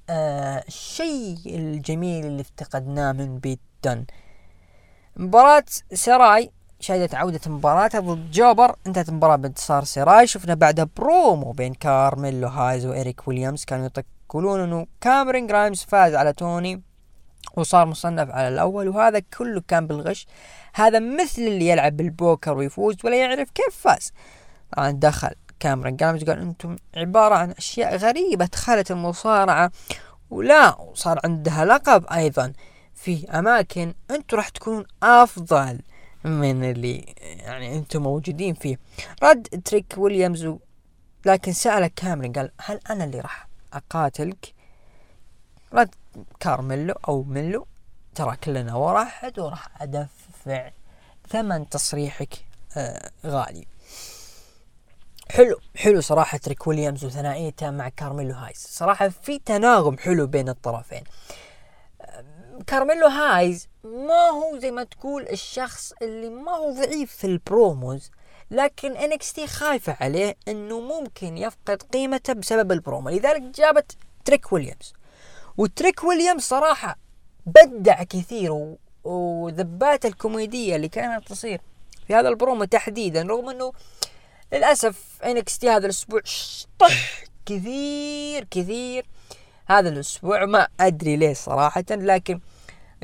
آه 0.09 0.63
الشيء 0.67 1.39
الجميل 1.45 2.25
اللي 2.25 2.41
افتقدناه 2.41 3.11
من 3.11 3.39
بيت 3.39 3.59
دن 3.83 4.05
مباراة 5.15 5.65
سراي 5.93 6.51
شهدت 6.79 7.15
عودة 7.15 7.39
مباراتها 7.47 7.99
ضد 7.99 8.31
jobber 8.31 8.75
انتهت 8.87 9.09
المباراة 9.09 9.35
بانتصار 9.35 9.83
سراي 9.83 10.27
شفنا 10.27 10.53
بعدها 10.53 10.87
برومو 10.97 11.51
بين 11.51 11.73
كارميلو 11.73 12.47
هايز 12.47 12.85
وتريك 12.85 13.27
ويليامز 13.27 13.65
كانوا 13.65 13.89
يقولون 14.25 14.59
إنه 14.59 14.87
كاميرون 15.01 15.47
جرايمز 15.47 15.83
فاز 15.83 16.15
على 16.15 16.33
توني 16.33 16.81
وصار 17.53 17.85
مصنف 17.85 18.29
على 18.29 18.47
الأول 18.47 18.87
وهذا 18.87 19.19
كله 19.19 19.61
كان 19.67 19.87
بالغش. 19.87 20.27
هذا 20.73 20.99
مثل 20.99 21.41
اللي 21.41 21.67
يلعب 21.67 21.97
بالبوكر 21.97 22.57
ويفوز 22.57 22.95
ولا 23.03 23.15
يعرف 23.15 23.49
كيف 23.49 23.75
فاز. 23.75 24.11
طبعا 24.71 24.91
دخل 24.91 25.35
كاميرون 25.59 25.95
جرايمز 25.95 26.23
قال 26.23 26.39
أنتم 26.39 26.75
عبارة 26.95 27.35
عن 27.35 27.51
أشياء 27.51 27.95
غريبة 27.95 28.45
دخلت 28.45 28.91
المصارعة 28.91 29.71
ولا 30.29 30.79
وصار 30.79 31.19
عندها 31.23 31.65
لقب 31.65 32.05
أيضا 32.05 32.53
في 32.95 33.29
أماكن 33.29 33.93
أنتم 34.11 34.37
راح 34.37 34.49
تكونون 34.49 34.85
أفضل. 35.03 35.79
من 36.23 36.63
اللي 36.63 37.15
يعني 37.19 37.75
أنتم 37.75 38.03
موجودين 38.03 38.53
فيه. 38.53 38.79
رد 39.23 39.61
تريك 39.65 39.93
ويليامز. 39.97 40.55
لكن 41.25 41.53
سأله 41.53 41.87
كاميرون 41.95 42.33
قال 42.33 42.51
هل 42.61 42.79
أنا 42.89 43.03
اللي 43.03 43.19
راح 43.19 43.47
أقاتلك؟ 43.73 44.53
رد 45.73 45.95
كارميلو 46.39 46.93
أو 47.07 47.23
ميلو 47.23 47.67
ترى 48.15 48.35
كلنا 48.35 48.75
ورا 48.75 49.01
احد 49.01 49.39
وراح 49.39 49.81
أدفع 49.81 50.71
ثمن 51.29 51.69
تصريحك 51.69 52.33
آه 52.77 53.11
غالي. 53.25 53.67
حلو 55.31 55.59
حلو 55.75 56.01
صراحة 56.01 56.37
تريك 56.37 56.67
ويليامز 56.67 57.05
وثنائيته 57.05 57.69
مع 57.71 57.89
كارميلو 57.89 58.33
هايز 58.33 58.57
صراحة 58.57 59.09
في 59.09 59.39
تناغم 59.39 59.97
حلو 59.97 60.27
بين 60.27 60.49
الطرفين. 60.49 61.03
كارميلو 62.67 63.07
هايز 63.07 63.67
ما 63.83 64.29
هو 64.29 64.57
زي 64.57 64.71
ما 64.71 64.83
تقول 64.83 65.27
الشخص 65.31 65.93
اللي 66.01 66.29
ما 66.29 66.51
هو 66.51 66.71
ضعيف 66.73 67.11
في 67.11 67.27
ال 67.27 67.39
promos 67.39 68.11
لكن 68.51 68.91
NXT 68.91 69.47
خايفة 69.47 69.97
عليه 70.01 70.35
إنه 70.47 70.79
ممكن 70.79 71.37
يفقد 71.37 71.83
قيمته 71.83 72.33
بسبب 72.33 72.71
البرومو 72.71 73.09
لذلك 73.09 73.41
جابت 73.41 73.97
تريك 74.25 74.53
ويليامز 74.53 74.93
وتريك 75.57 76.03
ويليامز 76.03 76.41
صراحة 76.41 76.97
بدع 77.45 78.03
كثير. 78.03 78.75
وذبات 79.03 80.05
الكوميدية 80.05 80.75
اللي 80.75 80.87
كانت 80.87 81.27
تصير 81.27 81.61
في 82.07 82.15
هذا 82.15 82.29
البرومو 82.29 82.63
تحديدا 82.63 83.21
رغم 83.21 83.49
إنه 83.49 83.73
للأسف 84.53 85.03
NXT 85.25 85.69
هذا 85.69 85.85
الأسبوع 85.85 86.21
طح 86.79 87.23
كثير 87.45 88.43
كثير 88.51 89.05
هذا 89.71 89.89
الأسبوع 89.89 90.45
ما 90.45 90.67
أدري 90.79 91.15
ليه 91.15 91.33
صراحة 91.33 91.83
لكن 91.91 92.39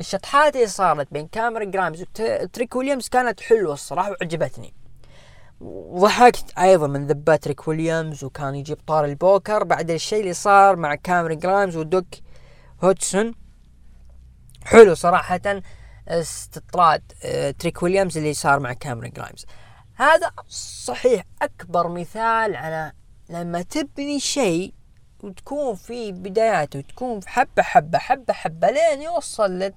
الشطحات 0.00 0.56
اللي 0.56 0.66
صارت 0.66 1.12
بين 1.12 1.28
كاميرون 1.28 1.70
جرايمز 1.70 2.02
وتريك 2.02 2.76
ويليامز 2.76 3.08
كانت 3.08 3.40
حلوة 3.40 3.74
الصراحة 3.74 4.10
وعجبتني. 4.10 4.74
وضحكت 5.60 6.58
أيضا 6.58 6.86
من 6.86 7.06
ذبات 7.06 7.44
تريك 7.44 7.68
ويليامز 7.68 8.24
وكان 8.24 8.54
يجيب 8.54 8.78
طاري 8.86 9.04
البوكر 9.04 9.64
بعد 9.64 9.90
الشيء 9.90 10.20
اللي 10.20 10.32
صار 10.32 10.76
مع 10.76 10.94
كاميرون 10.94 11.38
جرايمز 11.38 11.76
ودوك 11.76 12.06
هدسون 12.84 13.34
حلو 14.64 14.94
صراحة 14.94 15.40
استطراد 16.08 17.02
آه، 17.24 17.50
تريك 17.50 17.82
ويليامز 17.82 18.18
اللي 18.18 18.34
صار 18.34 18.60
مع 18.60 18.72
كاميرون 18.72 19.10
جرايمز 19.10 19.46
هذا 19.94 20.30
صحيح 20.84 21.24
أكبر 21.42 21.88
مثال 21.88 22.56
على 22.56 22.92
لما 23.30 23.62
تبني 23.62 24.20
شيء 24.20 24.75
وتكون 25.26 25.74
في 25.74 26.12
بداياته 26.12 26.78
وتكون 26.78 27.20
حبة 27.26 27.62
حبة 27.62 27.98
حبة 27.98 28.32
حبة 28.32 28.70
لين 28.70 29.02
يوصل 29.02 29.72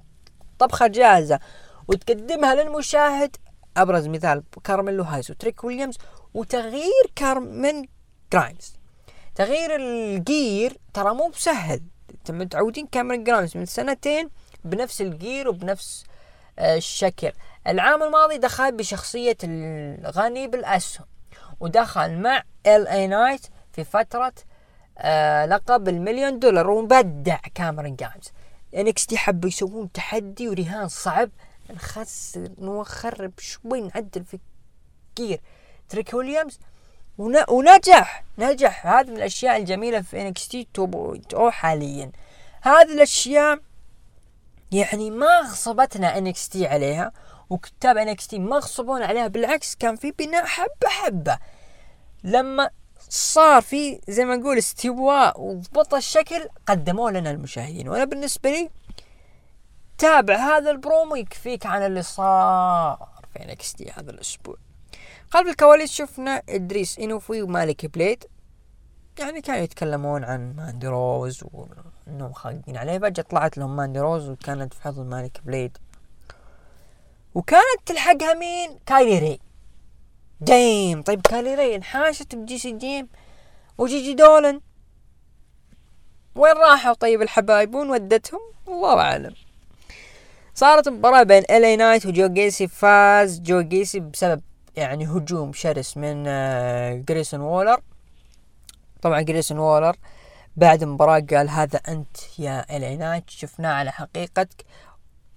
لطبخة 0.55 0.87
جاهزة 0.87 1.39
وتقدمها 1.87 2.55
للمشاهد. 2.55 3.35
أبرز 3.77 4.07
مثال 4.07 4.43
كارميلو 4.63 5.03
هايس 5.03 5.29
وتريك 5.29 5.63
ويليامز 5.63 5.97
وتغيير 6.33 7.11
كاميرون 7.15 7.85
جرايمز. 8.33 8.73
تغيير 9.35 9.75
ال 9.75 9.96
gear 9.96 10.77
ترى 10.93 11.13
مو 11.13 11.27
بسهل. 11.27 11.81
متعودين 12.29 12.87
كاميرون 12.87 13.23
جرايمز 13.23 13.57
من 13.57 13.65
سنتين 13.65 14.29
بنفس 14.63 15.01
ال 15.01 15.11
gear 15.11 15.49
وبنفس 15.49 16.03
آه، 16.59 16.77
الشكل. 16.77 17.31
العام 17.67 18.03
الماضي 18.03 18.37
دخل 18.37 18.71
بشخصية 18.71 19.37
الغني 19.43 20.47
بالأسهم 20.47 21.05
ودخل 21.59 22.17
مع 22.17 22.43
ال 22.67 22.87
اي 22.87 23.07
نايت 23.07 23.41
في 23.71 23.83
فترة 23.83 24.33
آه 24.99 25.45
لقب 25.45 25.89
المليون 25.89 26.39
دولار 26.39 26.69
وبدع 26.69 27.37
كاميرون 27.55 27.95
جرايمز 27.95 28.31
NXT 28.75 29.17
حبوا 29.17 29.49
يسوون 29.49 29.91
تحدي 29.91 30.49
ورهان 30.49 30.87
صعب. 30.87 31.29
نخسر 31.69 32.49
نخرب 32.59 33.31
شوي 33.39 33.81
نعدل 33.81 34.23
في 34.23 34.39
gear 35.17 35.41
تريك 35.89 36.13
ويليامز. 36.13 36.59
ونجح. 37.17 38.23
نجح. 38.37 38.87
هذه 38.87 39.09
من 39.09 39.17
الأشياء 39.17 39.57
الجميلة 39.57 40.01
في 40.01 40.21
NXT 40.21 40.67
أو 41.33 41.51
حاليا. 41.51 42.11
هذه 42.61 42.93
الأشياء 42.93 43.59
يعني 44.71 45.11
ما 45.11 45.39
غصبتنا 45.39 46.17
NXT 46.17 46.67
عليها 46.67 47.11
وكتاب 47.49 47.97
NXT 47.97 48.39
ما 48.39 48.55
غصبونا 48.55 49.05
عليها 49.05 49.27
بالعكس 49.27 49.75
كان 49.75 49.95
في 49.95 50.11
بناء 50.11 50.45
حبة 50.45 50.87
حبة. 50.87 51.39
لما 52.23 52.69
صار 53.09 53.61
في 53.61 54.01
زي 54.07 54.25
ما 54.25 54.35
نقول 54.35 54.57
استواء 54.57 55.41
وضبط 55.41 55.93
الشكل 55.93 56.49
قدموه 56.65 57.11
لنا 57.11 57.31
المشاهدين. 57.31 57.89
وأنا 57.89 58.03
بالنسبة 58.03 58.49
لي 58.49 58.69
تابع 59.97 60.35
هذا 60.35 60.71
البرومو 60.71 61.15
يكفيك 61.15 61.65
عن 61.65 61.81
اللي 61.81 62.01
صار 62.01 63.09
في 63.33 63.43
NXT 63.43 63.91
هذا 63.91 64.11
الأسبوع. 64.11 64.55
خلف 65.29 65.47
الكواليس 65.47 65.91
شفنا 65.91 66.41
إدريس 66.49 66.99
إنوفي 66.99 67.41
ومالك 67.41 67.85
بليد 67.85 68.23
يعني 69.19 69.41
كانوا 69.41 69.61
يتكلمون 69.61 70.23
عن 70.23 70.55
ماندي 70.55 70.87
روز 70.87 71.43
وانهم 72.07 72.33
خاقين 72.33 72.77
عليه. 72.77 72.99
فجأة 72.99 73.23
طلعت 73.23 73.57
لهم 73.57 73.75
ماندي 73.75 73.99
روز 73.99 74.29
وكانت 74.29 74.73
في 74.73 74.81
حضن 74.83 75.05
مالك 75.05 75.41
بليد 75.45 75.77
وكانت 77.35 77.79
تلحقها 77.85 78.33
مين؟ 78.33 78.79
كايلي 78.85 79.19
ري. 79.19 79.39
دايم 80.41 81.01
طيب 81.01 81.21
كايلي 81.21 81.55
ري 81.55 81.75
انحاشت 81.75 82.35
بجيسي 82.35 82.57
جين 82.57 83.07
وجيجي 83.77 84.13
دولن. 84.13 84.61
وين 86.35 86.53
راحوا 86.53 86.93
طيب 86.93 87.21
الحبايب 87.21 87.75
وين 87.75 87.89
ودتهم؟ 87.89 88.39
الله 88.67 88.99
أعلم. 89.01 89.33
صارت 90.55 90.89
مباراة 90.89 91.23
بين 91.23 91.43
الي 91.49 91.75
نايت 91.75 92.05
وجو 92.05 92.27
جيسي 92.27 92.67
فاز. 92.67 93.39
جو 93.39 93.61
جيسي 93.61 93.99
بسبب 93.99 94.41
يعني 94.75 95.07
هجوم 95.07 95.53
شرس 95.53 95.97
من 95.97 96.23
جريسون 97.05 97.41
وولر. 97.41 97.81
طبعا 99.01 99.21
جريسون 99.21 99.59
وولر 99.59 99.95
بعد 100.57 100.83
المباراة 100.83 101.19
قال 101.19 101.49
هذا 101.49 101.79
أنت 101.87 102.39
يا 102.39 102.77
الي 102.77 102.95
نايت 102.95 103.29
شفناه 103.29 103.73
على 103.73 103.91
حقيقتك 103.91 104.65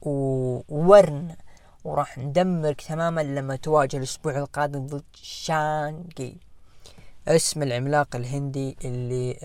وورن 0.00 1.36
وراح 1.84 2.18
ندمرك 2.18 2.80
تماما 2.80 3.20
لما 3.20 3.56
تواجه 3.56 3.96
الأسبوع 3.96 4.38
القادم 4.38 4.86
ضد 4.86 5.04
شانجي 5.14 6.36
اسم 7.28 7.62
العملاق 7.62 8.16
الهندي 8.16 8.76
اللي 8.84 9.36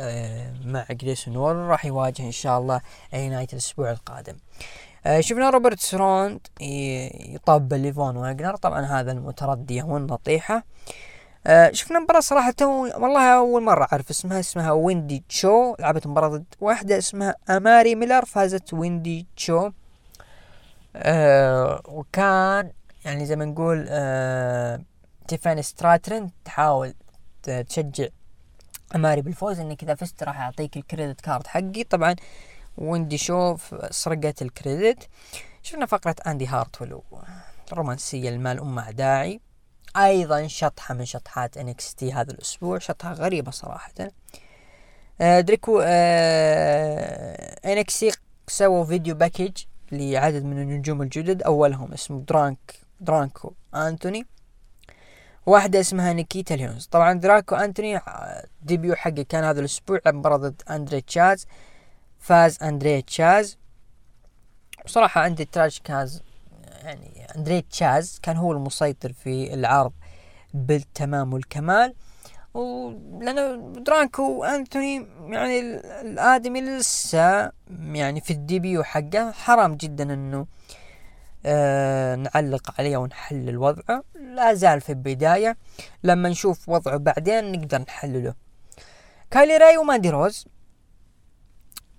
مع 0.65 0.85
جريسون 0.91 1.37
وولر 1.37 1.67
راح 1.67 1.85
يواجه 1.85 2.21
إن 2.21 2.31
شاء 2.31 2.59
الله 2.59 2.81
الي 3.13 3.29
نايت 3.29 3.53
الأسبوع 3.53 3.91
القادم. 3.91 4.35
آه، 5.05 5.19
شفنا 5.19 5.49
روبرت 5.49 5.79
ستون 5.79 6.39
يطبل 6.61 7.79
لفون 7.79 8.17
واجنر. 8.17 8.55
طبعا 8.55 8.81
هذا 8.81 9.11
المتردية 9.11 9.83
والنطيحة. 9.83 10.63
آه، 11.47 11.71
شفنا 11.71 11.99
مباراة 11.99 12.19
صراحة 12.19 12.53
والله 12.61 13.37
أول 13.37 13.63
مرة 13.63 13.87
أعرف 13.91 14.09
اسمها. 14.09 14.39
اسمها 14.39 14.71
ويندي 14.71 15.23
تشو. 15.29 15.75
لعبت 15.79 16.07
مباراة 16.07 16.27
ضد 16.27 16.45
واحدة 16.61 16.97
اسمها 16.97 17.35
أماري 17.49 17.95
ميلر. 17.95 18.25
فازت 18.25 18.73
ويندي 18.73 19.27
تشو. 19.35 19.71
أه 20.95 21.81
وكان 21.85 22.71
يعني 23.05 23.25
زي 23.25 23.35
ما 23.35 23.45
نقول 23.45 23.85
أه 23.89 24.81
تيفاني 25.27 25.61
ستراترن 25.63 26.31
تحاول 26.45 26.93
تشجع 27.43 28.07
أماري 28.95 29.21
بالفوز 29.21 29.59
انك 29.59 29.83
اذا 29.83 29.95
فزت 29.95 30.23
راح 30.23 30.39
أعطيك 30.39 30.77
ال 30.77 30.84
credit 30.84 31.21
card 31.21 31.47
حقي. 31.47 31.83
طبعا 31.83 32.15
ويندي 32.77 33.17
تشو 33.17 33.75
سرقت 33.89 34.41
ال 34.41 34.50
credit. 34.50 35.09
شفنا 35.63 35.85
فقرة 35.85 36.15
إندي 36.27 36.47
هارتويل 36.47 37.01
الرومانسية 37.71 38.29
اللي 38.29 38.52
ما 38.52 38.59
لها 38.59 38.79
داعي. 38.79 39.41
أيضا 39.97 40.47
شطحة 40.47 40.93
من 40.93 41.05
شطحات 41.05 41.57
NXT 41.57 42.13
هذا 42.13 42.31
الأسبوع 42.31 42.79
شطحة 42.79 43.13
غريبة 43.13 43.51
صراحة. 43.51 43.93
آه 45.21 45.39
دراكو 45.39 45.81
آه 45.83 47.59
انكس 47.73 48.05
سووا 48.47 48.85
video 48.85 49.15
package 49.15 49.63
لعدد 49.91 50.43
من 50.45 50.61
النجوم 50.61 51.01
الجدد 51.01 51.43
أولهم 51.43 51.93
اسمه 51.93 52.21
دراك 52.21 52.75
دراكو 52.99 53.53
أنتوني. 53.75 54.25
واحدة 55.45 55.79
اسمها 55.79 56.13
نيكيتا 56.13 56.53
ليونز. 56.53 56.85
طبعا 56.85 57.13
دراكو 57.13 57.55
أنتوني 57.55 58.01
debut 58.61 58.95
حقه 58.95 59.25
كان 59.29 59.43
هذا 59.43 59.59
الأسبوع 59.59 59.99
مباراة 60.05 60.37
ضد 60.37 60.61
أندري 60.69 61.01
تشاز 61.01 61.47
فاز 62.19 62.63
أندري 62.63 63.01
تشاز. 63.01 63.57
بصراحة 64.85 65.21
أندري 65.21 65.79
تشاز 65.79 66.23
يعني 66.83 67.27
أندري 67.35 67.61
تشاز 67.61 68.19
كان 68.23 68.37
هو 68.37 68.51
المسيطر 68.51 69.13
في 69.13 69.53
العرض 69.53 69.93
بالتمام 70.53 71.33
والكمال. 71.33 71.93
ولأنه 72.57 73.73
دراكو 73.81 74.43
أنتوني 74.43 75.07
يعني 75.19 75.59
الآدمي 76.01 76.61
لسه 76.61 77.51
يعني 77.81 78.21
في 78.21 78.31
ال 78.31 78.40
debut 78.40 78.83
حقه. 78.83 79.31
حرام 79.31 79.75
جدا 79.75 80.13
إنه 80.13 80.47
آه 81.45 82.15
نعلق 82.15 82.73
عليه 82.79 82.97
ونحلل 82.97 83.57
وضعه 83.57 84.03
لا 84.15 84.53
زال 84.53 84.81
في 84.81 84.89
البداية. 84.89 85.57
لما 86.03 86.29
نشوف 86.29 86.69
وضعه 86.69 86.97
بعدين 86.97 87.51
نقدر 87.51 87.81
نحلله. 87.81 88.33
كايلي 89.31 89.57
راي 89.57 89.77
وماندي 89.77 90.09
روز. 90.09 90.45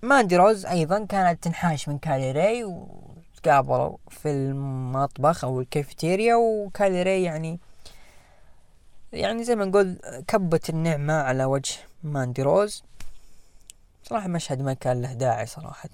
ماندي 0.01 0.37
روز 0.37 0.65
أيضا 0.65 1.05
كانت 1.05 1.43
تنحاش 1.43 1.89
من 1.89 1.97
كايلي 1.97 2.31
راي 2.31 2.63
وتقابلوا 2.63 3.97
في 4.09 4.29
المطبخ 4.29 5.43
أو 5.43 5.61
الكافيتيريا 5.61 6.35
وكايلي 6.35 7.03
راي 7.03 7.23
يعني 7.23 7.59
يعني 9.13 9.43
زي 9.43 9.55
ما 9.55 9.65
نقول 9.65 9.99
كبت 10.27 10.69
النعمة 10.69 11.13
على 11.13 11.45
وجه 11.45 11.75
ماندي 12.03 12.41
روز. 12.41 12.83
صراحة 14.03 14.27
مشهد 14.27 14.61
ما 14.61 14.73
كان 14.73 15.01
له 15.01 15.13
داعي 15.13 15.45
صراحة. 15.45 15.89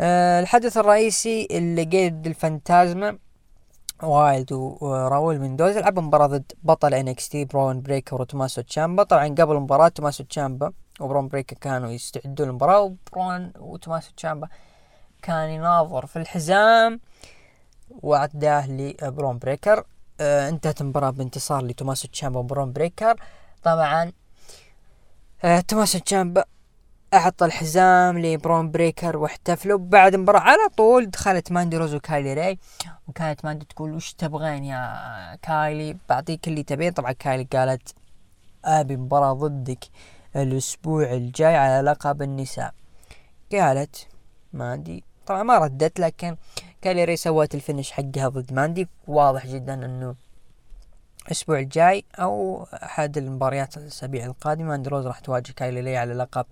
أه 0.00 0.40
الحدث 0.40 0.76
الرئيسي 0.76 1.48
ليقادو 1.50 1.84
ديل 1.84 2.26
فانتازما 2.26 3.18
وايلد 4.02 4.52
وراول 4.52 5.38
مندوزا 5.38 5.76
لعبوا 5.76 6.02
مباراة 6.02 6.26
ضد 6.26 6.52
بطل 6.62 6.94
NXT 6.94 7.44
برون 7.44 7.80
بريكر 7.82 8.22
وتوماسو 8.22 8.62
تشامبا. 8.62 9.02
طبعا 9.02 9.28
قبل 9.28 9.56
المباراة 9.56 9.88
توماسو 9.88 10.24
تشامبا 10.24 10.72
وبرون 11.00 11.28
بريكر 11.28 11.56
كانوا 11.56 11.90
يستعدون 11.90 12.46
للمباراة 12.46 12.80
وبرون 12.80 13.52
وتوماسو 13.58 14.12
تشامبا 14.16 14.48
كان 15.22 15.50
يناظر 15.50 16.06
في 16.06 16.16
الحزام 16.16 17.00
وأعطاه 17.90 18.70
لبرون 18.70 19.38
بريكر. 19.38 19.84
آه 20.20 20.48
انتهت 20.48 20.80
المباراة 20.80 21.10
بانتصار 21.10 21.64
لتوماسو 21.64 22.08
تشامبا 22.08 22.38
وبرون 22.38 22.72
بريكر. 22.72 23.20
طبعا 23.62 24.12
آه 25.44 25.60
توماسو 25.60 25.98
تشامبا 25.98 26.44
أعطى 27.14 27.44
الحزام 27.44 28.18
لبرون 28.18 28.70
بريكر 28.70 29.16
واحتفلوا 29.16 29.78
بعد 29.78 30.14
المباراة. 30.14 30.40
على 30.40 30.68
طول 30.76 31.10
دخلت 31.10 31.52
ماندي 31.52 31.76
روز 31.76 31.94
وكايلي 31.94 32.34
راي 32.34 32.58
وكانت 33.08 33.44
ماندي 33.44 33.64
تقول 33.64 33.94
وش 33.94 34.12
تبغين 34.12 34.64
يا 34.64 35.38
كايلي؟ 35.42 35.96
بعطيك 36.08 36.48
اللي 36.48 36.62
تبين 36.62 36.92
طبعا 36.92 37.12
كايلي 37.12 37.48
قالت 37.52 37.94
آبي 38.64 38.96
مباراة 38.96 39.32
ضدك 39.32 39.84
الأسبوع 40.36 41.12
الجاي 41.12 41.56
على 41.56 41.90
لقب 41.90 42.22
النساء. 42.22 42.74
قالت 43.52 44.06
ماندي 44.52 45.04
طبعا 45.26 45.42
ما 45.42 45.58
ردت 45.58 46.00
لكن 46.00 46.36
كايلي 46.84 47.05
ري 47.05 47.16
سوت 47.16 47.54
ال 47.54 47.59
finish 47.59 47.90
حقها 47.90 48.28
ضد 48.28 48.52
ماندي. 48.52 48.88
واضح 49.08 49.46
جدا 49.46 49.74
إنه 49.74 50.14
الأسبوع 51.26 51.58
الجاي 51.58 52.04
أو 52.18 52.66
أحد 52.74 53.18
المباريات 53.18 53.76
الأسابيع 53.76 54.24
القادمة 54.24 54.68
ماندي 54.68 54.88
روز 54.88 55.06
راح 55.06 55.18
تواجه 55.18 55.52
كايلي 55.52 55.96
على 55.96 56.14
لقب 56.14 56.46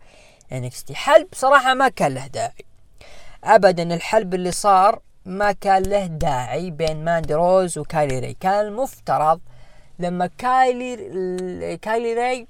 NXT 0.53 0.95
حلب 0.95 1.29
صراحة 1.33 1.75
ما 1.75 1.89
كان 1.89 2.15
له 2.15 2.27
داعي. 2.27 2.65
ابدا 3.45 3.95
الحلب 3.95 4.35
اللي 4.35 4.51
صار 4.51 5.01
ما 5.27 5.53
كان 5.53 5.83
له 5.83 6.07
داعي 6.07 6.71
بين 6.71 7.05
ماندي 7.05 7.35
روز 7.35 7.79
وكايلي 7.79 8.19
ري. 8.19 8.37
كان 8.41 8.67
المفترض 8.67 9.41
لما 9.99 10.31
كايلي 10.39 11.77
كايلي 11.77 12.15
ري 12.15 12.47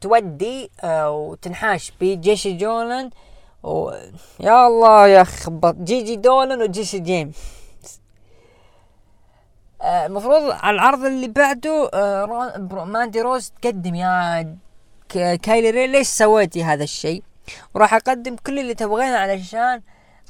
تودي 0.00 0.70
وتنحاش 0.84 1.92
بجيجي 2.00 2.56
دولان 2.56 3.10
و... 3.62 3.90
يا 4.40 4.66
الله 4.66 5.06
يا 5.06 5.24
خبط. 5.24 5.74
جيجي 5.74 6.16
دولان 6.16 6.62
وجيسي 6.62 6.98
جين. 6.98 7.32
آه، 9.82 10.06
المفروض 10.06 10.50
على 10.50 10.74
العرض 10.74 11.04
اللي 11.04 11.28
بعده 11.28 11.90
آه، 11.94 12.56
ماندي 12.84 13.20
روز 13.20 13.52
تقدم. 13.62 13.94
يا 13.94 14.56
كايلي 15.42 15.70
ري 15.70 15.86
ليش 15.86 16.08
سويتي 16.08 16.64
هذا 16.64 16.84
الشيء؟ 16.84 17.22
وراح 17.74 17.94
أقدم 17.94 18.36
كل 18.36 18.58
اللي 18.58 18.74
تبغينه 18.74 19.16
علشان 19.16 19.82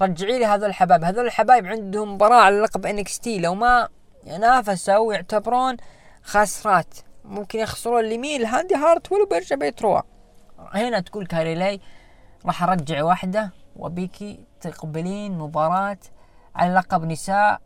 رجعي 0.02 0.38
لي 0.38 0.46
هذول 0.46 0.68
الحبايب. 0.68 1.04
هذول 1.04 1.26
الحبايب 1.26 1.66
عندهم 1.66 2.14
مباراة 2.14 2.40
على 2.40 2.60
لقب 2.60 2.86
NXT. 2.86 3.38
لو 3.38 3.54
ما 3.54 3.88
نافسوا 4.26 5.14
يعتبرون 5.14 5.76
خاسرات 6.22 6.94
ممكن 7.24 7.58
يخسرون 7.58 8.04
اليمين 8.04 8.40
الهاندي 8.40 8.74
هارت 8.74 9.12
ولو 9.12 9.26
بيرجع 9.26 9.56
بيتروا 9.56 10.00
هنا 10.58 11.00
تقول 11.00 11.26
كاريلاي 11.26 11.80
راح 12.46 12.62
أرجع 12.62 13.04
واحدة 13.04 13.50
وبيكي 13.76 14.40
تقبلين 14.60 15.38
مباراة 15.38 15.98
على 16.54 16.74
لقب 16.74 17.04
نساء 17.04 17.60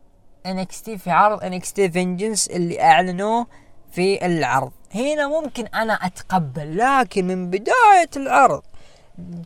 انكستي 0.47 0.99
في 0.99 1.11
عرض 1.11 1.45
انكستي 1.45 1.91
فينجنس 1.91 2.49
اللي 2.49 2.83
أعلنوه 2.83 3.47
في 3.91 4.27
العرض. 4.27 4.73
هنا 4.95 5.29
ممكن 5.29 5.67
أنا 5.67 5.93
أتقبل 5.93 6.79
لكن 6.79 7.27
من 7.27 7.51
بداية 7.51 8.11
العرض 8.17 8.63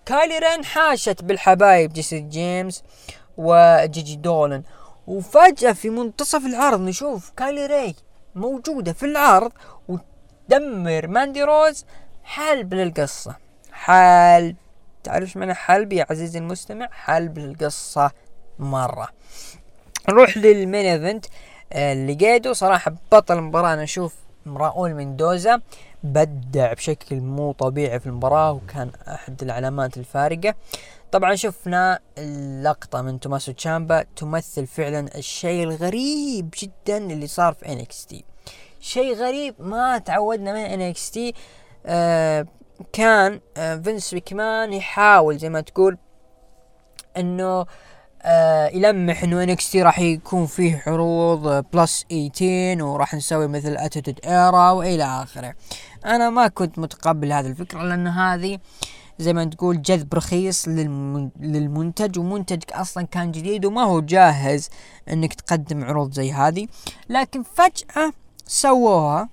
كايلي 0.07 0.39
رين 0.39 0.65
حاشت 0.65 1.25
بالحبايب 1.25 1.93
جيسي 1.93 2.21
جيمس 2.21 2.83
وجيجي 3.37 4.17
دولن 4.17 4.63
وفجأة 5.07 5.73
في 5.73 5.91
منتصف 5.91 6.47
العرض 6.47 6.81
نشوف 6.81 7.31
كايلي 7.37 7.67
ري 7.67 7.95
موجودة 8.35 8.93
في 8.93 9.07
العرض 9.07 9.53
وتدمر 9.89 11.07
ماندي 11.07 11.43
روز 11.43 11.85
حلب 12.25 12.75
للقصة 12.75 13.37
حلب 13.73 14.57
تعرف 15.09 15.37
معنى 15.37 15.55
حلب 15.55 15.93
يا 15.93 16.07
عزيزي 16.11 16.39
المستمع؟ 16.39 16.89
حلب 16.93 17.39
للقصة 17.39 18.11
مرة. 18.59 19.09
نروح 20.09 20.37
لل 20.37 20.54
main 20.54 20.87
event 20.87 21.27
اللي 21.73 22.15
قيدو 22.15 22.53
صراحة 22.53 22.95
بطل 23.13 23.39
المباراة 23.39 23.75
أنا 23.75 23.83
أشوف 23.83 24.15
راؤول 24.47 24.95
ميندوزا 24.95 25.61
بدع 26.03 26.73
بشكل 26.73 27.17
مو 27.21 27.53
طبيعي 27.53 28.01
في 28.01 28.07
المباراة 28.07 28.53
وكان 28.53 28.91
أحد 29.09 29.43
العلامات 29.43 29.97
الفارقة. 29.97 30.55
طبعا 31.13 31.35
شفنا 31.35 31.99
اللقطة 32.19 33.03
من 33.03 33.21
توماسو 33.21 33.53
تشامبا 33.53 34.05
تمثل 34.17 34.67
فعلا 34.67 35.19
الشيء 35.19 35.65
الغريب 35.65 36.55
جدا 36.59 36.97
اللي 36.97 37.27
صار 37.27 37.53
في 37.53 37.73
NXT. 37.73 38.25
شيء 38.81 39.15
غريب 39.15 39.55
ما 39.59 39.99
تعودنا 39.99 40.53
من 40.53 40.83
NXT. 40.83 41.35
آه 41.87 42.47
كان 42.93 43.41
آه 43.57 43.77
فينس 43.77 44.15
ماكمان 44.15 44.73
يحاول 44.73 45.39
زي 45.39 45.49
ما 45.49 45.61
تقول 45.61 45.99
إنه 47.17 47.67
آه 48.23 48.69
يلمح 48.69 49.23
إنه 49.23 49.43
NXT 49.43 49.83
راح 49.83 49.99
يكون 49.99 50.47
فيه 50.47 50.83
عروض 50.87 51.65
plus 51.73 52.05
18 52.11 52.85
وراح 52.85 53.15
نسوي 53.15 53.49
مثل 53.49 53.77
attitude 53.77 54.21
era 54.25 54.71
وإلى 54.71 55.05
آخره. 55.05 55.55
أنا 56.07 56.31
ما 56.31 56.49
كنت 56.49 56.79
متقبل 56.79 57.33
هذه 57.33 57.47
الفكرة 57.47 57.83
لأن 57.83 58.07
هذه 58.07 58.59
زي 59.19 59.33
ما 59.33 59.45
تقول 59.45 59.83
جذب 59.83 60.15
رخيص 60.15 60.69
للمنتج 60.69 62.19
ومنتجك 62.19 62.73
أصلا 62.73 63.07
كان 63.07 63.33
جديد 63.33 63.65
وما 63.65 63.83
هو 63.83 64.01
جاهز 64.01 64.71
إنك 65.09 65.35
تقدم 65.35 65.85
عروض 65.85 66.13
زي 66.13 66.33
هذه. 66.33 66.67
لكن 67.09 67.43
فجأة 67.43 68.13
سووها 68.47 69.29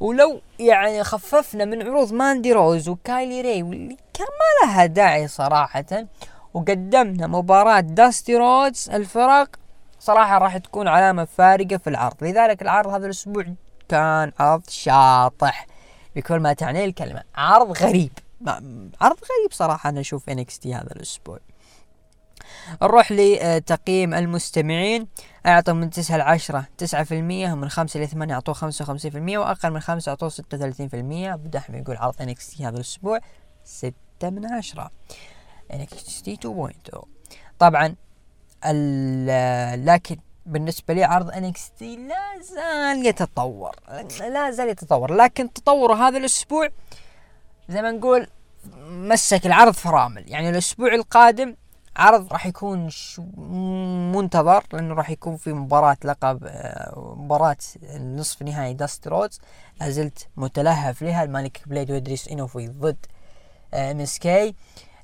ولو 0.00 0.40
يعني 0.58 1.04
خففنا 1.04 1.64
من 1.64 1.82
عروض 1.82 2.12
ماندي 2.12 2.52
روز 2.52 2.88
وكايلي 2.88 3.40
ري 3.40 3.62
واللي 3.62 3.96
كان 4.14 4.26
ما 4.26 4.66
لها 4.66 4.86
داعي 4.86 5.28
صراحة 5.28 6.06
وقدمنا 6.54 7.26
مباراة 7.26 7.80
داستي 7.80 8.36
رودز 8.36 8.90
الفرق 8.90 9.48
صراحة 10.00 10.38
راح 10.38 10.56
تكون 10.56 10.88
علامة 10.88 11.24
فارقة 11.24 11.76
في 11.76 11.90
العرض. 11.90 12.24
لذلك 12.24 12.62
العرض 12.62 12.88
هذا 12.88 13.06
الأسبوع 13.06 13.44
كان 13.88 14.32
عرض 14.38 14.68
شاطح 14.68 15.66
بكل 16.16 16.36
ما 16.36 16.52
تعنيه 16.52 16.84
الكلمة. 16.84 17.22
عرض 17.34 17.82
غريب. 17.82 18.12
عرض 19.00 19.16
غريب 19.16 19.52
صراحة 19.52 19.90
أنا 19.90 20.00
أشوف 20.00 20.24
NXT 20.58 20.74
هذا 20.74 20.92
الأسبوع. 20.96 21.38
نروح 22.82 23.12
لتقييم 23.12 24.14
المستمعين. 24.14 25.06
أعطوا 25.46 25.74
من 25.74 25.90
تسعة 25.90 26.16
لعشرة 26.16 26.66
تسعة 26.78 27.04
في 27.04 27.18
المية 27.18 27.52
ومن 27.52 27.68
خمسة 27.68 28.00
لثمانية 28.00 28.34
أعطوه 28.34 28.54
خمسة 28.54 28.82
وخمسين 28.82 29.10
في 29.10 29.18
المية 29.18 29.38
وأقل 29.38 29.70
من 29.70 29.80
خمسة 29.80 30.10
أعطوه 30.10 30.28
ستة 30.28 30.56
وثلاثين 30.56 30.88
في 30.88 30.96
المية. 30.96 31.34
بدحم 31.34 31.74
يقول 31.74 31.96
عرض 31.96 32.14
NXT 32.14 32.64
هذا 32.64 32.76
الأسبوع 32.76 33.20
ستة 33.64 34.30
من 34.30 34.52
عشرة. 34.52 34.90
NXT 36.24 36.36
2.0 36.36 37.04
طبعا 37.58 37.94
لكن 39.76 40.16
بالنسبة 40.46 40.94
لي 40.94 41.04
عرض 41.04 41.52
NXT 41.78 41.96
لا 41.96 42.40
زال 42.40 43.06
يتطور 43.06 43.76
لا 44.20 44.50
زال 44.50 44.68
يتطور. 44.68 45.14
لكن 45.14 45.52
تطوره 45.52 45.94
هذا 45.94 46.18
الأسبوع 46.18 46.68
زي 47.68 47.82
ما 47.82 47.90
نقول 47.90 48.26
مسك 48.86 49.46
العرض 49.46 49.72
فرامل. 49.72 50.30
يعني 50.30 50.50
الأسبوع 50.50 50.94
القادم 50.94 51.56
عرض 52.00 52.32
راح 52.32 52.46
يكون 52.46 52.88
منتظر 54.12 54.64
لأنه 54.72 54.94
راح 54.94 55.10
يكون 55.10 55.36
في 55.36 55.52
مباراة 55.52 55.96
لقب 56.04 56.44
آه، 56.44 57.14
مباراة 57.18 57.56
نصف 58.00 58.42
نهائي 58.42 58.74
داستي 58.74 59.08
رودز. 59.08 59.40
لازلت 59.80 60.28
متلهف 60.36 61.02
لها. 61.02 61.24
مالك 61.24 61.62
بليد 61.66 61.90
وإدريس 61.90 62.28
إنوفي 62.28 62.68
ضد 62.68 63.06
MSK 63.74 64.54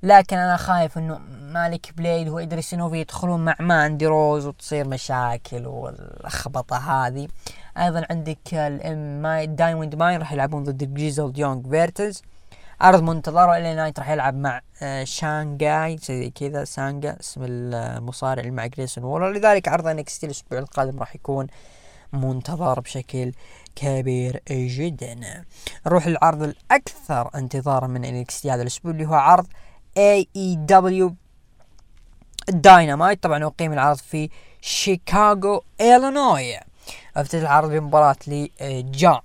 لكن 0.03 0.37
أنا 0.37 0.57
خايف 0.57 0.99
إنه 0.99 1.19
مالك 1.41 1.93
بليد 1.97 2.29
وإدريس 2.29 2.75
إنوفي 2.75 3.01
يدخلون 3.01 3.45
مع 3.45 3.57
ماندي 3.61 4.07
روز 4.07 4.47
وتصير 4.47 4.89
مشاكل 4.89 5.67
واللخبطة 5.67 6.77
هذه. 6.77 7.29
أيضا 7.79 8.07
عندك 8.11 8.55
الام 8.55 9.23
ماي 9.23 9.47
Diamond 9.47 9.95
Mine 9.95 10.19
راح 10.19 10.33
يلعبون 10.33 10.65
ضد 10.65 10.95
Grizzled 10.95 11.33
Young 11.37 11.71
Veterans 11.71 12.23
عرض 12.81 13.03
منتظر 13.03 13.57
LA 13.57 13.75
Knight 13.75 13.99
راح 13.99 14.11
يلعب 14.11 14.35
مع 14.35 14.61
آه، 14.83 15.05
شانغاي 15.05 15.97
زي 15.97 16.31
كذا. 16.31 16.65
سانجا 16.65 17.17
اسم 17.21 17.41
المصارع 17.45 18.41
اللي 18.41 18.51
مع 18.51 18.67
جريسون 18.67 19.05
وولر 19.05 19.33
لذلك 19.33 19.69
عرض 19.69 19.87
NXT 19.87 20.27
الأسبوع 20.27 20.59
القادم 20.59 20.99
راح 20.99 21.15
يكون 21.15 21.47
منتظر 22.13 22.81
بشكل 22.81 23.33
كبير 23.77 24.43
جدا. 24.51 25.45
نروح 25.87 26.07
للعرض 26.07 26.43
الأكثر 26.43 27.31
انتظارا 27.35 27.87
من 27.87 28.05
NXT 28.05 28.51
هذا 28.51 28.63
الأسبوع 28.63 28.93
اللي 28.93 29.07
هو 29.07 29.15
عرض 29.15 29.47
AEW 29.97 30.29
Dynamite 30.37 33.23
طبعا 33.23 33.45
اقيم 33.45 33.73
العرض 33.73 33.97
في 33.97 34.31
شيكاغو 34.61 35.63
إلينوي. 35.81 36.59
أفتتح 37.17 37.41
العرض 37.41 37.71
بمباراة 37.71 38.17
لجون 38.27 39.21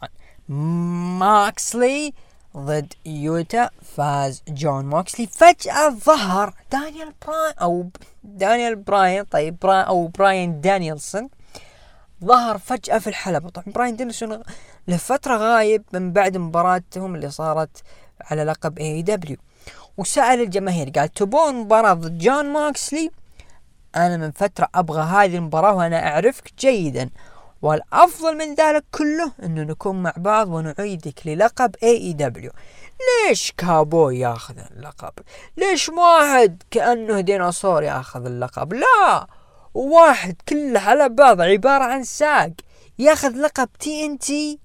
موكسلي. 1.19 2.13
ضد 2.57 2.93
يوتا 3.05 3.69
فاز 3.95 4.43
جون 4.47 4.85
موكسلي 4.85 5.27
فجأة 5.27 5.89
ظهر 5.89 6.53
دانيال 6.71 7.13
براين 7.27 7.53
أو 7.61 7.89
دانيال 8.23 8.75
براين 8.75 9.23
طيب 9.23 9.59
براين 9.59 9.85
أو 9.85 10.07
براين 10.07 10.61
دانيلسون 10.61 11.23
ظهر 12.25 12.57
فجأة 12.57 12.97
في 12.99 13.07
الحلبة. 13.07 13.49
طبعا 13.49 13.65
براين 13.67 13.97
دانيلسون 13.97 14.39
لفترة 14.87 15.37
غايب 15.37 15.83
من 15.93 16.11
بعد 16.11 16.37
مباراتهم 16.37 17.15
اللي 17.15 17.31
صارت 17.31 17.83
على 18.21 18.43
لقب 18.43 18.77
AEW 18.79 19.37
وسأل 19.97 20.41
الجماهير 20.41 20.89
قال 20.89 21.09
تبون 21.09 21.55
مباراة 21.55 21.93
ضد 21.93 22.17
جون 22.17 22.45
موكسلي 22.45 23.11
أنا 23.95 24.17
من 24.17 24.31
فترة 24.31 24.69
أبغى 24.75 25.01
هذه 25.01 25.35
المباراة 25.35 25.73
وأنا 25.75 26.07
أعرفك 26.07 26.51
جيدا. 26.59 27.09
والأفضل 27.61 28.37
من 28.37 28.53
ذلك 28.55 28.83
كله 28.91 29.31
أنه 29.43 29.63
نكون 29.63 30.03
مع 30.03 30.13
بعض 30.17 30.47
ونعيدك 30.47 31.27
للقب 31.27 31.75
AEW 31.83 32.51
ليش 33.27 33.53
كابوي 33.57 34.19
ياخذ 34.19 34.55
اللقب؟ 34.71 35.13
ليش 35.57 35.89
واحد 35.89 36.63
كأنه 36.71 37.19
ديناصور 37.19 37.83
ياخذ 37.83 38.25
اللقب؟ 38.25 38.73
لا! 38.73 39.27
واحد 39.73 40.35
كله 40.49 40.79
على 40.79 41.09
بعض 41.09 41.41
عبارة 41.41 41.83
عن 41.83 42.03
ساق 42.03 42.51
ياخذ 42.99 43.29
لقب 43.37 43.69
TNT 43.79 44.59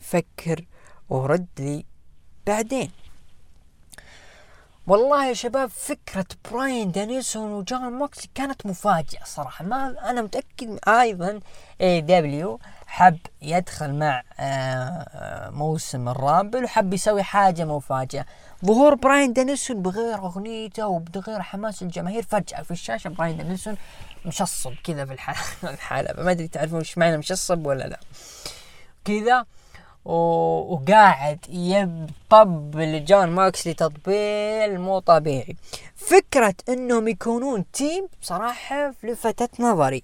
فكر 0.00 0.64
ورد 1.08 1.46
لي 1.58 1.84
بعدين. 2.46 2.90
والله 4.86 5.26
يا 5.28 5.34
شباب 5.34 5.70
فكرة 5.70 6.26
براين 6.50 6.92
دانيلسون 6.92 7.52
وجون 7.52 7.92
موكسلي 7.92 8.30
كانت 8.34 8.66
مفاجئة 8.66 9.24
صراحة. 9.24 9.64
ما 9.64 10.10
أنا 10.10 10.22
متأكد 10.22 10.78
أيضا 10.88 11.40
AEW 11.80 12.60
حب 12.86 13.18
يدخل 13.42 13.94
مع 13.94 14.22
آه، 14.40 15.50
موسم 15.50 16.08
ال 16.08 16.16
Rumble 16.16 16.64
وحب 16.64 16.94
يسوي 16.94 17.22
حاجة 17.22 17.64
مفاجئة 17.64 18.26
ظهور 18.64 18.94
براين 18.94 19.32
دانيلسون 19.32 19.82
بغير 19.82 20.18
أغنيته 20.18 20.86
وبغير 20.86 21.42
حماس 21.42 21.82
الجماهير 21.82 22.22
فجأة 22.22 22.62
في 22.62 22.70
الشاشة 22.70 23.08
براين 23.10 23.36
دانيلسون 23.36 23.76
مشصب 24.26 24.72
كذا 24.84 25.04
في 25.04 25.12
الحلبة 25.64 26.22
ما 26.24 26.30
أدري 26.30 26.48
تعرفون 26.48 26.78
إيش 26.78 26.98
معنى 26.98 27.16
مشصب 27.16 27.66
ولا 27.66 27.84
لا. 27.84 28.00
كذا 29.04 29.46
وقاعد 30.04 31.38
يطبل 31.48 33.04
جون 33.04 33.26
موكسلي 33.26 33.74
تطبيل 33.74 34.80
مو 34.80 34.98
طبيعي. 34.98 35.56
فكرة 35.96 36.54
إنهم 36.68 37.08
يكونون 37.08 37.70
team 37.72 38.08
بصراحة 38.20 38.94
لفتت 39.02 39.60
نظري. 39.60 40.02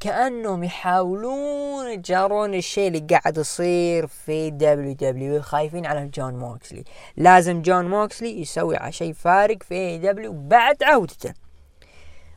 كأنهم 0.00 0.64
يحاولون 0.64 1.90
يجارون 1.90 2.54
الشيء 2.54 2.88
اللي 2.88 3.06
قاعد 3.10 3.38
يصير 3.38 4.06
في 4.06 4.50
WWE 4.50 5.42
خايفين 5.42 5.86
على 5.86 6.06
جون 6.06 6.34
موكسلي 6.34 6.84
لازم 7.16 7.62
جون 7.62 7.90
موكسلي 7.90 8.40
يسوي 8.40 8.78
شيء 8.90 9.12
فارق 9.12 9.62
في 9.62 9.98
AEW 9.98 10.32
بعد 10.32 10.82
عودته. 10.82 11.34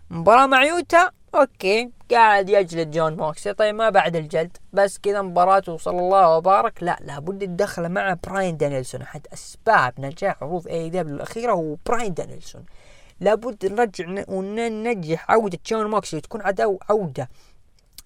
مباراة 0.09 0.45
مع 0.45 0.63
يوتا 0.63 1.11
okay 1.35 1.91
قاعد 2.11 2.49
يجلد 2.49 2.91
جون 2.91 3.17
موكسلي 3.18 3.53
طيب 3.53 3.75
ما 3.75 3.89
بعد 3.89 4.15
الجلد 4.15 4.57
بس 4.73 4.97
كذا 4.97 5.21
مباراة 5.21 5.63
وصلى 5.67 5.99
الله 5.99 6.37
وبارك. 6.37 6.83
لا 6.83 6.97
لابد 7.01 7.43
الدخل 7.43 7.89
مع 7.89 8.17
براين 8.27 8.57
دانيلسون 8.57 9.01
أحد 9.01 9.27
أسباب 9.33 9.93
نجاح 9.99 10.43
عروض 10.43 10.67
AEW 10.68 11.15
الأخيرة 11.15 11.51
هو 11.51 11.75
براين 11.85 12.13
دانيلسون. 12.13 12.65
لابد 13.19 13.65
نرجع 13.65 14.23
وننجح 14.27 15.31
عودة 15.31 15.59
جون 15.65 15.85
موكسلي 15.89 16.22
تكون 16.21 16.41
عدو 16.41 16.79
عودة 16.89 17.29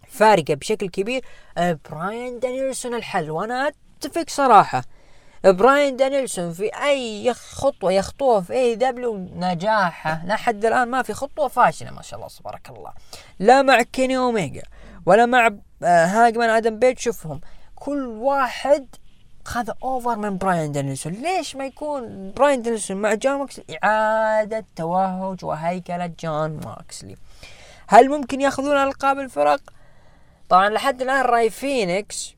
فارقة 0.08 0.54
بشكل 0.54 0.90
كبير. 0.90 1.26
آه، 1.58 1.80
براين 1.92 2.40
دانيلسون 2.40 2.94
الحل 2.94 3.32
وأنا 3.32 3.72
أتفق 4.02 4.26
صراحة. 4.30 4.84
براين 5.44 5.96
دانيلسون 5.98 6.54
في 6.54 6.72
أي 6.84 7.34
خطوة 7.34 7.92
يخطوها 7.92 8.42
في 8.42 8.54
AEW 8.54 9.18
نجاحه 9.18 10.26
لحد 10.26 10.66
الآن 10.66 10.88
ما 10.88 11.02
في 11.02 11.14
خطوة 11.14 11.48
فاشلة 11.48 11.92
ما 11.92 12.02
شاء 12.02 12.20
الله 12.20 12.30
تبارك 12.40 12.70
الله. 12.70 12.92
لا 13.40 13.62
مع 13.62 13.82
كيني 13.82 14.18
اوميجا 14.18 14.64
ولا 15.06 15.26
مع 15.26 15.48
آه، 15.84 16.06
هانجمان 16.06 16.50
آدم 16.50 16.80
بيج 16.80 17.00
شوفهم. 17.00 17.42
كل 17.76 18.06
واحد 18.08 18.88
خذ 19.46 19.70
over 19.84 20.16
من 20.16 20.38
براين 20.38 20.72
دانيلسون. 20.72 21.14
ليش 21.14 21.56
ما 21.56 21.66
يكون 21.66 22.32
براين 22.32 22.62
دانيلسون 22.62 22.98
مع 22.98 23.14
جون 23.14 23.40
موكسلي 23.40 23.78
إعادة 23.84 24.66
توهج 24.76 25.46
وهيكلة 25.46 26.14
جون 26.20 26.60
موكسلي 26.66 27.16
هل 27.88 28.10
ممكن 28.10 28.42
ياخذون 28.42 28.78
القاب 28.78 29.20
الفرق؟ 29.20 29.62
طبعا 30.50 30.70
لحد 30.70 31.02
الآن 31.02 31.22
راي 31.22 31.50
فينيكس 31.50 32.36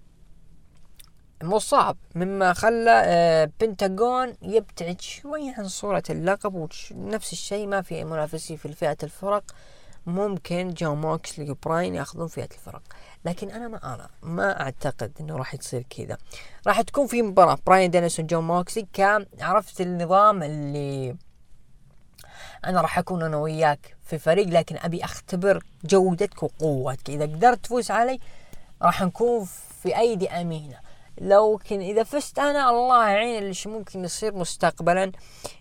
مصاب 1.44 1.98
مما 2.16 2.54
خلى 2.54 3.04
آه، 3.06 3.50
بنتاغون 3.60 4.34
يبتعد 4.42 5.02
شوي 5.02 5.50
عن 5.50 5.68
صورة 5.68 6.04
اللقب 6.10 6.56
ونفس 6.92 7.34
الشيء 7.34 7.68
ما 7.68 7.82
في 7.82 8.04
منافسين 8.04 8.58
في 8.58 8.74
فئة 8.74 8.98
الفرق. 9.04 9.44
ممكن 10.06 10.74
جون 10.74 11.02
موكسلي 11.02 11.52
وبراين 11.52 11.96
ياخذون 11.96 12.28
فئة 12.28 12.50
الفرق. 12.52 12.82
لكن 13.26 13.52
أنا 13.52 13.68
ما 13.68 13.94
أنا 13.94 14.10
ما 14.22 14.62
أعتقد 14.62 15.12
إنه 15.20 15.36
راح 15.38 15.56
تصير 15.56 15.86
كذا. 15.90 16.18
راح 16.68 16.82
تكون 16.82 17.08
في 17.08 17.22
مباراة. 17.22 17.58
براين 17.68 17.92
دانيلسون 17.92 18.28
جون 18.28 18.48
موكسلي 18.48 18.88
كان 18.94 19.26
عرفت 19.42 19.82
النظام 19.82 20.44
اللي 20.44 21.16
أنا 22.66 22.82
راح 22.82 23.00
أكون 23.00 23.24
أنا 23.24 23.38
وياك 23.38 23.96
في 24.06 24.18
فريق 24.18 24.48
لكن 24.48 24.78
أبي 24.78 25.04
أختبر 25.04 25.64
جودتك 25.86 26.44
وقوتك. 26.44 27.10
إذا 27.10 27.26
قدرت 27.26 27.64
تفوز 27.64 27.92
علي 27.92 28.20
راح 28.82 29.02
نكون 29.02 29.48
في 29.84 29.98
أيدي 29.98 30.30
أمينة. 30.30 30.93
لكن 31.22 31.80
إذا 31.80 32.04
فزت 32.04 32.40
أنا 32.40 32.70
الله 32.70 33.08
يعين 33.08 33.44
اللي 33.44 33.56
ممكن 33.66 34.04
يصير 34.04 34.36
مستقبلا 34.36 35.12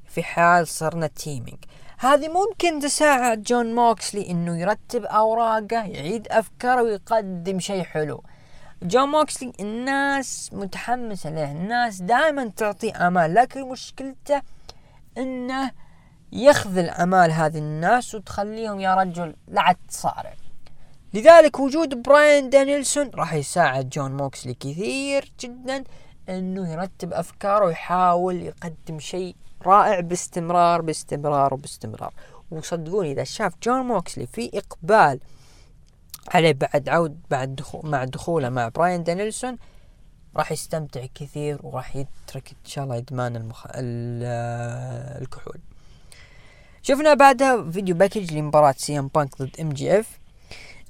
في 0.06 0.22
حال 0.22 0.68
صرنا 0.68 1.06
teaming 1.06 1.64
هذه 1.98 2.28
ممكن 2.28 2.80
تساعد 2.80 3.42
جون 3.42 3.74
موكسلي 3.74 4.30
إنه 4.30 4.60
يرتب 4.60 5.04
أوراقه 5.04 5.82
يعيد 5.84 6.28
أفكاره 6.28 6.82
ويقدم 6.82 7.60
شيء 7.60 7.82
حلو. 7.82 8.22
جون 8.82 9.08
موكسلي 9.08 9.52
الناس 9.60 10.50
متحمسة 10.52 11.30
له 11.30 11.52
الناس 11.52 12.02
دائما 12.02 12.50
تعطيه 12.56 13.06
أمال 13.06 13.34
لكن 13.34 13.68
مشكلته 13.68 14.42
إنه 15.18 15.70
يخذل 16.32 16.90
أمال 16.90 17.32
هذه 17.32 17.58
الناس 17.58 18.14
وتخليهم 18.14 18.80
يا 18.80 18.94
رجل 18.94 19.36
لا 19.48 19.76
تصارع. 19.88 20.34
لذلك 21.14 21.60
وجود 21.60 22.02
براين 22.02 22.50
دانيلسون 22.50 23.10
راح 23.14 23.34
يساعد 23.34 23.88
جون 23.88 24.16
موكسلي 24.16 24.54
كثير 24.54 25.32
جدا 25.40 25.84
أنه 26.28 26.72
يرتب 26.72 27.12
أفكاره 27.12 27.64
ويحاول 27.64 28.42
يقدم 28.42 28.98
شيء 28.98 29.36
رائع 29.62 30.00
باستمرار 30.00 30.82
باستمرار 30.82 31.54
وباستمرار. 31.54 32.14
وصدقوني 32.50 33.12
إذا 33.12 33.24
شاف 33.24 33.52
جون 33.62 33.80
موكسلي 33.80 34.26
في 34.26 34.50
إقبال 34.54 35.20
عليه 36.28 36.52
بعد 36.52 36.88
عود 36.88 37.20
بعد 37.30 37.56
دخول 37.56 37.90
مع 37.90 38.04
دخوله 38.04 38.48
مع 38.48 38.68
براين 38.68 39.04
دانيلسون 39.04 39.56
راح 40.36 40.52
يستمتع 40.52 41.06
كثير 41.14 41.58
وراح 41.62 41.96
يترك 41.96 42.48
إن 42.48 42.64
شاء 42.64 42.84
الله 42.84 42.96
إدمان 42.96 43.36
المخ... 43.36 43.66
الكحول. 45.22 45.58
شفنا 46.82 47.14
بعدها 47.14 47.70
video 47.70 47.94
package 47.94 48.32
لمباراة 48.32 48.74
سي 48.78 48.98
إم 48.98 49.10
بانك 49.14 49.42
ضد 49.42 49.60
إم 49.60 49.68
جي 49.68 50.00
إف. 50.00 50.21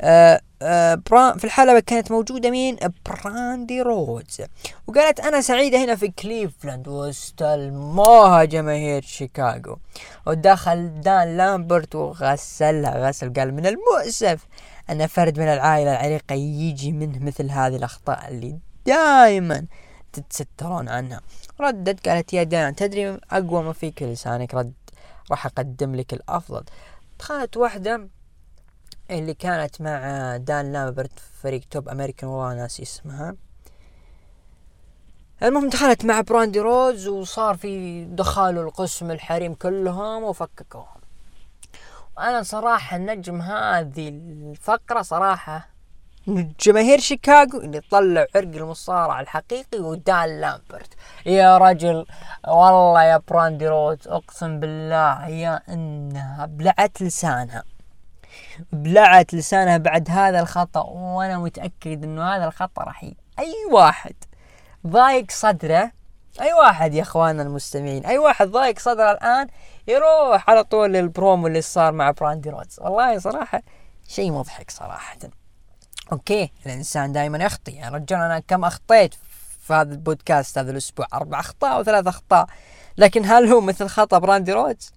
آه 0.01 0.41
آه 0.63 1.03
في 1.13 1.45
الحلبة 1.45 1.81
كانت 1.81 2.11
موجودة 2.11 2.51
مين؟ 2.51 2.77
براندي 3.07 3.83
رودز 3.83 4.43
وقالت 4.87 5.21
أنا 5.21 5.41
سعيدة 5.41 5.85
هنا 5.85 5.97
في 5.97 6.09
كليفلاند 6.09 6.89
واستلموها 6.89 8.45
جماهير 8.45 9.03
شيكاغو. 9.03 9.79
ودخل 10.27 11.01
دان 11.01 11.37
لامبرت 11.37 11.95
وغسلها 11.95 13.09
غسل 13.09 13.33
قال 13.33 13.55
من 13.55 13.67
المؤسف 13.67 14.47
أن 14.91 15.07
فرد 15.07 15.41
من 15.41 15.47
العائلة 15.47 15.91
العريقة 15.93 16.35
يجي 16.35 16.93
منه 16.93 17.19
مثل 17.19 17.51
هذه 17.51 17.77
الأخطاء 17.77 18.29
اللي 18.29 18.59
دائما 18.87 19.67
تتسترون 20.13 20.89
عنها. 20.89 21.21
ردت 21.61 22.09
قالت 22.09 22.33
يا 22.33 22.43
دان 22.43 22.75
تدري 22.75 23.19
أقوى 23.31 23.63
ما 23.63 23.73
فيك 23.73 24.03
لسانك 24.03 24.55
رد 24.55 24.73
راح 25.31 25.47
أقدم 25.47 25.95
لك 25.95 26.13
الأفضل. 26.13 26.65
دخلت 27.19 27.57
واحدة 27.57 28.09
اللي 29.19 29.35
كانت 29.35 29.81
مع 29.81 30.37
دان 30.37 30.73
لامبرت 30.73 31.19
في 31.19 31.41
فريق 31.43 31.61
توب 31.71 31.89
أمريكان 31.89 32.31
والله 32.31 32.55
ناسي 32.55 32.83
اسمها 32.83 33.35
المهم 35.43 35.69
دخلت 35.69 36.05
مع 36.05 36.21
براندي 36.21 36.61
رودز 36.61 37.09
وصار 37.09 37.57
في 37.57 38.05
دخلوا 38.05 38.63
القسم 38.63 39.11
الحريم 39.11 39.55
كلهم 39.55 40.23
وفككوهم. 40.23 41.01
وأنا 42.17 42.43
صراحة 42.43 42.99
نجم 42.99 43.41
هذه 43.41 44.09
الفقرة 44.09 45.03
صراحة 45.03 45.69
جماهير 46.61 47.01
شيكاغو 47.01 47.61
اللي 47.61 47.81
طلع 47.91 48.27
عرق 48.35 48.57
المصارع 48.57 49.21
الحقيقي 49.21 49.79
ودان 49.81 50.41
لامبرت. 50.41 50.95
يا 51.27 51.59
رجل 51.59 52.07
والله 52.49 53.03
يا 53.03 53.23
براندي 53.29 53.69
روز 53.69 54.09
أقسم 54.09 54.61
بالله 54.61 55.29
يا 55.29 55.63
إنها 55.69 56.47
بلعت 56.47 57.03
لسانها. 57.03 57.65
بلعت 58.73 59.35
لسانها 59.35 59.77
بعد 59.77 60.11
هذا 60.11 60.41
الخطأ 60.41 60.83
وأنا 60.83 61.39
متأكد 61.39 62.05
أنه 62.05 62.37
هذا 62.37 62.45
الخطأ 62.45 62.83
راح 62.83 63.03
أي 63.39 63.55
واحد 63.73 64.15
ضايق 64.87 65.31
صدره 65.31 65.93
أي 66.41 66.53
واحد 66.53 66.95
يا 66.95 67.03
إخواننا 67.03 67.43
المستمعين 67.43 68.07
أي 68.07 68.19
واحد 68.19 68.49
ضايق 68.49 68.79
صدره 68.79 69.13
الآن 69.13 69.47
يروح 69.89 70.51
على 70.51 70.65
طول 70.65 70.93
للبرومو 70.93 71.47
اللي 71.47 71.61
صار 71.61 71.93
مع 71.93 72.11
براندي 72.11 72.51
رودز 72.51 72.81
والله 72.81 73.19
صراحة 73.19 73.63
شيء 74.09 74.33
مضحك 74.33 74.71
صراحة. 74.71 75.19
أوكي 76.13 76.53
الإنسان 76.67 77.13
دائما 77.13 77.39
يخطي. 77.39 77.73
يا 77.73 77.89
رجال 77.89 78.21
أنا 78.21 78.39
كم 78.39 78.65
أخطيت 78.65 79.15
في 79.61 79.73
هذا 79.73 79.93
البودكاست 79.93 80.59
هذا 80.59 80.71
الأسبوع؟ 80.71 81.07
أربع 81.15 81.41
أخطاء 81.41 81.77
أو 81.77 81.83
ثلاث 81.83 82.07
أخطاء. 82.07 82.47
لكن 82.97 83.25
هل 83.25 83.47
هو 83.49 83.61
مثل 83.61 83.89
خطأ 83.89 84.19
براندي 84.19 84.53
رودز؟ 84.53 84.93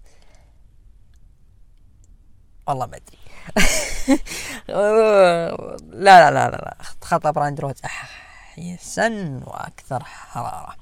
والله 2.66 2.86
ما 2.86 2.96
أدري. 2.96 3.15
لا 4.68 6.30
لا 6.30 6.30
لا 6.30 6.50
لا 6.50 6.76
خطأ 7.02 7.30
براندي 7.30 7.60
رودز 7.60 7.74
أحسن 7.84 9.42
وأكثر 9.46 10.04
حرارة. 10.04 10.76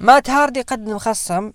مات 0.00 0.30
هاردي 0.30 0.60
قدم 0.62 0.98
خصم 0.98 1.52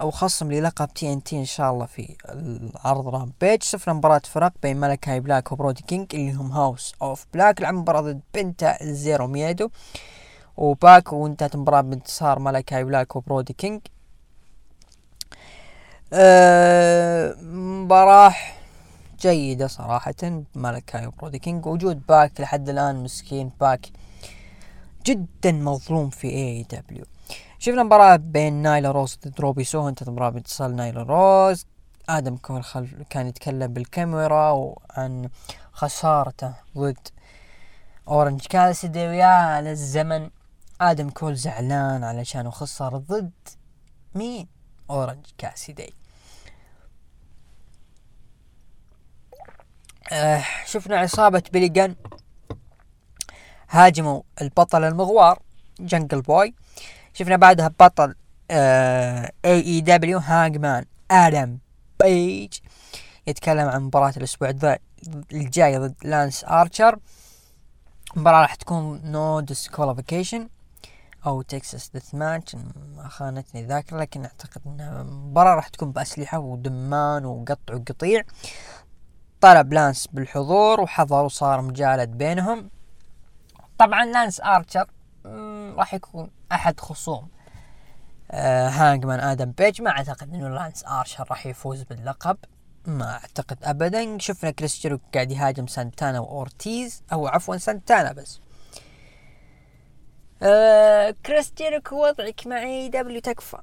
أو 0.00 0.10
خصم 0.10 0.52
للقب 0.52 0.94
TNT 0.94 1.38
إن 1.38 1.44
شاء 1.44 1.70
الله 1.70 1.86
في 1.86 2.16
العرض 2.28 3.08
رامبيج 3.08 3.62
شفنا 3.62 3.94
مباراة 3.94 4.22
فرق 4.24 4.52
بين 4.62 4.76
ملكاي 4.76 5.20
بلاك 5.20 5.52
وبرودي 5.52 5.82
كينج 5.82 6.14
اللي 6.14 6.32
هم 6.32 6.52
هاوس 6.52 6.94
أوف 7.02 7.26
بلاك. 7.34 7.60
لعب 7.60 7.74
مباراة 7.74 8.00
ضد 8.00 8.20
بنتا 8.34 8.80
إل 8.82 8.91
زيرو 8.91 9.26
ميدو 9.26 9.70
وباك 10.56 11.12
وانتهت 11.12 11.54
المباراة 11.54 11.80
بانتصار 11.80 12.38
ملكاي 12.38 12.84
بلاك 12.84 13.16
وبرودي 13.16 13.52
كينج. 13.52 13.80
أه 16.12 17.34
مباراة 17.42 18.34
جيدة 19.20 19.66
صراحة 19.66 20.14
مالكاي 20.54 21.06
وبرودي 21.06 21.38
كينج 21.38 21.66
وجود 21.66 22.06
باك 22.06 22.40
لحد 22.40 22.68
الآن 22.68 23.04
مسكين 23.04 23.50
باك 23.60 23.86
جدا 25.06 25.52
مظلوم 25.52 26.10
في 26.10 26.28
AEW 26.28 27.04
شفنا 27.58 27.82
مباراة 27.82 28.16
بين 28.16 28.52
نايلا 28.52 28.90
روز 28.90 29.18
ضد 29.24 29.40
روبي 29.40 29.64
سو 29.64 29.88
انتهت 29.88 30.08
المباراة 30.08 30.30
بانتصار 30.30 30.76
نايلا 30.76 31.02
روز. 31.02 31.66
آدم 32.08 32.36
كول 32.36 32.64
خلف 32.64 32.94
كان 33.10 33.26
يتكلم 33.26 33.72
بالكاميرا 33.72 34.50
وعن 34.50 35.28
خسارته 35.72 36.54
ضد 36.78 37.08
أورنج 38.08 38.46
كاسيدي 38.46 39.08
ويا 39.08 39.60
للزمن 39.60 40.30
آدم 40.80 41.10
كول 41.10 41.36
زعلان 41.36 42.04
علشان 42.04 42.50
خسر 42.50 42.96
ضد 42.96 43.48
مين؟ 44.14 44.48
أورنج 44.90 45.26
كاسيدي 45.38 45.94
آه 50.12 50.44
شفنا 50.66 50.98
عصابة 50.98 51.42
بيليجان 51.52 51.96
هاجموا 53.70 54.22
البطل 54.42 54.84
المغوار 54.84 55.42
جنجل 55.80 56.22
بوي. 56.22 56.54
شفنا 57.14 57.36
بعدها 57.36 57.68
بطل 57.68 58.14
AEW 58.50 60.18
هانجمان 60.18 60.84
آدم 61.10 61.58
بيج. 62.00 62.52
يتكلم 63.26 63.68
عن 63.68 63.82
مباراة 63.82 64.12
الأسبوع 64.16 64.54
الجاي 65.32 65.78
ضد 65.78 65.94
لانس 66.04 66.44
آرشر. 66.44 66.98
المباراة 68.16 68.42
راح 68.42 68.54
تكون 68.54 69.00
no 69.04 69.40
disqualification 69.40 70.48
أو 71.26 71.42
Texas 71.42 71.88
death 71.88 72.14
match 72.14 72.56
ما 72.96 73.08
خانتني 73.08 73.60
الذاكرة 73.60 73.98
لكن 73.98 74.24
أعتقد 74.24 74.60
إنها 74.66 75.02
مباراة 75.02 75.54
راح 75.54 75.68
تكون 75.68 75.92
بأسلحة 75.92 76.38
ودمان 76.38 77.24
وقطع 77.24 77.74
وقطيع. 77.74 78.22
طلب 79.40 79.72
لانس 79.72 80.06
بالحضور 80.06 80.80
وحضر 80.80 81.24
وصار 81.24 81.60
مجالد 81.60 82.10
بينهم. 82.10 82.70
طبعا 83.78 84.04
لانس 84.04 84.40
ارشر 84.40 84.90
راح 85.76 85.94
يكون 85.94 86.30
أحد 86.52 86.80
خصوم. 86.80 87.28
آه 88.30 88.68
هانجمان 88.68 89.20
آدم 89.20 89.50
بيج 89.50 89.82
ما 89.82 89.90
أعتقد 89.90 90.34
إنه 90.34 90.48
لانس 90.48 90.84
ارشر 90.84 91.26
راح 91.30 91.46
يفوز 91.46 91.82
باللقب. 91.82 92.36
ما 92.86 93.12
أعتقد 93.12 93.58
ابدا. 93.62 94.18
شفنا 94.18 94.50
كريس 94.50 94.86
قاعد 95.14 95.32
يهاجم 95.32 95.66
سانتانا 95.66 96.20
وأورتيز 96.20 97.02
أو 97.12 97.26
عفوا 97.26 97.56
سانتانا 97.56 98.12
بس. 98.12 98.40
آه 100.42 101.14
كريس 101.26 101.52
جيريكو 101.58 102.06
وضعك 102.06 102.46
مع 102.46 102.62
AEW 102.62 103.20
تكفى. 103.20 103.58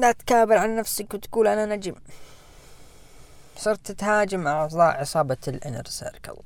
لا 0.00 0.12
تكابر 0.12 0.56
عن 0.56 0.76
نفسك 0.76 1.14
وتقول 1.14 1.46
أنا 1.46 1.76
نجم. 1.76 1.94
صرت 3.60 3.92
تهاجم 3.92 4.46
أعضاء 4.46 5.00
عصابة 5.00 5.36
الإنر 5.48 5.84
سيركل. 5.86 6.36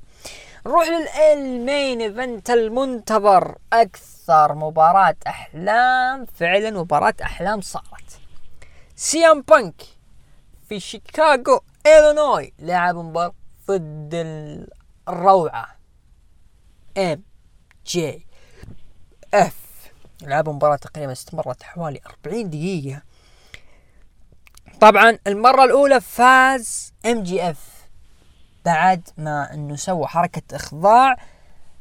نروح 0.65 0.87
لل 0.87 1.25
main 1.25 2.01
event 2.01 2.49
المنتظر. 2.49 3.57
أكثر 3.73 4.55
مباراة 4.55 5.15
أحلام 5.27 6.25
فعلا 6.25 6.71
مباراة 6.71 7.13
أحلام 7.21 7.61
صارت. 7.61 8.19
سي 8.95 9.25
ام 9.25 9.41
بانك 9.41 9.81
في 10.69 10.79
شيكاغو 10.79 11.61
إلينوي 11.87 12.53
لعب 12.59 12.95
مباراة 12.95 13.33
ضد 13.67 14.13
الروعة. 15.07 15.75
ام 16.97 17.23
جي 17.87 18.27
اف 19.33 19.91
لعبوا 20.21 20.53
مباراة 20.53 20.75
تقريبا 20.75 21.11
استمرت 21.11 21.63
حوالي 21.63 22.01
40 22.25 22.49
دقيقة. 22.49 23.01
طبعا 24.81 25.17
المرة 25.27 25.63
الأولى 25.63 26.01
فاز 26.01 26.93
ام 27.05 27.23
جي 27.23 27.49
اف 27.49 27.87
بعد 28.65 29.09
ما 29.17 29.53
إنه 29.53 29.75
سوى 29.75 30.07
حركة 30.07 30.55
إخضاع 30.55 31.15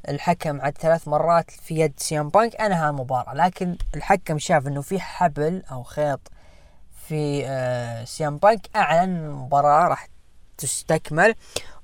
الحكم 0.08 0.60
عد 0.60 0.78
ثلاث 0.78 1.08
مرات 1.08 1.50
في 1.50 1.74
يد 1.80 1.92
سي 1.96 2.18
ام 2.18 2.28
بانك. 2.28 2.56
انهى 2.56 2.88
المباراة 2.88 3.34
لكن 3.34 3.76
الحكم 3.94 4.38
شاف 4.38 4.66
إنه 4.66 4.80
في 4.82 5.00
حبل 5.00 5.62
أو 5.70 5.82
خيط 5.82 6.20
في 7.08 7.42
آه 7.46 8.04
سي 8.04 8.26
ام 8.26 8.36
بانك. 8.36 8.68
أعلن 8.76 9.16
المباراة 9.16 9.88
راح 9.88 10.08
تستكمل. 10.58 11.34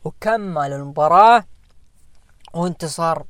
وكمل 0.04 0.72
المباراة 0.72 1.44
وانتصر 2.54 3.22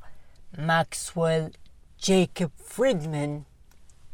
ماكسويل 0.58 1.56
جيكوب 2.02 2.50
فريدمان 2.66 3.42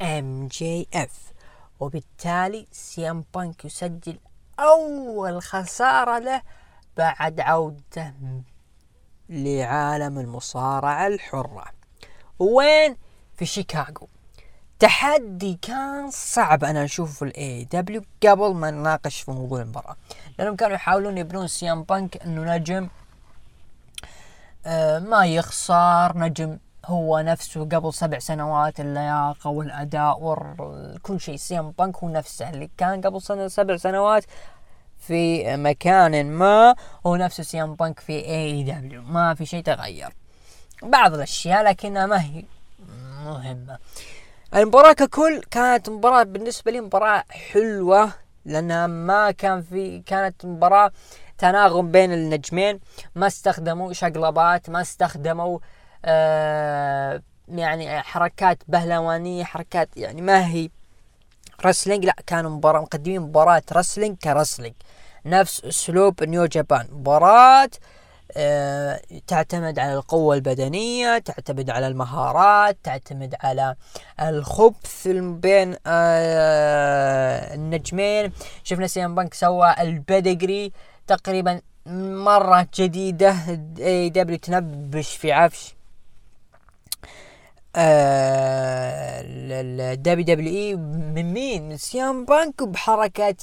ام 0.03 0.47
جي 0.49 0.89
اف 0.95 1.33
وبالتالي 1.81 2.67
سي 2.73 3.07
ام 3.07 3.25
بانك 3.35 3.65
يسجل 3.65 4.19
أول 4.61 5.43
خسارة 5.43 6.19
له 6.19 6.43
بعد 6.97 7.41
عودته 7.41 8.13
لعالم 9.29 10.19
المصارعة 10.19 11.07
الحرة. 11.07 11.65
وين؟ 12.39 12.97
في 13.37 13.47
شيكاغو. 13.47 14.09
تحدي 14.79 15.59
كان 15.63 16.11
صعب 16.11 16.65
أنا 16.65 16.85
أشوفه 16.85 17.13
في 17.13 17.23
الاي 17.23 17.65
دبليو 17.65 18.03
قبل 18.27 18.55
ما 18.55 18.71
نناقش 18.71 19.21
في 19.21 19.31
موضوع 19.31 19.61
المباراة. 19.61 19.97
لأنهم 20.39 20.57
كانوا 20.57 20.75
يحاولون 20.75 21.19
يبنون 21.19 21.47
سي 21.47 21.71
ام 21.71 21.83
بانك 21.83 22.17
إنه 22.23 22.57
نجم 22.57 22.89
آه 24.67 24.99
ما 24.99 25.27
يخسر 25.27 26.19
نجم 26.19 26.59
هو 26.87 27.21
نفسه 27.21 27.61
قبل 27.65 27.95
سبع 27.95 28.19
سنوات 28.19 28.81
اللياقة 28.81 29.51
والأداء 29.51 30.19
وكل 30.21 31.21
شيء 31.21 31.37
سي 31.37 31.60
ام 31.60 31.71
بانك 31.71 31.97
هو 31.97 32.09
نفسه 32.09 32.51
اللي 32.51 32.71
كان 32.79 33.01
قبل 33.01 33.23
سنة 33.23 33.49
سبع 33.49 33.77
سنوات 33.77 34.25
في 34.99 35.57
مكان 35.57 36.27
ما 36.27 36.75
هو 37.07 37.17
نفسه 37.17 37.43
سي 37.43 37.64
ام 37.64 37.75
بانك 37.75 38.01
في 38.01 38.13
اي 38.13 38.63
دبليو 38.63 39.03
ما 39.03 39.35
في 39.35 39.47
شيء 39.47 39.63
تغير. 39.63 40.13
بعض 40.83 41.15
الأشياء 41.15 41.63
لكنها 41.63 42.07
ما 42.07 42.23
هي 42.23 42.45
مهمة. 43.25 43.79
المباراة 44.55 44.93
ككل 44.93 45.41
كانت 45.51 45.89
مباراة 45.89 46.23
بالنسبة 46.23 46.71
لي 46.71 46.81
مباراة 46.81 47.25
حلوة 47.29 48.13
لأنها 48.45 48.87
ما 48.87 49.31
كان 49.31 49.63
في 49.63 50.03
كانت 50.07 50.47
مباراة 50.47 50.91
تناغم 51.39 51.91
بين 51.91 52.13
النجمين. 52.13 52.81
ما 53.15 53.27
استخدموا 53.27 53.93
شقلبات 53.93 54.71
ما 54.71 54.81
استخدموا 54.81 55.59
آه 56.05 57.23
يعني 57.49 58.03
حركات 58.03 58.59
بهلوانية 58.69 59.45
حركات 59.45 59.89
يعني 59.97 60.23
ما 60.23 60.47
هي 60.47 60.71
رسلينج 61.67 62.05
لا 62.05 62.17
كانوا 62.27 62.51
مباراة 62.51 62.81
مقدمين 62.81 63.21
مباراة 63.21 63.63
رسلينج 63.73 64.17
كرسلينج 64.17 64.75
نفس 65.27 65.65
أسلوب 65.65 66.23
نيو 66.23 66.47
جابان 66.47 66.89
مباراة 66.93 67.71
آه 68.37 69.01
تعتمد 69.27 69.79
على 69.79 69.95
القوة 69.95 70.35
البدنية 70.35 71.19
تعتمد 71.19 71.71
على 71.71 71.87
المهارات 71.87 72.77
تعتمد 72.83 73.35
على 73.41 73.75
الخبث 74.21 75.09
بين 75.19 75.77
آه 75.87 77.55
النجمين. 77.55 78.33
شفنا 78.65 78.87
سي 78.87 79.05
ام 79.05 79.15
بانك 79.15 79.35
سوى 79.35 79.75
ال 79.81 79.91
pedigree 79.91 80.73
تقريبا 81.07 81.61
مرة 82.27 82.69
جديدة. 82.75 83.37
إي 83.79 84.09
دبليو 84.11 84.39
تنبش 84.39 85.17
في 85.17 85.33
عفش. 85.33 85.76
الدبليو 89.37 90.25
دبليو 90.25 90.55
اي 90.57 90.75
من 90.77 91.33
مين؟ 91.33 91.69
من 91.69 91.77
سي 91.77 92.09
ام 92.09 92.25
بانك 92.25 92.63
بحركة 92.63 93.37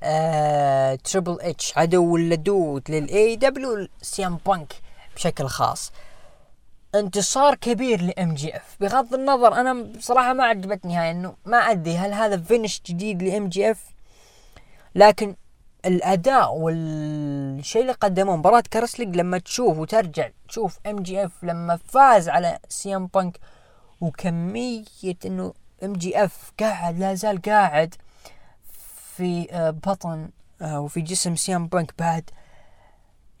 آه 0.00 0.94
تريبل 0.94 1.38
اتش 1.40 1.78
عدو 1.78 2.16
اللدود 2.16 2.90
للاي 2.90 3.36
دبليو 3.36 3.88
سي 4.02 4.26
ام 4.26 4.38
بانك 4.46 4.72
بشكل 5.16 5.46
خاص. 5.46 5.92
انتصار 6.94 7.54
كبير 7.54 8.02
لام 8.02 8.34
جي 8.34 8.56
اف 8.56 8.76
بغض 8.80 9.14
النظر 9.14 9.54
أنا 9.54 9.72
بصراحة 9.98 10.32
ما 10.32 10.44
عجبتني 10.44 10.96
هاي 10.96 11.10
إنه 11.10 11.34
ما 11.46 11.56
أدري 11.56 11.96
هل 11.96 12.12
هذا 12.12 12.36
finish 12.36 12.82
جديد 12.86 13.22
لام 13.22 13.48
جي 13.48 13.70
اف 13.70 13.84
لكن 14.94 15.36
الأداء 15.86 16.54
والشيء 16.54 17.82
اللي 17.82 17.92
قدموه 17.92 18.36
مباراة 18.36 18.62
ك 18.72 18.76
wrestling 18.76 19.16
لما 19.16 19.38
تشوف 19.38 19.78
وترجع 19.78 20.28
تشوف 20.48 20.78
ام 20.86 20.96
جي 21.02 21.24
اف 21.24 21.32
لما 21.44 21.78
فاز 21.88 22.28
على 22.28 22.58
سي 22.68 22.93
ام 22.93 23.06
بانك 23.06 23.38
وكمية 24.02 25.16
إنه 25.26 25.54
ام 25.84 25.92
جي 25.92 26.24
اف 26.24 26.52
قاعد 26.60 26.98
لا 26.98 27.14
زال 27.14 27.42
قاعد 27.42 27.94
في 29.16 29.48
آه، 29.50 29.70
بطن 29.70 30.30
آه، 30.62 30.80
وفي 30.80 31.00
جسم 31.00 31.36
سي 31.36 31.56
ام 31.56 31.66
بانك 31.66 31.94
بعد. 31.98 32.30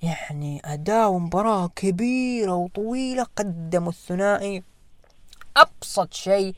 يعني 0.02 0.62
أداء 0.64 1.10
ومباراة 1.10 1.70
كبيرة 1.76 2.54
وطويلة 2.54 3.26
قدموا 3.36 3.88
الثنائي. 3.88 4.62
أبسط 5.56 6.14
شيء 6.14 6.54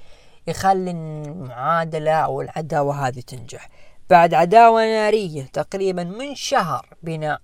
يخلي 0.46 0.90
المعادلة 0.90 2.12
أو 2.12 2.40
العداوة 2.40 3.08
هذه 3.08 3.20
تنجح. 3.20 3.68
بعد 4.10 4.34
عداوة 4.34 4.84
نارية 4.84 5.42
تقريبا 5.42 6.04
من 6.04 6.34
شهر 6.34 6.88
بناء. 7.02 7.40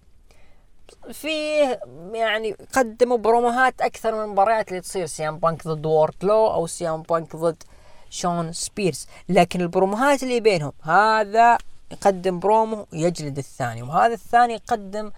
فيه 1.12 1.80
يعني 2.12 2.56
قدموا 2.72 3.16
بروموهات 3.16 3.80
أكثر 3.80 4.14
من 4.14 4.24
المباريات 4.24 4.68
اللي 4.68 4.80
تصير 4.80 5.06
سي 5.06 5.28
ام 5.28 5.38
بانك 5.38 5.68
ضد 5.68 5.86
وردلو 5.86 6.46
أو 6.46 6.66
سي 6.66 6.90
ام 6.90 7.02
بانك 7.02 7.36
ضد 7.36 7.62
شون 8.10 8.52
سبيرز. 8.52 9.06
لكن 9.28 9.60
البروموهات 9.60 10.22
اللي 10.22 10.40
بينهم 10.40 10.72
هذا 10.82 11.58
يقدم 11.92 12.38
برومو 12.38 12.86
يجلد 12.92 13.38
الثاني 13.38 13.82
وهذا 13.82 14.14
الثاني 14.14 14.54
يقدم 14.54 15.10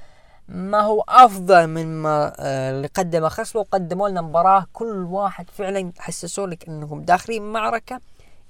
ما 0.48 0.80
هو 0.80 1.04
أفضل 1.08 1.66
من 1.66 2.02
ما 2.02 2.32
آه، 2.38 2.70
اللي 2.70 2.86
قدمه. 2.86 3.28
خصمه 3.28 3.62
وقدموا 3.62 4.08
لنا 4.08 4.20
مباراة 4.20 4.66
كل 4.72 5.04
واحد 5.10 5.50
فعلا 5.50 5.92
حسسوا 5.98 6.46
لك 6.46 6.68
انهم 6.68 7.02
داخلين 7.02 7.52
معركة 7.52 8.00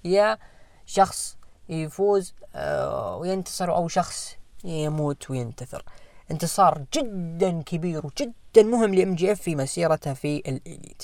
يا 0.05 0.39
شخص 0.87 1.37
يفوز 1.69 2.35
آه، 2.55 3.17
وينتصر 3.17 3.75
أو 3.77 3.89
شخص 3.89 4.37
يموت 4.65 5.31
ويندثر. 5.31 5.85
انتصار 6.31 6.85
جدا 6.95 7.63
كبير 7.63 8.07
وجدا 8.07 8.63
مهم 8.63 8.95
لام 8.95 9.15
جي 9.15 9.33
اف 9.33 9.41
في 9.41 9.57
مسيرته 9.57 10.15
في 10.15 10.37
الإليت. 10.37 11.03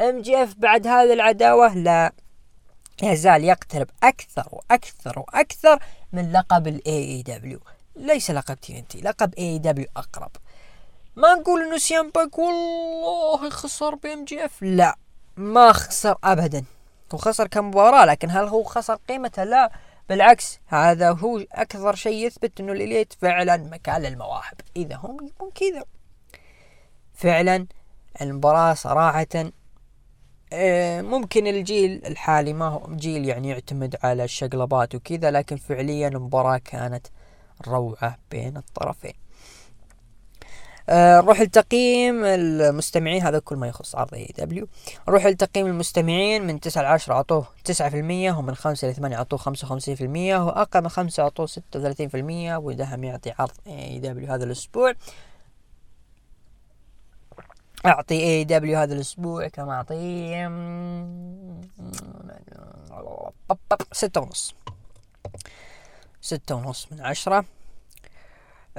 ام 0.00 0.20
جي 0.20 0.42
اف 0.42 0.54
بعد 0.58 0.86
هذه 0.86 1.12
العداوة 1.12 1.74
لا 1.74 2.12
يزال 3.02 3.44
يقترب 3.44 3.88
أكثر 4.02 4.48
وأكثر 4.52 5.18
وأكثر 5.18 5.78
من 6.12 6.32
لقب 6.32 6.68
الاي 6.68 7.04
اي 7.04 7.22
دبليو 7.22 7.60
ليس 7.96 8.30
لقب 8.30 8.54
تي 8.54 8.78
إن 8.78 8.88
تي 8.88 9.00
لقب 9.00 9.34
اي 9.34 9.58
دبليو 9.58 9.86
أقرب. 9.96 10.30
ما 11.16 11.34
نقول 11.34 11.62
إنه 11.62 11.78
سي 11.78 11.99
ام 11.99 12.10
بانك؟ 12.10 12.38
والله 12.38 13.50
خسر 13.50 13.94
بام 13.94 14.24
جي 14.24 14.44
اف؟ 14.44 14.62
لا 14.62 14.96
ما 15.36 15.72
خسر 15.72 16.18
ابدا. 16.24 16.64
هو 17.14 17.18
خسر 17.18 17.46
كمباراة 17.46 18.04
لكن 18.04 18.30
هل 18.30 18.44
هو 18.44 18.62
خسر 18.62 18.98
قيمته؟ 19.08 19.44
لا. 19.44 19.72
بالعكس 20.10 20.60
هذا 20.66 21.10
هو 21.10 21.38
أكثر 21.52 21.94
شيء 21.94 22.26
يثبت 22.26 22.60
إنه 22.60 22.72
الإليت 22.72 23.12
فعلا 23.12 23.56
مكان 23.56 24.02
للمواهب 24.02 24.60
إذا 24.76 24.96
هم 24.96 25.16
يبون 25.26 25.50
كذا. 25.54 25.84
فعلا 27.14 27.66
المباراة 28.20 28.74
صراحة 28.74 29.26
آه، 30.52 31.02
ممكن 31.02 31.46
الجيل 31.46 32.06
الحالي 32.06 32.52
ما 32.52 32.68
هو 32.68 32.94
جيل 32.94 33.28
يعني 33.28 33.48
يعتمد 33.48 33.96
على 34.02 34.24
الشقلبات 34.24 34.94
وكذا 34.94 35.30
لكن 35.30 35.56
فعليا 35.56 36.08
المباراة 36.08 36.58
كانت 36.58 37.06
روعة 37.68 38.18
بين 38.30 38.56
الطرفين. 38.56 39.14
نروح 40.92 41.40
لتقييم 41.40 42.24
المستمعين 42.24 43.22
هذا 43.22 43.38
كل 43.38 43.56
ما 43.56 43.68
يخص 43.68 43.96
عرض 43.96 44.14
اي 44.14 44.34
دبليو 44.38 44.68
نروح 45.08 45.26
لتقييم 45.26 45.66
المستمعين 45.66 46.46
من 46.46 46.60
9 46.60 46.82
ل 46.82 46.86
10 46.86 47.14
اعطوه 47.14 47.46
9% 47.80 47.84
ومن 48.38 48.54
5 48.54 48.88
ل 48.88 48.94
8 48.94 49.16
اعطوه 49.16 49.38
55% 49.38 50.00
واقل 50.00 50.82
من 50.82 50.88
5 50.88 51.22
اعطوه 51.22 51.46
36% 51.46 51.50
ودهم 52.56 53.04
يعطي 53.04 53.32
عرض 53.38 53.52
اي 53.66 53.98
دبليو 53.98 54.32
هذا 54.32 54.44
الأسبوع 54.44 54.92
اعطي 57.86 58.14
اي 58.14 58.44
دبليو 58.44 58.78
هذا 58.78 58.94
الأسبوع 58.94 59.48
كم 59.48 59.68
اعطيه 59.68 60.48
ستة 63.92 64.20
ونص 64.20 64.54
ستة 66.20 66.54
ونص 66.54 66.88
من 66.92 67.00
عشرة 67.00 67.44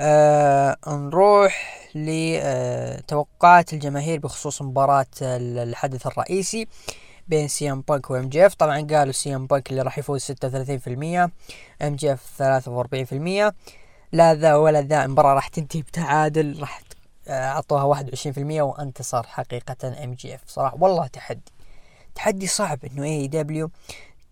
آه 0.04 0.78
نروح 0.88 1.82
لتوقعات 1.96 3.74
الجماهير 3.74 4.20
بخصوص 4.20 4.62
مباراة 4.62 5.06
الحدث 5.22 6.08
الرئيسي 6.08 6.68
بين 7.28 7.48
سي 7.48 7.72
إم 7.72 7.82
بانك 7.82 8.12
وام 8.12 8.30
جي 8.30 8.46
إف. 8.46 8.54
طبعا 8.54 8.88
قالوا 8.92 9.12
سي 9.12 9.36
إم 9.36 9.48
بانك 9.48 9.70
اللي 9.72 9.82
راح 9.82 9.98
يفوز 9.98 10.32
36% 10.32 10.32
إم 11.82 11.96
جي 11.96 12.14
إف 12.14 12.44
43% 13.52 13.54
لا 14.12 14.34
ذا 14.34 14.56
ولا 14.56 14.82
ذا 14.82 15.06
المباراة 15.06 15.34
راح 15.34 15.48
تنتهي 15.48 15.82
بتعادل 15.82 16.60
راح 16.60 16.82
أعطوها 17.28 18.04
21% 18.04 18.38
وانتصر 18.38 19.24
حقيقة 19.24 20.04
إم 20.04 20.14
جي 20.14 20.36
إف. 20.36 20.42
صراحة 20.48 20.78
والله 20.80 21.08
تحدي 21.08 21.52
تحدي 22.16 22.48
صعب 22.48 22.80
إنه 22.86 23.04
اي 23.04 23.28
دبليو 23.28 23.72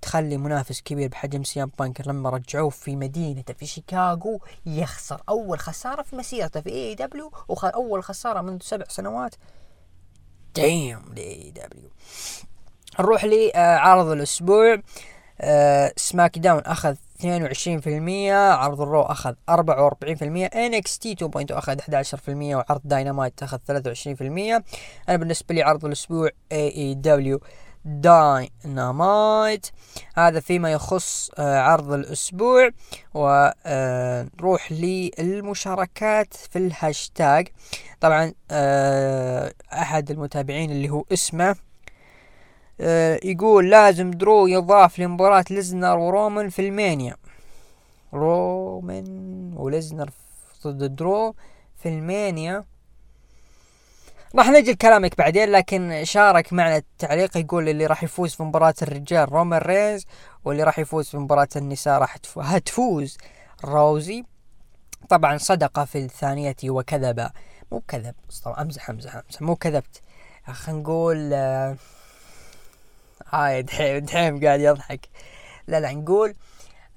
تخلي 0.02 0.38
منافس 0.38 0.82
كبير 0.82 1.10
بحجم 1.10 1.44
سي 1.44 1.63
ام 1.63 1.72
بانك 1.80 2.08
لما 2.08 2.30
رجعوه 2.30 2.70
في 2.70 2.96
مدينته 2.96 3.54
في 3.54 3.66
شيكاغو 3.66 4.42
يخسر. 4.66 5.22
أول 5.30 5.60
خسارة 5.60 6.02
في 6.02 6.16
مسيرته 6.16 6.62
في 6.62 6.70
اي 6.70 6.96
دبليو 6.96 7.32
واول 7.48 8.04
خسارة 8.04 8.42
منذ 8.42 8.60
سبع 8.62 8.86
سنوات. 8.90 9.36
دايم 10.56 11.14
لاي 11.16 11.52
دبليو 11.52 11.90
نروح 13.00 13.26
لعرض 13.26 14.08
الأسبوع. 14.08 14.82
سماك 15.96 16.38
داون 16.38 16.62
أخذ 16.62 16.96
22% 17.22 17.26
عرض 18.32 18.82
الرو 18.82 19.02
أخذ 19.02 19.34
44% 19.50 19.54
ان 20.56 20.71
اكس 20.71 21.00
تي 21.00 21.16
2.0 21.16 21.28
أخذ 21.52 21.78
11% 21.80 22.14
وعرض 22.28 22.82
داينامايت 22.84 23.44
أخذ 23.44 23.58
23% 23.58 23.62
أنا 25.10 25.18
بالنسبة 25.18 25.56
لي 25.56 25.64
عرض 25.64 25.86
الأسبوع 25.86 26.30
اي 26.52 26.76
اي 26.76 26.96
دبليو 26.96 27.42
داينامايت 27.86 29.68
هذا 30.16 30.40
فيما 30.40 30.72
يخص 30.72 31.32
آه، 31.38 31.60
عرض 31.60 31.94
الأسبوع 31.94 32.70
ونروح 33.14 34.72
آه، 34.72 34.76
للمشاركات 35.20 36.34
في 36.34 36.58
الهاشتاج. 36.58 37.48
طبعا 38.00 38.34
آه، 38.52 39.54
أحد 39.74 40.12
المتابعين 40.12 40.72
اللي 40.72 40.90
هو 40.90 41.06
اسمه 41.14 41.56
يقول 43.24 43.70
لازم 43.70 44.12
درو 44.12 44.48
يضاف 44.48 45.00
لمباراة 45.00 45.46
ليزنر 45.50 45.98
ورومان 45.98 46.50
في 46.50 46.68
المانيا. 46.68 47.16
رومان 48.14 49.54
وليزنر 49.58 50.10
ضد 50.68 50.96
درو 50.96 51.36
في 51.78 51.90
المانيا. 51.90 52.66
راح 54.36 54.48
نجي 54.50 54.72
لكلامك 54.72 55.18
بعدين 55.18 55.50
لكن 55.52 56.02
شارك 56.04 56.54
معنا 56.54 56.78
التعليق 56.78 57.38
يقول 57.38 57.70
اللي 57.70 57.86
راح 57.86 58.04
يفوز 58.04 58.34
في 58.36 58.44
مباراة 58.44 58.74
الرجال 58.82 59.32
رومان 59.32 59.60
رينز 59.62 60.06
واللي 60.46 60.64
راح 60.64 60.80
يفوز 60.80 61.10
في 61.10 61.18
مباراة 61.18 61.48
النساء 61.56 62.00
راح 62.00 62.18
هتفوز 62.38 63.18
روزي. 63.66 64.26
طبعا 65.10 65.38
صدق 65.38 65.84
في 65.84 65.98
الثانية 65.98 66.56
وكذب 66.66 67.30
مو 67.72 67.80
كذب 67.88 68.16
طبعا 68.44 68.62
أمزح 68.62 68.90
أمزح 68.90 69.16
أمزح. 69.16 69.42
مو 69.42 69.56
كذبت. 69.56 70.02
خلينا 70.46 70.82
نقول 70.82 71.34
آه 71.34 71.76
هاي 73.30 73.62
دحيم 73.62 73.98
دحيم 74.06 74.46
قاعد 74.46 74.60
يضحك. 74.60 75.10
لا 75.68 75.80
لا 75.80 75.92
نقول 75.92 76.34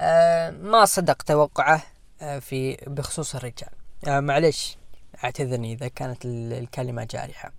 آه 0.01 0.51
ما 0.51 0.85
صدق 0.85 1.23
توقعه 1.23 1.83
آه 2.23 2.39
في 2.39 2.77
بخصوص 2.87 3.35
الرجال. 3.35 3.71
آه 4.07 4.21
معلش 4.21 4.79
أعتذرني 5.25 5.73
إذا 5.73 5.89
كانت 5.89 6.25
الكلمة 6.25 7.05
جارحة. 7.05 7.53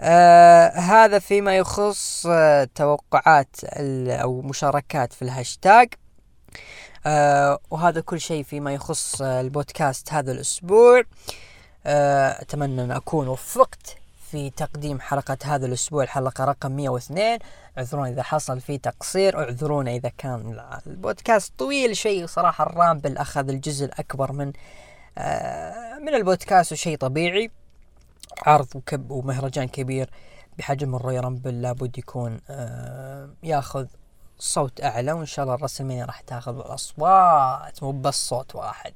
آه 0.00 0.68
هذا 0.68 1.18
فيما 1.18 1.56
يخص 1.56 2.26
آه 2.30 2.68
توقعات 2.74 3.64
أو 4.08 4.42
مشاركات 4.42 5.12
في 5.12 5.22
الهاشتاج. 5.22 5.94
آه 7.06 7.58
وهذا 7.70 8.00
كل 8.00 8.20
شيء 8.20 8.42
فيما 8.42 8.74
يخص 8.74 9.22
آه 9.22 9.40
البودكاست 9.40 10.12
هذا 10.12 10.32
الأسبوع. 10.32 11.02
آه 11.86 12.42
أتمنى 12.42 12.84
أن 12.84 12.90
أكون 12.90 13.28
وفقت 13.28 13.96
في 14.30 14.50
تقديم 14.50 15.00
حلقة 15.00 15.38
هذا 15.44 15.66
الأسبوع. 15.66 16.02
الحلقة 16.02 16.44
رقم 16.44 16.72
102 16.72 17.38
اعذرونا 17.78 18.08
إذا 18.08 18.22
حصل 18.22 18.60
في 18.60 18.78
تقصير. 18.78 19.38
اعذرونا 19.38 19.90
إذا 19.90 20.12
كان 20.18 20.60
البودكاست 20.86 21.52
طويل 21.58 21.96
شيء. 21.96 22.26
صراحة 22.26 22.66
ال 22.66 22.73
Rumble 22.73 23.16
أخذ 23.16 23.48
الجزء 23.48 23.84
الأكبر 23.84 24.32
من 24.32 24.52
من 26.02 26.14
البودكاست 26.14 26.72
وشيء 26.72 26.96
طبيعي. 26.96 27.50
عرض 28.46 28.68
وكب 28.74 29.10
ومهرجان 29.10 29.68
كبير 29.68 30.10
بحجم 30.58 30.94
ال 30.94 31.18
Royal 31.18 31.38
Rumble 31.38 31.62
لابد 31.62 31.98
يكون 31.98 32.40
آه، 32.50 33.28
ياخذ 33.42 33.86
صوت 34.38 34.84
أعلى 34.84 35.12
وإن 35.12 35.26
شاء 35.26 35.44
الله 35.44 35.54
ال 35.54 35.58
WrestleMania 35.58 36.04
راح 36.04 36.20
تاخذ 36.20 36.56
الأصوات 36.56 37.82
مو 37.82 37.92
بس 37.92 38.28
صوت 38.28 38.54
واحد. 38.54 38.92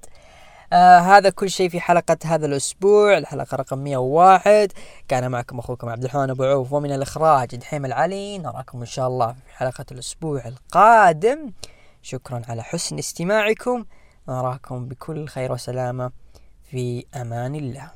آه 0.73 0.99
هذا 0.99 1.31
كل 1.31 1.51
شيء 1.51 1.69
في 1.69 1.81
حلقة 1.81 2.17
هذا 2.25 2.47
الأسبوع. 2.47 3.19
الحلقة 3.19 3.57
رقم 3.57 3.79
101 3.79 4.73
كان 5.09 5.31
معكم 5.31 5.59
أخوكم 5.59 5.89
عبد 5.89 6.05
الرحمن 6.05 6.31
أبو 6.31 6.45
عوف 6.45 6.73
ومن 6.73 6.93
الإخراج 6.93 7.57
دحيم 7.57 7.85
العلي 7.85 8.39
نراكم 8.39 8.81
إن 8.81 8.87
شاء 8.87 9.09
الله 9.09 9.33
في 9.33 9.57
حلقة 9.57 9.85
الأسبوع 9.93 10.43
القادم. 10.47 11.53
شكرا 12.03 12.43
على 12.49 12.63
حسن 12.63 12.99
استماعكم. 12.99 13.85
نراكم 14.31 14.89
بكل 14.89 15.29
خير 15.29 15.53
وسلامة. 15.53 16.11
في 16.71 17.05
أمان 17.15 17.55
الله. 17.55 17.91